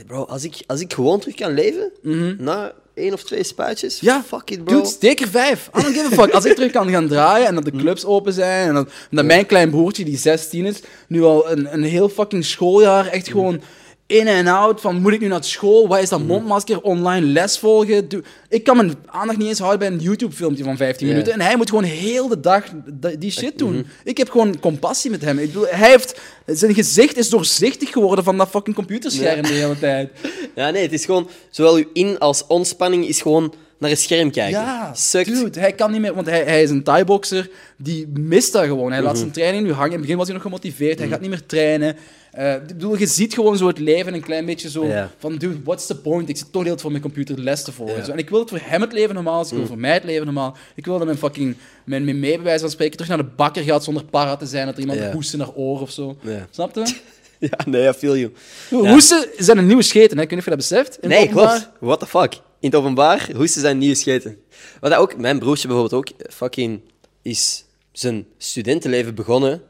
Bro, 0.07 0.23
als 0.23 0.43
ik, 0.43 0.55
als 0.67 0.81
ik 0.81 0.93
gewoon 0.93 1.19
terug 1.19 1.35
kan 1.35 1.53
leven, 1.53 1.91
na 2.37 2.73
één 2.93 3.13
of 3.13 3.23
twee 3.23 3.43
spuitjes, 3.43 3.99
Ja, 3.99 4.23
fuck 4.27 4.49
it, 4.49 4.63
bro. 4.63 4.75
Dude, 4.75 4.87
steek 4.87 5.19
er 5.19 5.27
vijf. 5.27 5.69
I 5.77 5.81
don't 5.81 5.95
give 5.95 6.05
a 6.05 6.23
fuck. 6.23 6.33
Als 6.33 6.45
ik 6.45 6.55
terug 6.55 6.71
kan 6.71 6.89
gaan 6.89 7.07
draaien 7.07 7.47
en 7.47 7.55
dat 7.55 7.65
de 7.65 7.71
clubs 7.71 8.05
open 8.05 8.33
zijn 8.33 8.67
en 8.67 8.73
dat, 8.73 8.85
en 8.87 9.15
dat 9.17 9.25
mijn 9.25 9.45
klein 9.45 9.69
broertje, 9.69 10.05
die 10.05 10.17
16 10.17 10.65
is, 10.65 10.81
nu 11.07 11.23
al 11.23 11.51
een, 11.51 11.73
een 11.73 11.83
heel 11.83 12.09
fucking 12.09 12.45
schooljaar 12.45 13.07
echt 13.07 13.27
gewoon 13.27 13.61
in 14.09 14.27
en 14.27 14.47
out 14.47 14.81
van 14.81 15.01
moet 15.01 15.13
ik 15.13 15.19
nu 15.19 15.27
naar 15.27 15.43
school? 15.43 15.87
Wat 15.87 15.99
is 16.01 16.09
dat 16.09 16.23
mondmasker? 16.23 16.81
Online 16.81 17.25
les 17.25 17.57
volgen? 17.59 18.07
Ik 18.49 18.63
kan 18.63 18.75
mijn 18.75 18.93
aandacht 19.05 19.37
niet 19.37 19.47
eens 19.47 19.59
houden 19.59 19.79
bij 19.79 19.87
een 19.87 19.99
YouTube-filmpje 20.03 20.63
van 20.63 20.77
15 20.77 21.07
Ja. 21.07 21.13
minuten 21.13 21.33
en 21.33 21.41
hij 21.41 21.57
moet 21.57 21.69
gewoon 21.69 21.83
heel 21.83 22.27
de 22.27 22.39
dag 22.39 22.63
die 23.19 23.31
shit 23.31 23.57
doen. 23.57 23.85
Ik 24.03 24.17
heb 24.17 24.29
gewoon 24.29 24.59
compassie 24.59 25.11
met 25.11 25.21
hem. 25.21 25.37
Ik 25.39 25.45
bedoel, 25.47 25.65
hij 25.69 25.89
heeft, 25.89 26.19
zijn 26.45 26.73
gezicht 26.73 27.17
is 27.17 27.29
doorzichtig 27.29 27.89
geworden 27.91 28.23
van 28.23 28.37
dat 28.37 28.49
fucking 28.49 28.75
computerscherm 28.75 29.41
de 29.41 29.47
hele 29.47 29.79
tijd. 29.79 30.11
Ja, 30.55 30.69
nee, 30.69 30.81
het 30.81 30.93
is 30.93 31.05
gewoon... 31.05 31.29
Zowel 31.49 31.75
uw 31.75 31.85
in- 31.93 32.17
als 32.19 32.47
ontspanning 32.47 33.07
is 33.07 33.21
gewoon 33.21 33.53
naar 33.79 33.89
een 33.91 33.97
scherm 33.97 34.31
kijken. 34.31 34.59
Ja, 34.61 34.93
Sukt. 34.93 35.25
dude, 35.27 35.59
hij 35.59 35.73
kan 35.73 35.91
niet 35.91 36.01
meer, 36.01 36.13
want 36.13 36.27
hij, 36.27 36.43
hij 36.43 36.63
is 36.63 36.69
een 36.69 36.83
Thai-boxer, 36.83 37.49
die 37.77 38.07
mist 38.07 38.53
dat 38.53 38.65
gewoon. 38.65 38.91
Hij 38.91 39.01
laat 39.01 39.17
zijn 39.17 39.31
training 39.31 39.63
nu 39.65 39.71
hangen. 39.71 39.85
In 39.85 39.91
het 39.91 40.01
begin 40.01 40.17
was 40.17 40.25
hij 40.25 40.33
nog 40.35 40.43
gemotiveerd, 40.43 40.99
hij 40.99 41.07
gaat 41.07 41.21
niet 41.21 41.29
meer 41.29 41.45
trainen. 41.45 41.95
Eh, 42.31 42.53
ik 42.53 42.67
bedoel, 42.67 42.97
je 42.97 43.05
ziet 43.05 43.33
gewoon 43.33 43.57
zo 43.57 43.67
het 43.67 43.79
leven 43.79 44.13
een 44.13 44.21
klein 44.21 44.45
beetje 44.45 44.69
zo 44.69 44.85
van, 45.17 45.35
dude, 45.37 45.57
what's 45.63 45.85
the 45.85 45.95
point? 45.97 46.29
Ik 46.29 46.37
zit 46.37 46.51
toch 46.51 46.63
tijd 46.63 46.81
voor 46.81 46.89
mijn 46.91 47.03
computer 47.03 47.39
les 47.39 47.63
te 47.63 47.71
volgen. 47.71 48.05
Zo. 48.05 48.11
En 48.11 48.17
ik 48.17 48.29
wil 48.29 48.39
het 48.39 48.49
voor 48.49 48.59
hem 48.63 48.81
het 48.81 48.93
leven 48.93 49.15
normaal 49.15 49.41
is, 49.41 49.51
ik 49.51 49.57
wil 49.57 49.65
voor 49.65 49.77
mij 49.79 49.93
het 49.93 50.03
leven 50.03 50.25
normaal. 50.25 50.57
Ik 50.75 50.85
wil 50.85 50.97
dat 50.97 51.05
mijn 51.05 51.17
fucking, 51.17 51.55
mijn 51.83 52.03
mijn 52.03 52.19
mee, 52.19 52.35
bij 52.35 52.43
wijze 52.43 52.59
van 52.59 52.69
spreken, 52.69 52.93
terug 52.97 53.07
naar 53.07 53.25
de 53.25 53.31
bakker 53.35 53.63
gaat 53.63 53.83
zonder 53.83 54.03
para 54.05 54.35
te 54.35 54.45
zijn, 54.45 54.65
dat 54.65 54.73
er 54.75 54.79
iemand 54.81 54.99
Ja. 54.99 55.11
hoesten 55.11 55.39
naar 55.39 55.53
oor 55.55 55.81
of 55.81 55.91
zo. 55.91 56.17
Snap 56.49 56.75
je? 56.75 56.95
Ja, 57.39 57.57
nee, 57.65 57.87
I 57.87 57.91
feel 57.93 58.17
you. 58.17 58.31
Hoesten 58.69 59.27
zijn 59.37 59.57
een 59.57 59.65
nieuwe 59.67 59.81
scheten, 59.81 60.17
hè? 60.17 60.23
Ik 60.23 60.29
weet 60.29 60.39
niet 60.39 60.39
of 60.39 60.43
je 60.43 60.49
dat 60.49 60.59
beseft. 60.59 60.97
In 61.01 61.09
Nee, 61.09 61.27
klopt. 61.29 61.69
What 61.79 61.99
the 61.99 62.05
fuck? 62.05 62.33
In 62.59 62.69
het 62.69 62.75
openbaar, 62.75 63.29
hoesten 63.35 63.61
zijn 63.61 63.77
nieuwe 63.77 63.95
scheten. 63.95 64.37
Wat 64.79 64.91
dat 64.91 64.99
ook, 64.99 65.17
mijn 65.17 65.39
broertje 65.39 65.67
bijvoorbeeld 65.67 66.01
ook, 66.09 66.31
fucking 66.33 66.81
is 67.21 67.65
zijn 67.91 68.25
studentenleven 68.37 69.15
begonnen 69.15 69.61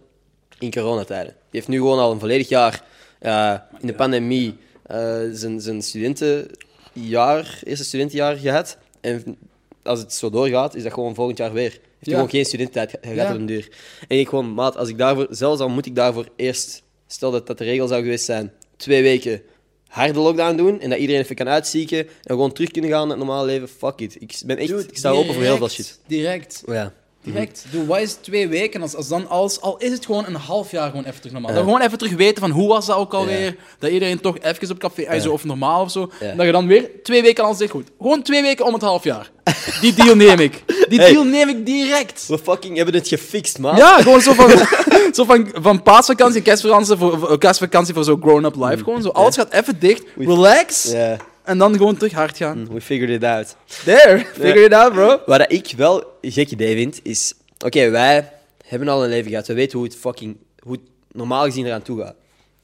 in 0.59 0.71
coronatijden. 0.71 1.33
Die 1.33 1.35
heeft 1.49 1.67
nu 1.67 1.77
gewoon 1.77 1.99
al 1.99 2.11
een 2.11 2.19
volledig 2.19 2.49
jaar 2.49 2.83
eh, 3.19 3.55
in 3.79 3.87
de 3.87 3.93
pandemie 3.93 4.57
eh, 4.85 5.19
zijn, 5.31 5.61
zijn 5.61 5.81
studentenjaar, 5.81 7.59
eerste 7.63 7.85
studentenjaar 7.85 8.35
gehad. 8.35 8.77
En 9.01 9.37
als 9.83 9.99
het 9.99 10.13
zo 10.13 10.29
doorgaat, 10.29 10.75
is 10.75 10.83
dat 10.83 10.93
gewoon 10.93 11.15
volgend 11.15 11.37
jaar 11.37 11.53
weer. 11.53 11.71
Heeft 11.71 11.81
hij 11.81 11.89
Ja. 11.99 12.11
gewoon 12.13 12.29
geen 12.29 12.45
studententijd, 12.45 12.97
Ja. 13.15 13.25
er 13.29 13.35
een 13.35 13.45
duur. 13.45 13.69
En 14.07 14.19
ik 14.19 14.27
gewoon, 14.29 14.53
maat, 14.53 14.77
als 14.77 14.89
ik 14.89 14.97
daarvoor, 14.97 15.27
zelfs 15.29 15.61
al 15.61 15.69
moet 15.69 15.85
ik 15.85 15.95
daarvoor 15.95 16.27
eerst, 16.35 16.83
stel 17.07 17.31
dat 17.31 17.47
dat 17.47 17.57
de 17.57 17.63
regel 17.63 17.87
zou 17.87 18.01
geweest 18.01 18.25
zijn, 18.25 18.51
twee 18.77 19.01
weken 19.01 19.41
harde 19.89 20.19
lockdown 20.19 20.55
doen 20.55 20.81
en 20.81 20.89
dat 20.89 20.99
iedereen 20.99 21.21
even 21.21 21.35
kan 21.35 21.47
uitzieken 21.47 21.97
en 21.97 22.07
gewoon 22.23 22.51
terug 22.51 22.71
kunnen 22.71 22.91
gaan 22.91 23.07
naar 23.07 23.17
het 23.17 23.25
normale 23.25 23.45
leven, 23.45 23.67
fuck 23.67 23.99
it. 23.99 24.15
Ik 24.19 24.41
ben 24.45 24.57
echt, 24.57 24.69
Dude, 24.69 24.87
ik 24.87 24.97
sta 24.97 25.09
open 25.09 25.33
voor 25.33 25.43
heel 25.43 25.57
veel 25.57 25.69
shit. 25.69 25.99
Direct. 26.07 26.63
Ja. 26.65 26.93
Direct. 27.31 27.65
Doe, 27.71 27.85
wat 27.85 27.99
is 27.99 28.13
twee 28.13 28.47
weken? 28.47 28.81
Als, 28.81 28.95
als 28.95 29.07
dan 29.07 29.27
als, 29.27 29.61
al 29.61 29.77
is 29.77 29.91
het 29.91 30.05
gewoon 30.05 30.25
een 30.25 30.35
half 30.35 30.71
jaar 30.71 30.89
gewoon 30.89 31.05
even 31.05 31.17
terug 31.17 31.31
normaal. 31.31 31.53
We 31.53 31.59
gewoon 31.59 31.81
even 31.81 31.97
terug 31.97 32.13
weten 32.13 32.41
van 32.41 32.51
hoe 32.51 32.67
was 32.67 32.85
dat 32.85 32.95
ook 32.95 33.13
alweer. 33.13 33.55
Dat 33.79 33.91
iedereen 33.91 34.19
toch 34.21 34.37
even 34.39 34.71
op 34.71 34.79
café, 34.79 35.01
eh, 35.01 35.21
zo, 35.21 35.31
of 35.31 35.43
normaal 35.43 35.81
of 35.81 35.91
zo. 35.91 36.11
Ja. 36.19 36.33
Dat 36.33 36.45
je 36.45 36.51
dan 36.51 36.67
weer 36.67 36.89
twee 37.03 37.21
weken 37.21 37.43
al 37.43 37.53
zegt, 37.53 37.71
goed. 37.71 37.87
Gewoon 38.01 38.21
twee 38.21 38.41
weken 38.41 38.65
om 38.65 38.73
het 38.73 38.81
half 38.81 39.03
jaar. 39.03 39.31
Die 39.81 39.93
deal 39.93 40.15
neem 40.15 40.39
ik. 40.39 40.63
Die 40.89 40.99
Hey. 40.99 41.11
deal 41.11 41.23
neem 41.23 41.49
ik 41.49 41.65
direct. 41.65 42.27
We 42.27 42.37
fucking 42.37 42.75
hebben 42.75 42.95
het 42.95 43.07
gefixt, 43.07 43.59
man. 43.59 43.75
Ja, 43.75 44.01
gewoon 44.01 44.21
zo 44.21 44.33
van, 44.33 44.49
zo 45.17 45.23
van, 45.23 45.49
van 45.53 45.83
paasvakantie 45.83 46.37
en 46.37 46.43
kerstvakantie 46.43 46.95
voor, 46.95 47.37
kerstvakantie 47.37 47.93
voor 47.93 48.03
zo 48.03 48.17
grown-up 48.21 48.55
life. 48.55 48.83
Gewoon 48.83 49.01
zo, 49.01 49.09
alles 49.09 49.35
gaat 49.35 49.53
even 49.53 49.79
dicht, 49.79 50.03
relax. 50.17 50.83
Ja, 50.91 51.17
En 51.43 51.57
dan 51.57 51.73
gewoon 51.77 51.95
terug 51.97 52.11
hard 52.13 52.37
gaan. 52.37 52.67
we 52.73 52.81
figured 52.81 53.09
it 53.09 53.23
out. 53.23 53.55
There, 53.83 54.19
figure 54.33 54.63
it 54.65 54.73
out, 54.73 54.93
bro. 54.93 55.21
Wat 55.25 55.51
ik 55.51 55.73
wel 55.77 56.03
een 56.21 56.31
gek 56.31 56.51
idee 56.51 56.75
vind, 56.75 56.99
is... 57.03 57.33
Oké, 57.65 57.89
wij 57.89 58.31
hebben 58.65 58.87
al 58.87 59.03
een 59.03 59.09
leven 59.09 59.29
gehad. 59.29 59.47
We 59.47 59.53
weten 59.53 59.77
hoe 59.77 59.87
het 59.87 59.95
fucking... 59.97 60.37
Hoe 60.59 60.71
het 60.71 60.81
normaal 61.11 61.43
gezien 61.43 61.65
eraan 61.65 61.81
toe 61.81 61.99
gaat. 62.01 62.15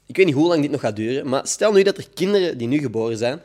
Ik 0.06 0.16
weet 0.16 0.26
niet 0.26 0.34
hoe 0.34 0.48
lang 0.48 0.62
dit 0.62 0.70
nog 0.70 0.80
gaat 0.80 0.96
duren, 0.96 1.28
maar 1.28 1.46
stel 1.46 1.72
nu 1.72 1.82
dat 1.82 1.96
er 1.98 2.06
kinderen 2.14 2.58
die 2.58 2.68
nu 2.68 2.78
geboren 2.78 3.16
zijn, 3.16 3.40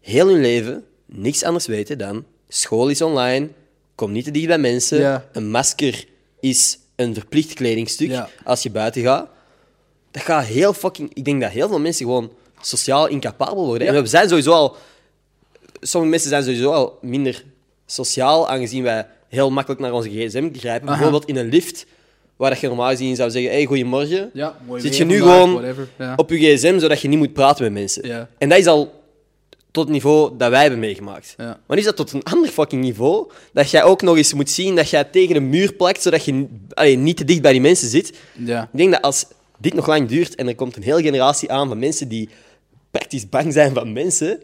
heel 0.00 0.28
hun 0.28 0.40
leven 0.40 0.84
niks 1.06 1.42
anders 1.42 1.66
weten 1.66 1.98
dan 1.98 2.24
school 2.48 2.88
is 2.88 3.02
online, 3.02 3.48
kom 3.94 4.12
niet 4.12 4.24
te 4.24 4.30
dicht 4.30 4.46
bij 4.46 4.58
mensen, 4.58 4.98
Ja. 4.98 5.24
een 5.32 5.50
masker 5.50 6.04
is 6.40 6.78
een 6.96 7.14
verplicht 7.14 7.52
kledingstuk 7.54 8.08
Ja. 8.08 8.28
als 8.44 8.62
je 8.62 8.70
buiten 8.70 9.02
gaat. 9.02 9.28
Dat 10.10 10.22
gaat 10.22 10.44
heel 10.44 10.72
fucking... 10.72 11.10
Ik 11.14 11.24
denk 11.24 11.40
dat 11.40 11.50
heel 11.50 11.68
veel 11.68 11.80
mensen 11.80 12.04
gewoon 12.06 12.32
sociaal 12.66 13.06
incapabel 13.08 13.64
worden. 13.66 13.86
Ja. 13.86 13.94
En 13.94 14.02
we 14.02 14.08
zijn 14.08 14.28
sowieso 14.28 14.52
al 14.52 14.76
sommige 15.80 16.10
mensen 16.10 16.30
zijn 16.30 16.42
sowieso 16.42 16.70
al 16.70 16.98
minder 17.00 17.44
sociaal, 17.86 18.48
aangezien 18.48 18.82
wij 18.82 19.06
heel 19.28 19.50
makkelijk 19.50 19.80
naar 19.80 19.92
onze 19.92 20.08
gsm 20.08 20.48
grijpen. 20.52 20.88
Aha. 20.88 20.96
Bijvoorbeeld 20.96 21.28
in 21.28 21.36
een 21.36 21.48
lift. 21.48 21.86
waar 22.36 22.50
dat 22.50 22.60
je 22.60 22.66
normaal 22.66 22.90
gezien 22.90 23.16
zou 23.16 23.30
zeggen, 23.30 23.50
hey, 23.50 23.64
goedemorgen, 23.64 24.30
Ja, 24.32 24.56
mooi 24.66 24.80
zit 24.80 24.96
je 24.96 25.04
nu 25.04 25.18
vandaag, 25.18 25.36
gewoon. 25.36 25.86
Ja. 25.98 26.12
op 26.16 26.30
je 26.30 26.36
gsm, 26.36 26.78
zodat 26.78 27.00
je 27.00 27.08
niet 27.08 27.18
moet 27.18 27.32
praten 27.32 27.64
met 27.64 27.72
mensen. 27.72 28.06
Ja. 28.06 28.28
En 28.38 28.48
dat 28.48 28.58
is 28.58 28.66
al 28.66 29.04
tot 29.70 29.84
het 29.84 29.92
niveau 29.92 30.36
dat 30.36 30.50
wij 30.50 30.60
hebben 30.60 30.78
meegemaakt. 30.78 31.34
Ja. 31.36 31.60
Maar 31.66 31.78
is 31.78 31.84
dat 31.84 31.96
tot 31.96 32.12
een 32.12 32.22
ander 32.22 32.50
fucking 32.50 32.82
niveau, 32.82 33.30
dat 33.52 33.70
jij 33.70 33.82
ook 33.82 34.02
nog 34.02 34.16
eens 34.16 34.34
moet 34.34 34.50
zien 34.50 34.76
dat 34.76 34.90
jij 34.90 35.04
tegen 35.04 35.36
een 35.36 35.48
muur 35.48 35.72
plakt, 35.72 36.02
zodat 36.02 36.24
je 36.24 36.46
allee, 36.72 36.96
niet 36.96 37.16
te 37.16 37.24
dicht 37.24 37.42
bij 37.42 37.52
die 37.52 37.60
mensen 37.60 37.88
zit. 37.88 38.12
Ja. 38.32 38.62
Ik 38.62 38.78
denk 38.78 38.92
dat 38.92 39.02
als 39.02 39.24
dit 39.58 39.74
nog 39.74 39.86
lang 39.86 40.08
duurt 40.08 40.34
en 40.34 40.48
er 40.48 40.54
komt 40.54 40.76
een 40.76 40.82
hele 40.82 41.02
generatie 41.02 41.50
aan 41.50 41.68
van 41.68 41.78
mensen 41.78 42.08
die 42.08 42.28
praktisch 42.98 43.28
bang 43.28 43.52
zijn 43.52 43.74
van 43.74 43.92
mensen, 43.92 44.38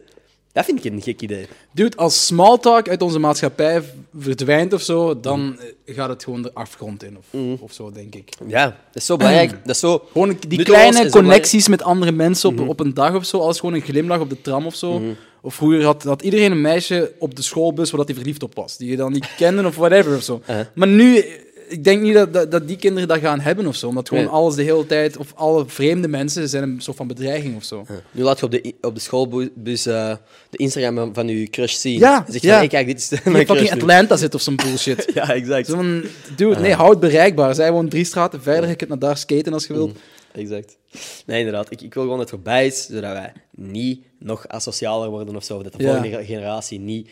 dat 0.51 0.65
vind 0.65 0.85
ik 0.85 0.91
een 0.93 1.01
gek 1.01 1.21
idee. 1.21 1.45
Dude, 1.71 1.97
als 1.97 2.25
small 2.25 2.57
talk 2.57 2.89
uit 2.89 3.01
onze 3.01 3.19
maatschappij 3.19 3.81
verdwijnt 4.19 4.73
of 4.73 4.81
zo, 4.81 5.19
dan 5.19 5.57
eh, 5.85 5.95
gaat 5.95 6.09
het 6.09 6.23
gewoon 6.23 6.41
de 6.41 6.53
afgrond 6.53 7.03
in 7.03 7.17
of, 7.17 7.25
Mhm. 7.29 7.55
of 7.59 7.73
zo, 7.73 7.91
denk 7.91 8.15
ik. 8.15 8.29
Ja, 8.47 8.65
dat 8.65 8.75
is 8.93 9.05
zo 9.05 9.17
belangrijk. 9.17 9.51
Dat 9.51 9.75
is 9.75 9.79
zo... 9.79 10.03
Gewoon 10.11 10.37
die 10.47 10.63
kleine 10.63 11.09
connecties 11.09 11.67
met 11.67 11.81
andere 11.81 12.11
mensen 12.11 12.49
op, 12.49 12.67
op 12.69 12.79
een 12.79 12.93
dag 12.93 13.15
of 13.15 13.25
zo, 13.25 13.39
als 13.39 13.59
gewoon 13.59 13.75
een 13.75 13.81
glimlach 13.81 14.19
op 14.19 14.29
de 14.29 14.41
tram 14.41 14.65
of 14.65 14.75
zo. 14.75 15.01
Of 15.41 15.55
vroeger 15.55 15.83
had, 15.83 16.03
had 16.03 16.21
iedereen 16.21 16.51
een 16.51 16.61
meisje 16.61 17.13
op 17.19 17.35
de 17.35 17.41
schoolbus 17.41 17.89
waar 17.89 17.99
dat 17.99 18.07
hij 18.07 18.17
verliefd 18.17 18.43
op 18.43 18.55
was, 18.55 18.77
die 18.77 18.89
je 18.89 18.95
dan 18.95 19.11
niet 19.11 19.27
kende 19.37 19.65
of 19.65 19.75
whatever 19.75 20.15
of 20.15 20.23
zo. 20.23 20.41
Uh-huh. 20.41 20.65
Maar 20.73 20.87
nu, 20.87 21.23
ik 21.73 21.83
denk 21.83 22.01
niet 22.01 22.13
dat, 22.13 22.33
dat, 22.33 22.51
dat 22.51 22.67
die 22.67 22.77
kinderen 22.77 23.07
dat 23.07 23.19
gaan 23.19 23.39
hebben 23.39 23.67
of 23.67 23.75
zo, 23.75 23.87
omdat 23.87 24.07
gewoon 24.07 24.23
Nee. 24.23 24.33
alles 24.33 24.55
de 24.55 24.63
hele 24.63 24.85
tijd, 24.85 25.17
of 25.17 25.33
alle 25.35 25.63
vreemde 25.67 26.07
mensen 26.07 26.49
zijn 26.49 26.63
een 26.63 26.81
soort 26.81 26.97
van 26.97 27.07
bedreiging 27.07 27.55
of 27.55 27.63
zo. 27.63 27.85
Ja. 27.87 27.93
Nu 28.11 28.23
laat 28.23 28.39
je 28.39 28.45
op 28.45 28.51
de, 28.51 28.73
op 28.81 28.93
de 28.95 29.01
schoolbus 29.01 29.85
eh, 29.85 30.15
de 30.49 30.57
Instagram 30.57 31.13
van- 31.13 31.27
je 31.27 31.47
crush 31.47 31.73
zien. 31.75 31.99
Ja, 31.99 32.25
zeg 32.29 32.41
je 32.41 32.47
ja. 32.47 32.53
van, 32.53 32.59
hey, 32.61 32.67
kijk, 32.67 32.87
dit 32.87 32.97
is 32.97 33.07
de- 33.07 33.19
mijn 33.29 33.45
fucking. 33.45 33.71
Atlanta 33.71 34.15
zit 34.17 34.35
of 34.35 34.41
zo'n 34.41 34.55
bullshit. 34.55 35.11
Ja, 35.13 35.33
exact. 35.33 35.67
Zo 35.67 35.75
van, 35.75 36.03
dude, 36.35 36.59
nee, 36.59 36.73
houd 36.73 36.89
het 36.89 36.99
bereikbaar. 36.99 37.55
Zij 37.55 37.71
woont 37.71 37.89
drie 37.91 38.03
straten 38.05 38.41
verder, 38.41 38.69
je 38.69 38.75
kunt 38.75 38.89
naar 38.89 38.99
daar 38.99 39.17
skaten 39.17 39.53
als 39.53 39.67
je 39.67 39.73
wilt. 39.73 39.97
Exact. 40.31 40.77
Nee, 41.25 41.37
inderdaad. 41.39 41.71
Ik, 41.71 41.81
ik 41.81 41.93
wil 41.93 42.03
gewoon 42.03 42.17
dat 42.17 42.29
het 42.29 42.35
voorbij 42.39 42.65
is, 42.65 42.85
zodat 42.85 43.11
wij 43.11 43.33
niet 43.55 44.05
nog 44.19 44.47
asocialer 44.47 45.09
worden 45.09 45.35
of 45.35 45.43
zo. 45.43 45.63
Dat 45.63 45.73
de 45.77 45.83
volgende 45.83 46.25
generatie 46.25 46.79
niet 46.79 47.09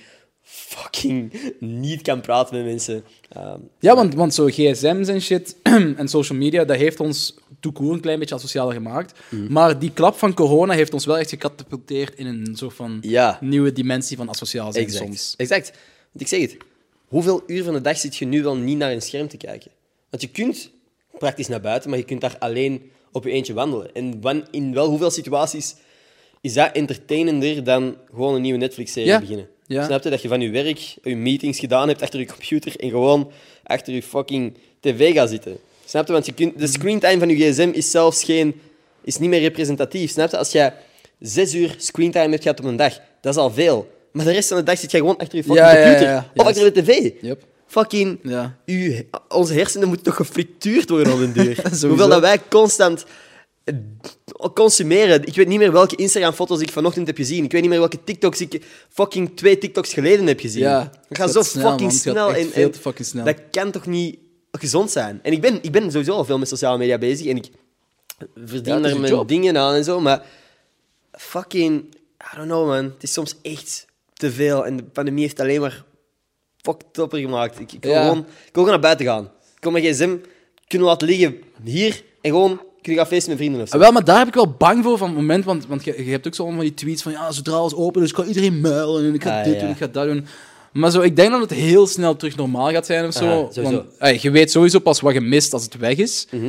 fucking 0.54 1.34
niet 1.60 2.02
kan 2.02 2.22
praten 2.22 2.56
met 2.56 2.66
mensen. 2.66 3.04
Ehm, 3.30 3.60
Ja, 3.80 3.96
want, 3.96 4.14
want 4.14 4.34
zo 4.34 4.46
gsm's 4.46 5.08
en 5.08 5.22
shit 5.22 5.56
en 5.98 6.08
social 6.08 6.38
media, 6.38 6.64
dat 6.66 6.78
heeft 6.78 7.00
ons 7.00 7.36
toekoer 7.60 7.94
een 7.94 8.00
klein 8.00 8.20
beetje 8.20 8.36
asocialer 8.36 8.74
gemaakt. 8.74 9.20
Mhm. 9.30 9.52
Maar 9.54 9.80
die 9.80 9.92
klap 9.92 10.16
van 10.16 10.34
corona 10.34 10.74
heeft 10.74 10.94
ons 10.94 11.06
wel 11.06 11.18
echt 11.18 11.30
gecatapulteerd 11.30 12.16
in 12.16 12.26
een 12.26 12.56
soort 12.56 12.74
van 12.74 12.98
ja, 13.02 13.38
nieuwe 13.42 13.72
dimensie 13.72 14.18
van 14.18 14.30
asociaal 14.30 14.72
zijn 14.72 14.86
exact. 14.86 15.06
soms. 15.06 15.34
Exact. 15.38 15.68
Want 16.12 16.22
ik 16.22 16.28
zeg 16.28 16.42
het. 16.42 16.58
Hoeveel 17.08 17.44
uur 17.48 17.64
van 17.64 17.74
de 17.74 17.82
dag 17.82 17.98
zit 17.98 18.16
je 18.16 18.26
nu 18.26 18.44
wel 18.44 18.56
niet 18.58 18.78
naar 18.78 18.92
een 18.92 19.02
scherm 19.02 19.28
te 19.28 19.38
kijken? 19.38 19.72
Want 20.10 20.22
je 20.24 20.30
kunt 20.30 20.70
praktisch 21.18 21.48
naar 21.48 21.62
buiten, 21.62 21.90
maar 21.90 22.00
je 22.00 22.06
kunt 22.06 22.22
daar 22.22 22.36
alleen 22.40 22.92
op 23.12 23.24
je 23.24 23.30
eentje 23.32 23.54
wandelen. 23.54 23.94
En 23.94 24.22
wan- 24.22 24.48
in 24.52 24.74
wel 24.74 24.90
hoeveel 24.90 25.12
situaties 25.12 25.76
is 26.42 26.54
dat 26.54 26.72
entertainender 26.76 27.64
dan 27.64 27.96
gewoon 28.14 28.36
een 28.36 28.42
nieuwe 28.42 28.58
Netflix-serie 28.60 29.10
Ja. 29.10 29.20
beginnen? 29.20 29.48
Ja. 29.72 29.86
Snap 29.86 30.04
je? 30.04 30.10
Dat 30.10 30.22
je 30.22 30.28
van 30.28 30.42
je 30.42 30.50
werk 30.50 30.78
je 31.04 31.16
meetings 31.16 31.60
gedaan 31.60 31.88
hebt 31.88 32.02
achter 32.02 32.20
je 32.20 32.26
computer 32.26 32.76
en 32.80 32.90
gewoon 32.90 33.32
achter 33.64 33.94
je 33.94 34.04
fucking 34.04 34.58
tv 34.80 35.14
gaat 35.14 35.30
zitten. 35.30 35.58
Snap 35.86 36.08
je? 36.08 36.14
Want 36.14 36.26
je 36.26 36.34
kunt, 36.34 36.60
de 36.60 36.68
screentime 36.68 37.20
van 37.20 37.30
je 37.30 37.36
gsm 37.52 37.70
is 37.74 37.92
zelfs 37.92 38.24
geen... 38.24 38.62
is 39.04 39.18
niet 39.18 39.30
meer 39.30 39.40
representatief. 39.40 40.12
Snap 40.12 40.32
je? 40.32 40.38
Als 40.38 40.52
jij 40.52 40.74
zes 41.20 41.54
uur 41.56 41.76
screentime 41.78 42.30
hebt 42.30 42.42
gehad 42.42 42.60
op 42.60 42.66
een 42.66 42.76
dag, 42.76 43.00
dat 43.22 43.34
is 43.34 43.40
al 43.40 43.52
veel. 43.52 43.90
Maar 44.12 44.26
de 44.26 44.32
rest 44.32 44.48
van 44.48 44.58
de 44.58 44.64
dag 44.64 44.78
zit 44.80 44.92
je 44.92 44.98
gewoon 44.98 45.18
achter 45.18 45.38
je 45.38 45.44
fucking 45.44 45.66
Ja, 45.68 45.82
computer. 45.84 46.08
ja. 46.08 46.32
Of 46.36 46.46
achter 46.46 46.74
de 46.74 46.82
tv. 46.82 47.12
Yep. 47.22 47.44
Fucking... 47.68 48.20
Ja. 48.24 48.58
U, 48.66 49.08
onze 49.30 49.54
hersenen 49.54 49.88
moeten 49.88 50.06
toch 50.06 50.16
gefrituurd 50.16 50.90
worden 50.90 51.14
op 51.14 51.20
een 51.20 51.34
duur. 51.34 51.56
Hoeveel 51.88 52.08
dat 52.10 52.22
wij 52.22 52.38
constant 52.50 53.06
consumeren. 54.54 55.26
Ik 55.26 55.36
weet 55.36 55.48
niet 55.48 55.60
meer 55.60 55.72
welke 55.72 55.96
Instagram-foto's 55.96 56.62
ik 56.62 56.72
vanochtend 56.72 57.08
heb 57.08 57.16
gezien. 57.16 57.44
Ik 57.44 57.52
weet 57.52 57.62
niet 57.62 57.70
meer 57.70 57.80
welke 57.80 58.04
TikToks 58.04 58.42
ik 58.42 58.66
fucking 58.90 59.38
twee 59.38 59.58
TikToks 59.58 59.94
geleden 59.94 60.28
heb 60.28 60.40
gezien. 60.40 60.62
Ja, 60.62 60.80
gaat 60.80 60.94
gaat 61.10 61.32
zo 61.32 61.42
snel, 61.42 61.70
fucking 61.70 61.92
snel. 61.92 62.34
en, 62.34 62.50
veel 62.50 62.68
en 62.68 62.76
fucking 62.76 63.08
snel. 63.08 63.26
Dat 63.26 63.38
kan 63.52 63.72
toch 63.72 63.86
niet 63.86 64.18
gezond 64.52 64.92
zijn? 64.92 65.20
En 65.24 65.32
ik 65.32 65.42
ben, 65.42 65.60
ik 65.64 65.72
ben 65.72 65.92
sowieso 65.92 66.14
al 66.14 66.26
veel 66.26 66.38
met 66.38 66.48
sociale 66.48 66.78
media 66.78 66.98
bezig 66.98 67.28
en 67.28 67.38
ik 67.38 67.50
verdien 68.46 68.86
er 68.86 69.00
mijn 69.00 69.14
job. 69.14 69.28
dingen 69.28 69.58
aan 69.58 69.74
en 69.74 69.84
zo, 69.84 70.00
maar 70.00 70.26
fucking, 71.12 71.84
I 72.34 72.36
don't 72.36 72.48
know 72.48 72.68
man. 72.68 72.84
Het 72.84 73.04
is 73.04 73.14
soms 73.14 73.36
echt 73.42 73.86
te 74.14 74.32
veel 74.32 74.66
en 74.66 74.78
de 74.78 74.84
pandemie 74.84 75.24
heeft 75.24 75.40
alleen 75.40 75.62
maar 75.62 75.84
fucked 76.62 76.86
topper 76.92 77.20
gemaakt. 77.20 77.60
Ik, 77.60 77.72
ik, 77.72 77.84
wil 77.84 77.92
Ja. 77.92 78.02
gewoon, 78.02 78.20
ik 78.20 78.26
wil 78.26 78.64
gewoon 78.64 78.70
naar 78.70 78.80
buiten 78.80 79.06
gaan. 79.06 79.24
Ik 79.56 79.64
wil 79.64 79.72
mijn 79.72 79.84
gsm 79.84 80.18
kunnen 80.68 80.88
laten 80.88 81.08
liggen 81.08 81.44
hier 81.64 82.04
en 82.22 82.32
gewoon 82.32 82.62
kunnen 82.82 83.02
gaan 83.02 83.10
feesten 83.12 83.30
met 83.30 83.40
vrienden 83.40 83.62
of 83.62 83.68
zo. 83.68 83.76
Ah, 83.76 83.82
wel, 83.82 83.92
maar 83.92 84.04
daar 84.04 84.18
heb 84.18 84.28
ik 84.28 84.34
wel 84.34 84.56
bang 84.58 84.84
voor 84.84 84.98
van 84.98 85.08
het 85.08 85.18
moment, 85.18 85.46
want, 85.46 85.68
want 85.68 85.84
je, 85.84 86.06
je 86.06 86.12
hebt 86.12 86.28
ook 86.28 86.36
zo 86.36 86.42
allemaal 86.42 86.60
van 86.62 86.70
die 86.70 86.78
tweets 86.78 87.02
van 87.02 87.12
ja, 87.12 87.32
zodra 87.32 87.54
alles 87.54 87.76
open 87.76 88.04
is, 88.04 88.12
kan 88.12 88.28
iedereen 88.28 88.60
muilen 88.62 89.06
en 89.06 89.14
ik 89.14 89.24
ga 89.24 89.40
Ah, 89.40 89.46
dit 89.46 89.54
ja. 89.54 89.60
doen, 89.60 89.70
ik 89.70 89.78
ga 89.78 89.88
dat 89.88 90.06
doen. 90.06 90.26
Maar 90.72 90.92
zo, 90.92 91.02
ik 91.02 91.16
denk 91.16 91.32
dat 91.32 91.40
het 91.42 91.52
heel 91.54 91.88
snel 91.88 92.16
terug 92.16 92.36
normaal 92.36 92.70
gaat 92.72 92.86
zijn 92.86 93.06
of 93.06 93.14
zo. 93.14 93.50
Ah, 93.56 93.64
want, 93.64 93.84
ey, 94.00 94.18
je 94.22 94.32
weet 94.32 94.52
sowieso 94.52 94.80
pas 94.80 95.00
wat 95.00 95.14
je 95.14 95.22
mist 95.22 95.54
als 95.54 95.64
het 95.64 95.78
weg 95.78 95.98
is. 95.98 96.28
Mhm. 96.32 96.46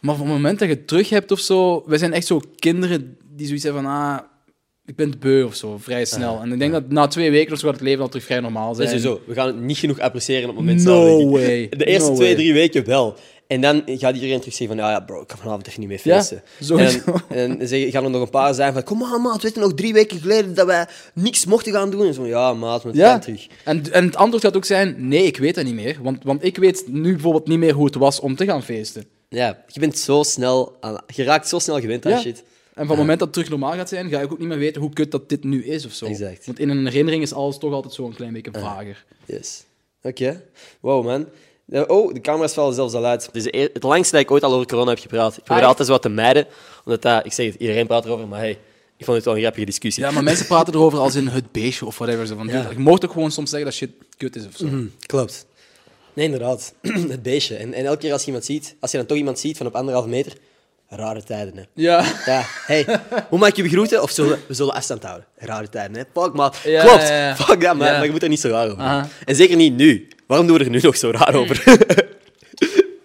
Maar 0.00 0.14
op 0.14 0.20
het 0.20 0.28
moment 0.28 0.58
dat 0.58 0.68
je 0.68 0.74
het 0.74 0.86
terug 0.88 1.08
hebt 1.08 1.30
of 1.30 1.40
zo, 1.40 1.82
wij 1.86 1.98
zijn 1.98 2.12
echt 2.12 2.26
zo 2.26 2.40
kinderen 2.56 3.16
die 3.36 3.46
zoiets 3.46 3.64
hebben 3.64 3.82
van 3.82 3.92
ah, 3.92 4.18
ik 4.86 4.96
ben 4.96 5.10
het 5.10 5.20
beu 5.20 5.42
of 5.44 5.54
zo, 5.54 5.76
vrij 5.80 6.04
snel. 6.04 6.40
en 6.40 6.52
ik 6.52 6.58
denk 6.58 6.72
dat 6.72 6.88
na 6.90 7.06
twee 7.06 7.30
weken 7.30 7.52
of 7.52 7.58
zo 7.58 7.66
gaat 7.66 7.76
het 7.76 7.84
leven 7.84 8.02
al 8.02 8.08
terug 8.08 8.24
vrij 8.24 8.40
normaal 8.40 8.74
zijn. 8.74 8.88
sowieso. 8.88 9.20
We 9.26 9.34
gaan 9.34 9.46
het 9.46 9.60
niet 9.60 9.78
genoeg 9.78 9.98
appreciëren 9.98 10.48
op 10.50 10.56
het 10.56 10.64
moment 10.64 10.84
No 10.84 11.06
zelf. 11.06 11.20
ik. 11.20 11.28
way. 11.30 11.68
De 11.78 11.84
eerste 11.84 12.08
No 12.10 12.14
twee, 12.16 12.26
way. 12.28 12.36
drie 12.36 12.52
weken 12.52 12.84
wel. 12.84 13.16
En 13.48 13.60
dan 13.60 13.82
gaat 13.86 14.14
iedereen 14.14 14.38
terug 14.38 14.54
zeggen 14.54 14.76
van, 14.76 14.86
ja, 14.86 14.90
ja 14.90 15.00
bro, 15.00 15.20
ik 15.20 15.26
kan 15.26 15.38
vanavond 15.38 15.66
echt 15.66 15.78
niet 15.78 15.88
meer 15.88 16.00
Ja, 16.02 16.14
feesten. 16.16 16.42
sowieso. 16.60 16.98
En, 17.28 17.60
en 17.60 17.68
zeggen- 17.68 17.90
gaan 17.90 18.04
er 18.04 18.10
nog 18.10 18.22
een 18.22 18.30
paar 18.30 18.54
zijn 18.54 18.72
van, 18.72 18.82
kom 18.82 19.04
aan 19.04 19.22
maat, 19.22 19.42
weet 19.42 19.54
je 19.54 19.60
nog 19.60 19.74
drie 19.74 19.92
weken 19.92 20.20
geleden 20.20 20.54
dat 20.54 20.66
wij 20.66 20.86
niks 21.14 21.44
mochten 21.44 21.72
gaan 21.72 21.90
doen? 21.90 22.06
En 22.06 22.14
zo, 22.14 22.26
ja 22.26 22.54
maat, 22.54 22.84
maar 22.84 22.92
het 22.92 23.00
Ja, 23.02 23.18
terug. 23.18 23.46
en, 23.64 23.92
en 23.92 24.04
het 24.04 24.16
antwoord 24.16 24.42
gaat 24.44 24.56
ook 24.56 24.64
zijn: 24.64 25.08
nee, 25.08 25.22
ik 25.26 25.36
weet 25.36 25.54
dat 25.54 25.64
niet 25.64 25.74
meer. 25.74 25.98
Want, 26.02 26.24
want 26.24 26.44
ik 26.44 26.56
weet 26.56 26.84
nu 26.88 27.12
bijvoorbeeld 27.12 27.46
niet 27.48 27.58
meer 27.58 27.72
hoe 27.72 27.84
het 27.86 27.94
was 27.94 28.20
om 28.20 28.36
te 28.36 28.44
gaan 28.44 28.62
feesten. 28.62 29.04
Ja, 29.28 29.64
je 29.66 29.80
bent 29.80 29.98
zo 29.98 30.22
snel 30.22 30.76
aan, 30.80 31.00
je 31.14 31.22
raakt 31.24 31.48
zo 31.48 31.58
snel 31.58 31.80
gewend 31.80 32.06
aan 32.06 32.12
Ja. 32.12 32.20
shit. 32.20 32.38
En 32.38 32.86
van 32.86 32.88
het 32.88 32.98
moment 32.98 33.18
dat 33.18 33.28
het 33.28 33.32
terug 33.32 33.50
normaal 33.50 33.72
gaat 33.72 33.88
zijn, 33.88 34.08
ga 34.08 34.20
ik 34.20 34.32
ook 34.32 34.38
niet 34.38 34.48
meer 34.48 34.58
weten 34.58 34.80
hoe 34.80 34.92
kut 34.92 35.10
dat 35.10 35.28
dit 35.28 35.44
nu 35.44 35.64
is 35.64 35.86
of 35.86 35.92
zo. 35.92 36.06
Exact. 36.06 36.46
Want 36.46 36.58
in 36.58 36.68
een 36.68 36.86
herinnering 36.86 37.22
is 37.22 37.32
alles 37.32 37.58
toch 37.58 37.72
altijd 37.72 37.94
zo 37.94 38.06
een 38.06 38.14
klein 38.14 38.32
beetje 38.32 38.50
vager. 38.60 39.04
Yes. 39.24 39.64
Oké. 40.02 40.42
Wow, 40.80 41.04
man. 41.04 41.26
Oh, 41.72 42.14
de 42.14 42.20
camera's 42.20 42.52
vallen 42.52 42.74
zelfs 42.74 42.94
al 42.94 43.04
uit. 43.04 43.26
Het 43.26 43.34
is 43.36 43.52
eer- 43.52 43.70
het 43.72 43.82
langste 43.82 44.12
dat 44.12 44.20
ik 44.24 44.30
ooit 44.30 44.42
al 44.42 44.52
over 44.52 44.66
corona 44.66 44.90
heb 44.90 44.98
gepraat. 44.98 45.36
Ik 45.36 45.42
probeer 45.44 45.62
Ah, 45.62 45.68
altijd 45.68 45.86
zo 45.86 45.92
wat 45.94 46.02
te 46.02 46.08
mijden, 46.08 46.46
omdat 46.84 47.02
dat, 47.02 47.24
ik 47.26 47.32
zeg 47.32 47.46
het, 47.46 47.54
iedereen 47.58 47.86
praat 47.86 48.04
erover, 48.04 48.28
maar 48.28 48.38
hey, 48.38 48.58
ik 48.96 49.04
vond 49.04 49.16
het 49.16 49.24
wel 49.26 49.34
een 49.34 49.40
grappige 49.40 49.64
discussie. 49.66 50.02
Ja, 50.04 50.10
maar 50.10 50.22
mensen 50.22 50.46
praten 50.46 50.74
erover 50.74 50.98
als 50.98 51.14
in 51.14 51.26
het 51.26 51.52
beestje 51.52 51.86
of 51.86 51.98
whatever. 51.98 52.26
Zo 52.26 52.36
van, 52.36 52.46
Ja. 52.46 52.66
Je 52.70 52.78
mocht 52.78 53.04
ook 53.04 53.12
gewoon 53.12 53.30
soms 53.30 53.50
zeggen 53.50 53.68
dat 53.68 53.78
shit 53.78 53.90
kut 54.16 54.36
is 54.36 54.46
of 54.46 54.56
zo. 54.56 54.64
Mhm, 54.66 54.84
klopt. 55.06 55.46
Nee, 56.12 56.24
inderdaad. 56.24 56.74
het 57.08 57.22
beestje. 57.22 57.56
En, 57.56 57.72
en 57.74 57.84
elke 57.84 57.98
keer 57.98 58.12
als 58.12 58.20
je 58.20 58.26
iemand 58.26 58.44
ziet, 58.44 58.76
als 58.80 58.90
je 58.90 58.96
dan 58.96 59.06
toch 59.06 59.16
iemand 59.16 59.38
ziet 59.38 59.56
van 59.56 59.66
op 59.66 59.74
anderhalve 59.74 60.08
meter, 60.08 60.32
rare 60.88 61.22
tijden, 61.22 61.56
hè. 61.56 61.62
Ja. 61.74 62.04
Ja, 62.26 62.42
hey, 62.66 62.86
hoe 63.28 63.38
maak 63.38 63.54
je 63.56 63.62
begroeten? 63.62 64.02
Of 64.02 64.10
zullen 64.10 64.38
we 64.46 64.54
zullen 64.54 64.74
afstand 64.74 65.02
houden? 65.02 65.26
Rare 65.36 65.68
tijden, 65.68 65.96
hè? 65.96 66.22
Fuck, 66.22 66.32
man. 66.34 66.52
Ja, 66.64 66.82
Klopt. 66.84 67.08
ja, 67.08 67.26
ja. 67.26 67.36
Fuck 67.36 67.60
dat, 67.60 67.76
man. 67.76 67.86
Ja. 67.86 67.92
Maar 67.92 68.04
je 68.04 68.10
moet 68.10 68.22
er 68.22 68.28
niet 68.28 68.40
zo 68.40 68.48
raar 68.48 68.64
over 68.70 68.76
doen. 68.78 69.10
En 69.26 69.34
zeker 69.36 69.56
niet 69.56 69.76
nu. 69.76 70.08
Waarom 70.28 70.46
doen 70.46 70.58
we 70.58 70.64
er 70.64 70.70
nu 70.70 70.80
nog 70.80 70.96
zo 70.96 71.10
raar 71.10 71.34
over? 71.34 71.62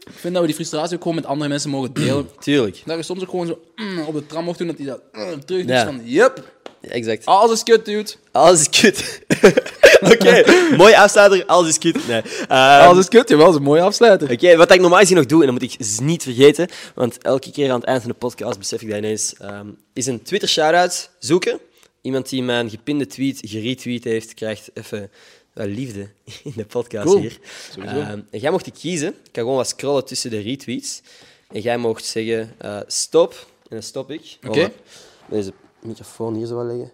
Ik 0.05 0.29
vind 0.29 0.33
dat 0.33 0.41
we 0.41 0.45
die 0.45 0.55
frustratie 0.55 0.95
ook 0.95 1.01
gewoon 1.01 1.17
met 1.17 1.25
andere 1.25 1.49
mensen 1.49 1.69
mogen 1.69 1.93
delen. 1.93 2.29
Tuurlijk. 2.39 2.81
dat 2.85 2.97
je 2.97 3.03
soms 3.03 3.21
ook 3.21 3.29
gewoon 3.29 3.47
zo 3.47 3.59
mm, 3.75 3.99
op 3.99 4.13
de 4.13 4.25
tram 4.25 4.43
mocht 4.43 4.57
doen, 4.57 4.67
dat 4.67 4.77
die 4.77 4.85
dat 4.85 5.01
mm, 5.11 5.45
terug 5.45 5.61
doet. 5.61 5.69
Ja. 5.69 5.85
Van, 5.85 6.01
yep, 6.03 6.43
Ja, 6.81 6.89
exact. 6.89 7.25
alles 7.25 7.51
is 7.51 7.63
kut, 7.63 7.85
dude. 7.85 8.11
Alles 8.31 8.59
is 8.59 8.69
kut. 8.69 9.21
Oké, 10.13 10.43
mooi 10.77 10.93
afsluiter. 10.93 11.45
Alles 11.45 11.69
is 11.69 11.77
kut. 11.77 12.07
Nee. 12.07 12.21
Ehm, 12.47 12.87
alles 12.87 12.97
is 12.97 13.07
kut, 13.07 13.29
jawel, 13.29 13.45
dat 13.45 13.53
is 13.53 13.59
een 13.59 13.65
mooie 13.67 13.81
afsluiter. 13.81 14.31
Oké, 14.31 14.55
wat 14.55 14.73
ik 14.73 14.79
normaal 14.81 14.99
gezien 14.99 15.17
nog 15.17 15.25
doe, 15.25 15.39
en 15.39 15.51
dat 15.53 15.61
moet 15.61 15.73
ik 15.73 15.99
niet 16.01 16.23
vergeten, 16.23 16.67
want 16.95 17.17
elke 17.21 17.51
keer 17.51 17.69
aan 17.69 17.79
het 17.79 17.87
eind 17.87 18.01
van 18.01 18.11
de 18.11 18.17
podcast 18.17 18.57
besef 18.59 18.81
ik 18.81 18.89
dat 18.89 18.97
ineens, 18.97 19.33
ehm, 19.37 19.67
is 19.93 20.05
een 20.05 20.21
Twitter 20.21 20.49
shout-out 20.49 21.09
zoeken. 21.19 21.59
Iemand 22.01 22.29
die 22.29 22.43
mijn 22.43 22.69
gepinde 22.69 23.07
tweet 23.07 23.39
geretweet 23.41 24.03
heeft, 24.03 24.33
krijgt 24.33 24.69
even 24.73 25.11
wel 25.53 25.67
liefde 25.67 26.09
in 26.43 26.53
de 26.55 26.65
podcast 26.65 27.05
Cool. 27.05 27.19
hier. 27.19 27.39
Ehm, 27.79 28.21
en 28.29 28.39
jij 28.39 28.51
mocht 28.51 28.65
ik 28.67 28.73
kiezen. 28.73 29.07
Ik 29.09 29.31
kan 29.31 29.43
gewoon 29.43 29.55
wat 29.55 29.67
scrollen 29.67 30.05
tussen 30.05 30.29
de 30.29 30.39
retweets. 30.39 31.01
En 31.51 31.61
jij 31.61 31.77
mocht 31.77 32.05
zeggen 32.05 32.53
eh, 32.57 32.79
stop. 32.87 33.31
En 33.61 33.69
dan 33.69 33.83
stop 33.83 34.11
ik. 34.11 34.37
Oké. 34.47 34.71
Deze 35.29 35.53
microfoon 35.81 36.35
hier 36.35 36.45
zo 36.45 36.55
wel 36.55 36.65
leggen. 36.65 36.91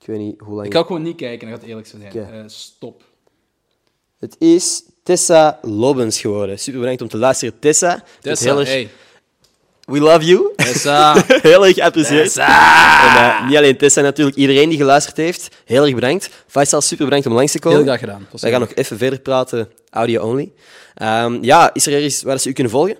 Ik 0.00 0.06
weet 0.06 0.18
niet 0.18 0.40
hoe 0.40 0.54
lang... 0.54 0.66
Ik 0.66 0.72
ga 0.72 0.78
ook 0.78 0.86
gewoon 0.86 1.02
niet 1.02 1.16
kijken, 1.16 1.50
dat 1.50 1.58
gaat 1.58 1.68
eerlijk 1.68 1.86
zijn. 1.86 2.02
Eh, 2.02 2.42
stop. 2.46 3.04
Het 4.18 4.36
is 4.38 4.82
Tessa 5.02 5.58
Lobbens 5.62 6.20
geworden. 6.20 6.58
Super 6.58 6.80
bedankt 6.80 7.02
om 7.02 7.08
te 7.08 7.16
luisteren, 7.16 7.58
Tessa. 7.58 8.04
Tessa, 8.20 8.44
hele- 8.54 8.64
hey. 8.64 8.88
We 9.92 10.00
love 10.00 10.24
you. 10.24 10.52
Tessa. 10.56 11.24
heel 11.42 11.66
erg 11.66 11.74
geapprecieerd. 11.74 12.36
En, 12.36 12.44
eh, 12.44 13.46
niet 13.46 13.56
alleen 13.56 13.76
Tessa, 13.76 14.00
natuurlijk 14.00 14.36
iedereen 14.36 14.68
die 14.68 14.78
geluisterd 14.78 15.16
heeft. 15.16 15.48
Heel 15.64 15.84
erg 15.84 15.94
bedankt. 15.94 16.30
Faisal, 16.46 16.80
super 16.80 17.04
bedankt 17.04 17.26
om 17.26 17.32
langs 17.32 17.52
te 17.52 17.58
komen. 17.58 17.78
Heel 17.78 17.86
graag 17.86 18.00
gedaan. 18.00 18.26
Wij 18.40 18.50
gaan 18.50 18.60
nog 18.60 18.74
even 18.74 18.98
verder 18.98 19.20
praten, 19.20 19.68
audio 19.90 20.22
only. 20.22 20.52
Ehm, 20.94 21.38
ja, 21.40 21.70
is 21.74 21.86
er 21.86 21.92
ergens 21.92 22.22
waar 22.22 22.38
ze 22.38 22.48
u 22.48 22.52
kunnen 22.52 22.72
volgen? 22.72 22.96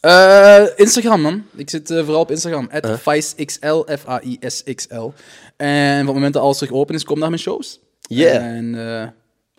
Eh, 0.00 0.64
Instagram, 0.76 1.20
man. 1.20 1.44
Ik 1.56 1.70
zit 1.70 1.90
eh, 1.90 2.04
vooral 2.04 2.20
op 2.20 2.30
Instagram. 2.30 2.68
At 2.72 3.00
FaisXL, 3.00 3.82
F-A-I-S-X-L. 3.98 5.12
En 5.56 5.96
van 5.96 6.06
het 6.06 6.14
moment 6.14 6.32
dat 6.32 6.42
alles 6.42 6.58
terug 6.58 6.72
open 6.72 6.94
is, 6.94 7.04
kom 7.04 7.18
naar 7.18 7.28
mijn 7.28 7.40
shows. 7.40 7.80
Yeah. 8.00 8.56
En 8.56 8.74
eh, 8.74 9.08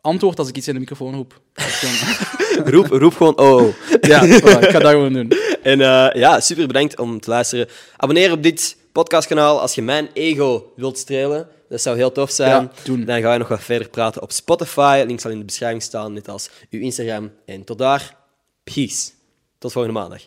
antwoord 0.03 0.39
als 0.39 0.47
ik 0.47 0.57
iets 0.57 0.67
in 0.67 0.73
de 0.73 0.79
microfoon 0.79 1.15
roep. 1.15 1.41
Roep, 2.73 2.87
roep 2.87 3.13
gewoon 3.13 3.37
oh. 3.37 3.61
oh. 3.61 3.73
ja, 4.01 4.25
voilà, 4.25 4.59
ik 4.59 4.69
ga 4.69 4.79
dat 4.79 4.91
gewoon 4.91 5.13
doen. 5.13 5.31
En 5.63 5.81
eh, 5.81 6.09
ja, 6.13 6.39
super 6.39 6.67
bedankt 6.67 6.99
om 6.99 7.19
te 7.19 7.29
luisteren. 7.29 7.67
Abonneer 7.97 8.31
op 8.31 8.43
dit 8.43 8.77
podcastkanaal 8.91 9.61
als 9.61 9.75
je 9.75 9.81
mijn 9.81 10.09
ego 10.13 10.71
wilt 10.75 10.97
strelen. 10.97 11.47
Dat 11.69 11.81
zou 11.81 11.97
heel 11.97 12.11
tof 12.11 12.31
zijn. 12.31 12.61
Ja, 12.63 12.71
doen. 12.83 13.05
Dan 13.05 13.21
gaan 13.21 13.31
we 13.31 13.37
nog 13.37 13.47
wat 13.47 13.63
verder 13.63 13.89
praten 13.89 14.21
op 14.21 14.31
Spotify. 14.31 15.03
Link 15.07 15.19
zal 15.19 15.31
in 15.31 15.39
de 15.39 15.45
beschrijving 15.45 15.81
staan, 15.81 16.13
net 16.13 16.29
als 16.29 16.49
uw 16.69 16.79
Instagram. 16.79 17.31
En 17.45 17.63
tot 17.63 17.77
daar, 17.77 18.15
peace. 18.63 19.11
Tot 19.57 19.71
volgende 19.71 19.99
maandag. 19.99 20.21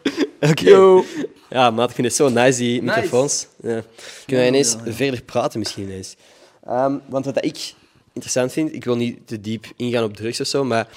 Oké. 0.50 1.02
Ja, 1.50 1.70
maat, 1.70 1.88
ik 1.88 1.94
vind 1.94 2.06
het 2.06 2.16
zo 2.16 2.28
nice, 2.28 2.58
die 2.58 2.82
microfoons. 2.82 3.46
Ja. 3.62 3.82
Kunnen 4.26 4.44
wij 4.44 4.46
ineens 4.46 4.76
verder 4.86 5.22
praten 5.22 5.58
misschien 5.58 5.84
ineens? 5.84 6.16
Ehm, 6.64 6.98
want 7.08 7.24
wat 7.24 7.44
ik 7.44 7.74
interessant 8.12 8.52
vind, 8.52 8.74
ik 8.74 8.84
wil 8.84 8.96
niet 8.96 9.26
te 9.26 9.40
diep 9.40 9.66
ingaan 9.76 10.04
op 10.04 10.16
drugs 10.16 10.40
of 10.40 10.46
zo, 10.46 10.64
maar 10.64 10.88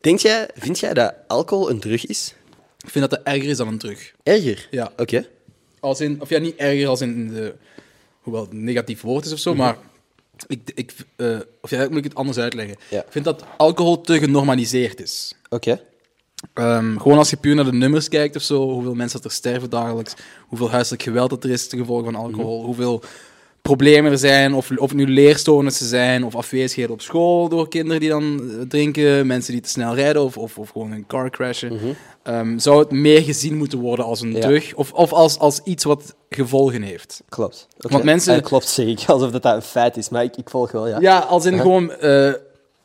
denk 0.00 0.18
jij, 0.18 0.48
vind 0.54 0.78
jij 0.78 0.94
dat 0.94 1.14
alcohol 1.26 1.70
een 1.70 1.80
drug 1.80 2.06
is? 2.06 2.34
Ik 2.84 2.90
vind 2.90 3.10
dat 3.10 3.18
dat 3.18 3.34
erger 3.34 3.48
is 3.48 3.56
dan 3.56 3.68
een 3.68 3.78
terug. 3.78 4.12
Erger? 4.22 4.68
Ja. 4.70 4.92
Oké. 4.96 5.26
Als 5.80 6.00
in, 6.00 6.20
of 6.20 6.28
ja, 6.28 6.38
niet 6.38 6.56
erger 6.56 6.88
als 6.88 7.00
in 7.00 7.28
de, 7.28 7.54
hoewel 8.20 8.42
het 8.42 8.52
een 8.52 8.64
negatief 8.64 9.00
woord 9.00 9.24
is 9.24 9.32
of 9.32 9.38
zo, 9.38 9.54
maar 9.54 9.76
ik, 10.46 10.70
ik, 10.74 10.92
eh, 11.16 11.38
of 11.60 11.70
ja, 11.70 11.88
moet 11.88 11.98
ik 11.98 12.04
het 12.04 12.14
anders 12.14 12.38
uitleggen. 12.38 12.76
Ja. 12.90 13.00
Ik 13.00 13.12
vind 13.12 13.24
dat 13.24 13.44
alcohol 13.56 14.00
te 14.00 14.18
genormaliseerd 14.18 15.00
is. 15.00 15.34
Oké. 15.48 15.80
Ehm, 16.54 16.96
gewoon 16.98 17.18
als 17.18 17.30
je 17.30 17.36
puur 17.36 17.54
naar 17.54 17.64
de 17.64 17.72
nummers 17.72 18.08
kijkt 18.08 18.36
of 18.36 18.42
zo, 18.42 18.70
hoeveel 18.70 18.94
mensen 18.94 19.20
dat 19.20 19.30
er 19.30 19.36
sterven 19.36 19.70
dagelijks, 19.70 20.14
hoeveel 20.46 20.70
huiselijk 20.70 21.02
geweld 21.02 21.30
dat 21.30 21.44
er 21.44 21.50
is 21.50 21.68
ten 21.68 21.78
gevolge 21.78 22.04
van 22.04 22.14
alcohol, 22.14 22.64
hoeveel 22.64 23.02
problemen 23.62 24.12
er 24.12 24.18
zijn, 24.18 24.54
of, 24.54 24.70
of 24.76 24.94
nu 24.94 25.06
leerstoornissen 25.06 25.86
zijn, 25.86 26.24
of 26.24 26.34
afwezigheden 26.34 26.92
op 26.92 27.00
school 27.00 27.48
door 27.48 27.68
kinderen 27.68 28.00
die 28.00 28.08
dan 28.08 28.40
eh, 28.50 28.60
drinken, 28.68 29.26
mensen 29.26 29.52
die 29.52 29.62
te 29.62 29.68
snel 29.68 29.94
rijden 29.94 30.22
of, 30.22 30.36
of, 30.36 30.58
of 30.58 30.68
gewoon 30.70 30.92
een 30.92 31.06
car 31.06 31.30
crashen. 31.30 31.78
Ehm, 32.22 32.58
zou 32.58 32.78
het 32.78 32.90
meer 32.90 33.22
gezien 33.22 33.56
moeten 33.56 33.78
worden 33.78 34.04
als 34.04 34.20
een 34.20 34.32
Ja. 34.32 34.40
drug, 34.40 34.74
of, 34.74 34.92
of 34.92 35.12
als, 35.12 35.38
als 35.38 35.60
iets 35.64 35.84
wat 35.84 36.14
gevolgen 36.30 36.82
heeft. 36.82 37.22
Klopt. 37.28 37.66
Oké. 37.76 37.88
Want 37.92 38.04
mensen- 38.04 38.34
Eh, 38.34 38.42
klopt, 38.42 38.68
zeg 38.68 38.86
ik. 38.86 39.00
Alsof 39.06 39.30
dat, 39.30 39.42
dat 39.42 39.54
een 39.54 39.62
feit 39.62 39.96
is, 39.96 40.08
maar 40.08 40.24
ik, 40.24 40.36
ik 40.36 40.50
volg 40.50 40.70
wel, 40.72 40.88
ja. 40.88 41.00
Ja, 41.00 41.18
als 41.18 41.44
in 41.46 41.58
gewoon 41.60 41.92
eh, 41.92 42.32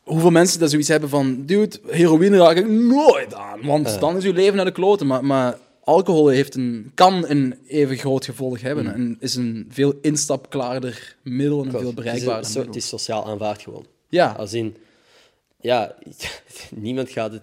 hoeveel 0.02 0.30
mensen 0.30 0.60
dat 0.60 0.70
zoiets 0.70 0.88
hebben 0.88 1.08
van, 1.08 1.42
dude, 1.46 1.76
heroïne 1.86 2.36
raak 2.36 2.56
ik 2.56 2.68
nooit 2.68 3.34
aan, 3.34 3.60
want 3.62 4.00
dan 4.00 4.16
is 4.16 4.24
uw 4.24 4.32
leven 4.32 4.56
naar 4.56 4.64
de 4.64 4.72
kloten. 4.72 5.06
Maar, 5.06 5.24
maar 5.24 5.56
alcohol 5.84 6.28
heeft 6.28 6.54
een, 6.54 6.90
kan 6.94 7.28
een 7.28 7.58
even 7.66 7.96
groot 7.96 8.24
gevolg 8.24 8.60
hebben 8.60 8.94
en 8.94 9.16
is 9.20 9.34
een 9.34 9.66
veel 9.70 9.94
instapklaarder 10.02 11.16
middel 11.22 11.60
en 11.60 11.64
een 11.64 11.70
veel 11.70 11.80
Het 11.80 11.88
is, 11.88 11.94
bereikbaarder 11.94 12.56
een 12.56 12.66
het 12.66 12.76
is 12.76 12.88
sociaal 12.88 13.26
aanvaard 13.26 13.62
gewoon. 13.62 13.86
Ja, 14.08 14.34
Als 14.38 14.52
in, 14.52 14.76
ja, 15.60 15.94
niemand 16.74 17.10
gaat 17.10 17.32
het. 17.32 17.42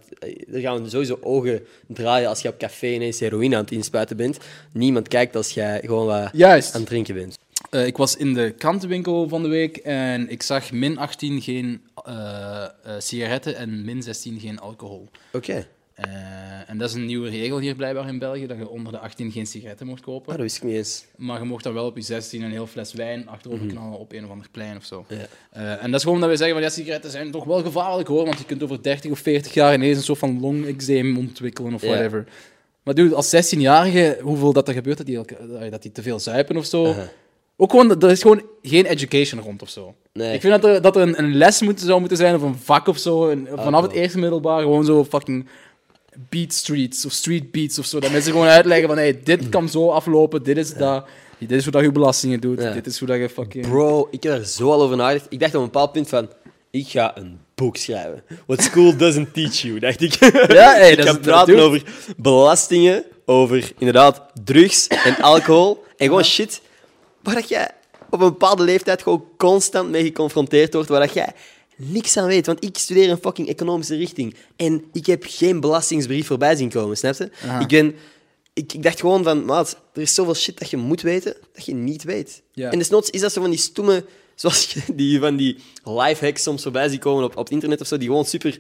Er 0.54 0.60
gaan 0.60 0.90
sowieso 0.90 1.18
ogen 1.22 1.66
draaien 1.88 2.30
als 2.30 2.42
je 2.42 2.48
op 2.48 2.58
café 2.58 2.88
ineens 2.88 3.20
heroïne 3.20 3.56
aan 3.56 3.64
het 3.64 3.72
inspuiten 3.72 4.18
bent. 4.18 4.38
Niemand 4.72 5.08
kijkt 5.08 5.36
als 5.36 5.52
jij 5.52 5.80
gewoon 5.82 6.06
wat 6.06 6.30
juist. 6.34 6.74
aan 6.74 6.80
het 6.80 6.90
drinken 6.90 7.16
bent. 7.16 7.38
Eh, 7.70 7.86
ik 7.86 7.98
was 7.98 8.16
in 8.16 8.34
de 8.34 8.54
krantenwinkel 8.58 9.28
van 9.28 9.44
de 9.44 9.48
week 9.48 9.78
en 9.78 10.30
ik 10.30 10.44
zag 10.44 10.72
min 10.72 10.98
18 10.98 11.42
geen 11.42 11.82
eh, 12.06 12.64
eh, 12.64 12.70
sigaretten 12.98 13.56
en 13.56 13.86
min 13.86 14.04
16 14.04 14.40
geen 14.40 14.60
alcohol. 14.60 15.10
Oké, 15.32 15.68
Eh, 16.02 16.70
en 16.70 16.78
dat 16.78 16.90
is 16.90 16.96
een 16.96 17.06
nieuwe 17.06 17.30
regel 17.30 17.60
hier 17.60 17.76
blijkbaar 17.76 18.08
in 18.08 18.20
België, 18.20 18.48
dat 18.48 18.58
je 18.58 18.70
onder 18.70 18.92
de 18.92 19.00
18 19.00 19.32
geen 19.32 19.46
sigaretten 19.48 19.86
mocht 19.88 20.02
kopen. 20.02 20.26
ah, 20.32 20.34
dat 20.34 20.42
wist 20.42 20.58
ik 20.58 20.64
niet 20.64 20.76
eens. 20.76 21.06
Maar 21.18 21.40
je 21.40 21.46
mocht 21.46 21.64
dan 21.64 21.74
wel 21.74 21.86
op 21.86 21.96
je 21.96 22.02
16 22.02 22.42
een 22.42 22.52
heel 22.52 22.68
fles 22.68 22.94
wijn 22.94 23.28
achterover 23.28 23.66
knallen 23.68 24.00
op 24.00 24.14
een 24.14 24.24
of 24.26 24.30
ander 24.30 24.48
plein 24.52 24.78
of 24.78 24.86
zo. 24.86 25.06
Mhm. 25.10 25.20
Ja. 25.20 25.26
Eh, 25.52 25.84
en 25.84 25.92
dat 25.92 26.00
is 26.00 26.06
gewoon 26.06 26.20
dat 26.20 26.30
we 26.30 26.36
zeggen 26.36 26.54
van 26.56 26.64
ja, 26.64 26.70
sigaretten 26.70 27.12
zijn 27.12 27.32
toch 27.32 27.44
wel 27.44 27.62
gevaarlijk 27.62 28.08
hoor, 28.08 28.26
want 28.26 28.38
je 28.38 28.46
kunt 28.46 28.64
over 28.64 28.84
30 28.84 29.12
of 29.12 29.20
40 29.20 29.54
jaar 29.54 29.74
ineens 29.74 29.98
een 29.98 30.04
soort 30.04 30.20
van 30.20 30.40
long-eczeem 30.40 31.18
ontwikkelen 31.18 31.74
of 31.74 31.82
Ja. 31.82 31.88
whatever. 31.88 32.26
Maar 32.84 32.94
dude, 32.94 33.16
als 33.16 33.30
16-jarige, 33.30 34.18
hoeveel 34.22 34.54
dat 34.54 34.68
er 34.68 34.74
gebeurt, 34.74 34.98
dat 34.98 35.06
die, 35.06 35.16
elke- 35.16 35.70
dat 35.70 35.82
die 35.82 35.92
te 35.92 36.02
veel 36.02 36.20
zuipen 36.20 36.58
of 36.58 36.66
zo. 36.66 36.96
Ook 37.58 37.72
gewoon, 37.72 38.02
er 38.02 38.10
is 38.12 38.22
gewoon 38.22 38.42
geen 38.62 38.86
education 38.86 39.42
rond 39.42 39.62
of 39.62 39.70
zo. 39.70 39.96
Nee. 40.14 40.34
Ik 40.34 40.42
vind 40.42 40.62
dat 40.62 40.72
er, 40.76 40.82
dat 40.82 40.96
er 40.96 41.02
een, 41.02 41.20
een 41.20 41.36
les 41.36 41.62
moet, 41.62 41.80
zou 41.80 42.00
moeten 42.00 42.18
zijn 42.18 42.36
of 42.36 42.42
een 42.42 42.56
vak 42.56 42.88
of 42.88 42.98
zo. 42.98 43.30
En 43.30 43.48
vanaf 43.56 43.82
het 43.82 43.92
eerste 43.92 44.20
middelbaar 44.20 44.62
gewoon 44.62 44.86
zo 44.86 45.04
fucking 45.06 45.48
beat 46.30 46.54
streets 46.54 47.06
of 47.06 47.12
street 47.12 47.52
beats 47.52 47.80
of 47.80 47.86
zo. 47.86 48.00
Dat 48.00 48.12
mensen 48.12 48.32
gewoon 48.32 48.48
uitleggen 48.48 48.88
van 48.88 48.98
hey, 48.98 49.20
dit 49.24 49.50
kan 49.50 49.70
zo 49.70 49.90
aflopen, 49.90 50.44
dit 50.44 50.58
is 50.58 50.74
dat. 50.74 51.06
Dit 51.38 51.52
is 51.52 51.64
hoe 51.64 51.72
dat 51.72 51.82
je 51.82 51.92
belastingen 51.92 52.40
doet, 52.40 52.62
Ja. 52.62 52.72
dit 52.74 52.86
is 52.88 53.00
hoe 53.00 53.08
dat 53.08 53.18
je 53.18 53.30
fucking... 53.30 53.68
Bro, 53.68 54.08
ik 54.12 54.24
heb 54.24 54.34
er 54.34 54.46
zo 54.46 54.72
al 54.72 54.82
over 54.82 54.96
nagedacht. 54.98 55.26
Ik 55.30 55.40
dacht 55.40 55.56
op 55.56 55.60
een 55.60 55.66
bepaald 55.66 55.92
punt 55.92 56.10
van, 56.10 56.30
ik 56.72 56.88
ga 56.88 57.18
een 57.18 57.40
boek 57.56 57.78
schrijven. 57.78 58.24
What 58.46 58.62
school 58.64 58.96
doesn't 58.98 59.34
teach 59.34 59.56
you, 59.62 59.80
dacht 59.80 60.02
ik. 60.02 60.14
Ja, 60.54 60.74
hey, 60.74 60.92
ik 60.92 60.98
dat 60.98 61.08
ga 61.08 61.18
praten 61.18 61.60
over 61.60 61.84
belastingen, 62.18 63.04
over 63.26 63.72
inderdaad 63.78 64.22
drugs 64.44 64.88
en 64.88 65.16
alcohol. 65.22 65.84
En 65.98 66.08
gewoon 66.08 66.24
shit 66.24 66.62
waar 67.22 67.36
dat 67.36 67.50
jij 67.50 67.70
op 68.10 68.22
een 68.22 68.30
bepaalde 68.30 68.64
leeftijd 68.64 69.02
gewoon 69.02 69.24
constant 69.38 69.90
mee 69.90 70.04
geconfronteerd 70.04 70.74
wordt, 70.74 70.90
waar 70.90 71.00
dat 71.00 71.14
jij 71.14 71.34
niks 71.90 72.18
aan 72.18 72.28
weet. 72.28 72.46
Want 72.46 72.64
ik 72.64 72.78
studeer 72.78 73.10
een 73.10 73.18
fucking 73.18 73.48
economische 73.48 73.96
richting 73.96 74.36
en 74.56 74.84
ik 74.94 75.06
heb 75.06 75.24
geen 75.28 75.60
belastingsbrief 75.60 76.28
voorbij 76.28 76.56
zien 76.56 76.70
komen, 76.70 76.98
snap 76.98 77.16
je? 77.16 77.30
Aha. 77.44 77.60
Ik 77.60 77.68
ben... 77.68 77.96
Ik, 78.54 78.74
ik 78.74 78.84
dacht 78.84 79.00
gewoon 79.00 79.24
van, 79.24 79.46
maat, 79.46 79.78
er 79.94 80.02
is 80.02 80.14
zoveel 80.14 80.36
shit 80.36 80.60
dat 80.60 80.70
je 80.70 80.78
moet 80.78 81.02
weten, 81.02 81.36
dat 81.54 81.66
je 81.66 81.74
niet 81.74 82.04
weet. 82.04 82.42
En 82.56 82.78
desnoods 82.78 83.10
is 83.10 83.22
dat 83.22 83.32
zo 83.32 83.42
van 83.42 83.50
die 83.50 83.60
stomme, 83.60 84.06
zoals 84.36 84.76
die 84.94 85.20
van 85.20 85.36
die 85.36 85.58
lifehacks 85.84 86.44
soms 86.44 86.64
voorbij 86.64 86.90
ziet 86.90 87.00
komen 87.00 87.24
op, 87.24 87.32
op 87.32 87.44
het 87.44 87.54
internet 87.54 87.82
of 87.82 87.88
zo, 87.88 87.98
die 87.98 88.08
gewoon 88.08 88.26
super... 88.26 88.60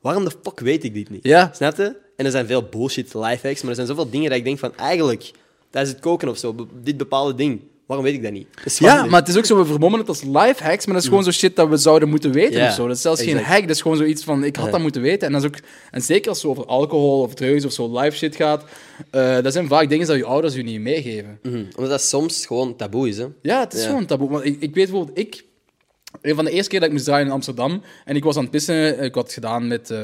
Waarom 0.00 0.24
de 0.24 0.30
fuck 0.42 0.60
weet 0.60 0.84
ik 0.84 0.94
dit 0.94 1.10
niet? 1.10 1.24
Ja. 1.24 1.50
Snap 1.54 1.76
je? 1.76 1.96
En 2.16 2.24
er 2.24 2.30
zijn 2.30 2.46
veel 2.46 2.62
bullshit 2.62 3.14
lifehacks, 3.14 3.60
maar 3.60 3.70
er 3.70 3.74
zijn 3.74 3.86
zoveel 3.86 4.10
dingen 4.10 4.28
dat 4.28 4.38
ik 4.38 4.44
denk 4.44 4.58
van, 4.58 4.76
eigenlijk, 4.76 5.30
tijdens 5.70 5.94
het 5.94 6.02
koken 6.02 6.28
of 6.28 6.38
zo, 6.38 6.68
dit 6.82 6.96
bepaalde 6.96 7.34
ding, 7.34 7.60
waarom 7.90 8.08
weet 8.08 8.16
ik 8.16 8.22
dat 8.22 8.32
niet? 8.32 8.46
Dat 8.64 8.78
Ja, 8.78 9.04
maar 9.04 9.20
het 9.20 9.28
is 9.28 9.36
ook 9.36 9.44
zo, 9.44 9.56
we 9.56 9.64
vermommen 9.64 9.98
het 9.98 10.08
als 10.08 10.22
life 10.22 10.64
hacks, 10.64 10.86
maar 10.86 10.94
dat 10.94 11.02
is 11.02 11.08
gewoon 11.08 11.24
zo 11.24 11.30
shit 11.30 11.56
dat 11.56 11.68
we 11.68 11.76
zouden 11.76 12.08
moeten 12.08 12.32
weten 12.32 12.60
Ja, 12.60 12.66
of 12.68 12.74
zo. 12.74 12.86
Dat 12.86 12.96
is 12.96 13.02
zelfs 13.02 13.22
geen 13.22 13.38
hack, 13.38 13.60
dat 13.60 13.70
is 13.70 13.80
gewoon 13.80 13.96
zoiets 13.96 14.24
van, 14.24 14.44
ik 14.44 14.56
had 14.56 14.70
dat 14.70 14.80
moeten 14.80 15.02
weten. 15.02 15.26
En, 15.26 15.32
dat 15.32 15.42
is 15.42 15.48
ook, 15.48 15.56
en 15.90 16.02
zeker 16.02 16.28
als 16.28 16.42
het 16.42 16.50
over 16.50 16.66
alcohol 16.66 17.20
of 17.20 17.34
drugs 17.34 17.64
of 17.64 17.72
zo 17.72 17.98
live 18.00 18.16
shit 18.16 18.36
gaat, 18.36 18.64
eh, 19.10 19.40
dat 19.40 19.52
zijn 19.52 19.68
vaak 19.68 19.88
dingen 19.88 20.06
dat 20.06 20.16
je 20.16 20.24
ouders 20.24 20.54
je 20.54 20.62
niet 20.62 20.80
meegeven. 20.80 21.38
Mhm. 21.42 21.56
Omdat 21.56 21.90
dat 21.90 22.02
soms 22.02 22.46
gewoon 22.46 22.76
taboe 22.76 23.08
is, 23.08 23.18
hè? 23.18 23.26
Ja, 23.42 23.60
het 23.60 23.72
is 23.74 23.82
Ja. 23.82 23.88
gewoon 23.88 24.06
taboe. 24.06 24.30
Want 24.30 24.44
ik, 24.44 24.54
ik 24.54 24.74
weet 24.74 24.90
bijvoorbeeld, 24.90 25.18
ik... 25.18 25.44
Een 26.22 26.34
van 26.34 26.44
de 26.44 26.50
eerste 26.50 26.70
keer 26.70 26.78
dat 26.78 26.88
ik 26.88 26.94
moest 26.94 27.06
draaien 27.06 27.26
in 27.26 27.32
Amsterdam, 27.32 27.82
en 28.04 28.16
ik 28.16 28.24
was 28.24 28.36
aan 28.36 28.42
het 28.42 28.50
pissen, 28.50 29.02
ik 29.02 29.14
had 29.14 29.24
het 29.24 29.32
gedaan 29.32 29.68
met, 29.68 29.90
eh, 29.90 29.98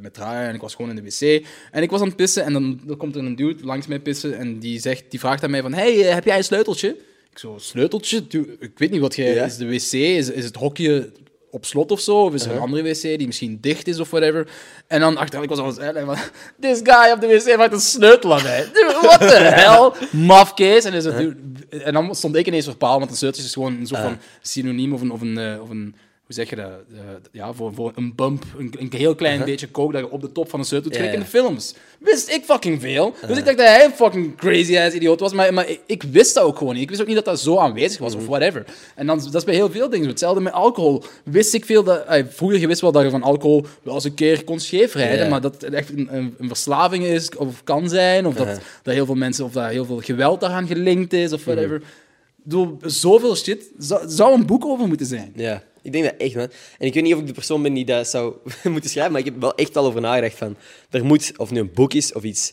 met 0.00 0.14
draaien, 0.14 0.48
en 0.48 0.54
ik 0.54 0.60
was 0.60 0.74
gewoon 0.74 0.90
in 0.90 0.96
de 0.96 1.02
wc, 1.02 1.44
en 1.70 1.82
ik 1.82 1.90
was 1.90 2.00
aan 2.00 2.06
het 2.06 2.16
pissen, 2.16 2.44
en 2.44 2.52
dan, 2.52 2.80
dan 2.84 2.96
komt 2.96 3.16
er 3.16 3.24
een 3.24 3.36
dude 3.36 3.64
langs 3.64 3.86
mij 3.86 3.98
pissen, 3.98 4.38
en 4.38 4.58
die, 4.58 4.80
zegt, 4.80 5.04
die 5.08 5.20
vraagt 5.20 5.44
aan 5.44 5.50
mij 5.50 5.62
van, 5.62 5.72
hey, 5.72 6.06
eh, 6.06 6.14
heb 6.14 6.24
jij 6.24 6.36
een 6.36 6.44
sleuteltje? 6.44 6.96
Ik 7.38 7.44
zo, 7.44 7.54
sleuteltje? 7.58 8.24
Ik 8.58 8.78
weet 8.78 8.90
niet 8.90 9.00
wat 9.00 9.16
jij... 9.16 9.34
Ja. 9.34 9.44
Is 9.44 9.56
de 9.56 9.66
wc, 9.66 9.92
is, 9.92 10.30
is 10.30 10.44
het 10.44 10.56
hokje 10.56 11.12
op 11.50 11.64
slot 11.64 11.90
of 11.90 12.00
zo? 12.00 12.24
Of 12.24 12.34
is 12.34 12.44
er 12.44 12.52
een 12.52 12.58
andere 12.58 12.82
wc 12.82 13.02
die 13.02 13.26
misschien 13.26 13.58
dicht 13.60 13.86
is 13.86 14.00
of 14.00 14.10
whatever? 14.10 14.48
En 14.86 15.00
dan 15.00 15.16
achteraf, 15.16 15.44
ik 15.44 15.48
was 15.48 15.58
al 15.58 15.72
van... 15.72 16.16
This 16.60 16.80
guy 16.82 17.12
op 17.12 17.20
de 17.20 17.26
wc 17.26 17.56
maakt 17.56 17.72
een 17.72 17.80
sleutel 17.80 18.34
aan 18.34 18.42
mij. 18.42 18.64
Dude, 18.64 18.98
what 19.02 19.20
the 19.20 19.34
hell? 19.62 20.08
Mafkees. 20.20 20.84
En, 20.84 20.92
is 20.92 21.04
het, 21.04 21.16
dude, 21.16 21.36
en 21.84 21.92
dan 21.92 22.14
stond 22.14 22.36
ik 22.36 22.46
ineens 22.46 22.64
verpaald, 22.64 22.98
want 22.98 23.10
een 23.10 23.16
sleutel 23.16 23.42
is 23.42 23.52
gewoon 23.52 23.76
een 23.76 23.86
soort 23.86 24.00
van 24.00 24.18
synoniem 24.42 24.92
of 24.92 25.00
een... 25.00 25.10
Of 25.10 25.20
een, 25.20 25.38
eh, 25.38 25.62
of 25.62 25.70
een 25.70 25.94
hoe 26.28 26.36
zeg 26.36 26.50
je 26.50 26.56
dat? 26.56 26.66
Eh, 26.92 26.98
ja, 27.32 27.52
voor, 27.52 27.74
voor 27.74 27.92
een 27.94 28.12
bump, 28.14 28.44
een, 28.58 28.74
een 28.78 28.92
heel 28.96 29.14
klein 29.14 29.44
beetje 29.44 29.70
coke 29.70 29.92
dat 29.92 30.00
je 30.00 30.10
op 30.10 30.20
de 30.20 30.32
top 30.32 30.50
van 30.50 30.58
een 30.58 30.64
sleutel 30.64 30.90
doet, 30.90 31.00
in 31.00 31.18
de 31.20 31.24
films. 31.26 31.74
Wist 31.98 32.28
ik 32.30 32.44
fucking 32.44 32.80
veel. 32.80 33.14
Dus 33.26 33.38
ik 33.38 33.44
dacht 33.44 33.56
dat 33.56 33.66
hij 33.66 33.84
een 33.84 33.90
fucking 33.92 34.36
crazy-ass 34.36 34.94
idioot 34.96 35.20
was, 35.20 35.32
maar, 35.32 35.54
maar 35.54 35.68
ik, 35.68 35.80
ik 35.86 36.02
wist 36.02 36.34
dat 36.34 36.44
ook 36.44 36.58
gewoon 36.58 36.74
niet. 36.74 36.82
Ik 36.82 36.88
wist 36.88 37.00
ook 37.00 37.06
niet 37.06 37.16
dat 37.16 37.24
dat 37.24 37.40
zo 37.40 37.58
aanwezig 37.58 37.98
was, 38.00 38.14
of 38.14 38.26
whatever. 38.26 38.64
En 38.94 39.06
dan, 39.06 39.18
dat 39.18 39.34
is 39.34 39.44
bij 39.44 39.54
heel 39.54 39.70
veel 39.70 39.88
dingen. 39.88 40.08
Hetzelfde 40.08 40.40
met 40.40 40.52
alcohol. 40.52 41.02
Wist 41.24 41.54
ik 41.54 41.64
veel 41.64 41.82
dat... 41.84 42.04
eh, 42.04 42.24
vroeger 42.28 42.58
je 42.60 42.66
wist 42.66 42.80
wel 42.80 42.92
dat 42.92 43.02
je 43.02 43.10
van 43.10 43.22
alcohol 43.22 43.66
wel 43.82 43.94
eens 43.94 44.04
een 44.04 44.14
keer 44.14 44.44
kon 44.44 44.60
scheefrijden, 44.60 45.24
Ja. 45.24 45.30
maar 45.30 45.40
dat 45.40 45.60
het 45.62 45.72
echt 45.74 45.90
een, 45.90 46.08
een, 46.16 46.34
een 46.38 46.48
verslaving 46.48 47.04
is, 47.04 47.36
of 47.36 47.64
kan 47.64 47.88
zijn, 47.88 48.26
of 48.26 48.34
dat, 48.34 48.46
Uh-huh. 48.46 48.62
dat 48.82 48.94
heel 48.94 49.06
veel 49.06 49.14
mensen, 49.14 49.44
of 49.44 49.52
dat 49.52 49.70
heel 49.70 49.84
veel 49.84 50.00
geweld 50.00 50.40
daaraan 50.40 50.66
gelinkt 50.66 51.12
is, 51.12 51.32
of 51.32 51.44
whatever. 51.44 51.76
Ik 51.76 52.54
bedoel, 52.54 52.76
zoveel 52.82 53.36
shit. 53.36 53.70
Zou, 53.78 54.02
zou 54.08 54.34
een 54.34 54.46
boek 54.46 54.64
over 54.64 54.88
moeten 54.88 55.06
zijn. 55.06 55.32
Ja, 55.36 55.62
ik 55.82 55.92
denk 55.92 56.04
dat 56.04 56.14
echt, 56.18 56.34
man. 56.34 56.50
En 56.78 56.86
ik 56.86 56.94
weet 56.94 57.02
niet 57.02 57.14
of 57.14 57.20
ik 57.20 57.26
de 57.26 57.32
persoon 57.32 57.62
ben 57.62 57.74
die 57.74 57.84
dat 57.84 58.08
zou 58.08 58.34
moeten 58.64 58.90
schrijven, 58.90 59.12
maar 59.12 59.20
ik 59.20 59.26
heb 59.26 59.40
wel 59.40 59.54
echt 59.54 59.76
al 59.76 59.86
over 59.86 60.00
nagedacht 60.00 60.36
van... 60.36 60.56
Er 60.90 61.04
moet, 61.04 61.32
of 61.36 61.50
nu 61.50 61.60
een 61.60 61.72
boek 61.72 61.94
is 61.94 62.12
of 62.12 62.22
iets 62.22 62.52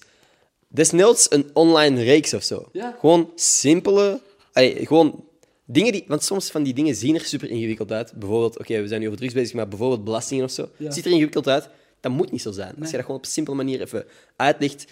Desnoods 0.68 1.32
een 1.32 1.50
online 1.54 2.04
reeks 2.04 2.34
of 2.34 2.44
zo. 2.44 2.70
Ja. 2.72 2.98
Gewoon 3.00 3.32
simpele... 3.36 4.22
allee, 4.54 4.86
gewoon 4.86 5.24
dingen 5.66 5.92
die... 5.92 6.04
Want 6.08 6.24
soms 6.24 6.52
van 6.52 6.64
die 6.64 6.74
dingen 6.74 6.96
zien 6.96 7.16
er 7.16 7.22
super 7.22 7.50
ingewikkeld 7.50 7.92
uit. 7.92 8.14
Bijvoorbeeld, 8.14 8.60
oké, 8.60 8.82
we 8.82 8.88
zijn 8.88 9.00
nu 9.02 9.06
over 9.06 9.20
drugs 9.20 9.34
bezig, 9.34 9.54
maar 9.54 9.68
bijvoorbeeld 9.68 10.04
belastingen 10.04 10.44
of 10.44 10.52
zo. 10.52 10.70
Ja. 10.78 10.92
Ziet 10.92 11.06
er 11.06 11.12
ingewikkeld 11.12 11.48
uit. 11.48 11.70
Dat 12.00 12.12
moet 12.12 12.32
niet 12.32 12.42
zo 12.42 12.52
zijn. 12.52 12.76
Als 12.80 12.90
je 12.90 12.96
dat 12.96 13.02
gewoon 13.06 13.18
op 13.18 13.26
een 13.26 13.32
simpele 13.32 13.56
manier 13.56 13.82
even 13.82 14.06
uitlegt, 14.36 14.86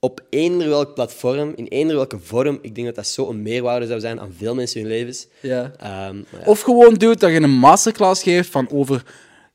op 0.00 0.20
eender 0.30 0.68
welk 0.68 0.94
platform, 0.94 1.52
in 1.56 1.66
eender 1.66 1.96
welke 1.96 2.18
vorm, 2.22 2.58
ik 2.62 2.74
denk 2.74 2.86
dat 2.86 2.96
dat 2.96 3.06
zo 3.06 3.28
een 3.28 3.42
meerwaarde 3.42 3.86
zou 3.86 4.00
zijn 4.00 4.20
aan 4.20 4.34
veel 4.38 4.54
mensen 4.54 4.80
in 4.80 4.86
hun 4.86 4.94
levens. 4.96 5.26
Ja. 5.40 5.72
Ehm, 5.78 6.16
ja. 6.16 6.44
Of 6.44 6.60
gewoon, 6.60 6.94
dude, 6.94 7.16
dat 7.16 7.30
je 7.30 7.40
een 7.40 7.50
masterclass 7.50 8.22
geeft 8.22 8.48
van 8.50 8.68
over... 8.70 9.02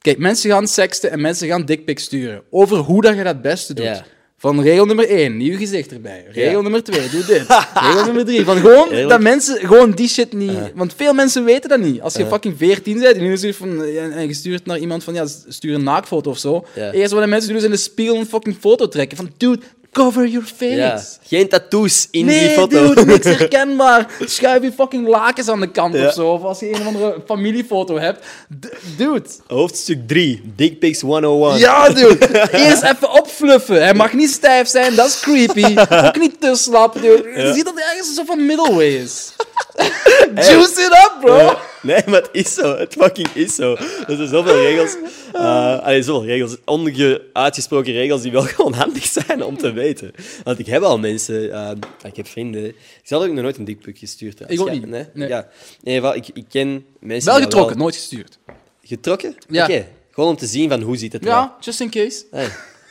Kijk, 0.01 0.17
mensen 0.17 0.49
gaan 0.49 0.67
sexten 0.67 1.11
en 1.11 1.21
mensen 1.21 1.47
gaan 1.47 1.65
dickpics 1.65 2.03
sturen. 2.03 2.41
Over 2.49 2.77
hoe 2.77 3.01
dat 3.01 3.15
je 3.15 3.23
dat 3.23 3.41
beste 3.41 3.73
doet. 3.73 3.85
Ja. 3.85 4.05
Van 4.37 4.61
regel 4.61 4.85
nummer 4.85 5.09
1, 5.09 5.37
nieuw 5.37 5.57
gezicht 5.57 5.91
erbij. 5.91 6.25
Regel 6.31 6.51
Ja. 6.51 6.61
nummer 6.61 6.83
2, 6.83 7.09
doe 7.09 7.25
dit. 7.25 7.45
regel 7.87 8.05
nummer 8.05 8.25
3. 8.25 8.45
Van 8.45 8.57
gewoon 8.57 8.89
Eerlijk? 8.89 9.09
dat 9.09 9.21
mensen 9.21 9.59
gewoon 9.59 9.91
die 9.91 10.07
shit 10.07 10.33
niet... 10.33 10.57
Want 10.75 10.93
veel 10.95 11.13
mensen 11.13 11.43
weten 11.45 11.69
dat 11.69 11.79
niet. 11.79 12.01
Als 12.01 12.13
je 12.13 12.25
fucking 12.25 12.57
14 12.57 12.99
bent 12.99 13.15
en 13.17 13.23
je 13.23 13.37
stuurt 13.37 13.55
van, 13.55 13.83
en 13.83 14.27
je 14.27 14.33
stuurt 14.33 14.65
naar 14.65 14.79
iemand 14.79 15.03
van, 15.03 15.13
ja, 15.13 15.25
stuur 15.47 15.75
een 15.75 15.83
naakfoto 15.83 16.29
of 16.29 16.37
zo. 16.37 16.65
Ja. 16.75 16.91
Eerst 16.91 17.11
wat 17.11 17.21
de 17.21 17.27
mensen 17.27 17.49
doen 17.49 17.57
is 17.57 17.63
in 17.65 17.71
de 17.71 17.77
spiegel 17.77 18.15
een 18.15 18.25
fucking 18.25 18.55
foto 18.59 18.87
trekken. 18.87 19.17
Van, 19.17 19.29
dude, 19.37 19.61
cover 19.95 20.27
your 20.27 20.45
face. 20.55 20.75
ja. 20.75 21.01
Geen 21.27 21.47
tattoos 21.49 22.07
in 22.11 22.25
Nee, 22.25 22.39
die 22.47 22.49
foto. 22.57 22.87
dude, 22.87 23.05
niks 23.05 23.25
herkenbaar. 23.37 24.07
Schuif 24.25 24.61
je 24.63 24.71
fucking 24.71 25.07
lakens 25.07 25.47
aan 25.47 25.59
de 25.59 25.71
kant 25.71 25.93
Ja. 25.95 26.07
of 26.07 26.13
zo. 26.13 26.27
Of 26.31 26.43
als 26.43 26.59
je 26.59 26.69
een 26.69 26.79
of 26.79 26.85
andere 26.85 27.15
familiefoto 27.25 27.97
hebt. 27.99 28.19
D- 28.59 28.69
dude. 28.97 29.23
Hoofdstuk 29.47 30.07
3, 30.07 30.41
Dickpics 30.55 31.01
101. 31.01 31.57
Ja, 31.57 31.89
dude. 31.99 32.49
Eerst 32.51 32.83
even 32.83 33.11
opfluffen. 33.11 33.75
Hij 33.83 33.93
mag 33.93 34.13
niet 34.13 34.29
stijf 34.31 34.67
zijn, 34.67 34.95
dat 34.95 35.07
is 35.07 35.19
creepy. 35.19 35.75
Ook 36.05 36.19
niet 36.19 36.41
te 36.41 36.55
slap, 36.55 36.93
dude. 36.93 37.33
Je 37.35 37.51
ziet 37.53 37.65
dat 37.65 37.75
er 37.77 37.83
ergens 37.91 38.13
soort 38.15 38.27
van 38.27 38.45
middleway 38.45 38.87
is. 38.95 39.31
Juice 40.35 40.81
it 40.81 40.91
up, 40.91 41.13
bro. 41.21 41.57
Nee, 41.85 42.01
maar 42.05 42.21
het 42.21 42.29
is 42.31 42.53
zo. 42.53 42.77
Het 42.77 42.93
fucking 42.93 43.27
is 43.33 43.55
zo. 43.55 43.75
Er 44.07 44.15
zijn 44.15 44.27
zoveel 44.27 44.61
regels. 44.61 44.95
Uh, 45.33 45.79
allee, 45.85 46.03
zoveel 46.03 46.25
regels. 46.25 46.57
Onuitgesproken 46.65 47.93
regels 47.93 48.21
die 48.21 48.31
wel 48.31 48.41
gewoon 48.55 48.73
handig 48.73 49.05
zijn 49.05 49.43
om 49.43 49.57
te 49.57 49.71
weten. 49.71 50.11
Want 50.43 50.59
ik 50.59 50.65
heb 50.65 50.81
al 50.81 50.99
mensen... 50.99 51.43
uh, 51.43 51.71
ik 52.03 52.15
heb 52.15 52.27
vrienden... 52.27 52.65
Ik 52.65 52.75
zal 53.03 53.23
ook 53.23 53.31
nog 53.31 53.43
nooit 53.43 53.57
een 53.57 53.65
dickpic 53.65 53.97
gestuurd. 53.97 54.41
Ik 54.47 54.61
ook 54.61 54.71
niet. 54.71 54.85
Nee? 54.85 55.05
Nee. 55.13 55.27
Ja. 55.27 55.47
In 55.83 55.91
ieder 55.91 56.01
geval, 56.01 56.15
ik, 56.15 56.27
ik 56.33 56.45
ken 56.49 56.85
mensen... 56.99 57.31
Wel 57.31 57.41
getrokken, 57.41 57.77
nooit 57.77 57.95
gestuurd. 57.95 58.39
Getrokken? 58.83 59.35
Ja. 59.49 59.63
Oké. 59.63 59.87
Gewoon 60.11 60.29
om 60.29 60.37
te 60.37 60.45
zien 60.45 60.69
van 60.69 60.81
hoe 60.81 60.97
ziet 60.97 61.13
het 61.13 61.25
eruit. 61.25 61.49
Ja, 61.49 61.55
just 61.59 61.79
in 61.79 61.89
case. 61.89 62.23
Hey, 62.31 62.49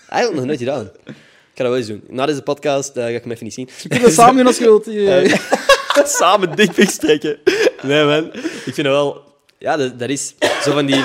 eigenlijk 0.08 0.34
nog 0.34 0.44
nooit 0.44 0.58
gedaan. 0.58 0.90
Ik 1.04 1.60
ga 1.60 1.62
dat 1.62 1.72
wel 1.72 1.76
eens 1.76 1.86
doen. 1.86 2.04
Na 2.08 2.26
deze 2.26 2.42
podcast 2.42 2.96
uh, 2.96 3.02
ga 3.02 3.08
ik 3.08 3.22
hem 3.22 3.32
even 3.32 3.44
niet 3.44 3.54
zien. 3.54 3.68
We 3.82 3.88
kunnen 3.88 4.12
samen 4.12 4.36
doen 4.36 4.46
als 4.46 4.58
je 4.58 4.64
wilt. 4.64 4.86
Samen 6.18 6.56
dickpics 6.56 6.96
trekken. 6.96 7.38
Nee, 7.82 8.04
man. 8.04 8.24
Ik 8.34 8.74
vind 8.74 8.76
het 8.76 8.86
wel... 8.86 9.22
Ja, 9.58 9.76
dat, 9.76 9.98
dat 9.98 10.08
is 10.08 10.34
zo 10.62 10.72
van 10.72 10.86
die 10.86 11.04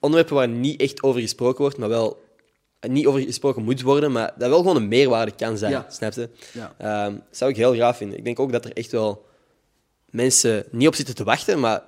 onderwerpen 0.00 0.36
waar 0.36 0.48
niet 0.48 0.80
echt 0.80 1.02
over 1.02 1.20
gesproken 1.20 1.60
wordt, 1.60 1.78
maar 1.78 1.88
wel... 1.88 2.24
Niet 2.88 3.06
over 3.06 3.20
gesproken 3.20 3.62
moet 3.62 3.82
worden, 3.82 4.12
maar 4.12 4.32
dat 4.38 4.48
wel 4.48 4.58
gewoon 4.58 4.76
een 4.76 4.88
meerwaarde 4.88 5.32
kan 5.36 5.58
zijn. 5.58 5.72
Ja. 5.72 5.86
Snap 5.90 6.12
je? 6.12 6.28
Ja. 6.52 6.74
Ehm, 6.78 7.12
dat 7.12 7.22
zou 7.30 7.50
ik 7.50 7.56
heel 7.56 7.74
graag 7.74 7.96
vinden. 7.96 8.18
Ik 8.18 8.24
denk 8.24 8.40
ook 8.40 8.52
dat 8.52 8.64
er 8.64 8.72
echt 8.72 8.92
wel 8.92 9.26
mensen 10.10 10.64
niet 10.70 10.88
op 10.88 10.94
zitten 10.94 11.14
te 11.14 11.24
wachten, 11.24 11.60
maar 11.60 11.82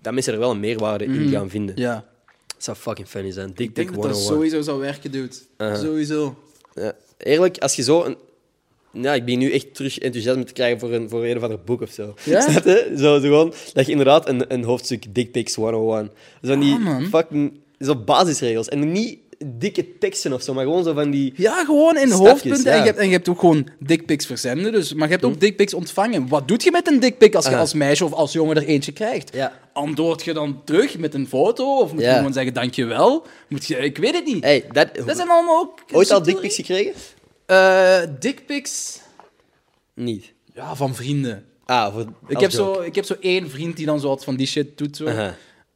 dat 0.00 0.12
mensen 0.12 0.32
er 0.32 0.38
wel 0.38 0.50
een 0.50 0.60
meerwaarde 0.60 1.04
in 1.04 1.28
gaan 1.28 1.50
vinden. 1.50 1.76
Ja. 1.76 2.04
Dat 2.46 2.64
zou 2.64 2.76
fucking 2.76 3.08
funny 3.08 3.30
zijn. 3.30 3.48
Ik 3.48 3.56
Dick 3.56 3.74
denk 3.74 3.88
dat 3.88 4.02
dat 4.02 4.12
101. 4.12 4.32
sowieso 4.34 4.60
zou 4.60 4.80
werken, 4.80 5.10
dude. 5.10 5.34
Uh-huh. 5.58 5.80
Sowieso. 5.80 6.38
Ja, 6.74 6.92
eerlijk, 7.18 7.58
als 7.58 7.76
je 7.76 7.82
zo 7.82 8.02
een... 8.04 8.16
Ja, 8.94 9.14
ik 9.14 9.24
ben 9.24 9.38
nu 9.38 9.52
echt 9.52 9.74
terug 9.74 9.98
enthousiasme 9.98 10.44
te 10.44 10.52
krijgen 10.52 10.80
voor 10.80 10.92
een, 10.92 11.08
voor 11.08 11.24
een 11.24 11.36
of 11.36 11.42
ander 11.42 11.58
boek 11.64 11.80
of 11.82 11.90
zo. 11.90 12.14
Ja? 12.24 12.40
Snap 12.50 12.64
je? 12.64 12.92
Zo, 12.96 13.02
zo 13.02 13.20
gewoon, 13.20 13.52
dat 13.72 13.84
je 13.84 13.90
inderdaad 13.90 14.28
een, 14.28 14.52
een 14.52 14.64
hoofdstuk 14.64 15.04
Dick 15.14 15.32
Pics 15.32 15.54
101. 15.54 16.10
Zo 16.42 16.48
van 16.48 16.60
die 16.60 16.74
Ah, 16.74 17.02
fucking... 17.10 17.52
Zo 17.78 17.96
basisregels. 17.96 18.68
En 18.68 18.92
niet 18.92 19.18
dikke 19.46 19.98
teksten 19.98 20.32
of 20.32 20.42
zo, 20.42 20.54
maar 20.54 20.64
gewoon 20.64 20.84
zo 20.84 20.92
van 20.94 21.10
die... 21.10 21.32
Ja, 21.36 21.64
gewoon 21.64 21.96
in 21.96 22.06
Stapjes, 22.08 22.28
hoofdpunten. 22.28 22.72
En, 22.72 22.78
je 22.78 22.84
hebt, 22.84 22.98
en 22.98 23.06
je 23.06 23.12
hebt 23.12 23.28
ook 23.28 23.38
gewoon 23.40 23.68
dickpics 23.78 24.26
verzenden. 24.26 24.72
Dus, 24.72 24.94
maar 24.94 25.06
je 25.06 25.12
hebt 25.12 25.24
ook 25.24 25.40
dickpics 25.40 25.74
ontvangen. 25.74 26.28
Wat 26.28 26.48
doet 26.48 26.62
je 26.62 26.70
met 26.70 26.88
een 26.88 27.00
dickpic 27.00 27.34
als 27.34 27.46
je 27.46 27.56
als 27.56 27.74
meisje 27.74 28.04
of 28.04 28.12
als 28.12 28.32
jongen 28.32 28.56
er 28.56 28.64
eentje 28.66 28.92
krijgt? 28.92 29.30
Ja. 29.34 29.52
Antwoord 29.72 30.24
je 30.24 30.32
dan 30.32 30.60
terug 30.64 30.98
met 30.98 31.14
een 31.14 31.28
foto? 31.28 31.78
Of 31.78 31.92
moet 31.92 32.02
je 32.02 32.08
gewoon 32.16 32.32
zeggen 32.32 32.54
dankjewel? 32.54 33.26
Moet 33.48 33.66
je, 33.66 33.76
ik 33.76 33.98
weet 33.98 34.14
het 34.14 34.24
niet. 34.24 34.44
Hey, 34.44 34.64
dat... 34.72 34.88
Dat 35.06 35.16
zijn 35.16 35.28
allemaal 35.28 35.60
ook... 35.60 35.78
Ooit 35.92 36.10
al 36.10 36.16
subtiele- 36.16 36.40
Dick 36.40 36.40
Pics 36.40 36.56
gekregen? 36.56 36.92
Eh, 37.46 38.02
dickpics? 38.20 39.00
Niet. 39.94 40.32
Ja, 40.54 40.76
van 40.76 40.94
vrienden. 40.94 41.44
Ah, 41.64 41.92
voor... 41.92 42.00
Ik 42.26 42.40
heb, 42.40 42.50
joke. 42.50 42.74
zo, 42.74 42.80
ik 42.80 42.94
heb 42.94 43.04
zo 43.04 43.14
één 43.20 43.50
vriend 43.50 43.76
die 43.76 43.86
dan 43.86 44.00
zo 44.00 44.08
wat 44.08 44.24
van 44.24 44.36
die 44.36 44.46
shit 44.46 44.78
doet. 44.78 44.96
Zo. 44.96 45.04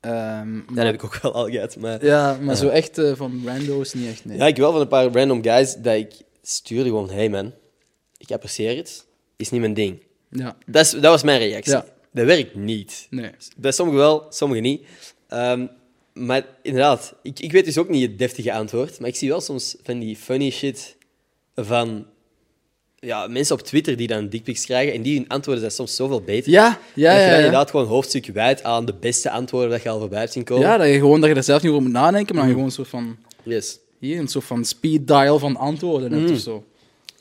Ehm, 0.01 0.61
Dat 0.75 0.85
heb 0.85 0.95
ik 0.95 1.05
ook 1.05 1.21
wel 1.23 1.33
al 1.35 1.49
gehad, 1.51 1.77
maar... 1.77 2.05
Ja, 2.05 2.39
maar 2.41 2.57
zo 2.57 2.69
echt 2.69 2.99
eh, 2.99 3.13
van 3.15 3.43
rando's 3.45 3.93
niet 3.95 4.09
echt, 4.09 4.25
nee. 4.25 4.37
Ja, 4.37 4.47
ik 4.47 4.57
wel 4.57 4.73
van 4.73 4.81
een 4.81 4.89
paar 4.89 5.13
random 5.13 5.43
guys 5.43 5.75
dat 5.75 5.95
ik 5.95 6.13
stuurde 6.43 6.89
gewoon... 6.89 7.11
Hey 7.11 7.29
man, 7.29 7.53
ik 8.17 8.31
apprecieer 8.31 8.77
het. 8.77 9.07
Is 9.37 9.51
niet 9.51 9.61
mijn 9.61 9.75
ding. 9.75 10.03
Ja, 10.31 10.57
Dat, 10.67 10.85
is, 10.85 10.91
dat 10.91 11.03
was 11.03 11.23
mijn 11.23 11.39
reactie. 11.39 11.73
Ja. 11.73 11.85
Dat 12.13 12.27
werkt 12.27 12.55
niet. 12.55 13.07
nee. 13.11 13.31
Bij 13.57 13.73
sommigen 13.73 14.01
wel, 14.01 14.27
sommigen 14.29 14.63
niet. 14.63 14.87
Ehm, 15.29 15.67
maar 16.13 16.47
inderdaad, 16.63 17.15
ik, 17.23 17.41
ik 17.41 17.53
weet 17.53 17.65
dus 17.65 17.79
ook 17.79 17.89
niet 17.89 18.03
het 18.03 18.19
deftige 18.19 18.53
antwoord. 18.53 19.01
Maar 19.01 19.09
ik 19.09 19.17
zie 19.17 19.29
wel 19.29 19.41
soms 19.41 19.77
van 19.83 19.99
die 19.99 20.17
funny 20.17 20.51
shit 20.51 20.97
van 21.65 22.07
ja, 22.97 23.27
mensen 23.27 23.55
op 23.55 23.63
Twitter 23.63 23.97
die 23.97 24.07
dan 24.07 24.29
dickpics 24.29 24.65
krijgen. 24.65 24.95
En 24.95 25.03
die 25.03 25.17
hun 25.17 25.29
antwoorden 25.29 25.63
zijn 25.63 25.75
soms 25.75 25.97
zoveel 25.97 26.21
beter. 26.21 26.53
Ja, 26.53 26.79
ja, 26.95 27.11
dat 27.13 27.21
je 27.21 27.23
ja. 27.23 27.27
dan 27.29 27.37
inderdaad 27.37 27.71
gewoon 27.71 27.87
een 27.87 27.93
hoofdstuk 27.93 28.27
wijd 28.27 28.63
aan 28.63 28.85
de 28.85 28.95
beste 28.95 29.31
antwoorden 29.31 29.71
dat 29.71 29.83
je 29.83 29.89
al 29.89 29.99
voorbij 29.99 30.19
hebt 30.21 30.33
zien 30.33 30.45
komen. 30.45 30.67
Ja, 30.67 30.77
dat 30.77 30.87
je 30.87 30.93
gewoon 30.93 31.21
dat 31.21 31.31
je 31.31 31.37
er 31.37 31.43
zelf 31.43 31.63
niet 31.63 31.71
over 31.71 31.83
moet 31.85 31.93
nadenken, 31.93 32.35
maar 32.35 32.45
je 32.45 32.51
gewoon 32.51 32.67
een 32.67 32.73
soort 32.73 32.89
van 32.89 33.17
Yes. 33.43 33.79
hier 33.99 34.19
een 34.19 34.29
soort 34.29 34.45
van 34.45 34.65
speed 34.65 35.07
dial 35.07 35.39
van 35.39 35.57
antwoorden 35.57 36.13
hebt 36.13 36.31
of 36.31 36.39
zo. 36.39 36.65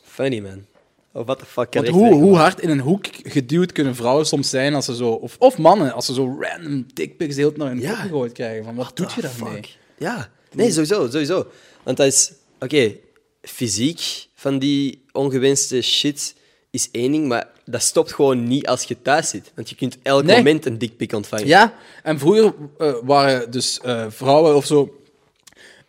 Funny, 0.04 0.40
man. 0.40 0.66
Oh, 1.12 1.26
what 1.26 1.40
the 1.40 1.46
fuck. 1.46 1.74
Want 1.74 1.88
hoe, 1.88 2.14
hoe 2.14 2.36
hard 2.36 2.60
in 2.60 2.70
een 2.70 2.80
hoek 2.80 3.06
geduwd 3.24 3.72
kunnen 3.72 3.96
vrouwen 3.96 4.26
soms 4.26 4.50
zijn 4.50 4.74
als 4.74 4.86
ze 4.86 4.96
zo 4.96 5.10
of, 5.10 5.36
of 5.40 5.58
mannen 5.58 5.94
als 5.94 6.06
ze 6.06 6.14
zo 6.14 6.38
random 6.40 6.86
dickpics 6.94 7.36
tijd 7.36 7.58
naar 7.58 7.68
hun 7.68 7.80
Ja. 7.80 7.92
kop 7.92 8.02
gegooid 8.02 8.32
krijgen. 8.32 8.64
Van 8.64 8.76
wat 8.76 8.92
doet 8.98 9.14
je 9.14 9.22
daarmee? 9.22 9.62
Ja. 9.98 10.30
Nee, 10.52 10.72
sowieso, 10.72 11.10
sowieso. 11.10 11.48
Want 11.84 11.98
dat 11.98 12.08
is... 12.08 12.32
Oké, 12.60 12.96
fysiek 13.42 14.27
van 14.40 14.60
die 14.60 15.02
ongewenste 15.12 15.82
shit 15.82 16.36
is 16.70 16.90
één 16.92 17.12
ding, 17.12 17.28
maar 17.28 17.48
dat 17.66 17.82
stopt 17.82 18.14
gewoon 18.14 18.48
niet 18.48 18.68
als 18.68 18.84
je 18.84 19.02
thuis 19.02 19.30
zit. 19.30 19.52
Want 19.56 19.70
je 19.70 19.76
kunt 19.76 19.98
elk 20.02 20.24
Nee. 20.24 20.36
moment 20.36 20.66
een 20.66 20.78
dickpic 20.78 21.14
ontvangen. 21.14 21.48
Ja, 21.48 21.74
en 22.04 22.20
vroeger 22.20 22.54
eh, 22.78 22.94
waren 23.04 23.52
dus 23.52 23.80
eh, 23.80 24.06
vrouwen 24.10 24.56
of 24.56 24.66
zo 24.66 25.02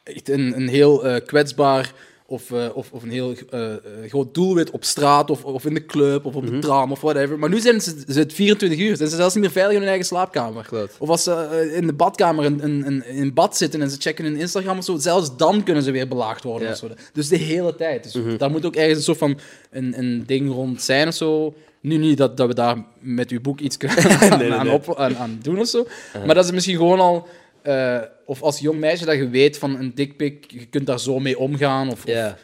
echt 0.04 0.28
een, 0.28 0.56
een 0.56 0.68
heel 0.68 1.06
eh, 1.06 1.24
kwetsbaar 1.26 1.92
of, 2.30 2.50
eh, 2.50 2.66
of, 2.74 2.92
of 2.92 3.02
een 3.02 3.10
heel 3.10 3.34
eh, 3.50 3.72
eh, 3.72 3.78
groot 4.08 4.34
doelwit 4.34 4.70
op 4.70 4.84
straat 4.84 5.30
of, 5.30 5.44
of 5.44 5.64
in 5.64 5.74
de 5.74 5.84
club 5.84 6.24
of 6.24 6.34
op 6.34 6.42
Mhm. 6.42 6.52
de 6.52 6.58
tram 6.58 6.92
of 6.92 7.00
whatever. 7.00 7.38
Maar 7.38 7.48
nu 7.48 7.60
zijn 7.60 7.80
ze, 7.80 8.02
ze 8.08 8.18
het 8.18 8.32
24 8.32 8.78
uur. 8.78 8.96
Zijn 8.96 9.08
ze 9.08 9.16
zelfs 9.16 9.34
niet 9.34 9.42
meer 9.42 9.52
veilig 9.52 9.72
in 9.74 9.80
hun 9.80 9.88
eigen 9.88 10.06
slaapkamer. 10.06 10.64
Klopt. 10.66 10.96
Of 10.98 11.08
als 11.08 11.22
ze 11.22 11.72
in 11.74 11.86
de 11.86 11.92
badkamer 11.92 12.44
in, 12.44 13.04
in, 13.06 13.34
bad 13.34 13.56
zitten 13.56 13.82
en 13.82 13.90
ze 13.90 13.96
checken 14.00 14.24
hun 14.24 14.36
Instagram 14.36 14.78
of 14.78 14.84
zo, 14.84 14.96
zelfs 14.96 15.36
dan 15.36 15.62
kunnen 15.62 15.82
ze 15.82 15.90
weer 15.90 16.08
belaagd 16.08 16.44
worden. 16.44 16.66
Ja. 16.66 16.72
Of 16.72 16.78
zo. 16.78 16.88
Dus 17.12 17.28
de 17.28 17.36
hele 17.36 17.74
tijd. 17.74 18.12
Dus 18.12 18.38
daar 18.38 18.50
moet 18.50 18.66
ook 18.66 18.76
ergens 18.76 18.96
een 18.98 19.04
soort 19.04 19.18
van 19.18 19.38
een, 19.70 19.98
een 19.98 20.22
ding 20.26 20.50
rond 20.52 20.82
zijn 20.82 21.08
of 21.08 21.14
zo. 21.14 21.54
Nu 21.80 21.96
niet 21.96 22.18
dat, 22.18 22.36
dat 22.36 22.46
we 22.46 22.54
daar 22.54 22.84
met 23.00 23.30
uw 23.30 23.40
boek 23.40 23.60
iets 23.60 23.76
kunnen 23.76 23.98
aan, 24.20 24.38
nee, 24.38 24.52
aan 24.52 24.66
nee. 24.66 24.74
op, 24.74 24.96
aan, 24.98 25.16
aan 25.16 25.38
doen 25.42 25.58
of 25.58 25.68
zo. 25.68 25.86
Maar 26.26 26.34
dat 26.34 26.44
is 26.44 26.50
misschien 26.50 26.76
gewoon 26.76 27.00
al... 27.00 27.28
eh, 27.62 28.00
of 28.26 28.42
als 28.42 28.58
jong 28.58 28.78
meisje 28.78 29.04
dat 29.04 29.16
je 29.16 29.28
weet 29.28 29.58
van 29.58 29.76
een 29.76 29.94
dikpik, 29.94 30.50
je 30.50 30.66
kunt 30.66 30.86
daar 30.86 31.00
zo 31.00 31.18
mee 31.18 31.38
omgaan. 31.38 31.90
Of, 31.90 32.04
of, 32.06 32.34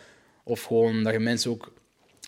of 0.45 0.63
gewoon 0.63 1.03
dat 1.03 1.13
je 1.13 1.19
mensen 1.19 1.51
ook 1.51 1.73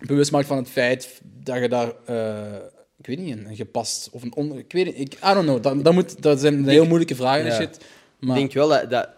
bewust 0.07 0.33
maakt 0.33 0.47
van 0.47 0.57
het 0.57 0.69
feit 0.69 1.21
dat 1.43 1.59
je 1.59 1.69
daar... 1.69 1.93
eh, 2.05 2.55
ik 2.99 3.07
weet 3.07 3.19
niet, 3.19 3.37
een, 3.47 3.57
gepast 3.57 4.09
of 4.13 4.23
een 4.23 4.35
on, 4.35 4.59
Ik 4.59 4.73
weet 4.73 4.85
niet, 4.85 4.99
ik, 4.99 5.15
I 5.15 5.33
don't 5.35 5.45
know. 5.47 5.63
Dat, 5.63 5.85
dat, 5.85 5.93
moet, 5.93 6.23
dat 6.23 6.41
zijn 6.41 6.69
heel 6.69 6.87
moeilijke 6.87 7.15
vragen 7.15 7.41
en 7.45 7.51
Ja. 7.51 7.57
shit. 7.57 7.77
Ik 7.77 7.83
Maar, 8.19 8.37
denk 8.37 8.53
wel 8.53 8.69
dat, 8.69 8.91
dat... 8.91 9.09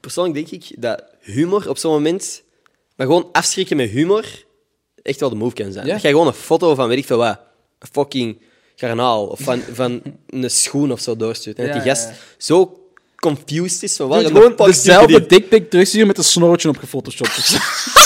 Persoonlijk 0.00 0.34
denk 0.34 0.62
ik 0.62 0.82
dat 0.82 1.04
humor 1.20 1.68
op 1.68 1.78
zo'n 1.78 1.92
moment... 1.92 2.42
Maar 2.96 3.06
gewoon 3.06 3.28
afschrikken 3.32 3.76
met 3.76 3.90
humor 3.90 4.44
echt 5.02 5.20
wel 5.20 5.28
de 5.28 5.34
move 5.34 5.54
kan 5.54 5.72
zijn. 5.72 5.86
Ja. 5.86 5.92
Dat 5.92 6.02
jij 6.02 6.10
gewoon 6.10 6.26
een 6.26 6.32
foto 6.32 6.74
van 6.74 6.88
weet 6.88 6.98
ik 6.98 7.06
veel 7.06 7.18
wat... 7.18 7.40
Een 7.78 7.88
fucking 7.92 8.40
garnaal 8.86 9.26
of 9.26 9.40
van, 9.40 9.62
van 9.80 10.02
een 10.28 10.50
schoen 10.50 10.92
of 10.92 11.00
zo 11.00 11.16
doorstuurt. 11.16 11.58
En 11.58 11.66
Ja, 11.66 11.72
dat 11.72 11.82
die 11.82 11.92
gast 11.92 12.08
ja. 12.08 12.14
zo 12.38 12.76
confused 13.16 13.82
is 13.82 13.96
van... 13.96 14.08
Waar 14.08 14.24
gewoon 14.24 14.56
dezelfde 14.56 15.26
dikpik 15.26 15.70
terugsturen 15.70 16.06
met 16.06 16.18
een 16.18 16.24
snootje 16.24 16.68
op 16.68 16.76
gefotoshopt. 16.76 17.30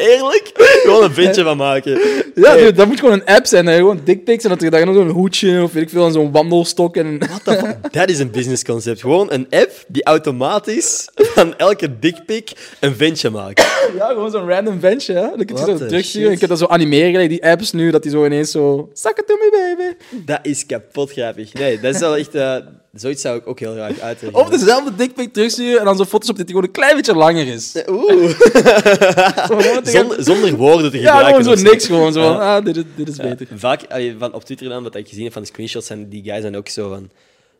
Eerlijk? 0.00 0.50
Gewoon 0.82 1.02
een 1.02 1.12
vintje 1.12 1.42
van 1.42 1.56
maken. 1.56 1.98
ja, 2.34 2.54
dude, 2.54 2.72
dat 2.72 2.86
moet 2.86 2.98
gewoon 3.00 3.14
een 3.14 3.24
app 3.24 3.46
zijn. 3.46 3.66
Hè. 3.66 3.76
Gewoon 3.76 4.00
dickpics 4.04 4.44
en 4.44 4.50
dat 4.50 4.60
je 4.60 4.70
daar 4.70 4.86
nog 4.86 4.94
zo'n 4.94 5.08
hoedje 5.08 5.62
of 5.62 5.72
weet 5.72 5.82
ik 5.82 5.88
veel, 5.88 6.06
en 6.06 6.12
zo'n 6.12 6.32
wandelstok 6.32 6.96
en... 6.96 7.18
What 7.18 7.44
the 7.44 7.52
fuck? 7.52 7.92
Dat 7.92 8.08
is 8.08 8.18
een 8.18 8.30
businessconcept. 8.30 9.00
Gewoon 9.00 9.32
een 9.32 9.46
app 9.50 9.70
die 9.86 10.04
automatisch 10.04 11.08
van 11.14 11.58
elke 11.58 11.98
dickpic 11.98 12.52
een 12.80 12.94
ventje 12.94 13.30
maken. 13.30 13.64
Ja, 13.96 14.06
gewoon 14.06 14.30
zo'n 14.30 14.48
random 14.48 14.80
ventje, 14.80 15.12
hè. 15.12 15.20
Dan 15.20 15.44
kun 15.44 15.56
je 15.56 15.62
What 15.62 15.78
zo 15.78 15.86
terugsturen. 15.86 16.32
Ik 16.32 16.40
heb 16.40 16.48
dat 16.48 16.58
zo 16.58 16.66
animeren, 16.66 17.12
like 17.12 17.28
die 17.28 17.44
apps 17.46 17.72
nu, 17.72 17.90
dat 17.90 18.02
die 18.02 18.12
zo 18.12 18.24
ineens 18.24 18.50
zo... 18.50 18.88
It 18.92 19.26
to 19.26 19.36
me, 19.36 19.74
baby. 19.76 20.22
Dat 20.24 20.38
is 20.42 20.66
kapot 20.66 21.12
grappig. 21.12 21.52
Nee, 21.52 21.80
dat 21.80 21.94
is 21.94 22.00
wel 22.00 22.16
echt... 22.16 22.34
eh, 22.34 22.56
zoiets 22.92 23.22
zou 23.22 23.38
ik 23.38 23.46
ook 23.46 23.58
heel 23.58 23.72
graag 23.72 24.00
uitwerken. 24.00 24.40
Of 24.40 24.48
dezelfde 24.48 24.94
dickpic 24.94 25.32
terugsturen 25.32 25.78
en 25.78 25.84
dan 25.84 25.96
zo'n 25.96 26.06
foto's 26.06 26.28
op 26.28 26.36
dat 26.36 26.46
die 26.46 26.54
gewoon 26.54 26.70
een 26.70 26.76
klein 26.76 26.96
beetje 26.96 27.14
langer 27.14 27.46
is. 27.46 27.74
Oeh. 27.88 28.30
Gewoon 28.30 29.86
Zonder, 29.86 30.24
zonder 30.24 30.56
woorden 30.56 30.90
te 30.90 30.98
ja, 31.00 31.12
gebruiken. 31.12 31.42
gewoon 31.42 31.52
of 31.52 31.58
zo 31.60 31.70
niks. 31.70 31.86
Gewoon 31.86 32.12
zo 32.12 32.22
van, 32.22 32.38
ah, 32.40 32.64
dit 32.64 32.76
is, 32.76 32.82
dit 32.96 33.08
is 33.08 33.16
Ja, 33.16 33.22
beter. 33.22 33.46
Vaak 33.58 33.84
allee, 33.88 34.14
van 34.18 34.32
op 34.34 34.44
Twitter 34.44 34.68
dan, 34.68 34.82
wat 34.82 34.94
ik 34.94 35.08
gezien 35.08 35.24
heb 35.24 35.32
van 35.32 35.42
de 35.42 35.48
screenshots, 35.48 35.86
zijn 35.86 36.08
die 36.08 36.22
guys 36.24 36.42
dan 36.42 36.54
ook 36.54 36.68
zo 36.68 36.88
van... 36.88 37.10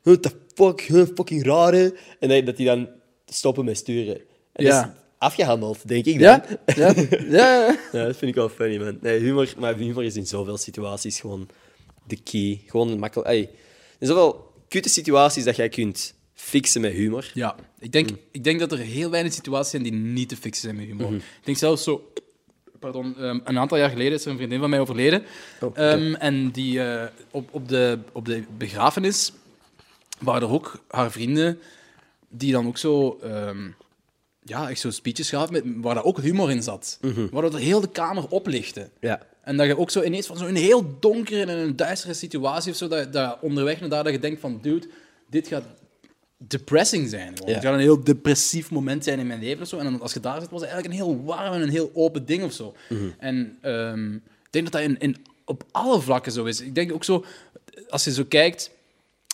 What 0.02 0.22
the 0.22 0.30
fuck, 0.54 0.80
huh, 0.80 1.06
fucking 1.14 1.44
rare. 1.46 1.94
En 2.20 2.28
dat, 2.28 2.46
dat 2.46 2.56
die 2.56 2.66
dan 2.66 2.88
stoppen 3.26 3.64
met 3.64 3.76
sturen. 3.76 4.20
En 4.52 4.64
Ja. 4.64 4.80
dat 4.80 4.84
is 4.84 4.90
afgehandeld, 5.18 5.88
denk 5.88 6.04
ik 6.04 6.20
dan. 6.20 6.22
Ja? 6.22 6.44
Ja? 6.76 6.94
Ja? 7.30 7.76
Ja, 7.92 8.04
dat 8.04 8.16
vind 8.16 8.30
ik 8.30 8.34
wel 8.34 8.48
funny, 8.48 8.76
man. 8.78 8.98
Nee, 9.00 9.18
humor, 9.18 9.52
maar 9.58 9.74
humor 9.76 10.04
is 10.04 10.16
in 10.16 10.26
zoveel 10.26 10.56
situaties 10.56 11.20
gewoon 11.20 11.48
de 12.06 12.18
key. 12.24 12.60
Gewoon 12.66 12.98
makkelijk. 12.98 13.28
Er 13.28 13.46
zijn 14.06 14.10
zoveel 14.10 14.49
kutte 14.70 14.88
situaties 14.88 15.44
dat 15.44 15.56
jij 15.56 15.68
kunt 15.68 16.14
fixen 16.34 16.80
met 16.80 16.92
humor. 16.92 17.30
Ja, 17.34 17.56
ik 17.78 17.92
denk, 17.92 18.08
ik 18.30 18.44
denk 18.44 18.60
dat 18.60 18.72
er 18.72 18.78
heel 18.78 19.10
weinig 19.10 19.32
situaties 19.32 19.70
zijn 19.70 19.82
die 19.82 19.92
niet 19.92 20.28
te 20.28 20.36
fixen 20.36 20.62
zijn 20.62 20.76
met 20.76 20.86
humor. 20.86 21.06
Mhm. 21.06 21.16
Ik 21.16 21.44
denk 21.44 21.58
zelfs 21.58 21.82
zo... 21.82 22.12
Pardon, 22.78 23.16
ehm, 23.16 23.38
een 23.44 23.58
aantal 23.58 23.78
jaar 23.78 23.90
geleden 23.90 24.12
is 24.12 24.24
er 24.24 24.30
een 24.30 24.36
vriendin 24.36 24.60
van 24.60 24.70
mij 24.70 24.80
overleden. 24.80 25.22
Oh. 25.60 25.78
Ehm, 25.78 26.14
en 26.14 26.50
die 26.50 26.82
eh, 26.82 27.08
op, 27.30 27.48
op, 27.54 27.68
de, 27.68 27.98
op 28.12 28.24
de 28.24 28.44
begrafenis 28.58 29.32
waren 30.18 30.42
er 30.42 30.54
ook 30.54 30.84
haar 30.88 31.10
vrienden 31.10 31.58
die 32.28 32.52
dan 32.52 32.66
ook 32.66 32.78
zo... 32.78 33.18
ehm, 33.22 33.68
ja, 34.42 34.70
echt 34.70 34.80
zo 34.80 34.90
speeches 34.90 35.28
gaven 35.28 35.52
met, 35.52 35.64
waar 35.76 35.94
daar 35.94 36.04
ook 36.04 36.20
humor 36.20 36.50
in 36.50 36.62
zat. 36.62 36.98
Waar 37.30 37.42
dat 37.42 37.52
de 37.52 37.60
hele 37.60 37.88
kamer 37.88 38.28
oplichtte. 38.28 38.90
Ja. 39.00 39.26
En 39.42 39.56
dat 39.56 39.66
je 39.66 39.78
ook 39.78 39.90
zo 39.90 40.02
ineens 40.02 40.26
van 40.26 40.36
zo'n 40.36 40.54
heel 40.54 40.96
donkere 41.00 41.40
en 41.40 41.58
een 41.58 41.76
duistere 41.76 42.14
situatie 42.14 42.72
of 42.72 42.76
zo, 42.76 42.88
dat, 42.88 43.12
dat 43.12 43.38
onderweg 43.40 43.80
naar 43.80 43.88
daar 43.88 44.04
dat 44.04 44.12
je 44.12 44.18
denkt 44.18 44.40
van, 44.40 44.58
dude, 44.62 44.88
dit 45.28 45.46
gaat 45.46 45.64
depressing 46.36 47.08
zijn. 47.08 47.34
Ja. 47.46 47.52
Het 47.52 47.62
gaat 47.62 47.74
een 47.74 47.80
heel 47.80 48.04
depressief 48.04 48.70
moment 48.70 49.04
zijn 49.04 49.18
in 49.18 49.26
mijn 49.26 49.40
leven 49.40 49.62
of 49.62 49.68
zo. 49.68 49.78
En 49.78 49.84
dan, 49.84 50.00
als 50.00 50.12
je 50.12 50.20
daar 50.20 50.40
zit, 50.40 50.50
was 50.50 50.60
het 50.60 50.70
eigenlijk 50.70 51.00
een 51.00 51.06
heel 51.06 51.24
warm 51.24 51.52
en 51.52 51.62
een 51.62 51.68
heel 51.68 51.90
open 51.94 52.26
ding 52.26 52.42
of 52.42 52.52
zo. 52.52 52.74
Mhm. 52.88 53.08
En 53.18 53.58
ehm, 53.60 54.14
ik 54.14 54.50
denk 54.50 54.64
dat 54.64 54.72
dat 54.72 54.82
in, 54.82 54.98
in, 54.98 55.16
op 55.44 55.64
alle 55.70 56.00
vlakken 56.00 56.32
zo 56.32 56.44
is. 56.44 56.60
Ik 56.60 56.74
denk 56.74 56.92
ook 56.92 57.04
zo, 57.04 57.24
als 57.88 58.04
je 58.04 58.12
zo 58.12 58.24
kijkt 58.24 58.70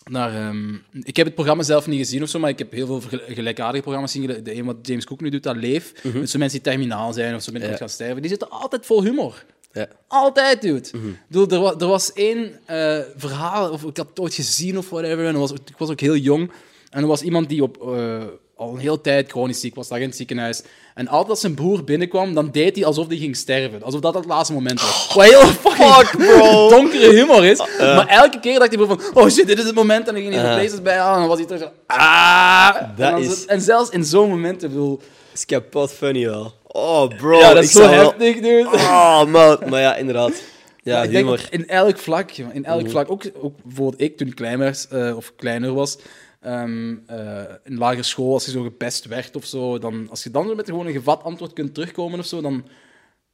naar... 0.05 0.35
ehm, 0.35 0.75
ik 1.03 1.17
heb 1.17 1.27
het 1.27 1.35
programma 1.35 1.63
zelf 1.63 1.87
niet 1.87 1.99
gezien 1.99 2.23
of 2.23 2.29
zo, 2.29 2.39
maar 2.39 2.51
ik 2.51 2.59
heb 2.59 2.73
heel 2.73 3.01
veel 3.01 3.19
gelijkaardige 3.29 3.83
programma's 3.83 4.13
gezien. 4.13 4.45
De 4.45 4.55
een 4.55 4.65
wat 4.65 4.77
James 4.83 5.05
Cook 5.05 5.21
nu 5.21 5.29
doet, 5.29 5.43
dat 5.43 5.57
Leef. 5.57 5.93
Met 6.03 6.31
zo 6.31 6.39
mensen 6.39 6.63
die 6.63 6.71
terminaal 6.71 7.13
zijn 7.13 7.35
of 7.35 7.43
zo 7.43 7.53
binnenkort. 7.53 7.81
Ja. 7.81 7.87
gaan 7.87 7.95
sterven. 7.95 8.21
Die 8.21 8.31
zitten 8.31 8.51
altijd 8.51 8.87
vol 8.87 9.03
humor. 9.03 9.45
Ja. 9.77 9.87
Altijd, 10.09 10.63
dude. 10.63 10.89
Mhm. 10.93 11.09
Ik 11.09 11.15
bedoel, 11.29 11.49
er, 11.49 11.61
was, 11.61 11.75
er 11.79 11.87
was 11.87 12.13
één 12.13 12.53
eh, 12.67 12.99
verhaal, 13.17 13.71
of 13.71 13.83
ik 13.83 13.97
had 13.97 14.07
het 14.09 14.21
ooit 14.21 14.35
gezien 14.35 14.79
of 14.79 14.91
whatever, 14.91 15.27
en 15.27 15.39
was, 15.39 15.53
ik 15.53 15.75
was 15.79 15.91
ook 15.91 16.01
heel 16.01 16.17
jong. 16.17 16.51
En 16.91 17.01
er 17.03 17.09
was 17.09 17.23
iemand 17.23 17.49
die 17.49 17.63
op, 17.63 17.83
eh, 17.83 18.23
al 18.57 18.73
een 18.73 18.79
hele 18.79 19.01
tijd 19.01 19.31
chronisch 19.31 19.61
ziek 19.61 19.75
was, 19.75 19.89
lag 19.89 19.99
in 19.99 20.07
het 20.07 20.17
ziekenhuis. 20.17 20.63
En 20.95 21.09
altijd 21.09 21.31
als 21.31 21.41
zijn 21.41 21.55
broer 21.55 21.85
binnenkwam, 21.85 22.35
dan 22.35 22.51
deed 22.51 22.77
hij 22.77 22.85
alsof 22.85 23.07
hij 23.09 23.17
ging 23.17 23.37
sterven. 23.37 23.83
Alsof 23.83 24.01
dat 24.01 24.15
het 24.15 24.25
laatste 24.25 24.53
moment 24.53 24.81
was. 24.81 25.13
Wat 25.15 25.25
heel 25.25 25.41
fucking 25.47 26.39
donkere 26.71 27.13
humor 27.13 27.45
is. 27.45 27.59
Maar 27.79 28.07
elke 28.07 28.41
keer 28.41 28.59
dacht 28.59 28.75
hij 28.75 28.87
van, 28.87 29.01
oh 29.15 29.29
shit, 29.29 29.47
dit 29.47 29.59
is 29.59 29.65
het 29.65 29.75
moment. 29.75 30.09
En 30.09 30.15
dan 30.15 30.23
ging 30.23 30.35
hij 30.35 30.45
Uh. 30.45 30.55
places 30.61 30.83
bij 30.83 31.01
aan, 31.01 31.13
en 31.15 31.19
dan 31.19 31.29
was 31.29 31.39
hij 31.39 31.47
terug 31.47 31.63
zo, 31.63 31.69
ah. 31.87 32.77
en, 32.81 32.95
Dat 32.97 33.11
dan 33.11 33.21
is- 33.23 33.41
zo- 33.43 33.47
en 33.47 33.61
zelfs 33.61 33.91
in 33.91 34.05
zo'n 34.05 34.29
momenten, 34.29 34.69
ik 34.69 34.75
bedoel... 34.75 35.01
Is 35.33 35.45
kapot 35.47 35.93
funny 35.93 36.25
wel. 36.27 36.53
Oh, 36.77 37.17
bro. 37.17 37.39
ja, 37.39 37.49
dat 37.49 37.57
ik 37.57 37.63
is 37.63 37.73
zo 37.73 37.89
heftig, 37.89 38.35
dude. 38.35 38.69
Oh, 38.73 39.25
man. 39.25 39.59
Maar 39.69 39.81
ja, 39.81 39.97
inderdaad. 39.97 40.43
Ja, 40.83 41.03
ik 41.03 41.11
denk 41.11 41.25
humor. 41.25 41.47
in 41.51 41.69
elk 41.69 41.99
vlak, 41.99 42.31
in 42.31 42.65
elk 42.65 42.91
vlak, 42.91 43.11
ook, 43.11 43.23
ook 43.41 43.63
bijvoorbeeld 43.63 44.01
ik 44.01 44.17
toen 44.17 44.27
ik 44.27 44.35
klein 44.35 44.59
was, 44.59 44.89
eh, 44.89 45.17
of 45.17 45.33
kleiner 45.37 45.73
was, 45.73 45.99
ehm, 46.41 46.95
eh, 47.07 47.43
in 47.65 47.79
lagere 47.79 48.03
school, 48.03 48.33
als 48.33 48.45
je 48.45 48.51
zo 48.51 48.63
gepest 48.63 49.05
werd 49.05 49.37
of 49.37 49.45
zo, 49.45 49.79
dan, 49.79 50.07
als 50.11 50.23
je 50.23 50.31
dan 50.31 50.57
met 50.57 50.67
gewoon 50.67 50.87
een 50.87 50.93
gevat 50.93 51.23
antwoord 51.23 51.53
kunt 51.53 51.75
terugkomen 51.75 52.19
of 52.19 52.27
zo, 52.27 52.41
dan, 52.41 52.65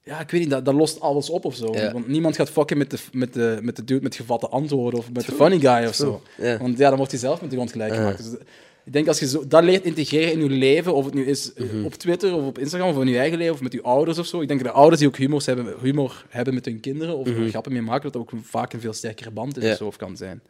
ja, 0.02 0.20
ik 0.20 0.30
weet 0.30 0.40
niet, 0.40 0.50
dat, 0.50 0.64
dat 0.64 0.74
lost 0.74 1.00
alles 1.00 1.30
op 1.30 1.44
of 1.44 1.54
zo. 1.54 1.72
Want 1.92 2.08
niemand 2.08 2.36
gaat 2.36 2.50
fucken 2.50 2.78
met 2.78 2.90
de, 2.90 2.98
met, 3.12 3.34
de, 3.34 3.58
met 3.62 3.76
de 3.76 3.84
dude 3.84 4.02
met 4.02 4.14
gevatte 4.14 4.48
antwoorden 4.48 4.98
of 4.98 5.12
met 5.12 5.26
de 5.26 5.32
funny 5.32 5.58
guy 5.58 5.86
of 5.86 5.94
zo. 5.94 6.22
Want 6.36 6.78
ja, 6.78 6.88
dan 6.88 6.96
wordt 6.96 7.12
hij 7.12 7.20
zelf 7.20 7.40
met 7.40 7.50
de 7.50 7.56
grond 7.56 7.72
gelijk 7.72 7.94
gemaakt. 7.94 8.30
Dus, 8.30 8.40
ik 8.84 8.92
denk 8.92 9.08
als 9.08 9.18
je 9.18 9.28
zo, 9.28 9.46
dat 9.48 9.64
leert 9.64 9.84
integreren 9.84 10.32
in 10.32 10.40
je 10.42 10.48
leven, 10.48 10.94
of 10.94 11.04
het 11.04 11.14
nu 11.14 11.24
is 11.26 11.52
eh, 11.52 11.64
Mhm. 11.66 11.84
op 11.84 11.94
Twitter 11.94 12.34
of 12.34 12.46
op 12.46 12.58
Instagram 12.58 12.88
of 12.96 13.02
in 13.02 13.08
je 13.08 13.18
eigen 13.18 13.38
leven 13.38 13.54
of 13.54 13.60
met 13.60 13.72
je 13.72 13.82
ouders 13.82 14.18
of 14.18 14.26
zo. 14.26 14.40
Ik 14.40 14.48
denk 14.48 14.62
dat 14.64 14.72
de 14.72 14.78
ouders 14.78 14.98
die 15.00 15.08
ook 15.08 15.16
humor 15.16 15.42
hebben, 15.44 15.74
humor 15.82 16.24
hebben 16.28 16.54
met 16.54 16.64
hun 16.64 16.80
kinderen 16.80 17.16
of 17.16 17.26
er 17.28 17.48
grappen 17.48 17.72
mee 17.72 17.82
maken, 17.82 18.02
dat 18.02 18.12
dat 18.12 18.22
ook 18.22 18.30
vaak 18.44 18.72
een 18.72 18.80
veel 18.80 18.92
sterkere 18.92 19.30
band 19.30 19.56
is. 19.56 19.62
Ja. 19.64 19.70
of 19.70 19.76
zo 19.76 19.86
of 19.86 19.96
kan 19.96 20.16
zijn. 20.16 20.42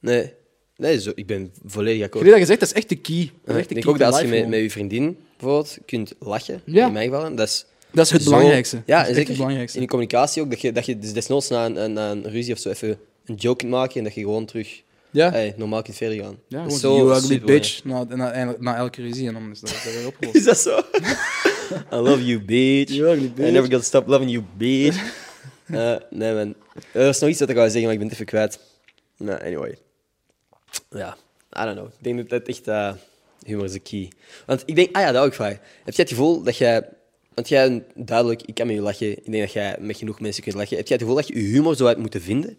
Nee. 0.00 0.32
Nee, 0.76 1.00
zo, 1.00 1.12
ik 1.14 1.26
ben 1.26 1.52
volledig 1.66 2.04
akkoord. 2.04 2.24
Ik 2.24 2.30
weet 2.30 2.38
dat 2.38 2.40
gezegd, 2.48 2.60
dat 2.60 2.68
is 2.68 2.74
echt 2.74 2.88
de 2.88 2.96
key. 2.96 3.30
Dat 3.44 3.56
is 3.56 3.62
ik 3.62 3.68
de 3.68 3.74
denk 3.74 3.88
ook 3.88 3.98
dat 3.98 4.12
als 4.12 4.20
je 4.22 4.28
met, 4.28 4.48
met 4.48 4.60
je 4.60 4.70
vriendin 4.70 5.16
bijvoorbeeld 5.38 5.78
kunt 5.86 6.14
lachen, 6.18 6.60
Ja. 6.64 6.86
in 6.86 6.92
mijn 6.92 7.10
geval, 7.10 7.34
dat 7.34 7.48
is 7.48 7.66
Dat 7.92 8.04
is 8.06 8.12
het 8.12 8.22
zo- 8.22 8.30
belangrijkste. 8.30 8.82
Ja, 8.86 8.96
dat 8.96 9.04
en 9.04 9.10
is 9.10 9.14
zeker 9.16 9.28
het 9.28 9.36
belangrijkste. 9.36 9.76
in 9.78 9.82
de 9.84 9.90
communicatie 9.90 10.42
ook, 10.42 10.50
dat 10.50 10.60
je, 10.60 10.72
dat 10.72 10.86
je 10.86 10.98
dus 10.98 11.12
desnoods 11.12 11.48
na 11.48 11.66
een, 11.66 11.76
een, 11.84 11.92
na 11.92 12.10
een 12.10 12.30
ruzie 12.30 12.52
of 12.52 12.58
zo 12.58 12.68
even 12.70 12.98
een 13.24 13.34
joke 13.34 13.56
kunt 13.56 13.70
maken 13.70 13.94
en 13.96 14.04
dat 14.04 14.14
je 14.14 14.20
gewoon 14.20 14.44
terug 14.44 14.82
Ja, 15.12 15.30
hey, 15.30 15.54
normaal 15.56 15.82
kunt 15.82 15.96
verder 15.96 16.22
gaan. 16.24 16.38
ja 16.48 16.64
Dat 16.64 16.78
gewoon 16.78 16.96
you 17.06 17.16
ugly 17.16 17.40
bitch 17.40 17.84
na, 17.84 18.04
na, 18.04 18.44
na, 18.44 18.54
na 18.58 18.76
elke 18.76 19.02
ruzie 19.02 19.26
en 19.26 19.32
dan 19.32 19.50
is 19.50 19.60
dat, 19.60 19.70
is 19.70 19.84
dat 19.84 19.94
weer 19.94 20.06
opgelost. 20.06 20.36
Is 20.40 20.44
dat 20.44 20.58
zo? 20.58 20.78
I 21.96 21.96
love 21.96 22.24
you, 22.24 22.44
bitch. 22.44 22.92
You 22.92 23.12
ugly 23.12 23.26
I 23.26 23.32
bitch. 23.32 23.52
never 23.52 23.70
gonna 23.70 23.82
stop 23.82 24.06
loving 24.08 24.30
you, 24.30 24.44
bitch. 24.56 24.96
Eh, 25.70 25.94
nee, 26.10 26.34
man. 26.34 26.54
Er 26.92 27.08
is 27.08 27.18
nog 27.18 27.30
iets 27.30 27.40
wat 27.40 27.48
ik 27.48 27.54
wou 27.56 27.68
zeggen, 27.68 27.84
maar 27.84 27.92
ik 27.92 27.98
ben 27.98 28.08
het 28.08 28.14
even 28.16 28.26
kwijt. 28.26 28.60
Nou, 29.16 29.40
anyway. 29.44 29.76
Ja, 30.90 31.16
I 31.60 31.64
don't 31.64 31.76
know. 31.76 31.86
Ik 31.86 32.04
denk 32.04 32.16
dat 32.16 32.28
dat 32.28 32.48
echt... 32.48 32.68
eh, 32.68 32.92
humor 33.46 33.64
is 33.64 33.72
de 33.72 33.78
key. 33.78 34.12
Want 34.46 34.62
ik 34.66 34.76
denk... 34.76 34.96
Ah 34.96 35.02
ja, 35.02 35.12
dat 35.12 35.26
ik 35.26 35.34
vragen. 35.34 35.60
Heb 35.84 35.94
jij 35.94 36.04
het 36.04 36.08
gevoel 36.08 36.42
dat 36.42 36.56
jij... 36.56 36.88
Want 37.34 37.48
jij, 37.48 37.84
duidelijk, 37.94 38.42
ik 38.42 38.54
kan 38.54 38.66
met 38.66 38.76
je 38.76 38.82
lachen. 38.82 39.10
Ik 39.10 39.30
denk 39.30 39.42
dat 39.42 39.52
jij 39.52 39.76
met 39.80 39.96
genoeg 39.96 40.20
mensen 40.20 40.42
kunt 40.42 40.54
lachen. 40.54 40.76
Heb 40.76 40.86
jij 40.86 40.96
het 40.96 41.06
gevoel 41.06 41.20
dat 41.20 41.28
je 41.28 41.34
je 41.42 41.48
humor 41.48 41.76
zo 41.76 41.86
uit 41.86 41.98
moeten 41.98 42.22
vinden? 42.22 42.58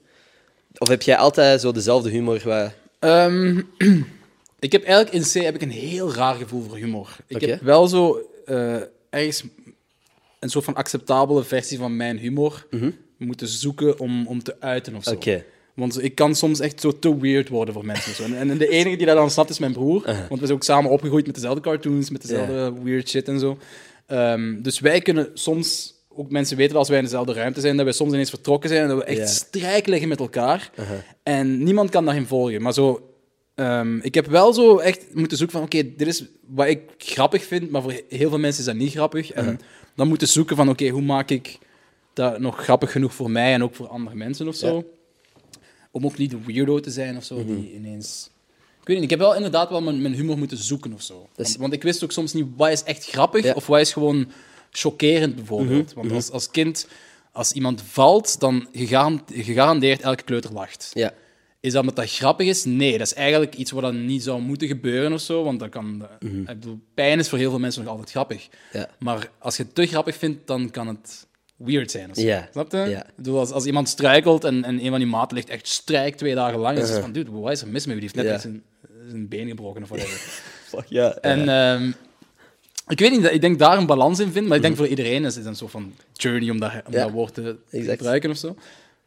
Of 0.77 0.87
heb 0.87 1.01
jij 1.01 1.17
altijd 1.17 1.61
zo 1.61 1.71
dezelfde 1.71 2.09
humor? 2.09 2.41
Waar... 2.43 2.75
Ehm, 2.99 3.61
ik 4.59 4.71
heb 4.71 4.83
eigenlijk 4.83 5.13
in 5.13 5.21
C 5.21 5.43
heb 5.43 5.55
ik 5.55 5.61
een 5.61 5.71
heel 5.71 6.13
raar 6.13 6.35
gevoel 6.35 6.63
voor 6.67 6.77
humor. 6.77 7.15
Ik 7.27 7.41
heb 7.41 7.61
wel 7.61 7.87
zo 7.87 8.29
eh, 8.45 8.75
ergens 9.09 9.43
een 10.39 10.49
soort 10.49 10.65
van 10.65 10.75
acceptabele 10.75 11.43
versie 11.43 11.77
van 11.77 11.95
mijn 11.95 12.17
humor 12.17 12.67
moeten 13.17 13.47
zoeken 13.47 13.99
om, 13.99 14.27
om 14.27 14.43
te 14.43 14.55
uiten 14.59 14.95
of 14.95 15.03
zo. 15.03 15.15
Mhm. 15.15 15.39
Want 15.73 16.03
ik 16.03 16.15
kan 16.15 16.35
soms 16.35 16.59
echt 16.59 16.81
zo 16.81 16.99
te 16.99 17.19
weird 17.19 17.49
worden 17.49 17.73
voor 17.73 17.85
mensen. 17.85 18.13
Zo. 18.13 18.23
En, 18.23 18.49
en 18.49 18.57
de 18.57 18.67
enige 18.67 18.95
die 18.95 19.05
dat 19.05 19.15
dan 19.15 19.29
snapt 19.31 19.49
is 19.49 19.59
mijn 19.59 19.73
broer. 19.73 20.01
Want 20.05 20.39
we 20.39 20.45
zijn 20.45 20.51
ook 20.51 20.63
samen 20.63 20.91
opgegroeid 20.91 21.25
met 21.25 21.35
dezelfde 21.35 21.61
cartoons, 21.61 22.09
met 22.09 22.21
dezelfde 22.21 22.73
weird 22.83 23.09
shit 23.09 23.27
en 23.27 23.39
zo. 23.39 23.57
Ehm, 24.05 24.61
dus 24.61 24.79
wij 24.79 25.01
kunnen 25.01 25.29
soms, 25.33 25.93
ook 26.15 26.31
mensen 26.31 26.55
weten 26.57 26.71
wel 26.71 26.79
als 26.79 26.89
wij 26.89 26.97
in 26.97 27.03
dezelfde 27.03 27.33
ruimte 27.33 27.59
zijn, 27.61 27.75
dat 27.75 27.85
wij 27.85 27.93
soms 27.93 28.13
ineens 28.13 28.29
vertrokken 28.29 28.69
zijn 28.69 28.81
en 28.81 28.87
dat 28.87 28.97
we 28.97 29.03
echt 29.03 29.17
Ja. 29.17 29.25
strijk 29.25 29.87
liggen 29.87 30.07
met 30.09 30.19
elkaar. 30.19 30.71
Uh-huh. 30.79 30.97
En 31.23 31.63
niemand 31.63 31.89
kan 31.89 32.05
daarin 32.05 32.25
volgen. 32.25 32.61
Maar 32.61 32.73
zo, 32.73 33.09
ehm, 33.55 33.97
ik 33.97 34.13
heb 34.15 34.25
wel 34.27 34.53
zo 34.53 34.77
echt 34.77 35.13
moeten 35.13 35.37
zoeken 35.37 35.55
van, 35.57 35.65
oké, 35.65 35.95
dit 35.95 36.07
is 36.07 36.23
wat 36.47 36.67
ik 36.67 36.81
grappig 36.97 37.43
vind, 37.45 37.69
maar 37.71 37.81
voor 37.81 38.01
heel 38.09 38.29
veel 38.29 38.39
mensen 38.39 38.59
is 38.59 38.65
dat 38.67 38.75
niet 38.75 38.91
grappig. 38.91 39.31
En 39.31 39.59
dan 39.95 40.07
moeten 40.07 40.27
zoeken 40.27 40.55
van, 40.55 40.69
oké, 40.69 40.87
hoe 40.87 41.01
maak 41.01 41.29
ik 41.29 41.57
dat 42.13 42.39
nog 42.39 42.63
grappig 42.63 42.91
genoeg 42.91 43.13
voor 43.13 43.31
mij 43.31 43.53
en 43.53 43.63
ook 43.63 43.75
voor 43.75 43.87
andere 43.87 44.15
mensen 44.15 44.47
of 44.47 44.55
zo. 44.55 44.75
Ja. 44.75 44.83
Om 45.91 46.05
ook 46.05 46.17
niet 46.17 46.31
de 46.31 46.37
weirdo 46.45 46.79
te 46.79 46.91
zijn 46.91 47.17
of 47.17 47.23
zo, 47.23 47.45
die 47.45 47.73
ineens... 47.75 48.29
Ik 48.81 48.87
weet 48.87 48.95
niet, 48.95 49.05
ik 49.05 49.09
heb 49.09 49.19
wel 49.19 49.35
inderdaad 49.35 49.69
wel 49.69 49.81
mijn, 49.81 50.01
mijn 50.01 50.13
humor 50.13 50.37
moeten 50.37 50.57
zoeken 50.57 50.93
of 50.93 51.01
zo. 51.01 51.27
Dat 51.35 51.45
Want, 51.47 51.57
want 51.57 51.73
ik 51.73 51.83
wist 51.83 52.03
ook 52.03 52.11
soms 52.11 52.33
niet 52.33 52.45
wat 52.55 52.69
is 52.69 52.83
echt 52.83 53.05
grappig 53.05 53.43
Ja. 53.43 53.53
of 53.53 53.67
wat 53.67 53.79
is 53.79 53.93
gewoon 53.93 54.27
chockerend 54.71 55.35
bijvoorbeeld. 55.35 55.93
Want 55.93 56.11
als, 56.11 56.31
als 56.31 56.51
kind, 56.51 56.87
als 57.31 57.51
iemand 57.51 57.81
valt, 57.81 58.39
dan 58.39 58.67
gegaran- 58.73 59.23
gegarandeerd 59.33 60.01
elke 60.01 60.23
kleuter 60.23 60.53
lacht. 60.53 60.91
Ja. 60.93 61.13
Is 61.59 61.71
dat 61.71 61.81
omdat 61.81 61.95
dat 61.95 62.11
grappig 62.11 62.47
is? 62.47 62.63
Nee, 62.63 62.91
dat 62.97 63.07
is 63.07 63.13
eigenlijk 63.13 63.55
iets 63.55 63.71
wat 63.71 63.81
dan 63.81 64.05
niet 64.05 64.23
zou 64.23 64.41
moeten 64.41 64.67
gebeuren 64.67 65.13
of 65.13 65.21
zo. 65.21 65.43
Want 65.43 65.59
dat 65.59 65.69
kan, 65.69 66.07
eh, 66.19 66.29
ik 66.29 66.45
bedoel, 66.45 66.79
pijn 66.93 67.19
is 67.19 67.29
voor 67.29 67.37
heel 67.37 67.49
veel 67.49 67.59
mensen 67.59 67.81
nog 67.81 67.91
altijd 67.91 68.11
grappig. 68.11 68.47
Mhm. 68.47 68.77
Ja. 68.77 68.89
Maar 68.99 69.29
als 69.39 69.57
je 69.57 69.63
het 69.63 69.75
te 69.75 69.85
grappig 69.85 70.15
vindt, 70.15 70.47
dan 70.47 70.69
kan 70.69 70.87
het 70.87 71.27
weird 71.55 71.91
zijn. 71.91 72.09
Of 72.09 72.15
zo. 72.15 72.21
Ja. 72.21 72.47
Snap 72.51 72.71
je? 72.71 72.77
Ja. 72.77 73.05
Ik 73.07 73.15
bedoel, 73.15 73.39
als, 73.39 73.51
als 73.51 73.65
iemand 73.65 73.89
struikelt 73.89 74.43
en, 74.43 74.63
en 74.63 74.83
een 74.83 74.89
van 74.89 74.99
die 74.99 75.07
maten 75.07 75.35
ligt 75.35 75.49
echt 75.49 75.67
strijk 75.67 76.15
twee 76.15 76.35
dagen 76.35 76.59
lang, 76.59 76.73
is 76.77 76.79
het 76.81 76.89
Uh-huh. 76.89 77.03
van, 77.03 77.13
dude, 77.13 77.31
wat 77.31 77.51
is 77.51 77.61
er 77.61 77.67
mis 77.67 77.85
met 77.85 77.95
u? 77.95 77.99
Die 77.99 78.09
heeft 78.21 78.29
net 78.29 78.41
zijn 79.09 79.27
been 79.27 79.47
gebroken 79.47 79.83
of 79.83 79.89
whatever. 79.89 80.17
Fuck, 80.71 80.85
ja. 80.87 81.13
En 81.15 81.49
ehm, 81.49 81.91
ik 82.87 82.99
weet 82.99 83.11
niet, 83.11 83.23
ik 83.31 83.41
denk 83.41 83.59
daar 83.59 83.77
een 83.77 83.85
balans 83.85 84.19
in 84.19 84.31
vind, 84.31 84.47
maar 84.47 84.55
ik 84.57 84.63
denk 84.63 84.75
voor 84.75 84.87
iedereen 84.87 85.25
is 85.25 85.35
het 85.35 85.45
een 85.45 85.55
soort 85.55 85.71
van 85.71 85.93
journey 86.13 86.49
om 86.49 86.59
dat, 86.59 86.71
om 86.71 86.77
Mhm. 86.85 86.93
Ja, 86.93 87.03
dat 87.03 87.11
woord 87.11 87.33
te 87.33 87.57
gebruiken 87.71 88.29
of 88.29 88.37
zo. 88.37 88.55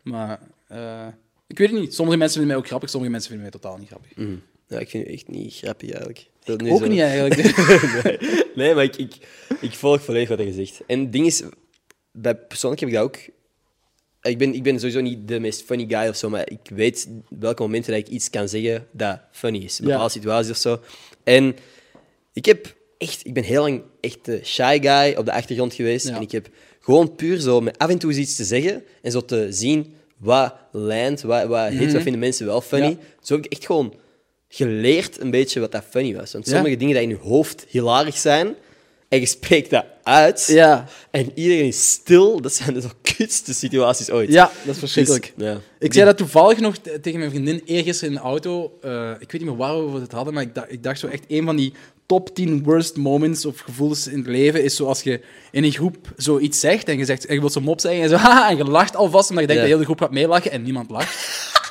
Maar 0.02 0.40
eh, 0.68 1.06
ik 1.46 1.58
weet 1.58 1.70
het 1.70 1.80
niet. 1.80 1.94
Sommige 1.94 2.18
mensen 2.18 2.36
vinden 2.38 2.52
mij 2.54 2.62
ook 2.64 2.68
grappig, 2.68 2.90
sommige 2.90 3.12
mensen 3.12 3.30
vinden 3.30 3.50
mij 3.50 3.60
totaal 3.60 3.78
niet 3.78 3.88
grappig. 3.88 4.16
Mhm. 4.16 4.36
Ja, 4.68 4.78
ik 4.78 4.88
vind 4.90 5.08
u 5.08 5.12
echt 5.12 5.28
niet 5.28 5.54
grappig 5.54 5.88
eigenlijk. 5.88 6.26
Dat 6.44 6.62
Ook 6.62 6.78
zo- 6.78 6.86
niet 6.86 7.00
eigenlijk. 7.00 7.36
nee, 8.04 8.18
nee, 8.54 8.74
maar 8.74 8.84
ik, 8.84 8.96
ik, 8.96 9.14
ik 9.60 9.72
volg 9.74 10.02
volledig 10.02 10.28
wat 10.28 10.38
je 10.38 10.52
zegt. 10.52 10.80
En 10.86 11.00
het 11.00 11.12
ding 11.12 11.26
is, 11.26 11.42
bij, 12.12 12.34
persoonlijk 12.36 12.80
heb 12.80 12.90
ik 12.90 12.96
dat 12.96 13.04
ook. 13.04 13.16
Ik 14.22 14.38
ben, 14.38 14.54
ik 14.54 14.62
ben 14.62 14.76
sowieso 14.78 15.00
niet 15.00 15.28
de 15.28 15.40
meest 15.40 15.62
funny 15.62 15.86
guy 15.88 16.08
of 16.08 16.16
zo, 16.16 16.30
maar 16.30 16.50
ik 16.50 16.60
weet 16.74 17.08
welke 17.28 17.62
momenten 17.62 17.92
dat 17.92 18.00
ik 18.00 18.08
iets 18.08 18.30
kan 18.30 18.48
zeggen 18.48 18.86
dat 18.92 19.20
funny 19.32 19.58
is. 19.58 19.76
Ja. 19.78 19.84
bepaalde 19.84 20.10
situaties 20.10 20.50
of 20.50 20.56
zo. 20.56 20.80
En 21.24 21.56
ik 22.32 22.44
heb 22.44 22.74
echt, 23.08 23.26
ik 23.26 23.34
ben 23.34 23.42
heel 23.42 23.62
lang 23.62 23.82
echt 24.00 24.18
de 24.24 24.40
shy 24.44 24.78
guy 24.82 25.14
op 25.16 25.24
de 25.24 25.32
achtergrond 25.32 25.74
geweest. 25.74 26.08
Ja. 26.08 26.16
En 26.16 26.22
ik 26.22 26.30
heb 26.32 26.48
gewoon 26.80 27.14
puur 27.14 27.40
zo 27.40 27.60
met 27.60 27.78
af 27.78 27.88
en 27.88 27.98
toe 27.98 28.10
eens 28.10 28.18
iets 28.18 28.36
te 28.36 28.44
zeggen 28.44 28.84
en 29.02 29.10
zo 29.10 29.24
te 29.24 29.46
zien 29.50 29.94
wat 30.16 30.54
landt, 30.72 31.22
wat, 31.22 31.46
wat 31.46 31.68
hit, 31.68 31.92
wat 31.92 32.02
vinden 32.02 32.20
mensen 32.20 32.46
wel 32.46 32.60
funny. 32.60 32.86
Mhm. 32.90 32.96
Ja. 33.00 33.06
Zo 33.22 33.34
heb 33.34 33.44
ik 33.44 33.52
echt 33.52 33.66
gewoon 33.66 33.94
geleerd 34.48 35.20
een 35.20 35.30
beetje 35.30 35.60
wat 35.60 35.72
dat 35.72 35.84
funny 35.90 36.14
was. 36.14 36.32
Want 36.32 36.46
Ja. 36.46 36.52
sommige 36.52 36.76
dingen 36.76 36.94
die 36.94 37.02
in 37.02 37.08
je 37.08 37.16
hoofd 37.16 37.64
hilarisch 37.68 38.20
zijn, 38.20 38.54
en 39.08 39.20
je 39.20 39.26
spreekt 39.26 39.70
dat 39.70 39.84
uit, 40.02 40.46
ja. 40.46 40.86
en 41.10 41.30
iedereen 41.34 41.66
is 41.66 41.90
stil, 41.90 42.40
dat 42.40 42.52
zijn 42.54 42.74
de 42.74 42.80
zo 42.80 42.88
kutste 43.16 43.54
situaties 43.54 44.10
ooit. 44.10 44.32
ja, 44.32 44.50
dat 44.64 44.74
is 44.74 44.78
verschrikkelijk. 44.80 45.32
Dus, 45.36 45.46
ja. 45.46 45.60
Ik 45.78 45.92
zei 45.92 46.04
dat 46.04 46.16
toevallig 46.16 46.58
nog 46.60 46.76
tegen 47.02 47.18
mijn 47.18 47.30
vriendin 47.30 47.62
eergisteren 47.64 48.14
in 48.14 48.20
de 48.20 48.26
auto. 48.26 48.72
Eh, 48.82 49.10
ik 49.10 49.32
weet 49.32 49.40
niet 49.40 49.50
meer 49.50 49.56
waarover 49.56 49.94
we 49.94 50.00
het 50.00 50.12
hadden, 50.12 50.34
maar 50.34 50.42
ik, 50.42 50.54
dacht- 50.54 50.72
ik 50.72 50.82
dacht 50.82 50.98
zo 50.98 51.06
echt 51.06 51.24
een 51.28 51.44
van 51.44 51.56
die 51.56 51.72
top 52.06 52.34
10 52.34 52.62
worst 52.62 52.96
moments 52.96 53.44
of 53.46 53.60
gevoelens 53.60 54.06
in 54.06 54.18
het 54.18 54.26
leven 54.26 54.64
is 54.64 54.76
zoals 54.76 55.02
je 55.02 55.20
in 55.50 55.64
een 55.64 55.72
groep 55.72 55.96
zoiets 56.16 56.60
zegt 56.60 56.88
en 56.88 56.98
je, 56.98 57.04
zegt, 57.04 57.26
en 57.26 57.34
je 57.34 57.40
wilt 57.40 57.52
zo'n 57.52 57.62
mop 57.62 57.80
zeggen 57.80 58.02
en, 58.02 58.08
zo, 58.08 58.16
haha, 58.26 58.50
en 58.50 58.56
je 58.56 58.64
lacht 58.64 58.96
alvast 58.96 59.30
omdat 59.30 59.44
je 59.44 59.54
denkt 59.54 59.62
Ja. 59.62 59.68
dat 59.68 59.78
de 59.78 59.84
hele 59.84 59.84
groep 59.84 60.00
gaat 60.00 60.10
meelachen 60.20 60.50
en 60.50 60.62
niemand 60.62 60.90
lacht. 60.90 61.12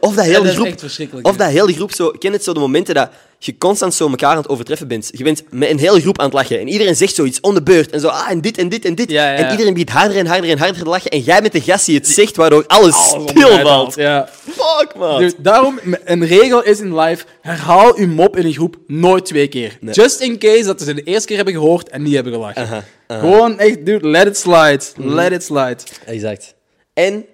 Of 0.08 0.14
dat 0.14 0.24
hele 0.24 0.52
groep, 0.52 0.74
of 1.22 1.36
dat 1.36 1.48
hele 1.48 1.72
groep 1.72 1.92
zo, 1.92 2.10
ken 2.10 2.32
het 2.32 2.44
zo 2.44 2.52
de 2.52 2.60
momenten 2.60 2.94
dat 2.94 3.10
je 3.38 3.58
constant 3.58 3.94
zo 3.94 4.08
elkaar 4.08 4.30
aan 4.30 4.36
het 4.36 4.48
overtreffen 4.48 4.88
bent. 4.88 5.10
Je 5.12 5.24
bent 5.24 5.42
met 5.50 5.70
een 5.70 5.78
hele 5.78 6.00
groep 6.00 6.18
aan 6.18 6.24
het 6.24 6.34
lachen 6.34 6.60
en 6.60 6.68
iedereen 6.68 6.96
zegt 6.96 7.14
zoiets 7.14 7.40
om 7.40 7.54
de 7.54 7.62
beurt 7.62 7.90
en 7.90 8.00
zo, 8.00 8.08
ah, 8.08 8.30
en 8.30 8.40
dit 8.40 8.58
en 8.58 8.68
dit 8.68 8.84
en 8.84 8.94
dit. 8.94 9.10
Ja. 9.10 9.34
En 9.34 9.50
iedereen 9.50 9.72
begint 9.72 9.90
harder 9.90 10.16
en 10.16 10.26
harder 10.26 10.50
en 10.50 10.58
harder 10.58 10.82
te 10.82 10.88
lachen 10.88 11.10
en 11.10 11.20
jij 11.20 11.40
bent 11.40 11.52
de 11.52 11.60
gast 11.60 11.86
die 11.86 11.96
het 11.96 12.08
zegt, 12.08 12.36
waardoor 12.36 12.64
alles, 12.66 13.12
Alles 13.12 13.30
stilvalt. 13.30 13.94
Ja. 13.94 14.28
Fuck, 14.50 14.94
man. 14.96 15.18
Dus 15.18 15.32
daarom, 15.38 15.80
een 16.04 16.26
regel 16.26 16.62
is 16.62 16.80
in 16.80 16.98
live, 16.98 17.24
herhaal 17.40 17.96
uw 17.96 18.08
mop 18.08 18.36
in 18.36 18.46
een 18.46 18.52
groep 18.52 18.76
nooit 18.86 19.24
twee 19.24 19.48
keer. 19.48 19.78
Just 19.90 20.20
in 20.20 20.38
case 20.38 20.64
dat 20.64 20.82
ze 20.82 20.94
de 20.94 21.02
eerste 21.02 21.26
keer 21.26 21.36
hebben 21.36 21.54
gehoord 21.54 21.88
en 21.88 22.02
niet 22.02 22.14
hebben 22.14 22.32
gelachen. 22.32 22.62
Aha, 22.62 22.84
aha. 23.06 23.20
Gewoon 23.20 23.58
echt, 23.58 23.86
dude, 23.86 24.08
let 24.08 24.26
it 24.26 24.36
slide. 24.36 24.80
Let 24.96 25.32
it 25.32 25.42
slide. 25.42 25.78
Exact. 26.04 26.54
En 26.92 27.24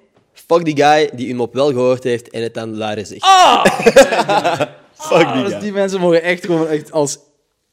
fuck 0.47 0.64
die 0.64 0.77
guy 0.77 1.10
die 1.14 1.28
hem 1.28 1.40
op 1.40 1.55
wel 1.55 1.68
gehoord 1.68 2.05
heeft 2.05 2.31
en 2.31 2.43
het 2.43 2.55
dan 2.55 2.77
luider 2.77 3.06
zegt. 3.06 3.24
fuck 4.94 5.23
Ah, 5.27 5.32
die 5.35 5.43
dus 5.43 5.52
guy. 5.52 5.60
die 5.60 5.73
mensen 5.73 6.01
mogen 6.01 6.23
echt 6.23 6.44
gewoon 6.44 6.68
echt 6.68 6.93
als 6.93 7.18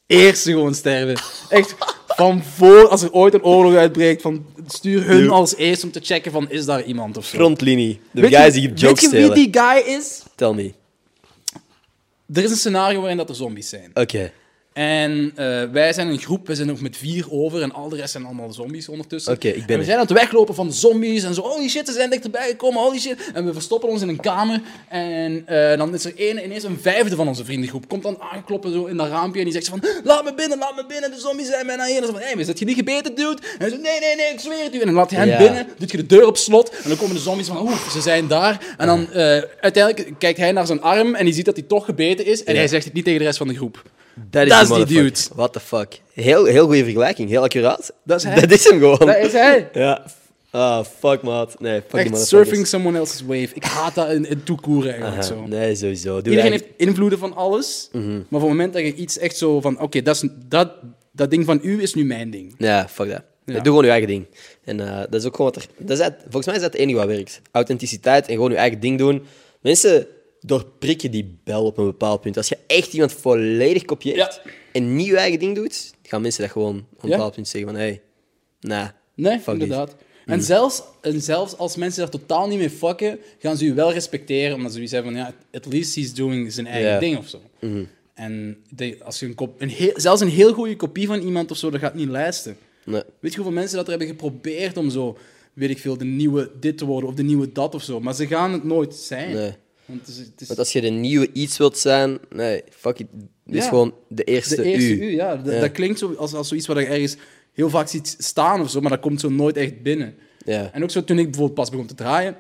eerste 0.08 0.52
gewoon 0.52 0.76
sterven. 0.76 1.24
Echt 1.50 1.76
van 2.08 2.44
voor, 2.44 2.88
als 2.88 3.02
er 3.02 3.12
ooit 3.12 3.34
een 3.34 3.44
oorlog 3.44 3.76
uitbreekt, 3.76 4.22
van 4.22 4.46
stuur 4.68 5.06
hun 5.06 5.30
als 5.30 5.56
eerste 5.56 5.86
om 5.86 5.92
te 5.92 6.00
checken 6.04 6.32
van 6.32 6.50
is 6.50 6.66
daar 6.66 6.84
iemand 6.84 7.18
of 7.18 7.26
zo. 7.26 7.38
Frontlinie. 7.38 8.00
De 8.12 8.22
Weet 8.22 8.30
je- 8.30 8.36
guys 8.38 8.54
die 8.54 8.74
jokes 8.74 9.10
Weet 9.10 9.22
je 9.22 9.34
wie 9.34 9.50
die 9.52 9.62
guy 9.62 9.96
is? 9.98 10.22
Tell 10.36 10.54
me. 10.54 10.74
Er 12.34 12.44
is 12.44 12.52
een 12.52 12.58
scenario 12.58 13.00
waarin 13.00 13.18
dat 13.18 13.30
er 13.30 13.36
zombies 13.36 13.70
zijn. 13.70 13.92
Oké. 13.94 14.32
En 14.74 15.32
eh, 15.36 15.64
wij 15.72 15.94
zijn 15.94 16.08
een 16.08 16.20
groep, 16.20 16.48
we 16.48 16.56
zijn 16.56 16.68
nog 16.68 16.82
met 16.82 16.98
vier 16.98 17.26
over 17.30 17.62
en 17.62 17.74
al 17.74 17.90
de 17.90 17.96
rest 17.96 18.12
zijn 18.12 18.26
allemaal 18.26 18.54
zombies 18.54 18.90
ondertussen. 18.90 19.34
Oké, 19.34 19.48
ik 19.48 19.66
ben 19.66 19.76
en 19.76 19.78
we 19.78 19.84
zijn 19.84 19.98
aan 19.98 20.06
het 20.06 20.14
weglopen 20.14 20.56
van 20.56 20.72
zombies 20.72 21.24
en 21.24 21.34
zo, 21.34 21.42
holy 21.42 21.70
shit, 21.70 21.88
ze 21.88 21.94
zijn 21.94 22.10
dichterbij 22.10 22.48
gekomen, 22.48 22.82
holy 22.82 23.00
shit. 23.00 23.32
En 23.34 23.46
we 23.46 23.54
verstoppen 23.54 23.90
ons 23.90 24.02
in 24.02 24.08
een 24.08 24.20
kamer 24.20 24.62
en 24.90 25.44
eh, 25.48 25.78
dan 25.78 25.94
is 25.94 26.06
er 26.06 26.14
één, 26.16 26.44
ineens 26.44 26.64
een 26.64 26.80
vijfde 26.82 27.16
van 27.16 27.28
onze 27.28 27.46
vriendengroep. 27.46 27.88
Komt 27.88 28.04
dan 28.04 28.22
aankloppen 28.34 28.74
zo 28.74 28.86
in 28.86 28.98
dat 28.98 29.08
raampje 29.08 29.40
en 29.40 29.46
die 29.46 29.54
zegt 29.54 29.68
van, 29.68 29.84
laat 30.04 30.24
me 30.24 30.34
binnen, 30.34 30.58
laat 30.58 30.76
me 30.76 30.86
binnen, 30.88 31.12
de 31.12 31.20
zombies 31.20 31.48
zijn 31.48 31.68
bijna 31.68 31.86
hier. 31.86 31.96
En 31.96 32.02
dan 32.02 32.12
zo 32.12 32.18
van, 32.18 32.28
hé, 32.28 32.36
maar 32.36 32.46
zit 32.46 32.60
je 32.60 32.66
niet 32.66 32.78
gebeten, 32.78 33.16
dude? 33.16 33.42
En 33.42 33.58
hij 33.58 33.70
zegt, 33.70 33.82
nee, 33.82 34.00
nee, 34.00 34.16
nee, 34.16 34.32
ik 34.34 34.40
zweer 34.40 34.64
het 34.64 34.76
u. 34.76 34.80
En 34.80 34.86
dan 34.86 34.96
laat 34.96 35.10
je 35.10 35.16
hem 35.16 35.38
binnen, 35.38 35.68
doet 35.78 35.92
je 35.92 35.98
de 35.98 36.06
deur 36.06 36.28
op 36.28 36.38
slot 36.38 36.70
en 36.70 36.90
dan 36.90 36.98
komen 36.98 37.16
de 37.16 37.22
zombies 37.22 37.48
van, 37.48 37.62
oeh, 37.62 37.90
ze 37.90 38.02
zijn 38.02 38.28
daar. 38.28 38.76
En 38.78 38.88
dan 38.88 39.12
eh, 39.12 39.42
uiteindelijk 39.62 40.14
kijkt 40.18 40.40
hij 40.40 40.52
naar 40.52 40.66
zijn 40.66 40.82
arm 40.82 41.16
en 41.16 41.26
die 41.26 41.34
ziet 41.34 41.46
dat 41.46 41.56
hij 41.56 41.66
toch 41.68 41.86
gebeten 41.86 42.26
is 42.26 42.44
en 42.44 42.56
hij 42.56 42.68
zegt 42.68 42.86
het 42.86 42.94
niet 42.94 43.04
tegen 43.04 43.20
de 43.20 43.26
rest 43.26 43.38
van 43.38 43.48
de 43.48 43.56
groep. 43.56 43.84
Dat 44.30 44.44
is, 44.44 44.50
Dat 44.50 44.60
die 44.60 44.62
is 44.62 44.68
die 44.68 44.78
motherfucker. 44.78 45.04
dude. 45.04 45.36
What 45.36 45.54
the 45.54 45.60
fuck. 45.60 46.02
Heel, 46.14 46.46
heel 46.46 46.66
goede 46.66 46.84
vergelijking. 46.84 47.30
Heel 47.30 47.42
accuraat. 47.44 47.94
Dat 48.04 48.18
is 48.18 48.24
hij. 48.24 48.40
Dat 48.42 48.52
is 48.52 48.70
hem 48.70 48.80
gewoon. 48.80 48.98
Dat 48.98 49.18
is 49.18 49.32
hij. 49.32 49.70
Ja. 49.74 50.04
Ah, 50.52 50.86
fuck, 51.00 51.22
maat. 51.22 51.56
Nee, 51.60 51.82
fuck 51.88 52.00
Echt 52.00 52.28
surfing 52.28 52.68
someone 52.68 52.98
else's 52.98 53.22
wave. 53.22 53.48
Ik 53.54 53.64
haat 53.64 53.96
dat 53.96 54.10
in, 54.10 54.30
in 54.30 54.44
toekoeren 54.44 54.92
eigenlijk 54.92 55.22
Aha, 55.24 55.28
zo. 55.28 55.46
Nee, 55.48 55.76
sowieso. 55.76 56.10
Doe 56.10 56.18
Iedereen 56.18 56.40
eigenlijk- 56.40 56.72
heeft 56.78 56.90
invloeden 56.90 57.20
van 57.20 57.36
alles, 57.36 57.90
Mhm. 57.92 58.10
maar 58.12 58.22
op 58.30 58.32
het 58.40 58.42
moment 58.42 58.74
dat 58.74 58.82
je 58.82 58.94
iets 58.94 59.18
echt 59.18 59.38
zo 59.38 59.62
van, 59.62 59.80
oké, 59.80 60.02
dat, 60.02 60.16
is- 60.24 60.30
dat, 60.48 60.72
dat 61.12 61.30
ding 61.30 61.46
van 61.46 61.60
u 61.64 61.82
is 61.82 61.94
nu 61.94 62.06
mijn 62.06 62.30
ding. 62.30 62.56
Ja, 62.58 62.88
fuck 62.90 63.10
dat. 63.10 63.22
Ja. 63.46 63.54
Doe 63.54 63.64
gewoon 63.64 63.84
je 63.84 63.90
eigen 63.90 64.08
ding. 64.08 64.26
En 64.64 64.80
eh, 64.80 64.98
dat 65.10 65.14
is 65.22 65.26
ook 65.26 65.36
gewoon 65.36 65.52
wat 65.54 65.64
er... 65.64 65.70
Dat 65.86 65.98
is 66.00 66.04
het- 66.06 66.16
volgens 66.22 66.46
mij 66.46 66.56
is 66.56 66.62
dat 66.62 66.72
het 66.72 66.82
enige 66.82 66.98
wat 66.98 67.08
werkt. 67.08 67.42
Authenticiteit 67.52 68.28
en 68.28 68.34
gewoon 68.34 68.52
je 68.52 68.58
eigen 68.58 68.80
ding 68.80 68.98
doen. 68.98 69.24
Mensen 69.62 70.08
doorprikken 70.46 71.12
die 71.12 71.38
bel 71.44 71.66
op 71.66 71.78
een 71.78 71.86
bepaald 71.86 72.22
punt. 72.22 72.38
Als 72.38 72.48
je 72.50 72.58
echt 72.68 72.94
iemand 72.94 73.12
volledig 73.14 73.86
kopieert 73.86 74.16
Ja. 74.44 74.52
en 74.72 74.96
niet 74.96 75.06
je 75.08 75.18
eigen 75.18 75.40
ding 75.40 75.56
doet, 75.56 75.94
gaan 76.04 76.22
mensen 76.22 76.42
dat 76.42 76.52
gewoon 76.52 76.86
op 76.96 77.04
een 77.04 77.10
bepaald 77.10 77.34
punt 77.36 77.48
zeggen 77.48 77.72
van, 77.72 77.80
hé, 77.80 77.86
hey, 77.88 78.02
nah, 78.60 78.88
Nee, 79.16 79.40
inderdaad. 79.46 79.96
Mhm. 80.26 80.32
En, 80.32 80.44
zelfs, 80.44 80.84
en 81.02 81.22
zelfs 81.22 81.58
als 81.58 81.76
mensen 81.76 82.02
daar 82.02 82.10
totaal 82.12 82.48
niet 82.48 82.58
mee 82.58 82.70
fucken, 82.70 83.20
gaan 83.40 83.58
ze 83.58 83.66
u 83.66 83.74
wel 83.74 83.92
respecteren, 83.94 84.56
omdat 84.56 84.68
ze 84.70 84.74
zoiets 84.76 84.94
hebben 84.94 85.12
van, 85.14 85.22
ja, 85.22 85.34
at 85.52 85.66
least 85.66 85.96
he's 85.96 86.14
doing 86.14 86.54
zijn 86.54 86.68
eigen 86.68 87.00
ding 87.00 87.18
of 87.18 87.28
zo. 87.28 87.42
Mhm. 87.60 87.84
En 88.14 88.58
de- 88.70 88.98
als 89.04 89.20
je 89.20 89.26
een 89.26 89.36
kop, 89.36 89.62
een 89.62 89.70
heel, 89.70 89.92
zelfs 89.96 90.22
een 90.22 90.28
heel 90.30 90.54
goede 90.54 90.76
kopie 90.76 91.08
van 91.08 91.22
iemand 91.22 91.52
of 91.52 91.58
zo, 91.58 91.70
dat 91.70 91.80
gaat 91.80 91.94
niet 91.96 92.10
lijsten. 92.10 92.58
nee. 92.86 93.02
Weet 93.20 93.32
je 93.32 93.38
hoeveel 93.38 93.56
mensen 93.60 93.76
dat 93.76 93.84
er 93.86 93.90
hebben 93.92 94.08
geprobeerd 94.10 94.78
om 94.78 94.90
zo, 94.90 95.18
weet 95.54 95.70
ik 95.70 95.78
veel, 95.80 95.98
de 95.98 96.06
nieuwe 96.06 96.52
dit 96.60 96.78
te 96.78 96.86
worden 96.86 97.10
of 97.10 97.16
de 97.16 97.24
nieuwe 97.24 97.52
dat 97.52 97.76
of 97.76 97.84
zo. 97.84 98.00
Maar 98.00 98.16
ze 98.16 98.28
gaan 98.28 98.52
het 98.54 98.64
nooit 98.64 98.96
zijn. 98.96 99.34
Nee. 99.34 99.52
Want 99.86 100.00
het 100.00 100.10
is, 100.10 100.18
het 100.18 100.42
is 100.42 100.48
Want 100.48 100.60
als 100.60 100.72
je 100.74 100.82
de 100.82 100.90
nieuwe 100.90 101.30
iets 101.34 101.58
wilt 101.58 101.78
zijn, 101.78 102.18
nee, 102.30 102.64
fuck 102.70 103.00
it. 103.00 103.08
Dit 103.46 103.56
is 103.56 103.64
Ja. 103.64 103.70
gewoon 103.70 103.94
de 104.08 104.24
eerste, 104.24 104.56
de 104.56 104.64
eerste 104.64 104.98
u. 104.98 105.02
u, 105.04 105.12
ja. 105.12 105.36
Dat, 105.36 105.54
Ja. 105.54 105.60
dat 105.60 105.72
klinkt 105.72 106.00
zo 106.00 106.14
als, 106.14 106.34
als 106.34 106.48
zoiets 106.48 106.68
wat 106.68 106.78
je 106.78 106.86
ergens 106.86 107.16
heel 107.54 107.70
vaak 107.70 107.88
ziet 107.88 108.16
staan 108.20 108.62
of 108.62 108.70
zo, 108.70 108.82
maar 108.82 108.92
dat 108.92 109.00
komt 109.00 109.20
zo 109.20 109.30
nooit 109.30 109.58
echt 109.58 109.82
binnen. 109.82 110.16
Ja. 110.46 110.70
En 110.74 110.84
ook 110.84 110.92
zo 110.92 111.04
toen 111.04 111.18
ik 111.20 111.26
bijvoorbeeld 111.26 111.54
pas 111.60 111.70
begon 111.70 111.86
te 111.86 111.96
draaien, 111.96 112.36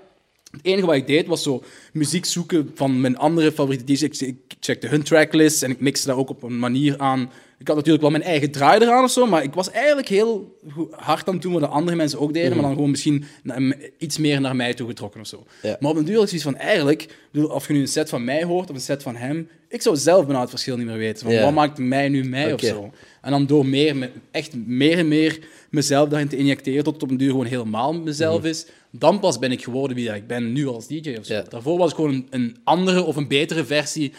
het 0.51 0.61
enige 0.65 0.85
wat 0.85 0.95
ik 0.95 1.07
deed 1.07 1.27
was 1.27 1.43
zo 1.43 1.63
muziek 1.93 2.25
zoeken 2.25 2.71
van 2.75 3.01
mijn 3.01 3.17
andere 3.17 3.51
favoriete 3.51 3.83
DJ's. 3.83 4.01
Ik, 4.01 4.19
ik 4.21 4.35
checkte 4.59 4.87
hun 4.87 5.03
tracklist 5.03 5.63
en 5.63 5.71
ik 5.71 5.79
mixte 5.79 6.07
daar 6.07 6.17
ook 6.17 6.29
op 6.29 6.43
een 6.43 6.59
manier 6.59 6.97
aan. 6.97 7.31
Ik 7.63 7.69
had 7.69 7.77
natuurlijk 7.77 8.03
wel 8.03 8.11
mijn 8.11 8.23
eigen 8.23 8.51
draai 8.51 8.81
eraan 8.81 9.03
of 9.03 9.11
zo, 9.11 9.25
maar 9.25 9.43
ik 9.43 9.53
was 9.53 9.71
eigenlijk 9.71 10.07
heel 10.07 10.57
hard 10.91 11.27
aan 11.27 11.33
het 11.33 11.41
doen 11.43 11.51
wat 11.53 11.61
de 11.61 11.67
andere 11.67 11.97
mensen 11.97 12.19
ook 12.19 12.33
deden, 12.33 12.51
maar 12.53 12.61
dan 12.65 12.73
gewoon 12.73 12.89
misschien 12.89 13.25
naar- 13.43 13.75
iets 13.97 14.17
meer 14.17 14.41
naar 14.41 14.55
mij 14.55 14.73
toe 14.73 14.87
getrokken 14.87 15.21
of 15.21 15.27
zo. 15.27 15.37
Mhm. 15.37 15.67
Ja. 15.67 15.77
Maar 15.79 15.91
op 15.91 15.97
een 15.97 16.05
duur 16.05 16.15
zoiets 16.15 16.43
van, 16.43 16.57
eigenlijk, 16.57 17.07
bedoel, 17.31 17.49
of 17.49 17.67
je 17.67 17.73
nu 17.73 17.79
een 17.79 17.87
set 17.87 18.09
van 18.09 18.23
mij 18.23 18.43
hoort 18.43 18.69
of 18.69 18.75
een 18.75 18.81
set 18.81 19.03
van 19.03 19.15
hem, 19.15 19.47
ik 19.69 19.81
zou 19.81 19.95
zelf 19.95 20.25
bijna 20.25 20.41
het 20.41 20.49
verschil 20.49 20.77
niet 20.77 20.85
meer 20.85 20.97
weten. 20.97 21.23
Van, 21.25 21.33
Ja. 21.35 21.43
Wat 21.43 21.53
maakt 21.53 21.77
mij 21.77 22.09
nu 22.09 22.23
mij 22.23 22.45
Oké. 22.45 22.53
of 22.53 22.61
zo? 22.61 22.91
En 23.21 23.31
dan 23.31 23.45
door 23.45 23.65
meer, 23.65 23.95
me- 23.95 24.09
echt 24.31 24.55
meer 24.65 24.97
en 24.97 25.07
meer 25.07 25.39
mezelf 25.73 26.09
daarin 26.09 26.27
te 26.27 26.37
injecteren, 26.37 26.83
tot 26.83 26.93
het 26.93 27.03
op 27.03 27.09
een 27.09 27.17
duur 27.17 27.29
gewoon 27.29 27.45
helemaal 27.45 27.93
mezelf 27.93 28.43
is, 28.43 28.65
dan 28.91 29.19
pas 29.19 29.39
ben 29.39 29.51
ik 29.51 29.63
geworden 29.63 29.95
wie 29.95 30.13
ik 30.13 30.27
ben 30.27 30.53
nu 30.53 30.67
als 30.67 30.87
DJ 30.87 31.15
of 31.19 31.25
zo. 31.25 31.33
Ja. 31.33 31.41
Daarvoor 31.49 31.77
was 31.77 31.89
ik 31.89 31.95
gewoon 31.95 32.11
een, 32.13 32.27
een 32.29 32.57
andere 32.63 33.03
of 33.03 33.15
een 33.15 33.27
betere 33.27 33.65
versie, 33.65 34.13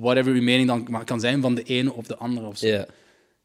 whatever 0.00 0.32
uw 0.32 0.42
mening 0.42 0.68
dan 0.68 0.86
maar 0.90 1.04
kan 1.04 1.20
zijn, 1.20 1.40
van 1.42 1.54
de 1.54 1.62
ene 1.62 1.92
of 1.92 2.06
de 2.06 2.16
andere 2.16 2.46
of 2.46 2.58
zo. 2.58 2.66
Ja. 2.66 2.86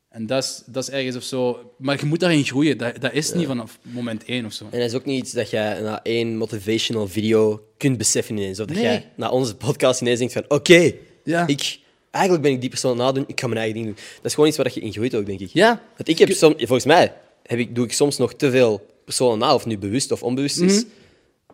En 0.09 0.25
dat 0.25 0.43
is, 0.43 0.63
dat 0.65 0.83
is 0.83 0.89
ergens 0.89 1.15
of 1.15 1.23
zo. 1.23 1.71
Maar 1.77 1.99
je 1.99 2.05
moet 2.05 2.19
daarin 2.19 2.43
groeien. 2.43 2.77
Dat, 2.77 3.01
dat 3.01 3.13
is 3.13 3.33
niet 3.33 3.47
vanaf 3.47 3.79
moment 3.81 4.23
één 4.25 4.45
of 4.45 4.53
zo. 4.53 4.63
En 4.71 4.79
dat 4.79 4.89
is 4.89 4.95
ook 4.95 5.05
niet 5.05 5.19
iets 5.23 5.31
dat 5.31 5.49
je 5.49 5.79
na 5.81 5.99
één 6.03 6.37
motivational 6.37 7.07
video 7.07 7.63
kunt 7.77 7.97
beseffen 7.97 8.37
ineens. 8.37 8.59
Of 8.59 8.65
dat 8.65 8.75
Nee. 8.75 8.85
jij 8.85 9.09
na 9.15 9.29
onze 9.29 9.55
podcast 9.55 10.01
ineens 10.01 10.19
denkt 10.19 10.33
van, 10.33 10.45
oké, 10.47 10.91
Ja. 11.23 11.47
ik... 11.47 11.79
Eigenlijk 12.11 12.43
ben 12.43 12.53
ik 12.53 12.61
die 12.61 12.69
persoon 12.69 12.91
aan 12.91 12.97
het 12.97 13.05
nadoen, 13.05 13.23
ik 13.27 13.39
ga 13.39 13.47
mijn 13.47 13.59
eigen 13.59 13.75
ding 13.77 13.85
doen. 13.95 14.05
Dat 14.15 14.25
is 14.25 14.33
gewoon 14.33 14.49
iets 14.49 14.57
waar 14.57 14.71
je 14.73 14.79
in 14.79 14.91
groeit 14.91 15.15
ook, 15.15 15.25
denk 15.25 15.39
ik. 15.39 15.49
Ja. 15.53 15.81
Want 15.97 16.09
ik 16.09 16.17
heb 16.19 16.31
soms, 16.31 16.55
volgens 16.57 16.85
mij 16.85 17.13
heb 17.51 17.59
ik, 17.59 17.75
doe 17.75 17.85
ik 17.85 17.93
soms 17.93 18.17
nog 18.17 18.33
te 18.33 18.51
veel 18.51 18.85
personen 19.05 19.37
na, 19.37 19.53
of 19.53 19.65
nu 19.65 19.77
bewust 19.77 20.11
of 20.11 20.23
onbewust 20.23 20.59
is. 20.61 20.75
Mhm. 20.83 20.91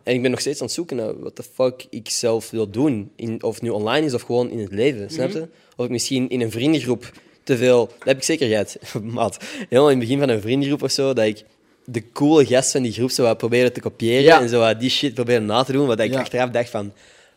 En 0.03 0.14
ik 0.14 0.22
ben 0.22 0.32
nog 0.32 0.40
steeds 0.40 0.60
aan 0.60 0.65
het 0.65 0.76
zoeken 0.76 0.95
naar 0.98 1.19
wat 1.19 1.36
de 1.36 1.44
fuck 1.53 1.86
ik 1.90 2.10
zelf 2.10 2.49
wil 2.49 2.69
doen. 2.69 3.11
In, 3.15 3.44
of 3.44 3.53
het 3.53 3.64
nu 3.64 3.69
online 3.69 4.06
is 4.06 4.14
of 4.14 4.22
gewoon 4.22 4.49
in 4.49 4.60
het 4.60 4.72
leven, 4.72 5.10
snap 5.10 5.30
Mhm. 5.30 5.38
je? 5.38 5.48
Of 5.76 5.86
ik 5.86 5.91
misschien 5.91 6.30
in 6.30 6.41
een 6.41 6.52
vriendengroep 6.52 7.11
te 7.44 7.57
veel... 7.57 7.86
Dat 7.86 8.07
heb 8.07 8.18
ik 8.18 8.24
zeker 8.24 8.48
gehad, 8.48 8.78
maat. 9.03 9.38
Helemaal 9.69 9.90
in 9.91 9.98
het 9.99 10.07
begin 10.07 10.19
van 10.19 10.30
een 10.30 10.41
vriendengroep 10.41 10.84
of 10.84 10.91
zo, 10.91 11.14
dat 11.14 11.26
ik 11.26 11.44
de 11.86 12.11
coole 12.11 12.45
gast 12.45 12.72
van 12.72 12.82
die 12.82 12.91
groep 12.91 13.10
zo 13.11 13.24
wat 13.24 13.38
proberen 13.38 13.74
te 13.74 13.80
kopiëren 13.80 14.24
Ja. 14.24 14.41
en 14.41 14.49
zo 14.49 14.78
die 14.78 14.90
shit 14.90 15.14
proberen 15.14 15.45
na 15.45 15.64
te 15.64 15.72
doen, 15.72 15.88
wat 15.88 15.99
ik 15.99 16.11
Ja. 16.11 16.19
achteraf 16.19 16.49
dacht 16.49 16.69
van... 16.69 16.94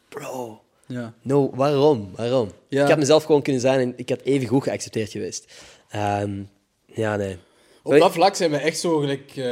Bro, 0.09 0.61
Ja. 0.87 1.15
no, 1.23 1.51
waarom? 1.55 2.11
Waarom? 2.16 2.51
Ja. 2.69 2.82
Ik 2.82 2.89
had 2.89 2.99
mezelf 2.99 3.24
gewoon 3.24 3.43
kunnen 3.43 3.61
zijn 3.62 3.81
en 3.81 3.93
ik 3.97 4.09
had 4.09 4.20
even 4.23 4.47
goed 4.49 4.62
geaccepteerd 4.62 5.11
geweest. 5.11 5.45
Ehm, 5.91 6.31
ja, 6.87 7.16
nee. 7.16 7.37
Op 7.82 7.98
dat 7.98 8.12
vlak 8.12 8.35
zijn 8.36 8.51
we 8.51 8.57
echt 8.57 8.78
zo 8.81 8.98
gelijk... 8.98 9.31
eh, 9.36 9.44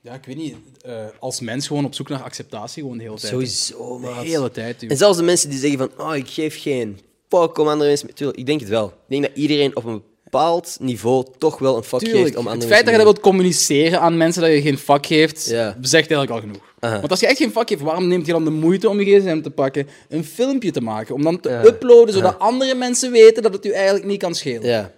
ja, 0.00 0.14
ik 0.14 0.24
weet 0.24 0.36
niet. 0.36 0.56
eh, 0.84 1.04
als 1.18 1.40
mens 1.40 1.66
gewoon 1.66 1.84
op 1.84 1.94
zoek 1.94 2.08
naar 2.08 2.22
acceptatie 2.22 2.82
gewoon 2.82 2.96
de 2.98 3.02
hele 3.04 3.16
tijd. 3.18 3.32
Sowieso, 3.32 4.00
De 4.00 4.06
hele 4.28 4.50
tijd. 4.50 4.80
joh. 4.80 4.90
En 4.90 4.96
zelfs 4.96 5.16
de 5.16 5.22
mensen 5.24 5.50
die 5.50 5.58
zeggen 5.58 5.78
van, 5.78 6.06
oh, 6.06 6.16
ik 6.16 6.28
geef 6.28 6.62
geen 6.62 6.98
fuck 7.28 7.58
om 7.58 7.68
andere 7.68 7.88
mensen... 7.88 8.14
Tuurlijk, 8.14 8.38
ik 8.38 8.46
denk 8.46 8.60
het 8.60 8.68
wel. 8.68 8.86
Ik 8.86 8.92
denk 9.08 9.22
dat 9.22 9.30
iedereen 9.34 9.76
op 9.76 9.84
een 9.84 10.02
bepaald 10.24 10.76
niveau 10.80 11.26
toch 11.38 11.58
wel 11.58 11.76
een 11.76 11.82
fuck 11.82 12.08
geeft 12.08 12.36
om 12.36 12.46
andere 12.46 12.56
Het 12.56 12.66
feit 12.72 12.84
dat 12.84 12.90
je 12.94 12.96
dat 13.02 13.12
wilt 13.12 13.20
communiceren 13.20 14.00
aan 14.00 14.16
mensen 14.16 14.42
dat 14.42 14.50
je 14.50 14.62
geen 14.62 14.78
vak 14.78 15.06
geeft, 15.06 15.46
Ja. 15.48 15.76
zegt 15.80 16.10
eigenlijk 16.10 16.30
al 16.30 16.40
genoeg. 16.40 16.74
Aha. 16.80 16.98
Want 16.98 17.10
als 17.10 17.20
je 17.20 17.26
echt 17.26 17.36
geen 17.36 17.52
vak 17.52 17.68
geeft, 17.68 17.80
waarom 17.82 18.08
neemt 18.08 18.26
je 18.26 18.32
dan 18.32 18.44
de 18.44 18.50
moeite 18.50 18.88
om 18.88 19.00
je 19.00 19.20
gsm 19.20 19.40
te 19.42 19.50
pakken, 19.50 19.88
een 20.08 20.24
filmpje 20.24 20.70
te 20.70 20.80
maken, 20.80 21.14
om 21.14 21.22
dan 21.22 21.40
te 21.40 21.48
Ja. 21.48 21.64
uploaden, 21.64 22.14
zodat 22.14 22.38
andere 22.38 22.74
mensen 22.74 23.10
weten 23.12 23.42
dat 23.42 23.52
het 23.52 23.66
u 23.66 23.70
eigenlijk 23.70 24.04
niet 24.04 24.20
kan 24.20 24.34
schelen? 24.34 24.66
Ja, 24.68 24.92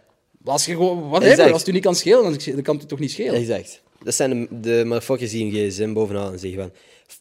Als 0.49 0.65
je 0.65 0.73
gewoon, 0.73 1.09
wat 1.09 1.23
Exact. 1.23 1.51
als 1.53 1.61
het 1.61 1.69
u 1.71 1.73
niet 1.73 1.83
kan 1.83 1.95
schelen, 1.95 2.23
dan, 2.23 2.39
dan 2.55 2.63
kan 2.63 2.75
het 2.75 2.85
u 2.85 2.87
toch 2.87 2.99
niet 2.99 3.11
schelen? 3.11 3.35
exact. 3.35 3.83
Dat 4.03 4.15
zijn 4.15 4.31
de, 4.41 4.61
de 4.61 4.83
motherfuckers 4.85 5.31
die 5.31 5.45
een 5.45 5.71
gsm 5.71 5.93
bovenaan 5.93 6.33
en 6.33 6.39
zeggen 6.39 6.61
van... 6.61 6.71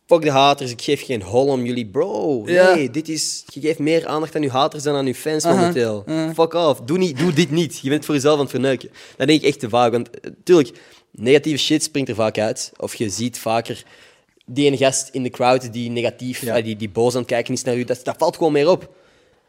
Fuck 0.05 0.21
de 0.21 0.31
haters, 0.31 0.71
ik 0.71 0.81
geef 0.81 1.05
geen 1.05 1.21
hol 1.21 1.47
om 1.47 1.65
jullie. 1.65 1.85
Bro, 1.87 2.43
Ja. 2.45 2.73
nee, 2.75 2.89
dit 2.91 3.09
is... 3.09 3.43
Je 3.53 3.59
geeft 3.59 3.79
meer 3.79 4.07
aandacht 4.07 4.35
aan 4.35 4.41
je 4.41 4.49
haters 4.49 4.83
dan 4.83 4.95
aan 4.95 5.05
je 5.05 5.15
fans 5.15 5.45
Aha, 5.45 5.55
momenteel. 5.55 6.03
Fuck 6.33 6.53
off. 6.53 6.79
Doe, 6.81 6.97
niet, 6.97 7.17
doe 7.19 7.33
dit 7.33 7.51
niet. 7.51 7.79
Je 7.79 7.89
bent 7.89 8.05
voor 8.05 8.15
jezelf 8.15 8.33
aan 8.35 8.41
het 8.41 8.49
verneuken. 8.49 8.89
Dat 9.17 9.27
denk 9.27 9.41
ik 9.41 9.47
echt 9.47 9.59
te 9.59 9.69
vaak. 9.69 9.91
Want 9.91 10.09
eh, 10.19 10.31
tuurlijk, 10.43 10.77
negatieve 11.11 11.57
shit 11.63 11.83
springt 11.83 12.09
er 12.09 12.15
vaak 12.15 12.37
uit. 12.37 12.71
Of 12.77 12.95
je 12.95 13.09
ziet 13.09 13.39
vaker 13.39 13.83
die 14.45 14.65
ene 14.65 14.77
gast 14.77 15.09
in 15.11 15.23
de 15.23 15.29
crowd 15.29 15.73
die 15.73 15.89
negatief, 15.89 16.41
Ja. 16.41 16.55
eh, 16.57 16.63
die, 16.63 16.75
die 16.75 16.89
boos 16.89 17.13
aan 17.13 17.19
het 17.19 17.29
kijken 17.29 17.53
is 17.53 17.63
naar 17.63 17.75
u. 17.77 17.83
Dat, 17.83 17.99
dat 18.03 18.15
valt 18.17 18.37
gewoon 18.37 18.51
meer 18.51 18.69
op. 18.69 18.93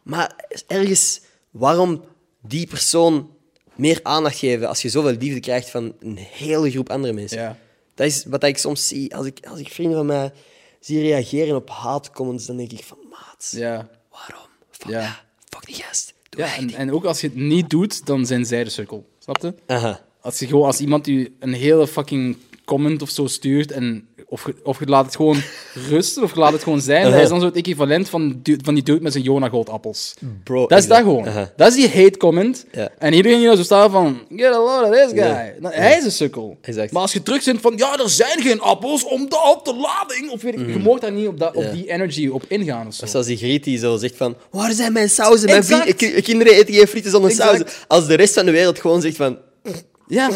Maar 0.03 0.45
ergens, 0.67 1.21
waarom 1.51 2.05
die 2.43 2.67
persoon 2.67 3.31
meer 3.79 4.01
aandacht 4.03 4.39
geven 4.39 4.69
als 4.69 4.83
je 4.83 4.89
zoveel 4.89 5.13
liefde 5.13 5.41
krijgt 5.41 5.71
van 5.71 5.95
een 6.01 6.17
hele 6.17 6.71
groep 6.71 6.91
andere 6.91 7.13
mensen? 7.13 7.39
Ja. 7.39 7.59
Dat 7.95 8.07
is 8.07 8.25
wat 8.25 8.45
ik 8.45 8.59
soms 8.59 8.89
zie. 8.89 9.17
Als 9.17 9.27
ik, 9.27 9.47
als 9.47 9.59
ik 9.61 9.69
vrienden 9.69 9.97
van 9.97 10.07
mij 10.07 10.33
zie 10.81 11.01
reageren 11.01 11.57
op 11.57 11.71
haatcomments, 11.71 12.47
dan 12.47 12.57
denk 12.57 12.73
ik 12.73 12.85
van, 12.85 12.99
maat, 13.11 13.53
Ja. 13.57 13.89
waarom? 14.11 14.49
Fuck, 14.71 14.91
Ja. 14.91 15.01
ja. 15.01 15.21
fuck 15.49 15.67
die 15.67 15.75
gast. 15.75 16.15
Doe 16.29 16.41
Ja, 16.45 16.57
en, 16.57 16.75
en 16.75 16.93
ook 16.93 17.05
als 17.05 17.21
je 17.21 17.27
het 17.27 17.37
niet 17.37 17.71
doet, 17.71 18.07
dan 18.07 18.27
zijn 18.27 18.47
zij 18.47 18.65
de 18.65 18.71
sukkel. 18.71 19.07
Snap 19.19 19.43
je? 19.43 19.55
Aha. 19.67 20.07
Als, 20.21 20.39
je 20.39 20.47
gewoon, 20.47 20.67
als 20.67 20.81
iemand 20.81 21.07
u 21.07 21.37
een 21.39 21.53
hele 21.53 21.87
fucking 21.87 22.37
comment 22.65 23.03
of 23.03 23.11
zo 23.11 23.27
stuurt 23.27 23.73
en 23.73 24.09
of 24.31 24.47
je, 24.47 24.55
of 24.63 24.79
je 24.79 24.87
laat 24.87 25.05
het 25.05 25.17
gewoon 25.17 25.43
rusten 25.89 26.23
of 26.23 26.33
je 26.35 26.39
laat 26.39 26.53
het 26.53 26.63
gewoon 26.63 26.81
zijn, 26.81 27.11
dat 27.11 27.21
is 27.21 27.29
dan 27.29 27.41
zo 27.41 27.47
het 27.47 27.57
equivalent 27.57 28.09
van, 28.09 28.41
van 28.63 28.75
die 28.75 28.83
dude 28.83 29.01
met 29.03 29.13
zijn 29.13 29.25
Jona 29.25 29.49
Goldappels. 29.49 30.15
Bro, 30.45 30.67
Dat 30.67 30.79
is 30.79 30.87
dat 30.87 30.99
gewoon. 30.99 31.29
Aha. 31.29 31.53
Dat 31.57 31.69
is 31.69 31.75
die 31.75 32.03
hate 32.03 32.17
comment. 32.19 32.67
En 32.99 33.13
iedereen 33.13 33.37
die 33.37 33.47
nou 33.47 33.57
zo 33.57 33.63
staat 33.63 33.91
van, 33.91 34.21
get 34.37 34.55
a 34.55 34.59
load 34.59 34.85
of 34.85 34.91
this 34.97 35.11
guy. 35.11 35.55
Nou, 35.59 35.75
hij 35.75 35.97
is 35.97 36.05
een 36.05 36.13
sukkel. 36.13 36.57
Exact. 36.61 36.93
Maar 36.93 37.03
als 37.03 37.13
je 37.13 37.23
terug 37.23 37.43
zit 37.43 37.61
van, 37.61 37.73
ja, 37.77 37.99
er 37.99 38.11
zijn 38.11 38.41
geen 38.41 38.61
appels 38.61 39.05
omdat 39.05 39.61
de 39.65 39.75
lading, 39.75 40.31
of 40.31 40.43
weet 40.43 40.55
ik, 40.55 40.69
je 40.69 40.79
mag 40.79 40.99
daar 40.99 41.13
niet 41.13 41.29
op, 41.29 41.39
dat, 41.39 41.55
op 41.55 41.67
Mm. 41.69 41.75
Die 41.75 41.91
energy 41.91 42.29
op 42.29 42.45
ingaan 42.49 42.87
of 42.87 42.95
zo. 42.95 43.07
Zoals 43.07 43.27
die 43.27 43.37
griet 43.37 43.65
die 43.65 43.79
zo 43.79 43.97
zegt 43.97 44.17
van, 44.17 44.37
waar 44.51 44.73
zijn 44.73 44.93
mijn 44.93 45.11
sauzen? 45.11 45.49
Mijn 45.49 45.95
kinderen 46.23 46.55
eten 46.55 46.75
geen 46.75 46.87
frieten 46.87 47.11
zonder 47.11 47.31
sauzen. 47.31 47.67
Als 47.87 48.07
de 48.07 48.15
rest 48.15 48.35
van 48.35 48.45
de 48.45 48.51
wereld 48.51 48.81
gewoon 48.81 49.01
zegt 49.01 49.17
van, 49.17 49.39
Ja. 50.09 50.31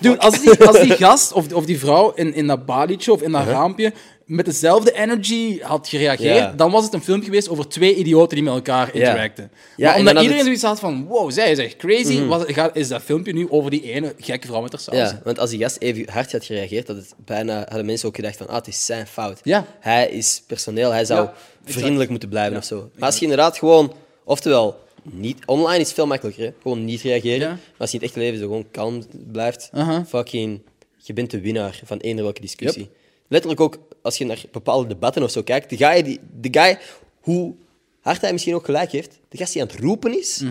Dude, 0.00 0.18
als 0.18 0.40
die, 0.40 0.64
als 0.64 0.80
die 0.80 0.92
gast 1.06 1.32
of, 1.32 1.52
of 1.52 1.64
die 1.64 1.78
vrouw 1.78 2.12
in, 2.14 2.34
in 2.34 2.46
dat 2.46 2.66
balietje 2.66 3.12
of 3.12 3.22
in 3.22 3.32
dat 3.32 3.46
raampje 3.46 3.92
met 4.26 4.44
dezelfde 4.44 4.92
energy 4.92 5.60
had 5.60 5.88
gereageerd, 5.88 6.36
Ja. 6.36 6.52
dan 6.56 6.70
was 6.70 6.84
het 6.84 6.92
een 6.92 7.02
filmpje 7.02 7.24
geweest 7.26 7.48
over 7.48 7.68
twee 7.68 7.94
idioten 7.94 8.34
die 8.36 8.44
met 8.44 8.54
elkaar 8.54 8.96
Ja. 8.96 9.08
interacten. 9.08 9.50
Ja, 9.76 9.86
maar 9.86 9.92
en 9.94 9.98
omdat 9.98 10.04
dan 10.14 10.14
had 10.14 10.22
iedereen 10.22 10.36
het- 10.36 10.44
zoiets 10.60 10.62
had 10.62 10.90
van, 10.92 11.06
wow, 11.06 11.30
zij 11.30 11.50
is 11.50 11.58
echt 11.58 11.76
crazy, 11.76 12.24
was, 12.24 12.42
gaat, 12.46 12.76
is 12.76 12.88
dat 12.88 13.02
filmpje 13.02 13.32
nu 13.32 13.50
over 13.50 13.70
die 13.70 13.82
ene 13.92 14.14
gekke 14.18 14.46
vrouw 14.46 14.60
met 14.62 14.72
haar 14.72 14.80
saus. 14.80 14.96
Ja, 14.96 15.20
want 15.24 15.38
als 15.38 15.50
die 15.50 15.58
gast 15.60 15.76
even 15.80 16.12
hard 16.12 16.32
had 16.32 16.44
gereageerd, 16.44 16.86
had 16.86 16.96
het 16.96 17.14
bijna, 17.24 17.58
hadden 17.68 17.86
mensen 17.86 18.08
ook 18.08 18.16
gedacht 18.16 18.36
van, 18.36 18.48
ah, 18.48 18.54
het 18.54 18.66
is 18.66 18.86
zijn 18.86 19.06
fout. 19.06 19.40
Ja. 19.42 19.64
Hij 19.80 20.08
is 20.08 20.42
personeel, 20.46 20.90
hij 20.90 21.04
zou 21.04 21.20
Ja, 21.24 21.32
exact. 21.64 21.80
vriendelijk 21.80 22.10
moeten 22.10 22.28
blijven 22.28 22.56
of 22.56 22.64
zo. 22.64 22.90
Maar 22.98 23.06
als 23.08 23.16
je 23.16 23.22
inderdaad 23.22 23.58
gewoon, 23.58 23.92
oftewel, 24.24 24.80
niet, 25.02 25.46
online 25.46 25.80
is 25.80 25.92
veel 25.92 26.06
makkelijker, 26.06 26.44
hè? 26.44 26.52
gewoon 26.62 26.84
niet 26.84 27.00
reageren. 27.00 27.48
Ja. 27.48 27.48
Maar 27.48 27.78
als 27.78 27.90
je 27.90 27.96
in 27.96 28.02
het 28.02 28.08
echte 28.08 28.18
leven 28.18 28.38
zo 28.38 28.44
gewoon 28.44 28.70
kalm 28.70 29.04
blijft, 29.32 29.70
fucking, 30.08 30.60
je 30.96 31.12
bent 31.12 31.30
de 31.30 31.40
winnaar 31.40 31.80
van 31.84 31.98
eender 31.98 32.24
welke 32.24 32.40
discussie. 32.40 32.90
Letterlijk 33.28 33.60
ook, 33.60 33.78
als 34.02 34.18
je 34.18 34.24
naar 34.24 34.44
bepaalde 34.52 34.88
debatten 34.88 35.22
of 35.22 35.30
zo 35.30 35.42
kijkt, 35.42 35.70
de 35.70 35.76
guy, 35.76 36.02
die, 36.02 36.20
de 36.40 36.60
guy 36.60 36.78
hoe 37.20 37.54
hard 38.00 38.20
hij 38.20 38.32
misschien 38.32 38.54
ook 38.54 38.64
gelijk 38.64 38.92
heeft, 38.92 39.18
de 39.28 39.36
gast 39.36 39.52
die 39.52 39.62
aan 39.62 39.68
het 39.68 39.80
roepen 39.80 40.18
is, 40.18 40.42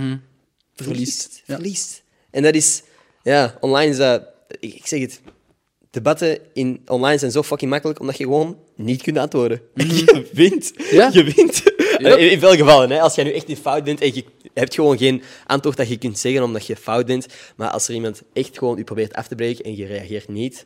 verliest. 0.76 1.28
Mhm. 1.30 1.52
Ja. 1.52 1.56
Verliest. 1.56 2.04
En 2.32 2.44
dat 2.44 2.56
is, 2.56 2.84
ja, 3.24 3.58
online 3.60 3.92
is 3.92 3.98
dat, 3.98 4.24
ik, 4.60 4.74
ik 4.74 4.88
zeg 4.88 5.00
het, 5.00 5.22
debatten 5.90 6.40
in 6.54 6.82
online 6.86 7.18
zijn 7.18 7.32
zo 7.32 7.44
fucking 7.44 7.72
makkelijk 7.72 8.00
omdat 8.00 8.18
je 8.18 8.24
gewoon 8.24 8.58
niet 8.76 9.02
kunt 9.02 9.18
antwoorden. 9.18 9.62
Je 9.76 10.30
wint. 10.34 10.74
Mhm. 10.78 10.96
Ja. 10.96 11.10
Je 11.14 11.24
wint. 11.24 11.64
Yep. 12.02 12.18
In, 12.18 12.40
veel 12.40 12.56
gevallen, 12.56 12.92
hè, 12.92 13.00
als 13.02 13.16
jij 13.16 13.24
nu 13.24 13.32
echt 13.32 13.48
in 13.50 13.56
fout 13.58 13.84
bent 13.84 14.02
en 14.02 14.14
je 14.16 14.24
hebt 14.54 14.76
gewoon 14.76 14.98
geen 14.98 15.24
antwoord 15.46 15.78
dat 15.78 15.90
je 15.90 15.98
kunt 15.98 16.20
zeggen 16.20 16.44
omdat 16.44 16.66
je 16.66 16.76
fout 16.76 17.06
bent, 17.06 17.26
maar 17.56 17.70
als 17.70 17.88
er 17.88 17.94
iemand 17.94 18.22
echt 18.34 18.58
gewoon 18.58 18.78
u 18.78 18.84
probeert 18.84 19.14
af 19.14 19.28
te 19.28 19.36
breken 19.36 19.64
en 19.66 19.76
je 19.76 19.86
reageert 19.86 20.28
niet, 20.28 20.66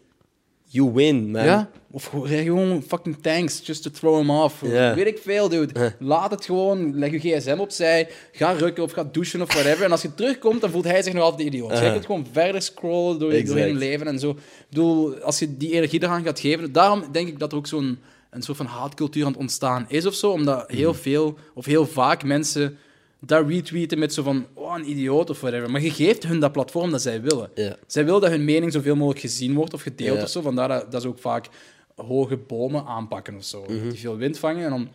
you 0.68 0.92
win, 0.94 1.32
man. 1.32 1.44
Ja? 1.44 1.70
Of 1.92 2.04
gewoon- 2.06 2.84
fucking 2.88 3.18
thanks, 3.22 3.62
just 3.64 3.84
to 3.84 3.90
throw 3.90 4.18
him 4.18 4.30
off. 4.30 4.60
Weet 4.60 5.08
ik 5.08 5.20
veel, 5.24 5.50
dude. 5.50 5.94
Laat 6.00 6.32
het 6.32 6.46
gewoon, 6.46 6.98
leg 7.00 7.12
je 7.12 7.20
gsm 7.20 7.58
opzij, 7.60 8.08
ga 8.32 8.52
rukken 8.52 8.84
of 8.84 8.92
ga 8.92 9.04
douchen 9.12 9.42
of 9.42 9.54
whatever. 9.54 9.86
En 9.86 9.92
als 9.92 10.02
je 10.02 10.14
terugkomt, 10.16 10.62
dan 10.62 10.70
voelt 10.72 10.84
hij 10.84 11.02
zich 11.04 11.14
nog 11.14 11.24
altijd 11.24 11.42
de 11.42 11.56
idioot. 11.56 11.72
Jij 11.72 11.82
Aha. 11.82 11.92
kunt 11.92 12.06
gewoon 12.06 12.28
verder 12.32 12.62
scrollen 12.62 13.20
door, 13.20 13.34
je- 13.34 13.44
doorheen 13.44 13.68
je 13.68 13.74
leven 13.74 14.08
en 14.08 14.20
zo. 14.20 14.30
Ik 14.30 14.38
bedoel, 14.70 15.16
als 15.20 15.40
je 15.40 15.58
die 15.58 15.72
energie 15.74 16.04
eraan 16.04 16.24
gaat 16.24 16.40
geven, 16.40 16.72
daarom 16.72 17.04
denk 17.12 17.28
ik 17.28 17.40
dat 17.40 17.52
er 17.52 17.58
ook 17.58 17.68
zo'n 17.68 18.00
een 18.36 18.42
soort 18.42 18.58
van 18.58 18.66
haatcultuur 18.66 19.26
aan 19.26 19.32
het 19.32 19.40
ontstaan 19.40 19.86
is 19.88 20.06
of 20.06 20.14
zo, 20.14 20.32
omdat 20.32 20.64
heel 20.72 20.92
Mhm. 20.92 21.00
veel, 21.02 21.38
of 21.54 21.66
heel 21.66 21.86
vaak 21.88 22.24
mensen 22.24 22.78
daar 23.20 23.48
retweeten 23.48 24.00
met 24.00 24.14
zo 24.14 24.24
van, 24.24 24.46
oh, 24.54 24.78
een 24.78 24.90
idioot 24.90 25.30
of 25.30 25.40
whatever. 25.42 25.72
Maar 25.72 25.82
je 25.82 25.92
geeft 25.92 26.24
hun 26.24 26.40
dat 26.40 26.52
platform 26.52 26.92
dat 26.92 27.02
zij 27.02 27.22
willen. 27.22 27.50
Ja. 27.56 27.76
Zij 27.88 28.06
willen 28.06 28.22
dat 28.22 28.30
hun 28.30 28.46
mening 28.46 28.72
zoveel 28.72 28.96
mogelijk 28.96 29.20
gezien 29.20 29.54
wordt 29.54 29.74
of 29.74 29.82
gedeeld 29.82 30.18
Ja. 30.18 30.24
of 30.24 30.30
zo. 30.30 30.42
Vandaar 30.42 30.68
dat, 30.68 30.92
dat 30.92 31.02
ze 31.02 31.08
ook 31.08 31.20
vaak 31.20 31.50
hoge 31.96 32.38
bomen 32.38 32.86
aanpakken 32.86 33.36
of 33.36 33.44
zo. 33.44 33.62
Mhm. 33.68 33.90
Die 33.90 34.00
veel 34.00 34.18
wind 34.18 34.40
vangen 34.40 34.64
en 34.64 34.70
dan... 34.70 34.90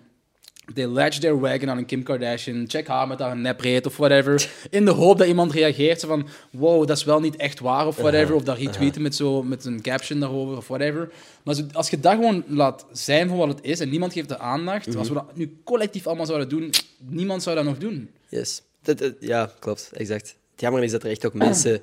They 0.74 0.86
latch 0.86 1.18
their 1.18 1.40
wagon 1.40 1.70
aan 1.70 1.78
een 1.78 1.86
Kim 1.86 2.02
Kardashian, 2.02 2.64
check 2.68 2.86
haar 2.86 3.06
met 3.08 3.18
haar 3.18 3.36
nepreet 3.36 3.86
of 3.86 3.96
whatever. 3.96 4.50
In 4.70 4.84
de 4.84 4.90
hoop 4.90 5.18
dat 5.18 5.26
iemand 5.26 5.52
reageert 5.52 6.00
van, 6.00 6.28
wow, 6.50 6.86
dat 6.86 6.96
is 6.96 7.04
wel 7.04 7.20
niet 7.20 7.36
echt 7.36 7.60
waar 7.60 7.86
of 7.86 7.96
whatever. 7.96 8.34
Of 8.34 8.42
dat 8.42 8.58
retweeten 8.58 9.02
met, 9.02 9.14
zo, 9.14 9.42
met 9.42 9.64
een 9.64 9.82
caption 9.82 10.20
daarover 10.20 10.56
of 10.56 10.68
whatever. 10.68 11.10
Maar 11.42 11.56
als 11.72 11.90
je 11.90 12.00
dat 12.00 12.12
gewoon 12.14 12.44
laat 12.46 12.86
zijn 12.92 13.28
voor 13.28 13.36
wat 13.36 13.48
het 13.48 13.58
is 13.62 13.80
en 13.80 13.88
niemand 13.88 14.12
geeft 14.12 14.28
de 14.28 14.38
aandacht, 14.38 14.86
Mhm. 14.86 14.98
als 14.98 15.08
we 15.08 15.14
dat 15.14 15.36
nu 15.36 15.56
collectief 15.64 16.06
allemaal 16.06 16.26
zouden 16.26 16.48
doen, 16.48 16.70
niemand 16.98 17.42
zou 17.42 17.56
dat 17.56 17.64
nog 17.64 17.78
doen. 17.78 18.10
Yes. 18.28 18.62
Dat, 18.82 18.98
dat- 18.98 19.14
ja, 19.20 19.52
klopt, 19.58 19.90
exact. 19.94 20.28
Het 20.50 20.60
jammer 20.60 20.82
is 20.82 20.90
dat 20.90 21.02
er 21.02 21.10
echt 21.10 21.26
ook 21.26 21.34
mensen 21.34 21.80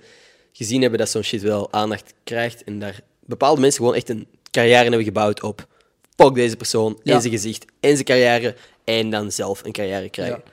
gezien 0.51 0.81
hebben 0.81 0.99
dat 0.99 1.09
zo'n 1.09 1.23
shit 1.23 1.41
wel 1.41 1.71
aandacht 1.73 2.13
krijgt 2.23 2.63
en 2.63 2.79
daar 2.79 2.99
bepaalde 3.25 3.61
mensen 3.61 3.79
gewoon 3.79 3.95
echt 3.95 4.09
een 4.09 4.27
carrière 4.51 4.81
hebben 4.83 5.03
gebouwd 5.03 5.43
op 5.43 5.67
fuck 6.15 6.33
deze 6.35 6.55
persoon, 6.55 6.99
Ja. 7.03 7.13
en 7.15 7.21
zijn 7.21 7.33
gezicht, 7.33 7.65
en 7.79 7.91
zijn 7.91 8.03
carrière, 8.03 8.55
en 8.87 9.09
dan 9.09 9.31
zelf 9.31 9.63
een 9.63 9.71
carrière 9.71 10.09
krijgen. 10.09 10.41
Ja. 10.45 10.51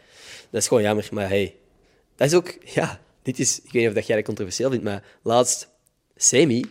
Dat 0.50 0.60
is 0.60 0.68
gewoon 0.68 0.82
jammer, 0.82 1.08
maar 1.12 1.28
hey, 1.28 1.54
dat 2.16 2.26
is 2.26 2.34
ook, 2.34 2.56
ja, 2.78 3.00
dit 3.22 3.38
is, 3.38 3.56
ik 3.56 3.62
weet 3.72 3.72
niet 3.82 3.88
of 3.88 3.94
dat 3.94 4.06
jij 4.06 4.16
dat 4.16 4.24
controversieel 4.24 4.70
vindt, 4.70 4.84
maar 4.84 5.02
laatst, 5.22 5.68
Semi, 6.16 6.64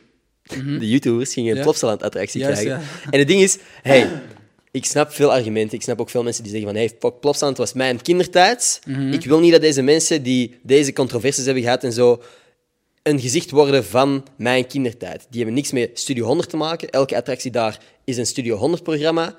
de 0.44 0.90
YouTubers, 0.90 1.34
gingen 1.34 1.52
een 1.52 1.58
Ja. 1.58 1.64
Plopsaland-attractie 1.64 2.42
krijgen. 2.42 2.66
ja. 2.66 2.82
En 3.10 3.20
het 3.20 3.28
ding 3.28 3.42
is, 3.42 3.58
hey, 3.82 4.10
ik 4.72 4.86
snap 4.86 5.12
veel 5.12 5.32
argumenten. 5.32 5.78
Ik 5.78 5.84
snap 5.84 6.02
ook 6.02 6.10
veel 6.10 6.24
mensen 6.24 6.44
die 6.44 6.52
zeggen 6.52 6.70
van, 6.70 6.80
hey, 6.80 6.90
fuck, 7.00 7.20
Plopsaland 7.20 7.58
was 7.58 7.74
mijn 7.74 8.02
kindertijd. 8.02 8.82
Mhm. 8.86 9.14
Ik 9.14 9.26
wil 9.26 9.40
niet 9.40 9.52
dat 9.52 9.62
deze 9.62 9.82
mensen 9.82 10.24
die 10.24 10.60
deze 10.64 10.94
controversies 10.94 11.46
hebben 11.46 11.64
gehad 11.64 11.84
en 11.84 11.94
zo, 11.94 12.22
een 13.04 13.20
gezicht 13.20 13.52
worden 13.52 13.86
van 13.86 14.26
mijn 14.36 14.68
kindertijd. 14.68 15.28
Die 15.30 15.38
hebben 15.40 15.54
niks 15.54 15.72
met 15.72 15.90
Studio 15.94 16.26
100 16.26 16.50
te 16.50 16.58
maken. 16.58 16.90
Elke 16.90 17.16
attractie 17.16 17.52
daar 17.52 17.80
is 18.04 18.18
een 18.18 18.26
Studio 18.26 18.78
100-programma. 18.78 19.36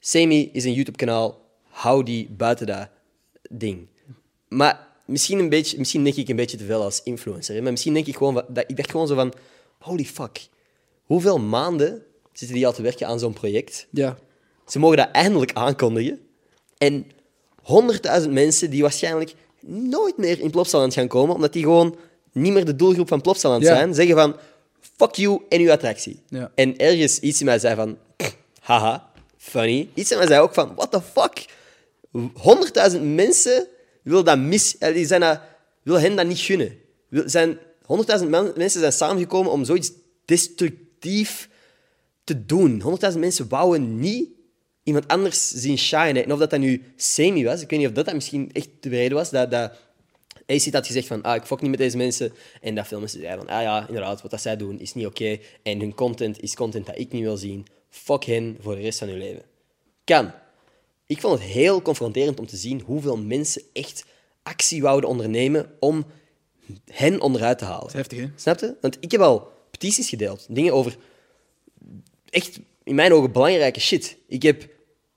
Semi 0.00 0.50
is 0.52 0.64
een 0.64 0.72
YouTube-kanaal. 0.72 1.42
Hou 1.74 2.02
die 2.02 2.28
buiten 2.30 2.66
dat 2.66 2.88
ding. 3.50 3.86
Maar 4.48 4.88
misschien, 5.04 5.38
een 5.38 5.48
beetje, 5.48 5.78
misschien 5.78 6.04
denk 6.04 6.16
ik 6.16 6.28
een 6.28 6.36
beetje 6.36 6.56
te 6.56 6.64
veel 6.64 6.82
als 6.82 7.02
influencer. 7.02 7.54
Hè? 7.54 7.60
Maar 7.60 7.70
misschien 7.70 7.94
denk 7.94 8.06
ik 8.06 8.16
gewoon... 8.16 8.34
Dat, 8.48 8.64
ik 8.66 8.76
dacht 8.76 8.90
gewoon 8.90 9.06
zo 9.06 9.14
van... 9.14 9.32
Holy 9.78 10.04
fuck. 10.04 10.48
Hoeveel 11.04 11.38
maanden 11.38 12.02
zitten 12.32 12.56
die 12.56 12.66
al 12.66 12.72
te 12.72 12.82
werken 12.82 13.06
aan 13.06 13.18
zo'n 13.18 13.32
project? 13.32 13.86
Ja. 13.90 14.16
Ze 14.66 14.78
mogen 14.78 14.96
dat 14.96 15.10
eindelijk 15.10 15.52
aankondigen. 15.52 16.20
En 16.78 17.06
honderdduizend 17.62 18.32
mensen 18.32 18.70
die 18.70 18.82
waarschijnlijk 18.82 19.34
nooit 19.66 20.16
meer 20.16 20.40
in 20.40 20.50
Plopsaland 20.50 20.94
gaan 20.94 21.08
komen, 21.08 21.34
omdat 21.34 21.52
die 21.52 21.62
gewoon 21.62 21.96
niet 22.32 22.52
meer 22.52 22.64
de 22.64 22.76
doelgroep 22.76 23.08
van 23.08 23.20
Plopsaland 23.20 23.62
Ja. 23.62 23.74
zijn, 23.74 23.94
zeggen 23.94 24.16
van 24.16 24.36
fuck 24.96 25.14
you 25.14 25.40
en 25.48 25.60
uw 25.60 25.70
attractie. 25.70 26.20
Ja. 26.28 26.52
En 26.54 26.76
ergens 26.76 27.20
iets 27.20 27.40
in 27.40 27.46
mij 27.46 27.58
zei 27.58 27.74
van 27.74 27.98
haha, 28.60 29.10
funny. 29.36 29.88
Iets 29.94 30.10
in 30.10 30.18
mij 30.18 30.26
zei 30.26 30.40
ook 30.40 30.54
van 30.54 30.74
what 30.74 30.90
the 30.90 31.00
fuck. 31.00 31.44
Honderdduizend 32.34 33.14
mensen 33.14 33.66
willen 34.02 34.24
dat 34.24 34.38
mis... 34.38 34.78
eh, 34.78 34.94
Die 34.94 35.06
zijn 35.06 35.20
dat, 35.20 35.40
willen 35.82 36.00
hen 36.00 36.16
dat 36.16 36.26
niet 36.26 36.38
gunnen. 36.38 36.78
Wil- 37.08 37.28
Zijn, 37.28 37.58
honderdduizend 37.82 38.30
men- 38.30 38.52
mensen 38.56 38.80
zijn 38.80 38.92
samengekomen 38.92 39.52
om 39.52 39.64
zoiets 39.64 39.92
destructief 40.24 41.48
te 42.24 42.46
doen. 42.46 42.70
Honderdduizend 42.70 43.24
mensen 43.24 43.48
wouden 43.48 43.98
niet 44.00 44.28
iemand 44.82 45.08
anders 45.08 45.50
zien 45.50 45.78
shinen. 45.78 46.24
En 46.24 46.32
of 46.32 46.38
dat 46.38 46.50
dan 46.50 46.60
nu 46.60 46.82
semi 46.96 47.44
was, 47.44 47.60
ik 47.60 47.70
weet 47.70 47.78
niet 47.78 47.88
of 47.88 47.94
dat, 47.94 48.04
dat 48.04 48.14
misschien 48.14 48.50
echt 48.52 48.68
de 48.80 48.88
reden 48.88 49.16
was, 49.16 49.30
dat, 49.30 49.50
dat 49.50 49.72
had 50.70 50.86
gezegd 50.86 51.06
van, 51.06 51.22
ah, 51.22 51.34
ik 51.34 51.42
fok 51.44 51.60
niet 51.60 51.70
met 51.70 51.78
deze 51.78 51.96
mensen. 51.96 52.32
En 52.60 52.74
dat 52.74 52.86
veel 52.86 52.98
mensen 52.98 53.20
zeiden 53.20 53.44
van, 53.46 53.54
ah 53.56 53.62
ja, 53.62 53.86
inderdaad, 53.88 54.22
wat 54.22 54.30
dat 54.30 54.40
zij 54.40 54.56
doen 54.56 54.80
is 54.80 54.94
niet 54.94 55.06
oké. 55.06 55.38
En 55.62 55.80
hun 55.80 55.94
content 55.94 56.42
is 56.42 56.54
content 56.54 56.86
dat 56.86 56.98
ik 56.98 57.12
niet 57.12 57.22
wil 57.22 57.36
zien. 57.36 57.66
Fuck 57.88 58.24
hen 58.24 58.56
voor 58.60 58.74
de 58.74 58.80
rest 58.80 58.98
van 58.98 59.08
hun 59.08 59.18
leven. 59.18 59.42
Kan. 60.04 60.32
Ik 61.06 61.20
vond 61.20 61.38
het 61.38 61.48
heel 61.48 61.82
confronterend 61.82 62.38
om 62.38 62.46
te 62.46 62.56
zien 62.56 62.80
hoeveel 62.80 63.16
mensen 63.16 63.62
echt 63.72 64.04
actie 64.42 64.82
wouden 64.82 65.10
ondernemen 65.10 65.70
om 65.80 66.04
hen 66.84 67.20
onderuit 67.20 67.58
te 67.58 67.64
halen. 67.64 67.80
Dat 67.80 67.88
is 67.88 67.94
heftig, 67.94 68.18
hè? 68.18 68.28
Snap 68.36 68.58
je? 68.58 68.76
Want 68.80 68.96
ik 69.00 69.10
heb 69.10 69.20
al 69.20 69.52
petities 69.70 70.08
gedeeld. 70.08 70.46
Dingen 70.48 70.72
over 70.72 70.96
echt, 72.30 72.60
in 72.82 72.94
mijn 72.94 73.12
ogen, 73.12 73.32
belangrijke 73.32 73.80
shit. 73.80 74.16
Ik 74.26 74.42
heb 74.42 74.68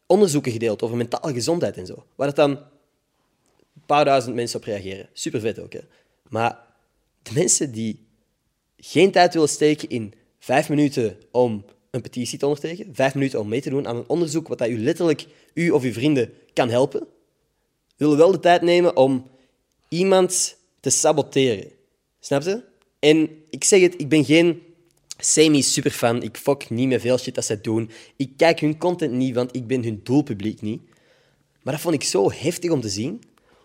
onderzoeken 0.06 0.52
gedeeld 0.52 0.82
over 0.82 0.98
mentale 0.98 1.34
gezondheid 1.34 1.78
en 1.78 1.86
zo. 1.86 2.06
Waar 2.16 2.28
dat 2.28 2.36
dan 2.36 2.50
een 2.52 3.86
paar 3.86 4.06
duizend 4.06 4.36
mensen 4.36 4.60
op 4.60 4.66
reageren. 4.66 5.10
Super 5.14 5.40
vet 5.40 5.60
ook, 5.60 5.74
hè. 5.74 5.80
Maar 6.30 6.66
de 7.22 7.32
mensen 7.34 7.72
die 7.72 8.08
geen 8.78 9.12
tijd 9.12 9.34
willen 9.34 9.50
steken 9.50 9.90
in 9.90 10.14
vijf 10.40 10.70
minuten 10.70 11.18
om 11.32 11.66
een 11.98 12.10
petitie 12.10 12.40
te 12.40 12.46
ondertekenen, 12.46 12.96
vijf 12.96 13.14
minuten 13.14 13.40
om 13.40 13.48
mee 13.48 13.62
te 13.62 13.70
doen 13.70 13.88
aan 13.88 13.96
een 13.96 14.10
onderzoek 14.10 14.48
wat 14.48 14.58
dat 14.58 14.70
u 14.70 14.80
letterlijk, 14.80 15.26
u 15.54 15.70
of 15.70 15.84
uw 15.84 15.94
vrienden, 15.94 16.34
kan 16.54 16.70
helpen, 16.70 17.08
willen 17.98 18.18
wel 18.18 18.32
de 18.32 18.40
tijd 18.40 18.62
nemen 18.62 18.96
om 18.96 19.28
iemand 19.90 20.58
te 20.80 20.90
saboteren. 20.90 21.72
Snap 22.20 22.42
je? 22.42 22.64
En 23.00 23.30
ik 23.50 23.64
zeg 23.64 23.82
het, 23.82 23.94
ik 23.98 24.10
ben 24.10 24.26
geen 24.26 24.62
semi-superfan. 25.18 26.24
Ik 26.24 26.38
fok 26.38 26.70
niet 26.70 26.88
met 26.88 27.02
veel 27.02 27.18
shit 27.18 27.36
dat 27.36 27.46
zij 27.46 27.62
doen. 27.62 27.90
Ik 28.16 28.32
kijk 28.38 28.60
hun 28.60 28.78
content 28.78 29.14
niet, 29.14 29.36
want 29.36 29.56
ik 29.56 29.68
ben 29.68 29.84
hun 29.84 30.00
doelpubliek 30.04 30.62
niet. 30.62 30.82
Maar 31.62 31.74
dat 31.74 31.82
vond 31.82 31.96
ik 31.96 32.04
zo 32.04 32.32
heftig 32.32 32.72
om 32.72 32.82
te 32.82 32.90
zien. 32.90 33.22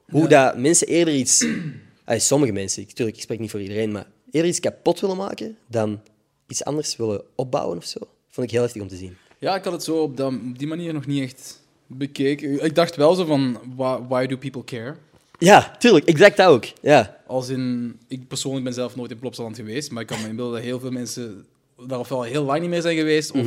Hoe 0.07 0.29
dat 0.29 0.57
mensen 0.59 0.87
eerder 0.87 1.15
iets... 1.15 1.47
Allee, 2.05 2.21
sommige 2.21 2.53
mensen, 2.53 2.83
ik, 2.83 2.93
tuurlijk, 2.93 3.17
ik 3.17 3.23
spreek 3.23 3.39
niet 3.39 3.51
voor 3.51 3.61
iedereen, 3.61 3.93
maar 3.93 4.07
eerder 4.31 4.51
iets 4.51 4.61
kapot 4.61 5.01
willen 5.01 5.17
maken 5.17 5.57
dan 5.67 6.01
iets 6.49 6.65
anders 6.65 6.97
willen 6.97 7.25
opbouwen 7.35 7.77
of 7.77 7.85
zo. 7.85 7.99
Vond 8.33 8.47
ik 8.47 8.53
heel 8.53 8.63
heftig 8.63 8.83
om 8.83 8.89
te 8.89 8.97
zien. 8.97 9.17
Ja, 9.39 9.55
ik 9.57 9.65
had 9.65 9.73
het 9.73 9.83
zo 9.85 9.97
op, 9.97 10.17
dat, 10.17 10.33
op 10.33 10.59
die 10.59 10.67
manier 10.67 10.93
nog 10.93 11.07
niet 11.07 11.23
echt 11.23 11.61
bekeken. 11.87 12.65
Ik 12.65 12.75
dacht 12.75 12.97
wel 12.97 13.15
zo 13.15 13.25
van, 13.25 13.59
why, 13.77 13.99
why 14.09 14.27
do 14.27 14.37
people 14.37 14.65
care? 14.65 14.95
Ja, 15.39 15.77
tuurlijk, 15.79 16.05
exact 16.07 16.37
dat 16.37 16.47
ook. 16.49 16.65
Ja. 16.81 17.17
Als 17.27 17.49
in, 17.49 17.97
ik 18.09 18.29
persoonlijk 18.29 18.65
ben 18.65 18.75
zelf 18.75 18.97
nooit 18.97 19.11
in 19.11 19.19
Plopsaland 19.19 19.57
geweest, 19.57 19.91
maar 19.91 20.03
ik 20.03 20.09
kan 20.09 20.21
me 20.23 20.29
inbeelden 20.29 20.55
dat 20.55 20.63
heel 20.63 20.81
veel 20.81 20.91
mensen 20.91 21.47
daar 21.87 21.99
ofwel 21.99 22.23
heel 22.23 22.45
lang 22.45 22.61
niet 22.61 22.71
meer 22.71 22.83
zijn 22.83 22.97
geweest, 22.97 23.31
of 23.31 23.47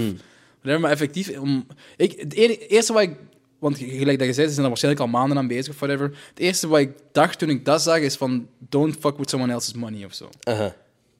whatever, 0.59 0.79
maar 0.79 0.91
effectief, 0.91 1.37
om, 1.39 1.67
ik, 1.97 2.19
het 2.19 2.33
ene- 2.33 2.67
eerste 2.67 2.93
wat 2.93 3.01
ik, 3.01 3.15
want 3.59 3.77
gelijk 3.77 4.17
dat 4.19 4.27
je 4.27 4.33
zei, 4.33 4.47
ze 4.47 4.51
zijn 4.53 4.63
er 4.63 4.69
waarschijnlijk 4.69 5.03
al 5.05 5.11
maanden 5.11 5.37
aan 5.37 5.47
bezig 5.47 5.73
of 5.73 5.79
whatever, 5.79 6.17
het 6.29 6.39
eerste 6.39 6.67
wat 6.67 6.79
ik 6.79 6.91
dacht 7.11 7.39
toen 7.39 7.49
ik 7.49 7.65
dat 7.65 7.81
zag, 7.81 7.97
is 7.99 8.15
van, 8.15 8.47
don't 8.69 8.95
fuck 8.99 9.17
with 9.17 9.29
someone 9.29 9.53
else's 9.53 9.73
money 9.73 10.05
of 10.05 10.13
zo. 10.13 10.29
Aha. 10.43 10.75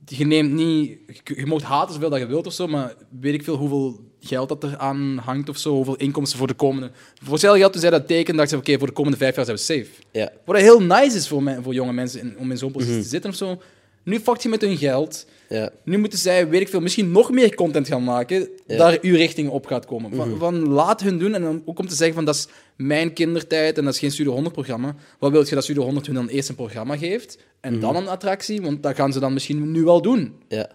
Je 0.06 0.26
neemt 0.26 0.52
niet, 0.52 0.98
je, 1.24 1.36
je 1.40 1.46
mag 1.46 1.62
haten 1.64 1.94
zoveel 1.94 2.10
dat 2.10 2.20
je 2.20 2.26
wilt 2.26 2.48
of 2.48 2.54
zo, 2.54 2.68
maar 2.68 2.94
weet 3.20 3.34
ik 3.34 3.44
veel 3.44 3.56
hoeveel 3.56 4.00
geld 4.20 4.50
dat 4.50 4.64
er 4.64 4.78
aan 4.78 5.18
hangt 5.24 5.50
of 5.50 5.58
zo, 5.58 5.74
hoeveel 5.74 5.96
inkomsten 5.96 6.38
voor 6.38 6.48
de 6.48 6.54
komende. 6.54 6.92
Voor 7.24 7.32
hetzelfde 7.32 7.60
geld, 7.60 7.72
toen 7.72 7.82
zij 7.82 7.90
dat 7.90 8.08
tekenen, 8.08 8.38
dacht 8.38 8.52
ik, 8.52 8.58
oké, 8.58 8.78
voor 8.78 8.88
de 8.88 8.94
komende 8.94 9.18
vijf 9.18 9.36
jaar 9.36 9.46
zijn 9.46 9.58
we 9.58 9.64
safe. 9.64 9.88
Ja. 10.12 10.32
Wat 10.46 10.58
heel 10.58 10.82
nice 10.82 11.18
is 11.18 11.28
voor, 11.28 11.44
me- 11.44 11.62
voor 11.62 11.74
jonge 11.74 11.94
mensen 11.94 12.20
in- 12.20 12.38
om 12.38 12.52
in 12.52 12.58
zo'n 12.58 12.72
positie 12.72 13.02
te 13.02 13.08
zitten 13.08 13.30
of 13.30 13.36
zo. 13.36 13.62
Nu 14.04 14.20
fuckt 14.20 14.44
je 14.44 14.50
met 14.50 14.62
hun 14.62 14.78
geld. 14.78 15.26
Ja. 15.50 15.72
Nu 15.84 15.98
moeten 15.98 16.20
zij, 16.20 16.50
weet 16.50 16.62
ik 16.62 16.70
veel, 16.70 16.82
misschien 16.82 17.12
nog 17.12 17.32
meer 17.32 17.56
content 17.56 17.88
gaan 17.88 18.04
maken, 18.04 18.50
daar 18.68 18.98
uw 19.02 19.16
richting 19.16 19.50
op 19.50 19.66
gaat 19.66 19.86
komen. 19.86 20.16
Van, 20.16 20.38
van 20.38 20.68
laat 20.68 21.02
hun 21.02 21.18
doen 21.20 21.34
en 21.34 21.42
dan 21.42 21.62
ook 21.66 21.80
om 21.80 21.88
te 21.88 21.96
zeggen 21.96 22.16
van 22.16 22.26
dat 22.26 22.36
is 22.36 22.48
mijn 22.76 23.14
kindertijd 23.14 23.78
en 23.78 23.84
dat 23.84 23.94
is 23.94 24.00
geen 24.00 24.12
Studio 24.12 24.32
100 24.32 24.54
programma. 24.54 24.96
Wat 25.20 25.32
wil 25.32 25.46
je 25.48 25.56
dat 25.56 25.64
Studio 25.64 25.84
100 25.84 26.06
hun 26.06 26.16
dan 26.16 26.28
eerst 26.28 26.50
een 26.50 26.56
programma 26.56 26.98
geeft 26.98 27.38
en 27.62 27.80
dan 27.80 27.96
een 27.96 28.08
attractie? 28.08 28.62
Want 28.62 28.84
dat 28.84 28.96
gaan 28.96 29.14
ze 29.14 29.20
dan 29.20 29.34
misschien 29.34 29.72
nu 29.72 29.84
wel 29.84 30.02
doen. 30.02 30.36
Ja. 30.48 30.70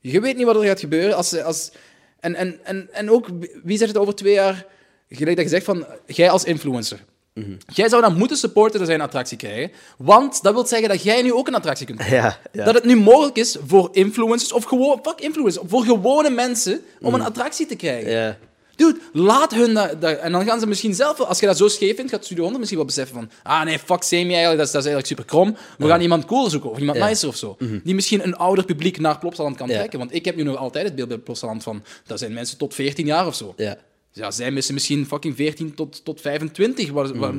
Je 0.00 0.20
weet 0.20 0.36
niet 0.36 0.46
wat 0.46 0.56
er 0.56 0.64
gaat 0.64 0.80
gebeuren. 0.80 1.16
Als, 1.16 1.42
als, 1.42 1.72
en, 2.20 2.34
en, 2.34 2.58
en, 2.64 2.88
en 2.92 3.10
ook, 3.10 3.28
wie 3.62 3.78
zegt 3.78 3.92
het 3.92 4.00
over 4.00 4.14
twee 4.14 4.32
jaar? 4.32 4.66
Gelijk 5.08 5.36
dat 5.36 5.44
je 5.44 5.50
zegt 5.50 5.64
van, 5.64 5.86
jij 6.06 6.30
als 6.30 6.44
influencer. 6.44 7.04
Jij 7.74 7.88
zou 7.88 8.02
dan 8.02 8.16
moeten 8.16 8.36
supporten 8.36 8.78
dat 8.78 8.86
zij 8.88 8.96
een 8.96 9.02
attractie 9.04 9.36
krijgen. 9.36 9.70
Want 9.98 10.42
dat 10.42 10.54
wil 10.54 10.66
zeggen 10.66 10.88
dat 10.88 11.02
jij 11.02 11.22
nu 11.22 11.32
ook 11.32 11.48
een 11.48 11.54
attractie 11.54 11.86
kunt 11.86 11.98
krijgen. 11.98 12.18
Ja, 12.28 12.38
ja. 12.52 12.64
Dat 12.64 12.74
het 12.74 12.84
nu 12.84 12.96
mogelijk 12.96 13.36
is 13.36 13.56
voor 13.66 13.88
influencers, 13.92 14.52
of 14.52 14.64
gewoon, 14.64 14.98
fuck 15.02 15.20
influencers, 15.20 15.64
voor 15.68 15.84
gewone 15.84 16.30
mensen 16.30 16.80
om 17.00 17.14
een 17.14 17.20
attractie 17.22 17.66
te 17.66 17.76
krijgen. 17.76 18.10
Ja. 18.10 18.36
Dude, 18.76 18.98
laat 19.12 19.54
hun 19.54 19.74
dat, 19.74 20.00
dat- 20.00 20.18
En 20.18 20.32
dan 20.32 20.44
gaan 20.44 20.60
ze 20.60 20.66
misschien 20.66 20.94
zelf, 20.94 21.20
als 21.20 21.40
je 21.40 21.46
dat 21.46 21.56
zo 21.56 21.68
scheef 21.68 21.96
vindt, 21.96 22.10
gaat 22.10 22.24
Studio 22.24 22.42
100 22.42 22.58
misschien 22.60 22.78
wel 22.84 22.88
beseffen 22.94 23.14
van 23.16 23.30
ah 23.42 23.64
nee, 23.64 23.78
fuck 23.78 24.02
Semi 24.02 24.28
eigenlijk, 24.32 24.56
dat 24.58 24.66
is, 24.66 24.72
dat 24.72 24.84
is 24.84 24.88
eigenlijk 24.90 25.06
super 25.06 25.24
krom. 25.24 25.56
We 25.78 25.86
gaan 25.86 26.00
iemand 26.00 26.24
cooler 26.24 26.50
zoeken, 26.50 26.70
of 26.70 26.78
iemand 26.78 26.98
nicer 27.08 27.28
of 27.28 27.36
zo. 27.36 27.56
Die 27.84 27.94
misschien 27.94 28.24
een 28.24 28.36
ouder 28.36 28.64
publiek 28.64 28.98
naar 29.00 29.18
Plopsaland 29.18 29.56
kan 29.56 29.68
trekken. 29.78 29.98
Want 29.98 30.14
ik 30.14 30.24
heb 30.24 30.36
nu 30.36 30.42
nog 30.42 30.56
altijd 30.56 30.84
het 30.84 30.94
beeld 30.94 31.08
bij 31.08 31.18
Plopsaland 31.18 31.62
van, 31.62 31.82
dat 32.06 32.18
zijn 32.18 32.32
mensen 32.32 32.58
tot 32.58 32.74
14 32.74 33.06
jaar 33.06 33.26
of 33.26 33.34
zo. 33.34 33.54
Ja. 33.56 33.76
Ja, 34.16 34.30
zij 34.30 34.50
missen 34.50 34.74
misschien 34.74 35.06
fucking 35.06 35.36
14 35.36 35.74
tot, 35.74 36.04
tot 36.04 36.20
25, 36.20 36.90
waar, 36.90 37.18
waar 37.18 37.34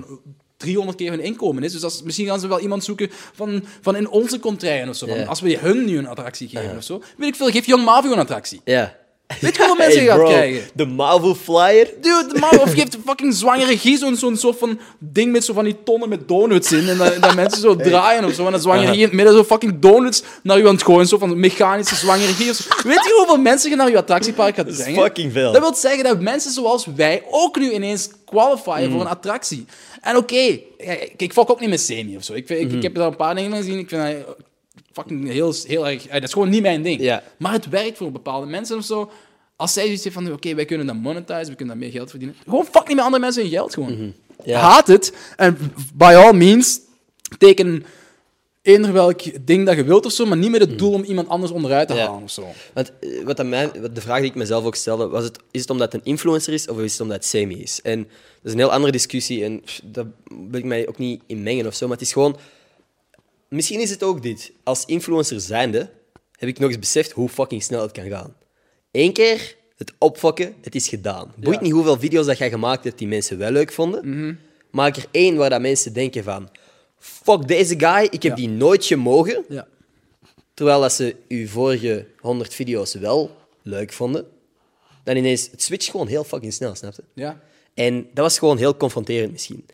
300 0.58 0.98
keer 0.98 1.10
hun 1.12 1.20
inkomen 1.20 1.64
is. 1.64 1.72
Dus 1.72 1.84
als, 1.84 2.04
misschien 2.04 2.26
gaan 2.26 2.40
ze 2.40 2.48
wel 2.48 2.60
iemand 2.60 2.84
zoeken 2.84 3.10
van, 3.12 3.64
van 3.82 3.96
in 3.96 4.10
onze 4.10 4.40
contraien 4.40 4.90
of 4.90 4.96
zo. 4.96 5.08
Als 5.08 5.42
we 5.42 5.58
hun 5.58 5.86
nu 5.86 5.98
een 5.98 6.08
attractie 6.08 6.48
geven 6.48 6.78
of 6.78 6.84
zo. 6.84 7.02
Weet 7.18 7.30
ik 7.30 7.36
veel, 7.36 7.50
geef 7.50 7.66
Young 7.66 7.86
Marvin 7.86 8.12
een 8.12 8.20
attractie. 8.20 8.62
Ja. 8.64 8.98
Weet 9.42 9.56
je 9.56 9.58
hoeveel 9.66 9.76
mensen 9.76 10.02
je 10.02 10.08
gaat 10.08 10.18
bro, 10.18 10.28
krijgen? 10.28 10.64
De 10.74 10.86
Marvel 10.86 11.36
Flyer. 11.36 11.90
Dude, 12.02 12.40
man, 12.40 12.60
of 12.60 12.74
geeft 12.74 12.98
fucking 13.06 13.34
zwangere 13.34 13.78
Guy 13.78 13.98
zo'n 14.16 14.38
soort 14.38 14.58
van 14.58 14.80
ding 15.00 15.32
met 15.32 15.46
zo 15.46 15.54
van 15.54 15.64
die 15.64 15.76
tonnen 15.84 16.10
met 16.10 16.28
donuts 16.28 16.72
in. 16.72 16.90
En 16.90 16.98
dat, 16.98 17.22
dat 17.22 17.36
mensen 17.36 17.62
zo 17.62 17.76
draaien 17.76 18.26
of 18.26 18.34
zo. 18.34 18.46
En 18.46 18.52
dan 18.52 18.62
zwangere 18.62 18.88
Guy 18.88 18.96
in 18.98 19.04
het 19.04 19.12
midden 19.14 19.34
zo 19.34 19.44
fucking 19.44 19.80
donuts 19.80 20.24
naar 20.44 20.58
je 20.58 20.68
aan 20.68 20.74
het 20.74 20.84
gooien. 20.84 21.08
Zo 21.08 21.18
van 21.18 21.40
mechanische 21.40 21.96
zwangere 21.96 22.34
Guy 22.34 22.54
zo. 22.54 22.64
Weet 22.84 23.04
je 23.06 23.14
hoeveel 23.18 23.38
mensen 23.38 23.70
je 23.70 23.76
naar 23.76 23.90
je 23.90 23.98
attractiepark 23.98 24.56
gaat 24.56 24.68
is 24.68 24.76
brengen? 24.78 25.02
fucking 25.04 25.32
veel. 25.32 25.52
Dat 25.52 25.62
wil 25.62 25.74
zeggen 25.76 26.04
dat 26.04 26.20
mensen 26.22 26.52
zoals 26.52 26.86
wij 26.96 27.24
ook 27.30 27.60
nu 27.60 27.72
ineens 27.72 28.10
qualifyen 28.26 28.92
voor 28.92 29.02
een 29.02 29.08
attractie. 29.08 29.66
En 30.02 30.16
oké, 30.18 30.60
ik 31.18 31.34
fok 31.34 31.50
ook 31.52 31.60
niet 31.60 31.70
met 31.70 31.82
Semi 31.82 32.16
of 32.18 32.24
zo. 32.24 32.34
Ik, 32.34 32.48
vind- 32.48 32.60
ik, 32.62 32.72
ik 32.72 32.82
heb 32.84 32.96
daar 32.96 33.08
een 33.08 33.16
paar 33.16 33.36
dingen 33.36 33.58
gezien. 33.58 33.80
Ik 33.80 33.90
vind 33.90 34.02
dat 34.02 34.36
fucking 34.96 35.32
heel, 35.32 35.54
heel 35.68 35.88
erg... 35.88 36.08
eh, 36.08 36.14
Dat 36.14 36.24
is 36.24 36.34
gewoon 36.34 36.50
niet 36.50 36.62
mijn 36.62 36.82
ding. 36.82 37.02
Ja. 37.02 37.24
Maar 37.38 37.52
het 37.54 37.70
werkt 37.70 37.98
voor 37.98 38.12
bepaalde 38.12 38.46
mensen 38.48 38.78
of 38.78 38.84
zo. 38.86 39.12
Als 39.56 39.74
zij 39.74 39.84
zoiets 39.84 40.04
heeft 40.04 40.16
van, 40.16 40.32
oké, 40.34 40.56
wij 40.56 40.66
kunnen 40.66 40.86
dat 40.88 40.96
monetizen, 40.96 41.50
we 41.50 41.56
kunnen 41.56 41.68
daar 41.68 41.84
meer 41.84 41.92
geld 41.92 42.10
verdienen. 42.10 42.36
Gewoon 42.44 42.66
fuck 42.66 42.88
niet 42.88 42.96
met 42.96 43.06
andere 43.06 43.24
mensen 43.24 43.42
hun 43.42 43.52
geld, 43.52 43.74
gewoon. 43.74 44.14
Ja. 44.44 44.60
Haat 44.60 44.88
het. 44.88 45.14
En 45.36 45.58
by 45.94 46.14
all 46.18 46.34
means, 46.34 46.80
teken 47.38 47.86
eender 48.62 48.94
welk 48.94 49.46
ding 49.48 49.66
dat 49.66 49.76
je 49.76 49.84
wilt 49.84 50.06
of 50.06 50.12
zo, 50.12 50.26
maar 50.26 50.38
niet 50.38 50.52
met 50.52 50.62
het 50.62 50.78
doel 50.80 50.94
om 50.94 51.04
iemand 51.04 51.28
anders 51.30 51.52
onderuit 51.52 51.88
te 51.88 51.94
Ja. 51.94 52.06
halen 52.06 52.24
of 52.24 52.32
zo. 52.32 52.48
Want 52.74 52.92
eh, 53.00 53.24
wat 53.24 53.40
aan 53.40 53.50
mij, 53.50 53.72
wat 53.82 53.96
de 53.96 54.02
vraag 54.02 54.20
die 54.20 54.30
ik 54.30 54.36
mezelf 54.36 54.66
ook 54.66 54.76
stelde, 54.76 55.08
was 55.08 55.24
het, 55.24 55.40
is 55.52 55.62
het 55.62 55.70
omdat 55.70 55.92
het 55.92 56.02
een 56.02 56.08
influencer 56.12 56.54
is 56.54 56.68
of 56.68 56.80
is 56.80 56.92
het 56.92 57.02
omdat 57.02 57.18
het 57.18 57.26
semi 57.26 57.62
is? 57.62 57.80
En 57.82 58.00
dat 58.04 58.10
is 58.44 58.52
een 58.52 58.58
heel 58.58 58.72
andere 58.72 58.92
discussie 58.92 59.44
en 59.44 59.62
pff, 59.62 59.80
daar 59.84 60.06
wil 60.50 60.60
ik 60.60 60.66
mij 60.66 60.88
ook 60.88 60.98
niet 60.98 61.22
in 61.28 61.44
mengen 61.44 61.68
of 61.68 61.76
zo, 61.76 61.88
maar 61.88 61.98
het 61.98 62.06
is 62.06 62.14
gewoon... 62.14 62.38
Misschien 63.50 63.80
is 63.80 63.90
het 63.90 64.04
ook 64.04 64.22
dit. 64.22 64.52
Als 64.64 64.86
influencer 64.86 65.40
zijnde 65.42 65.90
heb 66.32 66.50
ik 66.50 66.60
nog 66.60 66.70
eens 66.70 66.80
beseft 66.80 67.12
hoe 67.12 67.30
fucking 67.30 67.64
snel 67.64 67.82
het 67.82 67.92
kan 67.92 68.10
gaan. 68.10 68.36
Eén 68.92 69.14
keer 69.14 69.56
het 69.78 69.94
opfokken, 69.98 70.56
het 70.62 70.76
is 70.76 70.88
gedaan. 70.88 71.34
Boeit 71.38 71.56
Ja. 71.58 71.62
niet 71.64 71.72
hoeveel 71.72 72.00
video's 72.00 72.26
dat 72.26 72.38
jij 72.38 72.50
gemaakt 72.50 72.84
hebt 72.84 72.98
die 72.98 73.08
mensen 73.08 73.38
wel 73.38 73.52
leuk 73.52 73.72
vonden. 73.72 74.40
Maak 74.72 74.96
er 74.96 75.06
één 75.12 75.36
waar 75.36 75.50
dat 75.50 75.62
mensen 75.62 75.94
denken 75.94 76.24
van... 76.24 76.50
Fuck 76.98 77.48
deze 77.48 77.80
guy, 77.80 78.04
ik 78.04 78.24
heb 78.24 78.32
Ja. 78.32 78.36
die 78.36 78.50
nooit 78.50 78.86
gemogen. 78.86 79.46
Ja. 79.50 79.68
Terwijl 80.54 80.82
dat 80.82 80.94
ze 80.94 81.16
uw 81.28 81.48
vorige 81.48 82.06
100 82.20 82.54
video's 82.54 82.94
wel 82.94 83.36
leuk 83.62 83.94
vonden, 83.94 84.26
dan 85.04 85.16
ineens, 85.16 85.48
het 85.52 85.62
switcht 85.62 85.90
gewoon 85.90 86.08
heel 86.08 86.24
fucking 86.24 86.54
snel, 86.54 86.76
snap 86.76 86.94
je? 86.96 87.04
Ja. 87.14 87.42
En 87.74 87.96
dat 88.14 88.24
was 88.24 88.40
gewoon 88.40 88.58
heel 88.58 88.78
confronterend 88.78 89.32
misschien. 89.32 89.66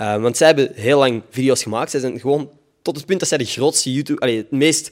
Uh, 0.00 0.20
want 0.22 0.36
zij 0.36 0.46
hebben 0.46 0.70
heel 0.74 0.98
lang 0.98 1.22
video's 1.30 1.62
gemaakt. 1.62 1.90
Zij 1.90 2.00
zijn 2.00 2.20
gewoon 2.20 2.50
tot 2.86 2.96
het 2.96 3.06
punt 3.06 3.20
dat 3.20 3.28
zij 3.28 3.38
de 3.38 3.44
grootste 3.44 3.92
YouTube, 3.92 4.20
allee, 4.20 4.36
het 4.36 4.50
meest 4.50 4.90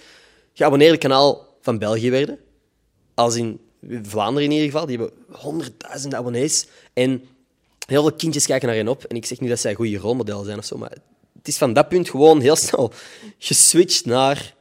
geabonneerde 0.52 0.98
kanaal 0.98 1.56
van 1.60 1.78
België 1.78 2.10
werden. 2.10 2.38
Als 3.14 3.36
in 3.36 3.60
Vlaanderen 4.02 4.48
in 4.48 4.50
ieder 4.50 4.70
geval. 4.70 4.86
Die 4.86 4.98
hebben 4.98 5.16
honderdduizenden 5.30 6.18
abonnees. 6.18 6.66
En 6.92 7.24
heel 7.86 8.02
veel 8.02 8.12
kindjes 8.12 8.46
kijken 8.46 8.68
naar 8.68 8.76
hen 8.76 8.88
op. 8.88 9.04
En 9.04 9.16
ik 9.16 9.26
zeg 9.26 9.40
niet 9.40 9.50
dat 9.50 9.60
zij 9.60 9.70
een 9.70 9.76
goede 9.76 9.98
rolmodel 9.98 10.42
zijn 10.42 10.58
of 10.58 10.64
zo, 10.64 10.76
maar 10.76 10.90
het 11.38 11.48
is 11.48 11.58
van 11.58 11.72
dat 11.72 11.88
punt 11.88 12.10
gewoon 12.10 12.40
heel 12.40 12.56
snel 12.56 12.92
geswitcht 13.38 14.04
naar 14.04 14.54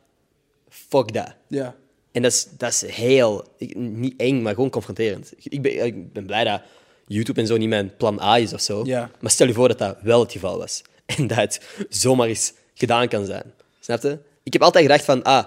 fuck 0.69 1.13
dat. 1.13 1.33
Ja. 1.47 1.75
En 2.11 2.21
dat 2.21 2.31
is, 2.31 2.47
dat 2.57 2.71
is 2.71 2.81
heel, 2.81 3.47
niet 3.75 4.13
eng, 4.17 4.41
maar 4.41 4.53
gewoon 4.53 4.69
confronterend. 4.69 5.33
Ik 5.37 5.61
ben, 5.61 5.85
ik 5.85 6.13
ben 6.13 6.25
blij 6.25 6.43
dat 6.43 6.61
YouTube 7.07 7.41
en 7.41 7.47
zo 7.47 7.57
niet 7.57 7.69
mijn 7.69 7.95
plan 7.97 8.21
A 8.21 8.37
is 8.37 8.53
of 8.53 8.61
zo. 8.61 8.81
Ja. 8.85 9.11
Maar 9.19 9.31
stel 9.31 9.47
je 9.47 9.53
voor 9.53 9.67
dat 9.67 9.77
dat 9.77 9.97
wel 10.01 10.19
het 10.19 10.31
geval 10.31 10.57
was. 10.57 10.81
En 11.05 11.27
dat 11.27 11.37
het 11.37 11.61
zomaar 11.89 12.27
eens 12.27 12.53
gedaan 12.73 13.07
kan 13.07 13.25
zijn. 13.25 13.53
Snap 13.79 14.01
je? 14.01 14.19
Ik 14.43 14.53
heb 14.53 14.61
altijd 14.61 14.85
gedacht 14.85 15.05
van, 15.05 15.23
ah, 15.23 15.45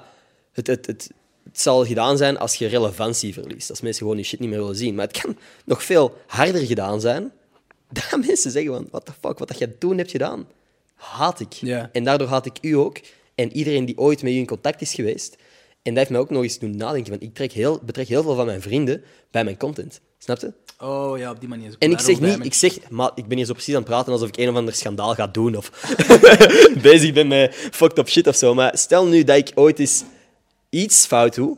het, 0.53 0.67
het, 0.67 0.87
het 0.87 1.11
het 1.47 1.61
zal 1.61 1.85
gedaan 1.85 2.17
zijn 2.17 2.39
als 2.39 2.55
je 2.55 2.67
relevantie 2.67 3.33
verliest. 3.33 3.71
Als 3.71 3.81
mensen 3.81 4.03
gewoon 4.03 4.17
die 4.17 4.25
shit 4.25 4.41
niet 4.41 4.49
meer 4.49 4.59
willen 4.59 4.77
zien. 4.77 4.95
Maar 4.95 5.07
het 5.07 5.21
kan 5.21 5.37
nog 5.65 5.83
veel 5.83 6.17
harder 6.27 6.67
gedaan 6.67 7.01
zijn. 7.01 7.33
Dat 7.91 8.21
mensen 8.27 8.51
zeggen 8.51 8.73
van, 8.73 8.89
what 8.91 9.05
the 9.05 9.13
fuck, 9.21 9.39
wat 9.39 9.49
dat 9.49 9.59
jij 9.59 9.75
toen 9.79 9.99
hebt 9.99 10.11
gedaan, 10.11 10.49
haat 10.95 11.41
ik. 11.41 11.55
En 11.93 12.05
daardoor 12.05 12.29
haat 12.29 12.47
ik 12.47 12.59
u 12.61 12.73
ook. 12.73 12.99
En 13.35 13.53
iedereen 13.53 13.85
die 13.85 13.99
ooit 13.99 14.23
met 14.23 14.33
u 14.33 14.37
in 14.37 14.47
contact 14.47 14.81
is 14.81 14.95
geweest. 14.95 15.37
En 15.87 15.95
dat 15.95 15.97
heeft 15.97 16.11
mij 16.11 16.21
ook 16.21 16.31
nog 16.31 16.43
eens 16.43 16.59
doen 16.59 16.77
nadenken. 16.77 17.11
Want 17.11 17.23
ik 17.23 17.35
trek 17.35 17.53
heel, 17.53 17.81
betrek 17.83 18.09
heel 18.09 18.23
veel 18.23 18.35
van 18.35 18.47
mijn 18.47 18.63
vrienden 18.63 19.03
bij 19.31 19.45
mijn 19.45 19.57
content. 19.57 20.01
Snap 20.19 20.39
je? 20.41 20.53
Oh 20.79 21.19
ja, 21.19 21.31
op 21.31 21.41
die 21.41 21.49
manier. 21.49 21.75
En 21.79 21.91
ik 21.91 22.01
zeg 22.01 22.21
niet, 22.21 22.45
ik 22.45 22.55
zeg, 22.55 22.91
maar 22.91 23.11
ik 23.15 23.27
ben 23.27 23.37
hier 23.37 23.47
zo 23.47 23.53
precies 23.53 23.75
aan 23.75 23.81
het 23.81 23.91
praten 23.91 24.13
alsof 24.13 24.29
ik 24.29 24.37
een 24.37 24.49
of 24.49 24.55
ander 24.55 24.75
schandaal 24.75 25.15
ga 25.15 25.27
doen 25.27 25.57
of 25.57 25.71
bezig 26.83 27.13
ben 27.13 27.29
met 27.29 27.55
fucked 27.55 27.99
up 27.99 28.09
shit 28.09 28.27
of 28.27 28.37
zo. 28.37 28.55
Maar 28.55 28.79
stel 28.79 29.07
nu 29.07 29.25
dat 29.25 29.37
ik 29.37 29.53
ooit 29.55 29.79
eens 29.79 30.05
iets 30.71 31.07
fout 31.07 31.35
doe 31.35 31.57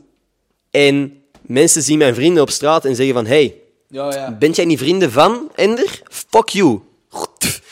en 0.70 1.22
mensen 1.40 1.82
zien 1.82 1.98
mijn 1.98 2.14
vrienden 2.14 2.42
op 2.42 2.50
straat 2.50 2.84
en 2.84 2.96
zeggen 2.96 3.14
van 3.14 3.26
hey, 3.26 3.54
Ja, 3.88 4.14
ja. 4.14 4.32
bent 4.32 4.56
jij 4.56 4.64
niet 4.64 4.78
vrienden 4.78 5.12
van 5.12 5.50
Ender? 5.54 6.00
Fuck 6.10 6.48
you. 6.48 6.80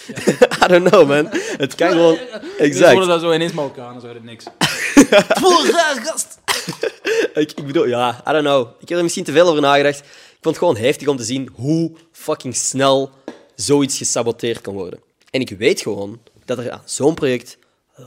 I 0.64 0.66
don't 0.68 0.88
know, 0.88 1.08
man. 1.08 1.28
Het 1.56 1.74
kan 1.74 1.90
gewoon... 1.90 2.18
Exact. 2.58 2.58
Exact. 2.58 3.06
dat 3.06 3.20
zo 3.20 3.32
ineens 3.32 3.52
met 3.52 3.64
elkaar, 3.64 3.92
dan 3.92 4.00
zou 4.00 4.14
het 4.14 4.24
niks. 4.24 4.44
gast! 6.04 6.44
Ik, 7.34 7.52
ik 7.52 7.66
bedoel, 7.66 7.86
ja, 7.86 8.22
I 8.28 8.32
don't 8.32 8.44
know. 8.44 8.68
Ik 8.80 8.88
heb 8.88 8.98
er 8.98 9.04
misschien 9.04 9.24
te 9.24 9.32
veel 9.32 9.48
over 9.48 9.60
nagedacht. 9.60 9.98
Ik 9.98 10.42
vond 10.42 10.56
het 10.56 10.58
gewoon 10.58 10.76
heftig 10.76 11.08
om 11.08 11.16
te 11.16 11.24
zien 11.24 11.50
hoe 11.54 11.92
fucking 12.12 12.56
snel 12.56 13.10
zoiets 13.54 13.96
gesaboteerd 13.96 14.60
kan 14.60 14.74
worden. 14.74 15.00
En 15.30 15.40
ik 15.40 15.50
weet 15.50 15.80
gewoon 15.80 16.20
dat 16.44 16.58
er 16.58 16.70
aan 16.70 16.82
zo'n 16.84 17.14
project 17.14 17.58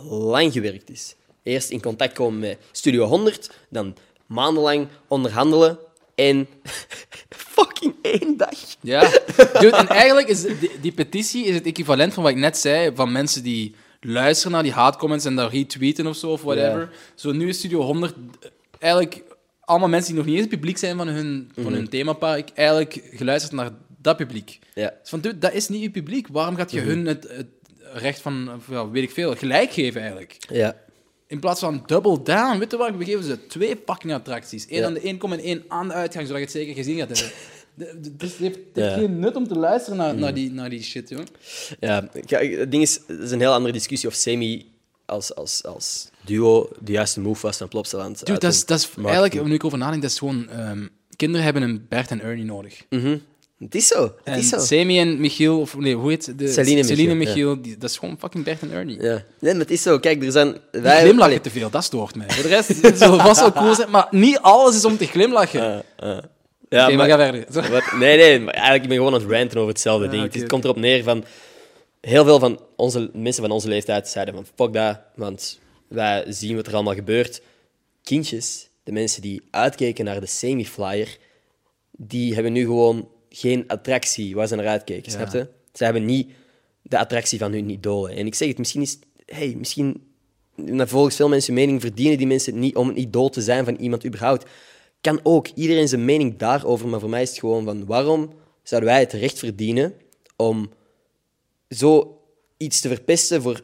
lang 0.09 0.53
gewerkt 0.53 0.89
is. 0.89 1.15
Eerst 1.43 1.69
in 1.69 1.81
contact 1.81 2.13
komen 2.13 2.39
met 2.39 2.57
Studio 2.71 3.05
100, 3.05 3.49
dan 3.69 3.95
maandenlang 4.25 4.87
onderhandelen 5.07 5.79
en 6.15 6.47
fucking 7.55 7.93
één 8.01 8.37
dag. 8.37 8.55
Ja. 8.81 9.09
Dude, 9.59 9.75
en 9.75 9.87
eigenlijk 9.87 10.27
is 10.27 10.41
die, 10.41 10.79
die 10.81 10.91
petitie 10.91 11.45
is 11.45 11.55
het 11.55 11.65
equivalent 11.65 12.13
van 12.13 12.23
wat 12.23 12.31
ik 12.31 12.37
net 12.37 12.57
zei, 12.57 12.95
van 12.95 13.11
mensen 13.11 13.43
die 13.43 13.75
luisteren 13.99 14.51
naar 14.51 14.63
die 14.63 14.71
haatcomments 14.71 15.25
en 15.25 15.35
dat 15.35 15.51
retweeten 15.51 16.07
of 16.07 16.15
zo, 16.15 16.31
of 16.31 16.41
whatever. 16.41 16.89
Zo 17.15 17.31
nu 17.31 17.47
is 17.47 17.57
Studio 17.57 17.81
100 17.81 18.13
eigenlijk 18.79 19.23
allemaal 19.61 19.89
mensen 19.89 20.13
die 20.13 20.21
nog 20.21 20.31
niet 20.31 20.39
eens 20.39 20.47
publiek 20.47 20.77
zijn 20.77 20.97
van 20.97 21.07
hun, 21.07 21.51
van 21.55 21.73
hun 21.73 21.89
themapark, 21.89 22.49
eigenlijk 22.49 23.01
geluisterd 23.11 23.53
naar 23.53 23.71
dat 24.01 24.17
publiek. 24.17 24.59
Dus 25.01 25.09
van, 25.09 25.19
dude, 25.19 25.37
dat 25.37 25.53
is 25.53 25.67
niet 25.67 25.81
je 25.81 25.89
publiek. 25.89 26.27
Waarom 26.27 26.55
gaat 26.55 26.71
je 26.71 26.79
hun 26.79 27.05
het, 27.05 27.27
het 27.29 27.47
recht 27.93 28.21
van, 28.21 28.61
ja, 28.69 28.89
weet 28.89 29.03
ik 29.03 29.11
veel, 29.11 29.35
gelijk 29.35 29.71
geven 29.71 30.01
eigenlijk? 30.01 30.37
Ja. 30.51 30.75
In 31.27 31.39
plaats 31.39 31.59
van 31.59 31.83
double 31.85 32.21
down, 32.21 32.57
weet 32.57 32.71
je 32.71 32.77
wat? 32.77 32.95
We 32.95 33.05
geven 33.05 33.23
ze 33.23 33.47
twee 33.47 33.79
fucking 33.85 34.13
attracties. 34.13 34.65
Eén 34.69 34.83
aan 34.83 34.93
de 34.93 35.01
inkom 35.01 35.33
en 35.33 35.39
één 35.39 35.63
aan 35.67 35.87
de 35.87 35.93
uitgang, 35.93 36.27
zodat 36.27 36.41
je 36.41 36.47
het 36.47 36.55
zeker 36.55 36.75
gezien 36.75 36.97
gaat 36.97 37.17
hebben. 37.17 37.35
Het 37.79 38.09
heeft, 38.17 38.37
het 38.37 38.41
heeft 38.41 38.59
Ja. 38.73 38.93
geen 38.93 39.19
nut 39.19 39.35
om 39.35 39.47
te 39.47 39.55
luisteren 39.55 39.97
naar, 39.97 40.15
naar, 40.15 40.33
die, 40.33 40.51
naar 40.51 40.69
die 40.69 40.83
shit, 40.83 41.09
joh. 41.09 41.19
Ja, 41.79 42.07
het 42.25 42.71
ding 42.71 42.83
is, 42.83 42.99
het 43.07 43.19
is 43.19 43.31
een 43.31 43.39
heel 43.39 43.53
andere 43.53 43.73
discussie 43.73 44.09
of 44.09 44.15
Semi 44.15 44.71
als, 45.05 45.35
als, 45.35 45.63
als 45.65 46.09
duo 46.25 46.69
de 46.83 46.91
juiste 46.91 47.19
move 47.19 47.41
was 47.41 47.57
van 47.57 47.67
Plopsaland. 47.67 48.25
Dude, 48.25 48.39
dat 48.39 48.53
is, 48.53 48.65
dat 48.65 48.79
is 48.79 48.89
eigenlijk, 49.05 49.43
nu 49.45 49.53
ik 49.53 49.63
over 49.63 49.77
nadenk, 49.77 50.01
dat 50.01 50.11
is 50.11 50.17
gewoon... 50.17 50.49
ehm, 50.49 50.87
kinderen 51.15 51.43
hebben 51.43 51.61
een 51.63 51.85
Bert 51.89 52.11
en 52.11 52.21
Ernie 52.21 52.45
nodig. 52.45 52.85
Mhm. 52.89 53.17
Het 53.59 53.75
is 53.75 53.87
zo, 53.87 54.03
het 54.03 54.13
En 54.23 54.37
is 54.37 54.49
zo. 54.49 54.59
Semi 54.59 54.99
en 54.99 55.19
Michiel, 55.19 55.59
of 55.59 55.77
nee, 55.77 55.95
hoe 55.95 56.09
heet 56.09 56.25
het? 56.25 56.39
de 56.39 56.51
Celine 56.83 57.13
Michiel, 57.15 57.61
die, 57.61 57.77
dat 57.77 57.89
is 57.89 57.97
gewoon 57.97 58.17
fucking 58.19 58.43
Bert 58.43 58.61
en 58.61 58.71
Ernie. 58.71 59.01
Ja. 59.01 59.23
Nee, 59.39 59.51
maar 59.51 59.61
het 59.61 59.71
is 59.71 59.81
zo. 59.81 59.99
Kijk, 59.99 60.23
er 60.23 60.31
zijn... 60.31 60.57
Wij, 60.71 61.01
glimlachen 61.01 61.41
te 61.41 61.49
veel, 61.49 61.69
dat 61.69 61.83
stoort 61.83 62.15
mij. 62.15 62.29
Voor 62.29 62.43
de 62.43 62.49
rest, 62.49 62.67
het 62.67 62.97
vast 62.97 63.39
wel 63.39 63.51
cool 63.51 63.75
zijn, 63.75 63.89
maar 63.89 64.07
niet 64.11 64.39
alles 64.39 64.75
is 64.75 64.85
om 64.85 64.97
te 64.97 65.05
glimlachen. 65.05 65.83
Ja, 66.69 66.87
maar 66.87 66.95
maar, 66.95 67.07
ga 67.09 67.17
verder. 67.17 67.71
wat- 67.71 67.91
nee, 67.99 68.17
nee, 68.17 68.39
maar 68.39 68.53
eigenlijk 68.53 68.83
ben 68.83 68.91
ik 68.91 68.97
gewoon 68.97 69.13
aan 69.13 69.21
het 69.21 69.31
ranten 69.31 69.57
over 69.57 69.71
hetzelfde 69.71 70.05
Ja, 70.05 70.11
ding. 70.11 70.33
Het 70.33 70.47
komt 70.47 70.63
erop 70.63 70.77
neer 70.77 71.03
van... 71.03 71.23
Heel 72.01 72.23
veel 72.23 72.39
van 72.39 72.59
onze 72.75 73.09
mensen 73.13 73.43
van 73.43 73.51
onze 73.51 73.67
leeftijd 73.67 74.07
zeiden 74.07 74.33
van 74.33 74.45
fuck 74.55 74.73
dat, 74.73 74.99
want 75.15 75.59
wij 75.87 76.25
zien 76.27 76.55
wat 76.55 76.67
er 76.67 76.73
allemaal 76.73 76.93
gebeurt. 76.93 77.41
Kindjes, 78.03 78.69
de 78.83 78.91
mensen 78.91 79.21
die 79.21 79.41
uitkeken 79.51 80.05
naar 80.05 80.19
de 80.19 80.25
semi-flyer, 80.25 81.17
die 81.91 82.33
hebben 82.33 82.51
nu 82.51 82.61
gewoon 82.65 83.09
geen 83.29 83.63
attractie 83.67 84.35
waar 84.35 84.47
ze 84.47 84.55
naar 84.55 84.67
uitkeken, 84.67 85.11
Ja. 85.11 85.17
snap 85.17 85.33
je? 85.33 85.47
Ze 85.73 85.83
hebben 85.83 86.05
niet 86.05 86.31
de 86.81 86.97
attractie 86.97 87.39
van 87.39 87.51
hun 87.51 87.69
idolen. 87.69 88.11
En 88.15 88.25
ik 88.25 88.35
zeg 88.35 88.47
het, 88.47 88.57
misschien 88.57 88.81
is... 88.81 88.99
Hey, 89.25 89.55
misschien... 89.57 90.07
Volgens 90.77 91.15
veel 91.15 91.29
mensen 91.29 91.53
mening 91.53 91.81
verdienen 91.81 92.17
die 92.17 92.27
mensen 92.27 92.53
het 92.53 92.61
niet 92.61 92.75
om 92.75 92.89
een 92.89 92.99
idool 92.99 93.29
te 93.29 93.41
zijn 93.41 93.65
van 93.65 93.75
iemand 93.75 94.05
überhaupt. 94.05 94.49
Kan 95.01 95.19
ook. 95.23 95.47
Iedereen 95.47 95.87
zijn 95.87 96.05
mening 96.05 96.37
daarover. 96.37 96.87
Maar 96.87 96.99
voor 96.99 97.09
mij 97.09 97.21
is 97.21 97.29
het 97.29 97.39
gewoon 97.39 97.63
van... 97.63 97.85
Waarom 97.85 98.33
zouden 98.63 98.89
wij 98.89 98.99
het 98.99 99.13
recht 99.13 99.39
verdienen 99.39 99.93
om 100.35 100.69
zo 101.69 102.21
iets 102.57 102.81
te 102.81 102.87
verpesten 102.87 103.41
voor 103.41 103.61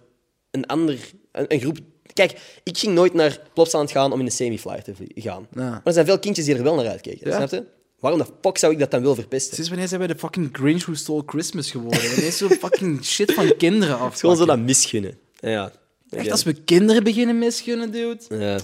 een 0.51 0.65
ander... 0.65 1.11
Een, 1.31 1.45
een 1.47 1.59
groep... 1.59 1.77
Kijk, 2.13 2.59
ik 2.63 2.77
ging 2.77 2.93
nooit 2.93 3.13
naar 3.13 3.41
Plopsaland 3.53 3.91
gaan 3.91 4.13
om 4.13 4.19
in 4.19 4.25
de 4.25 4.31
semi-flyer 4.31 4.83
te 4.83 4.93
gaan. 5.15 5.47
Ja. 5.51 5.69
Maar 5.69 5.81
er 5.83 5.93
zijn 5.93 6.05
veel 6.05 6.19
kindjes 6.19 6.45
die 6.45 6.55
er 6.55 6.63
wel 6.63 6.75
naar 6.75 6.87
uitkijken. 6.87 7.29
Ja. 7.29 7.35
Snap 7.35 7.49
je? 7.49 7.73
Waarom 7.99 8.19
de 8.19 8.27
fuck 8.41 8.57
zou 8.57 8.73
ik 8.73 8.79
dat 8.79 8.91
dan 8.91 8.99
willen 9.01 9.15
verpesten? 9.15 9.53
Sinds 9.53 9.69
wanneer 9.69 9.87
zijn 9.87 9.99
wij 9.99 10.09
de 10.09 10.17
fucking 10.17 10.49
Grinch 10.51 10.83
Who 10.85 10.93
Stole 10.93 11.23
Christmas 11.25 11.71
geworden? 11.71 12.17
Ineens 12.17 12.37
zo 12.37 12.47
fucking 12.47 13.05
shit 13.13 13.33
van 13.33 13.55
kinderen 13.57 13.97
af. 13.97 14.19
Gewoon 14.19 14.37
zo 14.37 14.45
dat 14.45 14.59
misgunnen. 14.59 15.17
Ja. 15.39 15.71
Echt, 16.09 16.31
als 16.31 16.43
we 16.43 16.53
kinderen 16.53 17.03
beginnen 17.03 17.37
misgunnen, 17.37 17.91
dude. 17.91 18.21
Ja. 18.29 18.59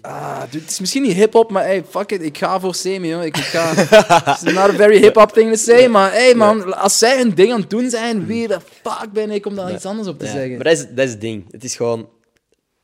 Ah, 0.00 0.42
dude, 0.50 0.58
het 0.58 0.70
is 0.70 0.80
misschien 0.80 1.02
niet 1.02 1.12
hip-hop, 1.12 1.50
maar 1.50 1.64
hey, 1.64 1.84
fuck 1.88 2.12
it, 2.12 2.22
ik 2.22 2.38
ga 2.38 2.60
voor 2.60 2.74
semi, 2.74 3.12
hoor. 3.12 3.24
Ik, 3.24 3.36
ik 3.36 3.42
ga. 3.42 3.70
It's 4.32 4.42
not 4.42 4.56
a 4.56 4.72
very 4.72 4.98
hip-hop 4.98 5.30
thing 5.32 5.50
to 5.50 5.56
say, 5.56 5.86
maar 5.88 6.12
hey 6.12 6.34
man, 6.34 6.76
als 6.76 6.98
zij 6.98 7.20
een 7.20 7.34
ding 7.34 7.52
aan 7.52 7.60
het 7.60 7.70
doen 7.70 7.90
zijn, 7.90 8.26
wie 8.26 8.48
de 8.48 8.60
fuck 8.60 9.12
ben 9.12 9.30
ik 9.30 9.46
om 9.46 9.54
daar 9.54 9.72
iets 9.72 9.84
anders 9.84 10.08
op 10.08 10.18
te 10.18 10.24
Ja, 10.24 10.32
zeggen? 10.32 10.54
Maar 10.54 10.64
dat 10.64 10.72
is, 10.72 10.86
dat 10.88 11.04
is 11.04 11.10
het 11.10 11.20
ding. 11.20 11.44
Het 11.50 11.64
is 11.64 11.76
gewoon... 11.76 12.08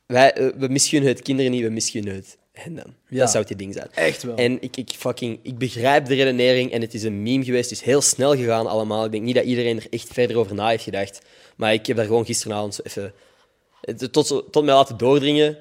Wij, 0.05 0.33
eh, 0.33 0.47
we 0.57 0.67
misgunnen 0.67 1.09
het 1.09 1.21
kinderen 1.21 1.51
niet, 1.51 1.63
we 1.63 1.69
misgunnen 1.69 2.15
het 2.15 2.37
hen 2.51 2.75
dan. 2.75 2.93
Ja. 3.07 3.19
Dat 3.19 3.31
zou 3.31 3.45
het 3.47 3.57
ding 3.57 3.73
zijn. 3.73 3.87
Echt 3.93 4.23
wel. 4.23 4.35
En 4.35 4.61
ik, 4.61 4.77
ik, 4.77 4.89
fucking, 4.97 5.39
ik 5.43 5.57
begrijp 5.57 6.05
de 6.05 6.15
redenering 6.15 6.71
en 6.71 6.81
het 6.81 6.93
is 6.93 7.03
een 7.03 7.23
meme 7.23 7.43
geweest. 7.43 7.69
Het 7.69 7.79
is 7.79 7.85
heel 7.85 8.01
snel 8.01 8.35
gegaan 8.35 8.67
allemaal. 8.67 9.05
Ik 9.05 9.11
denk 9.11 9.23
niet 9.23 9.35
dat 9.35 9.43
iedereen 9.43 9.77
er 9.77 9.87
echt 9.89 10.07
verder 10.13 10.37
over 10.37 10.55
na 10.55 10.67
heeft 10.67 10.83
gedacht. 10.83 11.21
Maar 11.55 11.73
ik 11.73 11.85
heb 11.85 11.95
daar 11.95 12.05
gewoon 12.05 12.25
gisteravond 12.25 12.75
zo 12.75 12.81
even... 12.83 13.13
Tot, 14.11 14.43
tot 14.51 14.65
mij 14.65 14.73
laten 14.73 14.97
doordringen. 14.97 15.57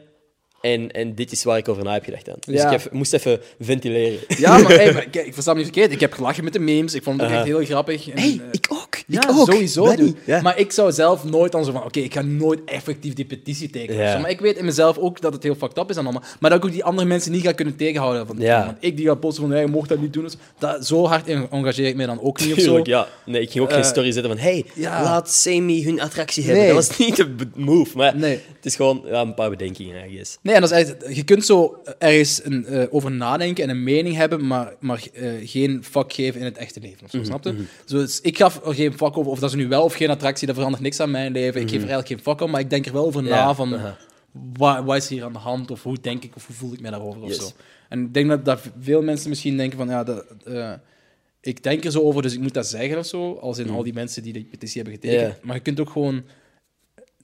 En, 0.72 0.90
en 0.90 1.14
dit 1.14 1.32
is 1.32 1.44
waar 1.44 1.59
ik 1.59 1.68
over 1.68 1.84
na 1.84 1.93
heb 1.93 2.05
gedacht 2.05 2.24
dan. 2.24 2.36
Dus 2.40 2.60
Ja. 2.60 2.70
ik 2.70 2.80
heb- 2.80 2.93
moest 2.93 3.12
even 3.12 3.40
ventileren. 3.60 4.18
Ja, 4.28 4.59
maar, 4.59 4.70
hey, 4.72 4.93
maar 4.94 5.09
kijk, 5.09 5.26
ik 5.26 5.34
versta 5.34 5.52
me 5.52 5.56
niet 5.59 5.66
verkeerd. 5.72 5.93
Ik 5.93 6.01
heb 6.01 6.12
gelachen 6.12 6.44
met 6.44 6.52
de 6.52 6.59
memes. 6.59 6.94
Ik 6.94 7.02
vond 7.02 7.20
het 7.20 7.30
echt 7.30 7.44
heel 7.44 7.64
grappig. 7.64 8.09
En, 8.09 8.18
hey, 8.18 8.40
eh, 8.43 8.48
ik 8.51 8.66
ook. 8.68 8.95
Ja, 9.09 9.23
ik 9.23 9.31
ook. 9.31 9.51
sowieso. 9.51 9.95
Ja. 10.24 10.41
Maar 10.43 10.59
ik 10.59 10.73
zou 10.73 10.93
zelf 10.93 11.24
nooit 11.24 11.53
dan 11.53 11.65
zo 11.65 11.73
van, 11.73 11.85
oké, 11.85 12.01
ik 12.01 12.15
ga 12.15 12.23
nooit 12.23 12.61
effectief 12.65 13.15
die 13.15 13.24
petitie 13.24 13.70
tekenen. 13.70 14.03
Ja. 14.03 14.19
Maar 14.19 14.31
ik 14.31 14.41
weet 14.41 14.57
in 14.57 14.65
mezelf 14.65 14.99
ook 14.99 15.20
dat 15.20 15.33
het 15.33 15.43
heel 15.43 15.55
fucked 15.55 15.78
up 15.78 15.91
is 15.91 15.97
en 15.97 16.03
allemaal. 16.05 16.23
Maar 16.41 16.51
dat 16.51 16.59
ik 16.59 16.65
ook 16.65 16.73
die 16.73 16.85
andere 16.85 17.09
mensen 17.09 17.33
niet 17.33 17.43
ga 17.43 17.53
kunnen 17.53 17.77
tegenhouden. 17.77 18.27
Van, 18.27 18.37
Ja. 18.39 18.65
Want 18.65 18.77
ik 18.81 18.97
die 18.97 19.07
ga 19.07 19.15
posten 19.15 19.43
van, 19.43 19.53
hey, 19.53 19.61
je 19.61 19.66
mocht 19.66 19.89
dat 19.89 20.01
niet 20.01 20.12
doen. 20.12 20.23
Dus 20.24 20.35
dat, 20.59 20.87
zo 20.87 21.07
hard 21.07 21.28
en- 21.28 21.51
engageer 21.51 21.87
ik 21.87 21.97
me 21.97 22.07
dan 22.07 22.20
ook 22.20 22.41
niet 22.41 22.53
of 22.53 22.59
zo. 22.61 22.81
Ja. 22.83 23.09
Nee, 23.27 23.41
ik 23.41 23.51
ging 23.51 23.65
ook 23.65 23.70
geen 23.70 23.81
Eh, 23.81 23.87
story 23.87 24.12
zetten 24.12 24.33
van 24.33 24.41
hey, 24.41 24.65
laat 24.77 25.31
Semi 25.31 25.85
hun 25.85 26.01
attractie 26.01 26.43
hebben. 26.45 26.62
Nee. 26.65 26.73
Dat 26.74 26.87
was 26.87 26.99
niet 26.99 27.16
de 27.16 27.28
move, 27.55 27.97
maar 27.97 28.16
Nee. 28.16 28.33
het 28.57 28.66
is 28.66 28.77
gewoon 28.77 29.03
ja, 29.07 29.20
een 29.20 29.35
paar 29.35 29.51
bedenkingen, 29.51 30.11
I 30.11 30.15
guess. 30.15 30.39
Nee, 30.43 30.55
en 30.55 30.61
dat 30.61 30.70
is 30.73 30.93
je 31.16 31.24
kunt 31.24 31.45
zo 31.47 31.83
ergens 31.99 32.41
een, 32.45 32.66
eh, 32.66 32.85
over 32.91 33.11
nadenken 33.11 33.65
en 33.65 33.70
een 33.70 33.83
mening 33.83 34.16
hebben, 34.16 34.47
maar, 34.47 34.74
maar 34.81 35.03
eh, 35.15 35.31
geen 35.45 35.85
fuck 35.91 36.12
geven 36.12 36.41
in 36.41 36.47
het 36.47 36.57
echte 36.57 36.81
leven. 36.81 37.05
Of 37.05 37.11
zo, 37.11 37.24
snap 37.24 37.45
je? 37.45 37.55
Zo, 37.85 37.97
dus 37.97 38.20
ik 38.20 38.37
gaf 38.39 38.61
er 38.66 38.74
geen 38.97 39.06
fuck 39.09 39.16
over 39.18 39.31
of 39.32 39.39
dat 39.39 39.51
is 39.51 39.56
nu 39.56 39.68
wel 39.68 39.85
of 39.85 39.94
geen 39.94 40.10
attractie, 40.10 40.47
dat 40.47 40.56
verandert 40.56 40.82
niks 40.82 41.01
aan 41.01 41.10
mijn 41.10 41.32
leven. 41.32 41.60
Ik 41.60 41.68
geef 41.68 41.82
er 41.82 41.89
eigenlijk 41.89 42.09
geen 42.09 42.20
fuck 42.20 42.40
om, 42.40 42.51
maar 42.51 42.60
ik 42.60 42.70
denk 42.70 42.86
er 42.86 42.93
wel 42.93 43.05
over 43.06 43.23
na 43.23 43.28
Ja, 43.28 43.55
van 43.55 43.81
wat, 44.52 44.85
wat 44.85 44.97
is 44.97 45.09
hier 45.09 45.24
aan 45.24 45.32
de 45.32 45.39
hand 45.39 45.70
of 45.70 45.82
hoe 45.82 46.01
denk 46.01 46.24
ik 46.24 46.36
of 46.36 46.47
hoe 46.47 46.56
voel 46.56 46.73
ik 46.73 46.81
me 46.81 46.90
daarover 46.90 47.23
of 47.23 47.28
Yes. 47.28 47.36
zo. 47.39 47.51
En 47.89 48.01
ik 48.05 48.14
denk 48.14 48.28
dat, 48.28 48.44
dat 48.44 48.60
veel 48.81 49.02
mensen 49.02 49.28
misschien 49.28 49.56
denken 49.56 49.78
van 49.78 49.89
ja, 49.89 50.05
dat, 50.05 50.24
eh, 50.44 50.73
ik 51.40 51.62
denk 51.62 51.85
er 51.85 51.90
zo 51.90 52.01
over, 52.02 52.23
dus 52.23 52.32
ik 52.32 52.40
moet 52.40 52.55
dat 52.55 52.66
zeggen 52.66 52.98
of 52.98 53.06
zo, 53.06 53.35
als 53.35 53.59
in 53.59 53.70
al 53.70 53.82
die 53.82 53.93
mensen 53.93 54.23
die 54.23 54.32
de 54.32 54.44
petitie 54.44 54.82
hebben 54.82 55.01
getekend. 55.01 55.43
Maar 55.43 55.55
je 55.55 55.62
kunt 55.62 55.81
ook 55.81 55.90
gewoon 55.90 56.24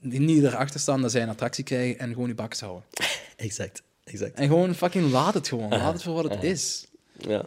niet 0.01 0.43
erachter 0.43 0.79
staan 0.79 1.01
dat 1.01 1.11
zij 1.11 1.21
een 1.21 1.29
attractie 1.29 1.63
krijgen 1.63 1.99
en 1.99 2.13
gewoon 2.13 2.27
je 2.27 2.35
bakkes 2.35 2.59
houden. 2.59 2.83
Exact, 3.35 3.81
exact. 4.03 4.33
En 4.33 4.47
gewoon 4.47 4.75
fucking 4.75 5.11
laat 5.11 5.33
het 5.33 5.47
gewoon. 5.47 5.69
Laat 5.69 5.93
het 5.93 6.03
voor 6.03 6.13
wat 6.13 6.29
het 6.29 6.43
is. 6.43 6.87
Ja. 7.17 7.45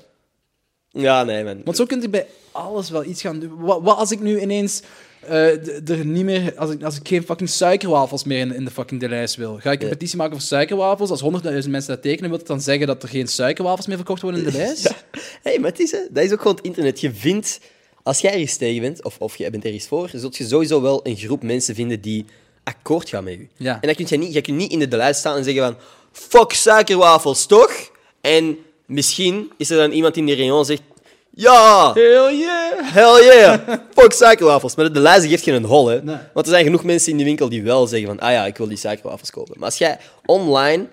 Ja, 0.96 1.22
nee, 1.24 1.44
man. 1.44 1.60
Want 1.64 1.76
zo 1.76 1.84
kunt 1.84 2.02
je 2.02 2.08
bij 2.08 2.26
alles 2.52 2.90
wel 2.90 3.04
iets 3.04 3.20
gaan 3.20 3.40
doen. 3.40 3.56
Wat, 3.58 3.80
wat 3.82 3.96
als 3.98 4.10
ik 4.10 4.20
nu 4.20 4.40
ineens 4.40 4.82
eh, 5.20 5.88
er 5.90 6.04
niet 6.06 6.24
meer... 6.24 6.52
Als 6.56 6.70
ik, 6.70 6.82
als 6.82 6.96
ik 6.96 7.08
geen 7.08 7.22
fucking 7.22 7.48
suikerwafels 7.48 8.24
meer 8.24 8.38
in, 8.38 8.54
in 8.54 8.64
de 8.64 8.70
fucking 8.70 9.00
de 9.00 9.08
lijst 9.08 9.34
wil. 9.36 9.58
Ga 9.60 9.70
ik 9.72 9.80
een 9.80 9.86
Ja. 9.88 9.92
petitie 9.92 10.16
maken 10.16 10.32
voor 10.32 10.42
suikerwafels? 10.46 11.10
Als 11.10 11.22
100.000 11.22 11.28
mensen 11.70 11.86
dat 11.86 12.02
tekenen, 12.02 12.30
wil 12.30 12.38
het 12.38 12.46
dan 12.48 12.60
zeggen 12.60 12.86
dat 12.86 13.02
er 13.02 13.08
geen 13.08 13.26
suikerwafels 13.28 13.86
meer 13.86 13.96
verkocht 13.96 14.22
worden 14.22 14.40
in 14.44 14.50
de 14.50 14.56
lijst? 14.58 14.94
hey, 15.42 15.58
maar 15.58 15.70
het 15.70 15.80
is, 15.80 15.90
hè, 15.90 15.98
dat 16.10 16.24
is 16.24 16.32
ook 16.32 16.40
gewoon 16.40 16.56
het 16.56 16.64
internet. 16.64 17.00
Je 17.00 17.12
vindt, 17.14 17.60
als 18.02 18.20
jij 18.20 18.32
ergens 18.32 18.56
tegen 18.56 18.80
bent, 18.80 19.04
of, 19.04 19.18
of 19.18 19.36
jij 19.36 19.50
bent 19.50 19.64
ergens 19.64 19.86
voor, 19.86 20.10
zult 20.14 20.36
je 20.36 20.44
sowieso 20.46 20.82
wel 20.82 21.00
een 21.02 21.16
groep 21.16 21.42
mensen 21.42 21.74
vinden 21.74 22.00
die 22.00 22.24
akkoord 22.64 23.08
gaan 23.08 23.24
met 23.24 23.32
je. 23.34 23.46
Ja. 23.56 23.72
En 23.74 23.80
dan 23.80 23.94
kun 23.94 24.06
je 24.08 24.16
niet, 24.16 24.32
je 24.32 24.40
kunt 24.40 24.56
niet 24.56 24.72
in 24.72 24.78
de 24.78 24.96
lijst 24.96 25.18
staan 25.20 25.36
en 25.36 25.44
zeggen 25.44 25.62
van, 25.62 25.76
fuck 26.12 26.52
suikerwafels, 26.52 27.46
toch? 27.46 27.90
En 28.20 28.58
misschien 28.86 29.52
is 29.56 29.70
er 29.70 29.76
dan 29.76 29.90
iemand 29.90 30.16
in 30.16 30.26
die 30.26 30.36
rayon 30.36 30.64
zegt... 30.64 30.82
Ja! 31.30 31.92
Hell 31.94 32.36
yeah! 32.36 32.92
Hell 32.92 33.24
yeah! 33.24 33.78
Fuck 33.94 34.12
suikerwafels. 34.12 34.74
Maar 34.74 34.92
de 34.92 35.00
lijst 35.00 35.26
geeft 35.26 35.42
geen 35.42 35.64
hol, 35.64 35.86
hè. 35.86 36.02
Nee. 36.02 36.16
Want 36.34 36.46
er 36.46 36.52
zijn 36.52 36.64
genoeg 36.64 36.84
mensen 36.84 37.10
in 37.10 37.16
die 37.16 37.26
winkel 37.26 37.48
die 37.48 37.62
wel 37.62 37.86
zeggen 37.86 38.08
van... 38.08 38.18
Ah 38.18 38.32
ja, 38.32 38.46
ik 38.46 38.56
wil 38.56 38.68
die 38.68 38.76
suikerwafels 38.76 39.30
kopen. 39.30 39.54
Maar 39.56 39.68
als 39.68 39.78
jij 39.78 39.98
online 40.24 40.86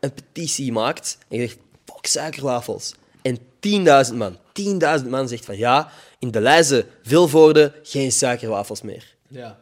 een 0.00 0.12
petitie 0.14 0.72
maakt 0.72 1.18
en 1.28 1.38
je 1.38 1.46
zegt... 1.46 1.58
Fuck 1.84 2.06
suikerwafels. 2.06 2.94
En 3.22 3.38
10.000 4.08 4.14
man, 4.14 4.38
10.000 5.02 5.08
man 5.08 5.28
zegt 5.28 5.44
van... 5.44 5.56
Ja, 5.56 5.90
in 6.18 6.30
de 6.30 6.40
lijzen 6.40 6.86
Vilvoorde 7.02 7.72
geen 7.82 8.12
suikerwafels 8.12 8.82
meer. 8.82 9.14
Ja. 9.28 9.58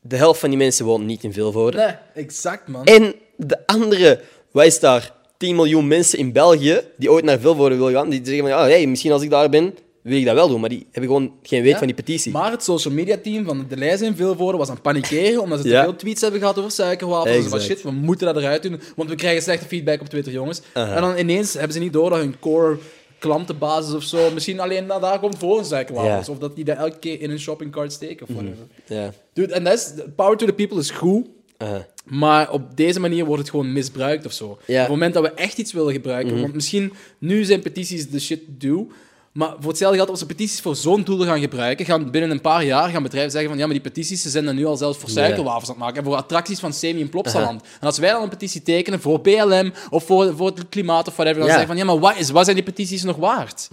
De 0.00 0.16
helft 0.16 0.40
van 0.40 0.48
die 0.48 0.58
mensen 0.58 0.84
woont 0.84 1.04
niet 1.04 1.24
in 1.24 1.32
Vilvoorde. 1.32 1.76
Nee, 1.76 2.24
exact, 2.24 2.68
man. 2.68 2.84
En 2.84 3.14
de 3.36 3.66
andere, 3.66 4.20
wat 4.50 4.64
is 4.64 4.80
daar? 4.80 5.12
10 5.40 5.56
miljoen 5.56 5.86
mensen 5.88 6.18
in 6.18 6.32
België 6.32 6.80
die 6.96 7.10
ooit 7.10 7.24
naar 7.24 7.38
Vilvoorde 7.38 7.76
willen 7.76 7.92
gaan, 7.92 8.08
die 8.10 8.20
zeggen 8.24 8.48
van 8.48 8.50
ja, 8.50 8.62
hey, 8.66 8.86
misschien 8.86 9.12
als 9.12 9.22
ik 9.22 9.30
daar 9.30 9.48
ben, 9.48 9.74
wil 10.02 10.18
ik 10.18 10.24
dat 10.24 10.34
wel 10.34 10.48
doen. 10.48 10.60
Maar 10.60 10.68
die 10.68 10.86
hebben 10.90 11.10
gewoon 11.10 11.32
geen 11.42 11.62
weet 11.62 11.72
Ja. 11.72 11.78
van 11.78 11.86
die 11.86 11.96
petitie. 11.96 12.32
Maar 12.32 12.50
het 12.50 12.62
social 12.62 12.94
media 12.94 13.16
team 13.22 13.44
van 13.44 13.64
de 13.68 13.76
lijst 13.76 14.02
in 14.02 14.16
Vilvoorde 14.16 14.58
was 14.58 14.68
aan 14.68 14.74
het 14.74 14.82
panikeren 14.82 15.42
omdat 15.42 15.58
ze 15.60 15.64
te 15.64 15.80
veel 15.82 15.96
tweets 15.96 16.20
hebben 16.20 16.40
gehad 16.40 16.58
over 16.58 16.70
suikerwafels. 16.70 17.36
En 17.36 17.42
ze 17.42 17.48
van 17.48 17.58
Exact. 17.58 17.78
shit, 17.80 17.90
we 17.92 17.96
moeten 17.98 18.26
dat 18.26 18.36
eruit 18.36 18.62
doen, 18.62 18.80
want 18.96 19.08
we 19.10 19.14
krijgen 19.16 19.42
slechte 19.42 19.66
feedback 19.66 20.00
op 20.00 20.06
Twitter, 20.08 20.32
jongens. 20.32 20.60
En 20.72 21.00
dan 21.00 21.18
ineens 21.18 21.52
hebben 21.52 21.72
ze 21.72 21.78
niet 21.78 21.92
door 21.92 22.10
dat 22.10 22.18
hun 22.18 22.34
core 22.40 22.76
klantenbasis 23.18 23.94
of 23.94 24.02
zo 24.02 24.30
misschien 24.30 24.60
alleen 24.60 24.86
naar 24.86 25.00
daar 25.00 25.18
komt 25.20 25.38
voor 25.38 25.58
een 25.58 25.64
suikerwafels. 25.64 26.28
Of 26.28 26.38
dat 26.38 26.56
die 26.56 26.64
dat 26.64 26.76
elke 26.76 26.98
keer 26.98 27.20
in 27.20 27.28
hun 27.28 27.40
shoppingcart 27.40 27.92
steken 27.92 28.26
of 28.28 28.34
whatever. 28.34 28.64
Ja. 28.86 29.12
Dude, 29.32 29.54
en 29.54 29.64
dat 29.64 29.72
is, 29.74 29.92
power 30.16 30.36
to 30.36 30.46
the 30.46 30.52
people 30.52 30.78
is 30.78 30.90
goed. 30.90 31.26
Maar 32.10 32.50
op 32.50 32.76
deze 32.76 33.00
manier 33.00 33.24
wordt 33.24 33.40
het 33.42 33.50
gewoon 33.50 33.72
misbruikt 33.72 34.26
of 34.26 34.32
zo. 34.32 34.58
Ja. 34.66 34.74
Op 34.74 34.80
het 34.80 34.88
moment 34.88 35.14
dat 35.14 35.22
we 35.22 35.30
echt 35.32 35.58
iets 35.58 35.72
willen 35.72 35.92
gebruiken. 35.92 36.40
Want 36.40 36.54
misschien 36.54 36.92
nu 37.18 37.44
zijn 37.44 37.60
petities 37.60 38.10
de 38.10 38.20
shit 38.20 38.40
to 38.46 38.52
do. 38.68 38.86
Maar 39.32 39.54
voor 39.58 39.68
hetzelfde 39.68 39.96
geld, 39.96 40.10
als 40.10 40.20
we 40.20 40.26
petities 40.26 40.60
voor 40.60 40.76
zo'n 40.76 41.02
doel 41.02 41.24
gaan 41.24 41.40
gebruiken, 41.40 41.84
gaan 41.86 42.10
binnen 42.10 42.30
een 42.30 42.40
paar 42.40 42.64
jaar 42.64 42.88
gaan 42.88 43.02
bedrijven 43.02 43.30
zeggen 43.30 43.48
van 43.50 43.58
ja, 43.58 43.64
maar 43.64 43.74
die 43.74 43.82
petities 43.84 44.22
ze 44.22 44.30
zijn 44.30 44.44
dan 44.44 44.54
nu 44.54 44.66
al 44.66 44.76
zelfs 44.76 44.98
voor 44.98 45.08
suikerwafels 45.08 45.64
aan 45.64 45.74
het 45.74 45.78
maken 45.78 45.98
en 45.98 46.04
voor 46.04 46.14
attracties 46.16 46.58
van 46.58 46.72
Semi 46.72 47.00
in 47.00 47.08
Plopsaland. 47.08 47.62
En 47.80 47.86
als 47.86 47.98
wij 47.98 48.10
dan 48.10 48.22
een 48.22 48.28
petitie 48.28 48.62
tekenen 48.62 49.00
voor 49.00 49.20
BLM 49.20 49.72
of 49.90 50.04
voor, 50.04 50.36
voor 50.36 50.46
het 50.46 50.68
klimaat 50.68 51.08
of 51.08 51.14
whatever, 51.16 51.38
dan 51.40 51.48
Ja. 51.48 51.56
zeggen 51.56 51.66
van 51.68 51.76
ja, 51.76 51.84
maar 51.84 51.98
wat, 51.98 52.16
is, 52.18 52.30
wat 52.30 52.44
zijn 52.44 52.56
die 52.56 52.64
petities 52.64 53.02
nog 53.02 53.16
waard? 53.16 53.68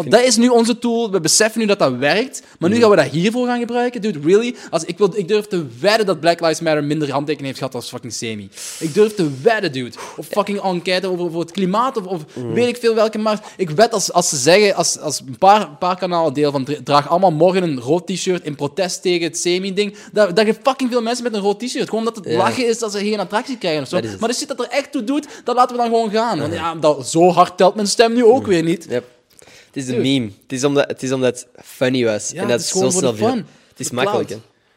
Want 0.00 0.10
dat 0.10 0.24
is 0.30 0.36
nu 0.36 0.48
onze 0.48 0.78
tool. 0.78 1.10
We 1.10 1.20
beseffen 1.20 1.60
nu 1.60 1.66
dat 1.66 1.78
dat 1.78 1.92
werkt. 1.96 2.42
Maar 2.58 2.70
nu 2.70 2.76
gaan 2.80 2.90
we 2.90 2.96
dat 2.96 3.06
hiervoor 3.06 3.46
gaan 3.46 3.58
gebruiken. 3.58 4.00
Dude, 4.02 4.18
really? 4.24 4.54
Als, 4.70 4.84
ik, 4.84 4.98
wil, 4.98 5.12
ik 5.14 5.28
durf 5.28 5.46
te 5.46 5.66
wedden 5.80 6.06
dat 6.06 6.20
Black 6.20 6.40
Lives 6.40 6.60
Matter 6.60 6.84
minder 6.84 7.10
handtekeningen 7.10 7.46
heeft 7.46 7.58
gehad 7.58 7.74
als 7.74 7.88
fucking 7.88 8.12
Semi. 8.12 8.48
Ik 8.78 8.94
durf 8.94 9.14
te 9.14 9.30
wedden, 9.42 9.72
dude. 9.72 9.96
Of 10.16 10.26
fucking 10.26 10.60
enquête 10.62 11.06
over, 11.08 11.24
over 11.24 11.40
het 11.40 11.50
klimaat 11.50 11.96
of, 11.96 12.04
of 12.04 12.24
weet 12.54 12.66
ik 12.68 12.76
veel 12.76 12.94
welke 12.94 13.18
markt. 13.18 13.46
Ik 13.56 13.70
wed 13.70 13.92
als, 13.92 14.12
als 14.12 14.28
ze 14.28 14.36
zeggen, 14.36 14.74
als, 14.74 14.98
als 14.98 15.20
een 15.26 15.38
paar, 15.38 15.60
een 15.60 15.78
paar 15.78 15.96
kanalen 15.98 16.32
deel 16.32 16.50
van 16.52 16.64
dra- 16.64 16.78
draag 16.84 17.08
allemaal 17.08 17.30
morgen 17.32 17.62
een 17.62 17.80
rood 17.80 18.06
t-shirt 18.06 18.44
in 18.44 18.54
protest 18.54 19.02
tegen 19.02 19.26
het 19.26 19.38
Semi-ding. 19.38 19.94
Dat, 20.12 20.36
dat 20.36 20.46
je 20.46 20.54
fucking 20.62 20.90
veel 20.90 21.02
mensen 21.02 21.24
met 21.24 21.34
een 21.34 21.40
rood 21.40 21.60
t-shirt. 21.60 21.88
Gewoon 21.88 22.04
dat 22.04 22.16
het 22.16 22.26
lachen 22.36 22.66
is 22.68 22.78
dat 22.78 22.92
ze 22.92 22.98
geen 22.98 23.20
attractie 23.20 23.58
krijgen 23.58 23.82
of 23.82 23.88
zo. 23.88 23.96
Maar 24.20 24.28
de 24.28 24.34
shit 24.34 24.48
dat 24.48 24.60
er 24.60 24.68
echt 24.68 24.92
toe 24.92 25.04
doet, 25.04 25.26
dat 25.44 25.56
laten 25.56 25.76
we 25.76 25.82
dan 25.82 25.90
gewoon 25.90 26.10
gaan. 26.10 26.38
Want 26.38 26.52
ja, 26.52 26.74
dat, 26.74 27.08
zo 27.08 27.28
hard 27.30 27.56
telt 27.56 27.74
mijn 27.74 27.86
stem 27.86 28.12
nu 28.12 28.24
ook 28.24 28.46
weer 28.46 28.62
niet. 28.62 28.86
Yep. 28.88 29.04
Het 29.72 29.82
is 29.82 29.88
een 29.88 30.00
meme. 30.00 30.30
Het 30.42 30.52
is 30.52 30.64
omdat 30.64 30.88
het, 30.88 31.02
is 31.02 31.12
omdat 31.12 31.34
het 31.34 31.64
funny 31.66 32.04
was. 32.04 32.30
Ja, 32.30 32.34
en 32.40 32.48
dat 32.48 32.50
het 32.56 32.60
is 32.60 32.70
gewoon 32.72 32.92
zo 32.92 32.98
snel 32.98 33.14
viel. 33.14 33.28
Het 33.68 33.80
is 33.80 33.90
makkelijk, 33.90 34.28
hè. 34.28 34.36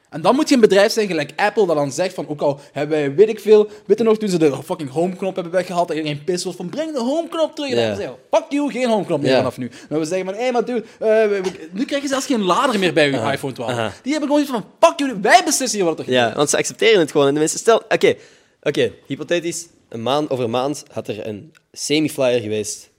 En 0.10 0.22
dan 0.22 0.36
moet 0.36 0.50
je 0.50 0.56
een 0.56 0.62
bedrijf 0.62 0.92
zijn 0.92 1.08
gelijk 1.08 1.32
Apple 1.36 1.66
dat 1.66 1.76
dan 1.76 1.92
zegt 1.92 2.14
van, 2.16 2.28
ook 2.28 2.42
al 2.42 2.60
hebben 2.72 2.98
wij, 2.98 3.16
weet 3.16 3.30
ik 3.30 3.40
veel, 3.40 3.70
weet 3.86 3.98
je 3.98 4.04
nog, 4.04 4.18
toen 4.18 4.30
ze 4.30 4.38
de 4.38 4.64
fucking 4.64 4.90
homeknop 4.90 5.34
hebben 5.36 5.54
weggehaald, 5.54 5.88
dat 5.88 5.98
iedereen 5.98 6.24
pis 6.24 6.44
was 6.44 6.56
van, 6.56 6.70
breng 6.70 6.94
de 6.94 7.00
homeknop 7.00 7.56
terug. 7.56 7.70
En 7.70 7.76
dan 7.76 7.86
Ja. 7.86 7.96
zeggen 7.96 8.16
fuck 8.32 8.44
you, 8.50 8.72
geen 8.72 8.88
homeknop 8.90 9.22
meer 9.22 9.30
Ja. 9.32 9.38
vanaf 9.38 9.58
nu. 9.58 9.70
En 9.90 10.00
we 10.00 10.06
zeggen 10.06 10.26
van, 10.26 10.34
hé, 10.36 10.42
hey, 10.42 10.52
maar 10.52 10.66
dude, 10.66 10.84
eh, 11.00 11.52
nu 11.72 11.86
krijg 11.86 12.02
je 12.02 12.08
zelfs 12.08 12.26
geen 12.26 12.42
lader 12.42 12.80
meer 12.80 12.94
bij 12.94 13.12
je 13.12 13.32
iPhone 13.32 13.54
12. 13.54 13.72
aha. 13.72 13.94
Die 14.02 14.12
hebben 14.12 14.30
gewoon 14.30 14.44
iets 14.44 14.54
van, 14.54 14.66
fuck 14.80 15.00
you, 15.00 15.18
wij 15.22 15.42
beslissen 15.46 15.80
hier 15.80 15.88
wat 15.88 16.00
er 16.00 16.10
Ja, 16.10 16.18
gebeurt. 16.20 16.36
want 16.38 16.50
ze 16.50 16.58
accepteren 16.58 17.00
het 17.00 17.12
gewoon. 17.12 17.28
En 17.28 17.34
de 17.34 17.40
mensen 17.40 17.60
stel, 17.60 17.78
oké, 17.90 18.16
oké, 18.62 18.92
hypothetisch, 19.08 19.68
een 19.90 20.04
maand 20.04 20.30
over 20.30 20.44
een 20.46 20.52
maand 20.52 20.84
had 20.92 21.08
er 21.08 21.28
een 21.28 21.54
semi-flyer 21.72 22.40
geweest. 22.42 22.90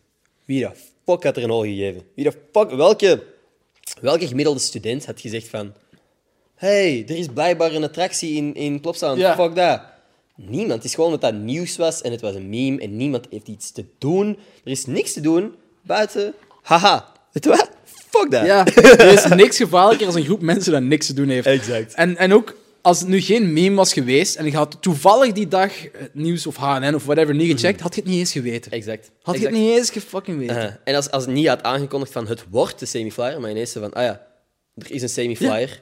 Wie 0.44 0.60
de 0.60 0.70
fuck 1.06 1.22
had 1.22 1.36
er 1.36 1.42
een 1.42 1.50
hol 1.50 1.62
gegeven? 1.62 2.02
Wie 2.14 2.24
de 2.24 2.32
fuck, 2.52 2.70
welke, 2.70 3.22
welke 4.00 4.26
gemiddelde 4.26 4.60
student 4.60 5.06
had 5.06 5.20
gezegd 5.20 5.48
van, 5.48 5.72
hey, 6.54 7.04
er 7.08 7.16
is 7.16 7.26
blijkbaar 7.26 7.72
een 7.72 7.84
attractie 7.84 8.36
in, 8.36 8.54
in 8.54 8.80
Plopsaland, 8.80 9.18
Ja. 9.18 9.34
fuck 9.34 9.54
dat. 9.54 9.82
Niemand. 10.36 10.72
Het 10.72 10.84
is 10.84 10.94
gewoon 10.94 11.10
dat 11.10 11.20
dat 11.20 11.34
nieuws 11.34 11.76
was 11.76 12.02
en 12.02 12.10
het 12.10 12.20
was 12.20 12.34
een 12.34 12.48
meme 12.48 12.80
en 12.80 12.96
niemand 12.96 13.26
heeft 13.30 13.48
iets 13.48 13.70
te 13.72 13.84
doen. 13.98 14.38
Er 14.64 14.70
is 14.70 14.86
niks 14.86 15.12
te 15.12 15.20
doen 15.20 15.54
buiten, 15.82 16.34
haha, 16.62 17.12
weet 17.32 17.44
je 17.44 17.50
wat? 17.50 17.70
Fuck 18.10 18.30
dat. 18.30 18.46
Ja, 18.46 18.66
er 18.98 19.12
is 19.12 19.24
niks 19.26 19.56
gevaarlijker 19.56 20.06
als 20.06 20.14
een 20.14 20.24
groep 20.24 20.40
mensen 20.40 20.72
dat 20.72 20.82
niks 20.82 21.06
te 21.06 21.12
doen 21.12 21.28
heeft. 21.28 21.46
Exact. 21.46 21.94
En, 21.94 22.16
en 22.16 22.32
ook 22.32 22.56
als 22.84 22.98
het 23.00 23.08
nu 23.08 23.20
geen 23.20 23.52
meme 23.52 23.76
was 23.76 23.92
geweest 23.92 24.36
en 24.36 24.46
ik 24.46 24.52
had 24.52 24.76
toevallig 24.80 25.32
die 25.32 25.48
dag 25.48 25.72
het 25.82 26.14
nieuws 26.14 26.46
of 26.46 26.56
HNN 26.56 26.94
of 26.94 27.04
whatever 27.04 27.34
niet 27.34 27.50
gecheckt, 27.50 27.80
had 27.80 27.94
je 27.94 28.00
het 28.00 28.10
niet 28.10 28.18
eens 28.18 28.32
geweten. 28.32 28.72
Exact. 28.72 29.10
Had 29.22 29.38
je 29.38 29.40
het 29.46 29.54
niet 29.54 29.70
eens 29.76 29.90
gefucking 29.90 30.38
weten. 30.38 30.56
Uh, 30.56 30.70
en 30.84 30.94
als, 30.94 31.10
als 31.10 31.24
het 31.24 31.34
niet 31.34 31.48
had 31.48 31.62
aangekondigd 31.62 32.12
van 32.12 32.26
het 32.26 32.44
wordt 32.50 32.78
de 32.78 32.86
semi-flyer, 32.86 33.40
maar 33.40 33.50
ineens 33.50 33.72
van, 33.72 33.92
ah 33.92 34.02
ja, 34.02 34.26
er 34.76 34.90
is 34.92 35.02
een 35.02 35.08
semi-flyer, 35.08 35.80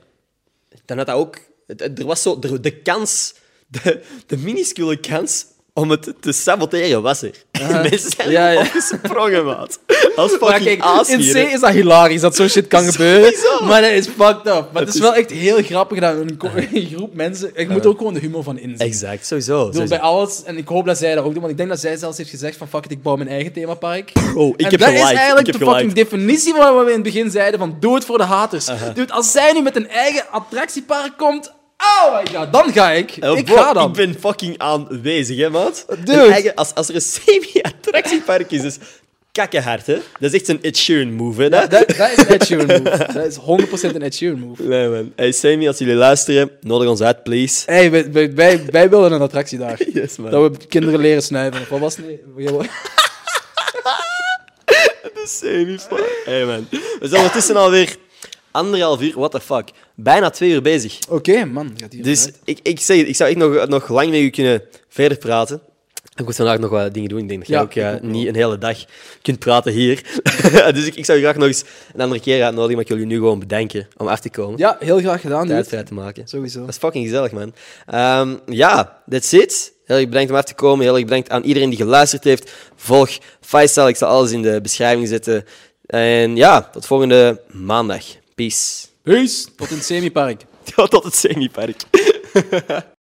dan 0.84 0.96
had 0.98 1.06
dat 1.06 1.16
ook... 1.16 1.38
het- 1.66 1.98
Er 1.98 2.04
was 2.06 2.22
zo... 2.22 2.38
De, 2.38 2.60
de 2.60 2.76
kans... 2.82 3.34
De, 3.66 4.02
de 4.26 4.36
minuscule 4.36 5.00
kans 5.00 5.46
om 5.74 5.90
het 5.90 6.12
te 6.20 6.32
saboteren 6.32 7.02
was 7.02 7.22
er. 7.22 7.44
En 7.50 7.72
mensen 7.72 8.10
zijn 8.16 8.30
Ja, 8.30 8.48
ja. 8.50 8.60
opgesprongen, 8.60 9.44
maat. 9.44 9.78
Als 10.16 10.30
fucking 10.32 10.80
kijk, 10.80 11.06
in 11.08 11.18
C 11.18 11.52
is 11.52 11.60
dat 11.60 11.70
hilarisch 11.70 12.20
dat 12.20 12.36
zo'n 12.36 12.48
shit 12.48 12.66
kan 12.66 12.84
gebeuren. 12.92 13.34
Maar 13.64 13.80
dat 13.82 13.90
is 13.90 14.06
fucked 14.06 14.46
up. 14.46 14.68
Maar 14.72 14.82
het 14.82 14.88
is 14.88 14.94
is- 14.94 15.00
wel 15.00 15.14
echt 15.14 15.30
heel 15.30 15.62
grappig 15.62 16.00
dat 16.00 16.14
een, 16.16 16.38
groep 16.94 17.14
mensen. 17.14 17.50
Ik 17.54 17.68
moet 17.68 17.86
ook 17.86 17.98
gewoon 17.98 18.14
de 18.14 18.20
humor 18.20 18.42
van 18.42 18.58
inzien. 18.58 18.78
Exact, 18.78 19.26
sowieso. 19.26 19.58
Sowieso. 19.64 19.84
bij 19.86 20.00
alles, 20.00 20.42
en 20.44 20.56
ik 20.56 20.68
hoop 20.68 20.86
dat 20.86 20.98
zij 20.98 21.14
dat 21.14 21.24
ook 21.24 21.30
doen, 21.32 21.40
want 21.40 21.50
ik 21.52 21.56
denk 21.58 21.68
dat 21.68 21.80
zij 21.80 21.96
zelfs 21.96 22.16
heeft 22.16 22.30
gezegd 22.30 22.56
van 22.56 22.68
fuck 22.68 22.84
it, 22.84 22.90
ik 22.90 23.02
bouw 23.02 23.16
mijn 23.16 23.28
eigen 23.28 23.52
themapark. 23.52 24.12
Oh, 24.34 24.48
ik 24.56 24.60
en 24.64 24.70
heb 24.70 24.80
dat 24.80 24.92
is 24.92 25.00
eigenlijk 25.00 25.52
de 25.52 25.58
fucking 25.66 25.92
definitie 25.92 26.54
van 26.54 26.74
wat 26.74 26.84
we 26.84 26.90
in 26.90 26.94
het 26.94 27.02
begin 27.12 27.30
zeiden 27.30 27.58
van 27.60 27.76
doe 27.80 27.94
het 27.94 28.04
voor 28.04 28.18
de 28.18 28.24
haters. 28.24 28.68
Dude, 28.94 29.12
als 29.12 29.32
zij 29.32 29.52
nu 29.52 29.60
met 29.62 29.76
een 29.76 29.88
eigen 29.88 30.24
attractiepark 30.30 31.12
komt, 31.16 31.52
oh 31.82 32.14
my 32.14 32.34
god, 32.34 32.52
dan 32.52 32.72
ga 32.72 32.90
ik. 32.90 33.10
Eh, 33.10 33.36
ik 33.36 33.44
bro, 33.44 33.54
ga 33.56 33.72
dan. 33.72 33.88
Ik 33.88 33.96
ben 33.96 34.14
fucking 34.20 34.58
aanwezig, 34.58 35.36
hè, 35.38 35.50
maat. 35.50 35.84
Dude. 36.04 36.30
Eigen- 36.32 36.54
als, 36.54 36.74
als 36.74 36.88
er 36.88 36.94
een 36.94 37.00
semi-attractiepark 37.00 38.50
is, 38.50 38.62
is 38.62 38.76
kakkenhard, 39.32 39.86
hè. 39.86 39.94
Dat 39.94 40.32
is 40.32 40.40
echt 40.40 40.48
een 40.48 40.62
Ed 40.62 40.76
Sheeran 40.76 41.12
move, 41.12 41.42
hè. 41.42 41.48
Dat, 41.48 41.70
dat, 41.70 41.88
dat 41.88 42.10
is 42.10 42.16
een 42.16 42.26
Ed 42.28 42.44
Sheeran 42.46 42.66
move. 42.66 43.08
Dat 43.12 43.26
is 43.26 43.36
100% 43.90 43.94
een 43.94 44.02
Ed 44.02 44.14
Sheeran 44.14 44.38
move. 44.38 44.62
Nee, 44.62 44.88
man. 44.88 45.12
Hey, 45.16 45.32
Sammy, 45.32 45.66
als 45.66 45.78
jullie 45.78 45.94
luisteren, 45.94 46.50
nodig 46.60 46.88
ons 46.88 47.00
uit, 47.00 47.22
please. 47.22 47.62
Hey, 47.66 47.90
wij, 47.90 48.12
wij, 48.12 48.34
wij, 48.34 48.64
wij 48.70 48.88
willen 48.90 49.12
een 49.12 49.20
attractie 49.22 49.58
daar. 49.58 49.80
Yes, 49.94 50.16
man. 50.16 50.30
Dat 50.30 50.58
we 50.58 50.66
kinderen 50.66 51.00
leren 51.00 51.22
snuiven. 51.22 51.60
Of 51.60 51.68
Wat 51.68 51.80
was 51.80 51.96
het? 51.96 52.06
Nee, 52.06 52.20
De 55.14 55.26
Sammy, 55.28 55.78
fuck. 55.78 56.22
Hey, 56.24 56.44
man. 56.44 56.66
We 56.70 57.08
zijn 57.08 57.16
ondertussen 57.16 57.56
alweer 57.56 57.96
anderhalf 58.52 59.00
uur, 59.00 59.12
what 59.16 59.30
the 59.30 59.40
fuck. 59.40 59.68
Bijna 59.94 60.30
twee 60.30 60.50
uur 60.50 60.62
bezig. 60.62 60.98
Oké, 61.08 61.44
man. 61.44 61.76
Dus 61.90 62.30
ik, 62.44 62.58
ik, 62.62 62.80
zeg, 62.80 62.96
ik 62.96 63.16
zou 63.16 63.30
echt 63.30 63.38
nog, 63.38 63.68
nog 63.68 63.88
lang 63.88 64.10
met 64.10 64.20
u 64.20 64.30
kunnen 64.30 64.62
verder 64.88 65.18
praten. 65.18 65.60
Ik 66.16 66.24
moet 66.24 66.36
vandaag 66.36 66.58
nog 66.58 66.70
wat 66.70 66.94
dingen 66.94 67.08
doen. 67.08 67.18
Ik 67.18 67.28
denk 67.28 67.40
dat 67.40 67.48
jij 67.48 67.58
Ja, 67.58 67.64
ook 67.64 68.00
wel. 68.00 68.10
niet 68.10 68.26
een 68.26 68.34
hele 68.34 68.58
dag 68.58 68.78
kunt 69.22 69.38
praten 69.38 69.72
hier. 69.72 70.02
dus 70.74 70.86
ik, 70.86 70.94
ik 70.94 71.04
zou 71.04 71.18
je 71.18 71.24
graag 71.24 71.36
nog 71.36 71.46
eens 71.46 71.64
een 71.94 72.00
andere 72.00 72.20
keer 72.20 72.42
uitnodigen, 72.42 72.72
maar 72.74 72.82
ik 72.82 72.88
wil 72.88 72.98
je 72.98 73.06
nu 73.06 73.16
gewoon 73.16 73.38
bedanken 73.38 73.88
om 73.96 74.08
af 74.08 74.20
te 74.20 74.30
komen. 74.30 74.58
Ja, 74.58 74.76
heel 74.80 74.98
graag 74.98 75.20
gedaan. 75.20 75.46
Tijd 75.46 75.68
vrij 75.68 75.82
te 75.82 75.94
maken. 75.94 76.28
Sowieso. 76.28 76.60
Dat 76.60 76.68
is 76.68 76.76
fucking 76.76 77.04
gezellig, 77.04 77.32
man. 77.32 77.54
Ehm, 77.86 78.36
ja, 78.46 79.02
that's 79.08 79.32
it. 79.32 79.72
Heel 79.84 79.96
erg 79.96 80.08
bedankt 80.08 80.30
om 80.30 80.36
af 80.36 80.44
te 80.44 80.54
komen. 80.54 80.84
Heel 80.84 80.94
erg 80.94 81.04
bedankt 81.04 81.30
aan 81.30 81.42
iedereen 81.42 81.68
die 81.68 81.78
geluisterd 81.78 82.24
heeft. 82.24 82.52
Volg 82.76 83.10
Faisal, 83.40 83.88
ik 83.88 83.96
zal 83.96 84.08
alles 84.08 84.30
in 84.30 84.42
de 84.42 84.60
beschrijving 84.60 85.08
zetten. 85.08 85.44
En 85.86 86.36
ja, 86.36 86.60
tot 86.62 86.86
volgende 86.86 87.40
maandag. 87.50 88.04
Peace. 88.34 88.86
Peace. 89.02 89.46
Tot 89.56 89.70
in 89.70 89.76
het 89.76 89.84
semi-park. 89.84 90.42
Tot 90.90 91.04
het 91.04 91.14
semi-park. 91.14 91.76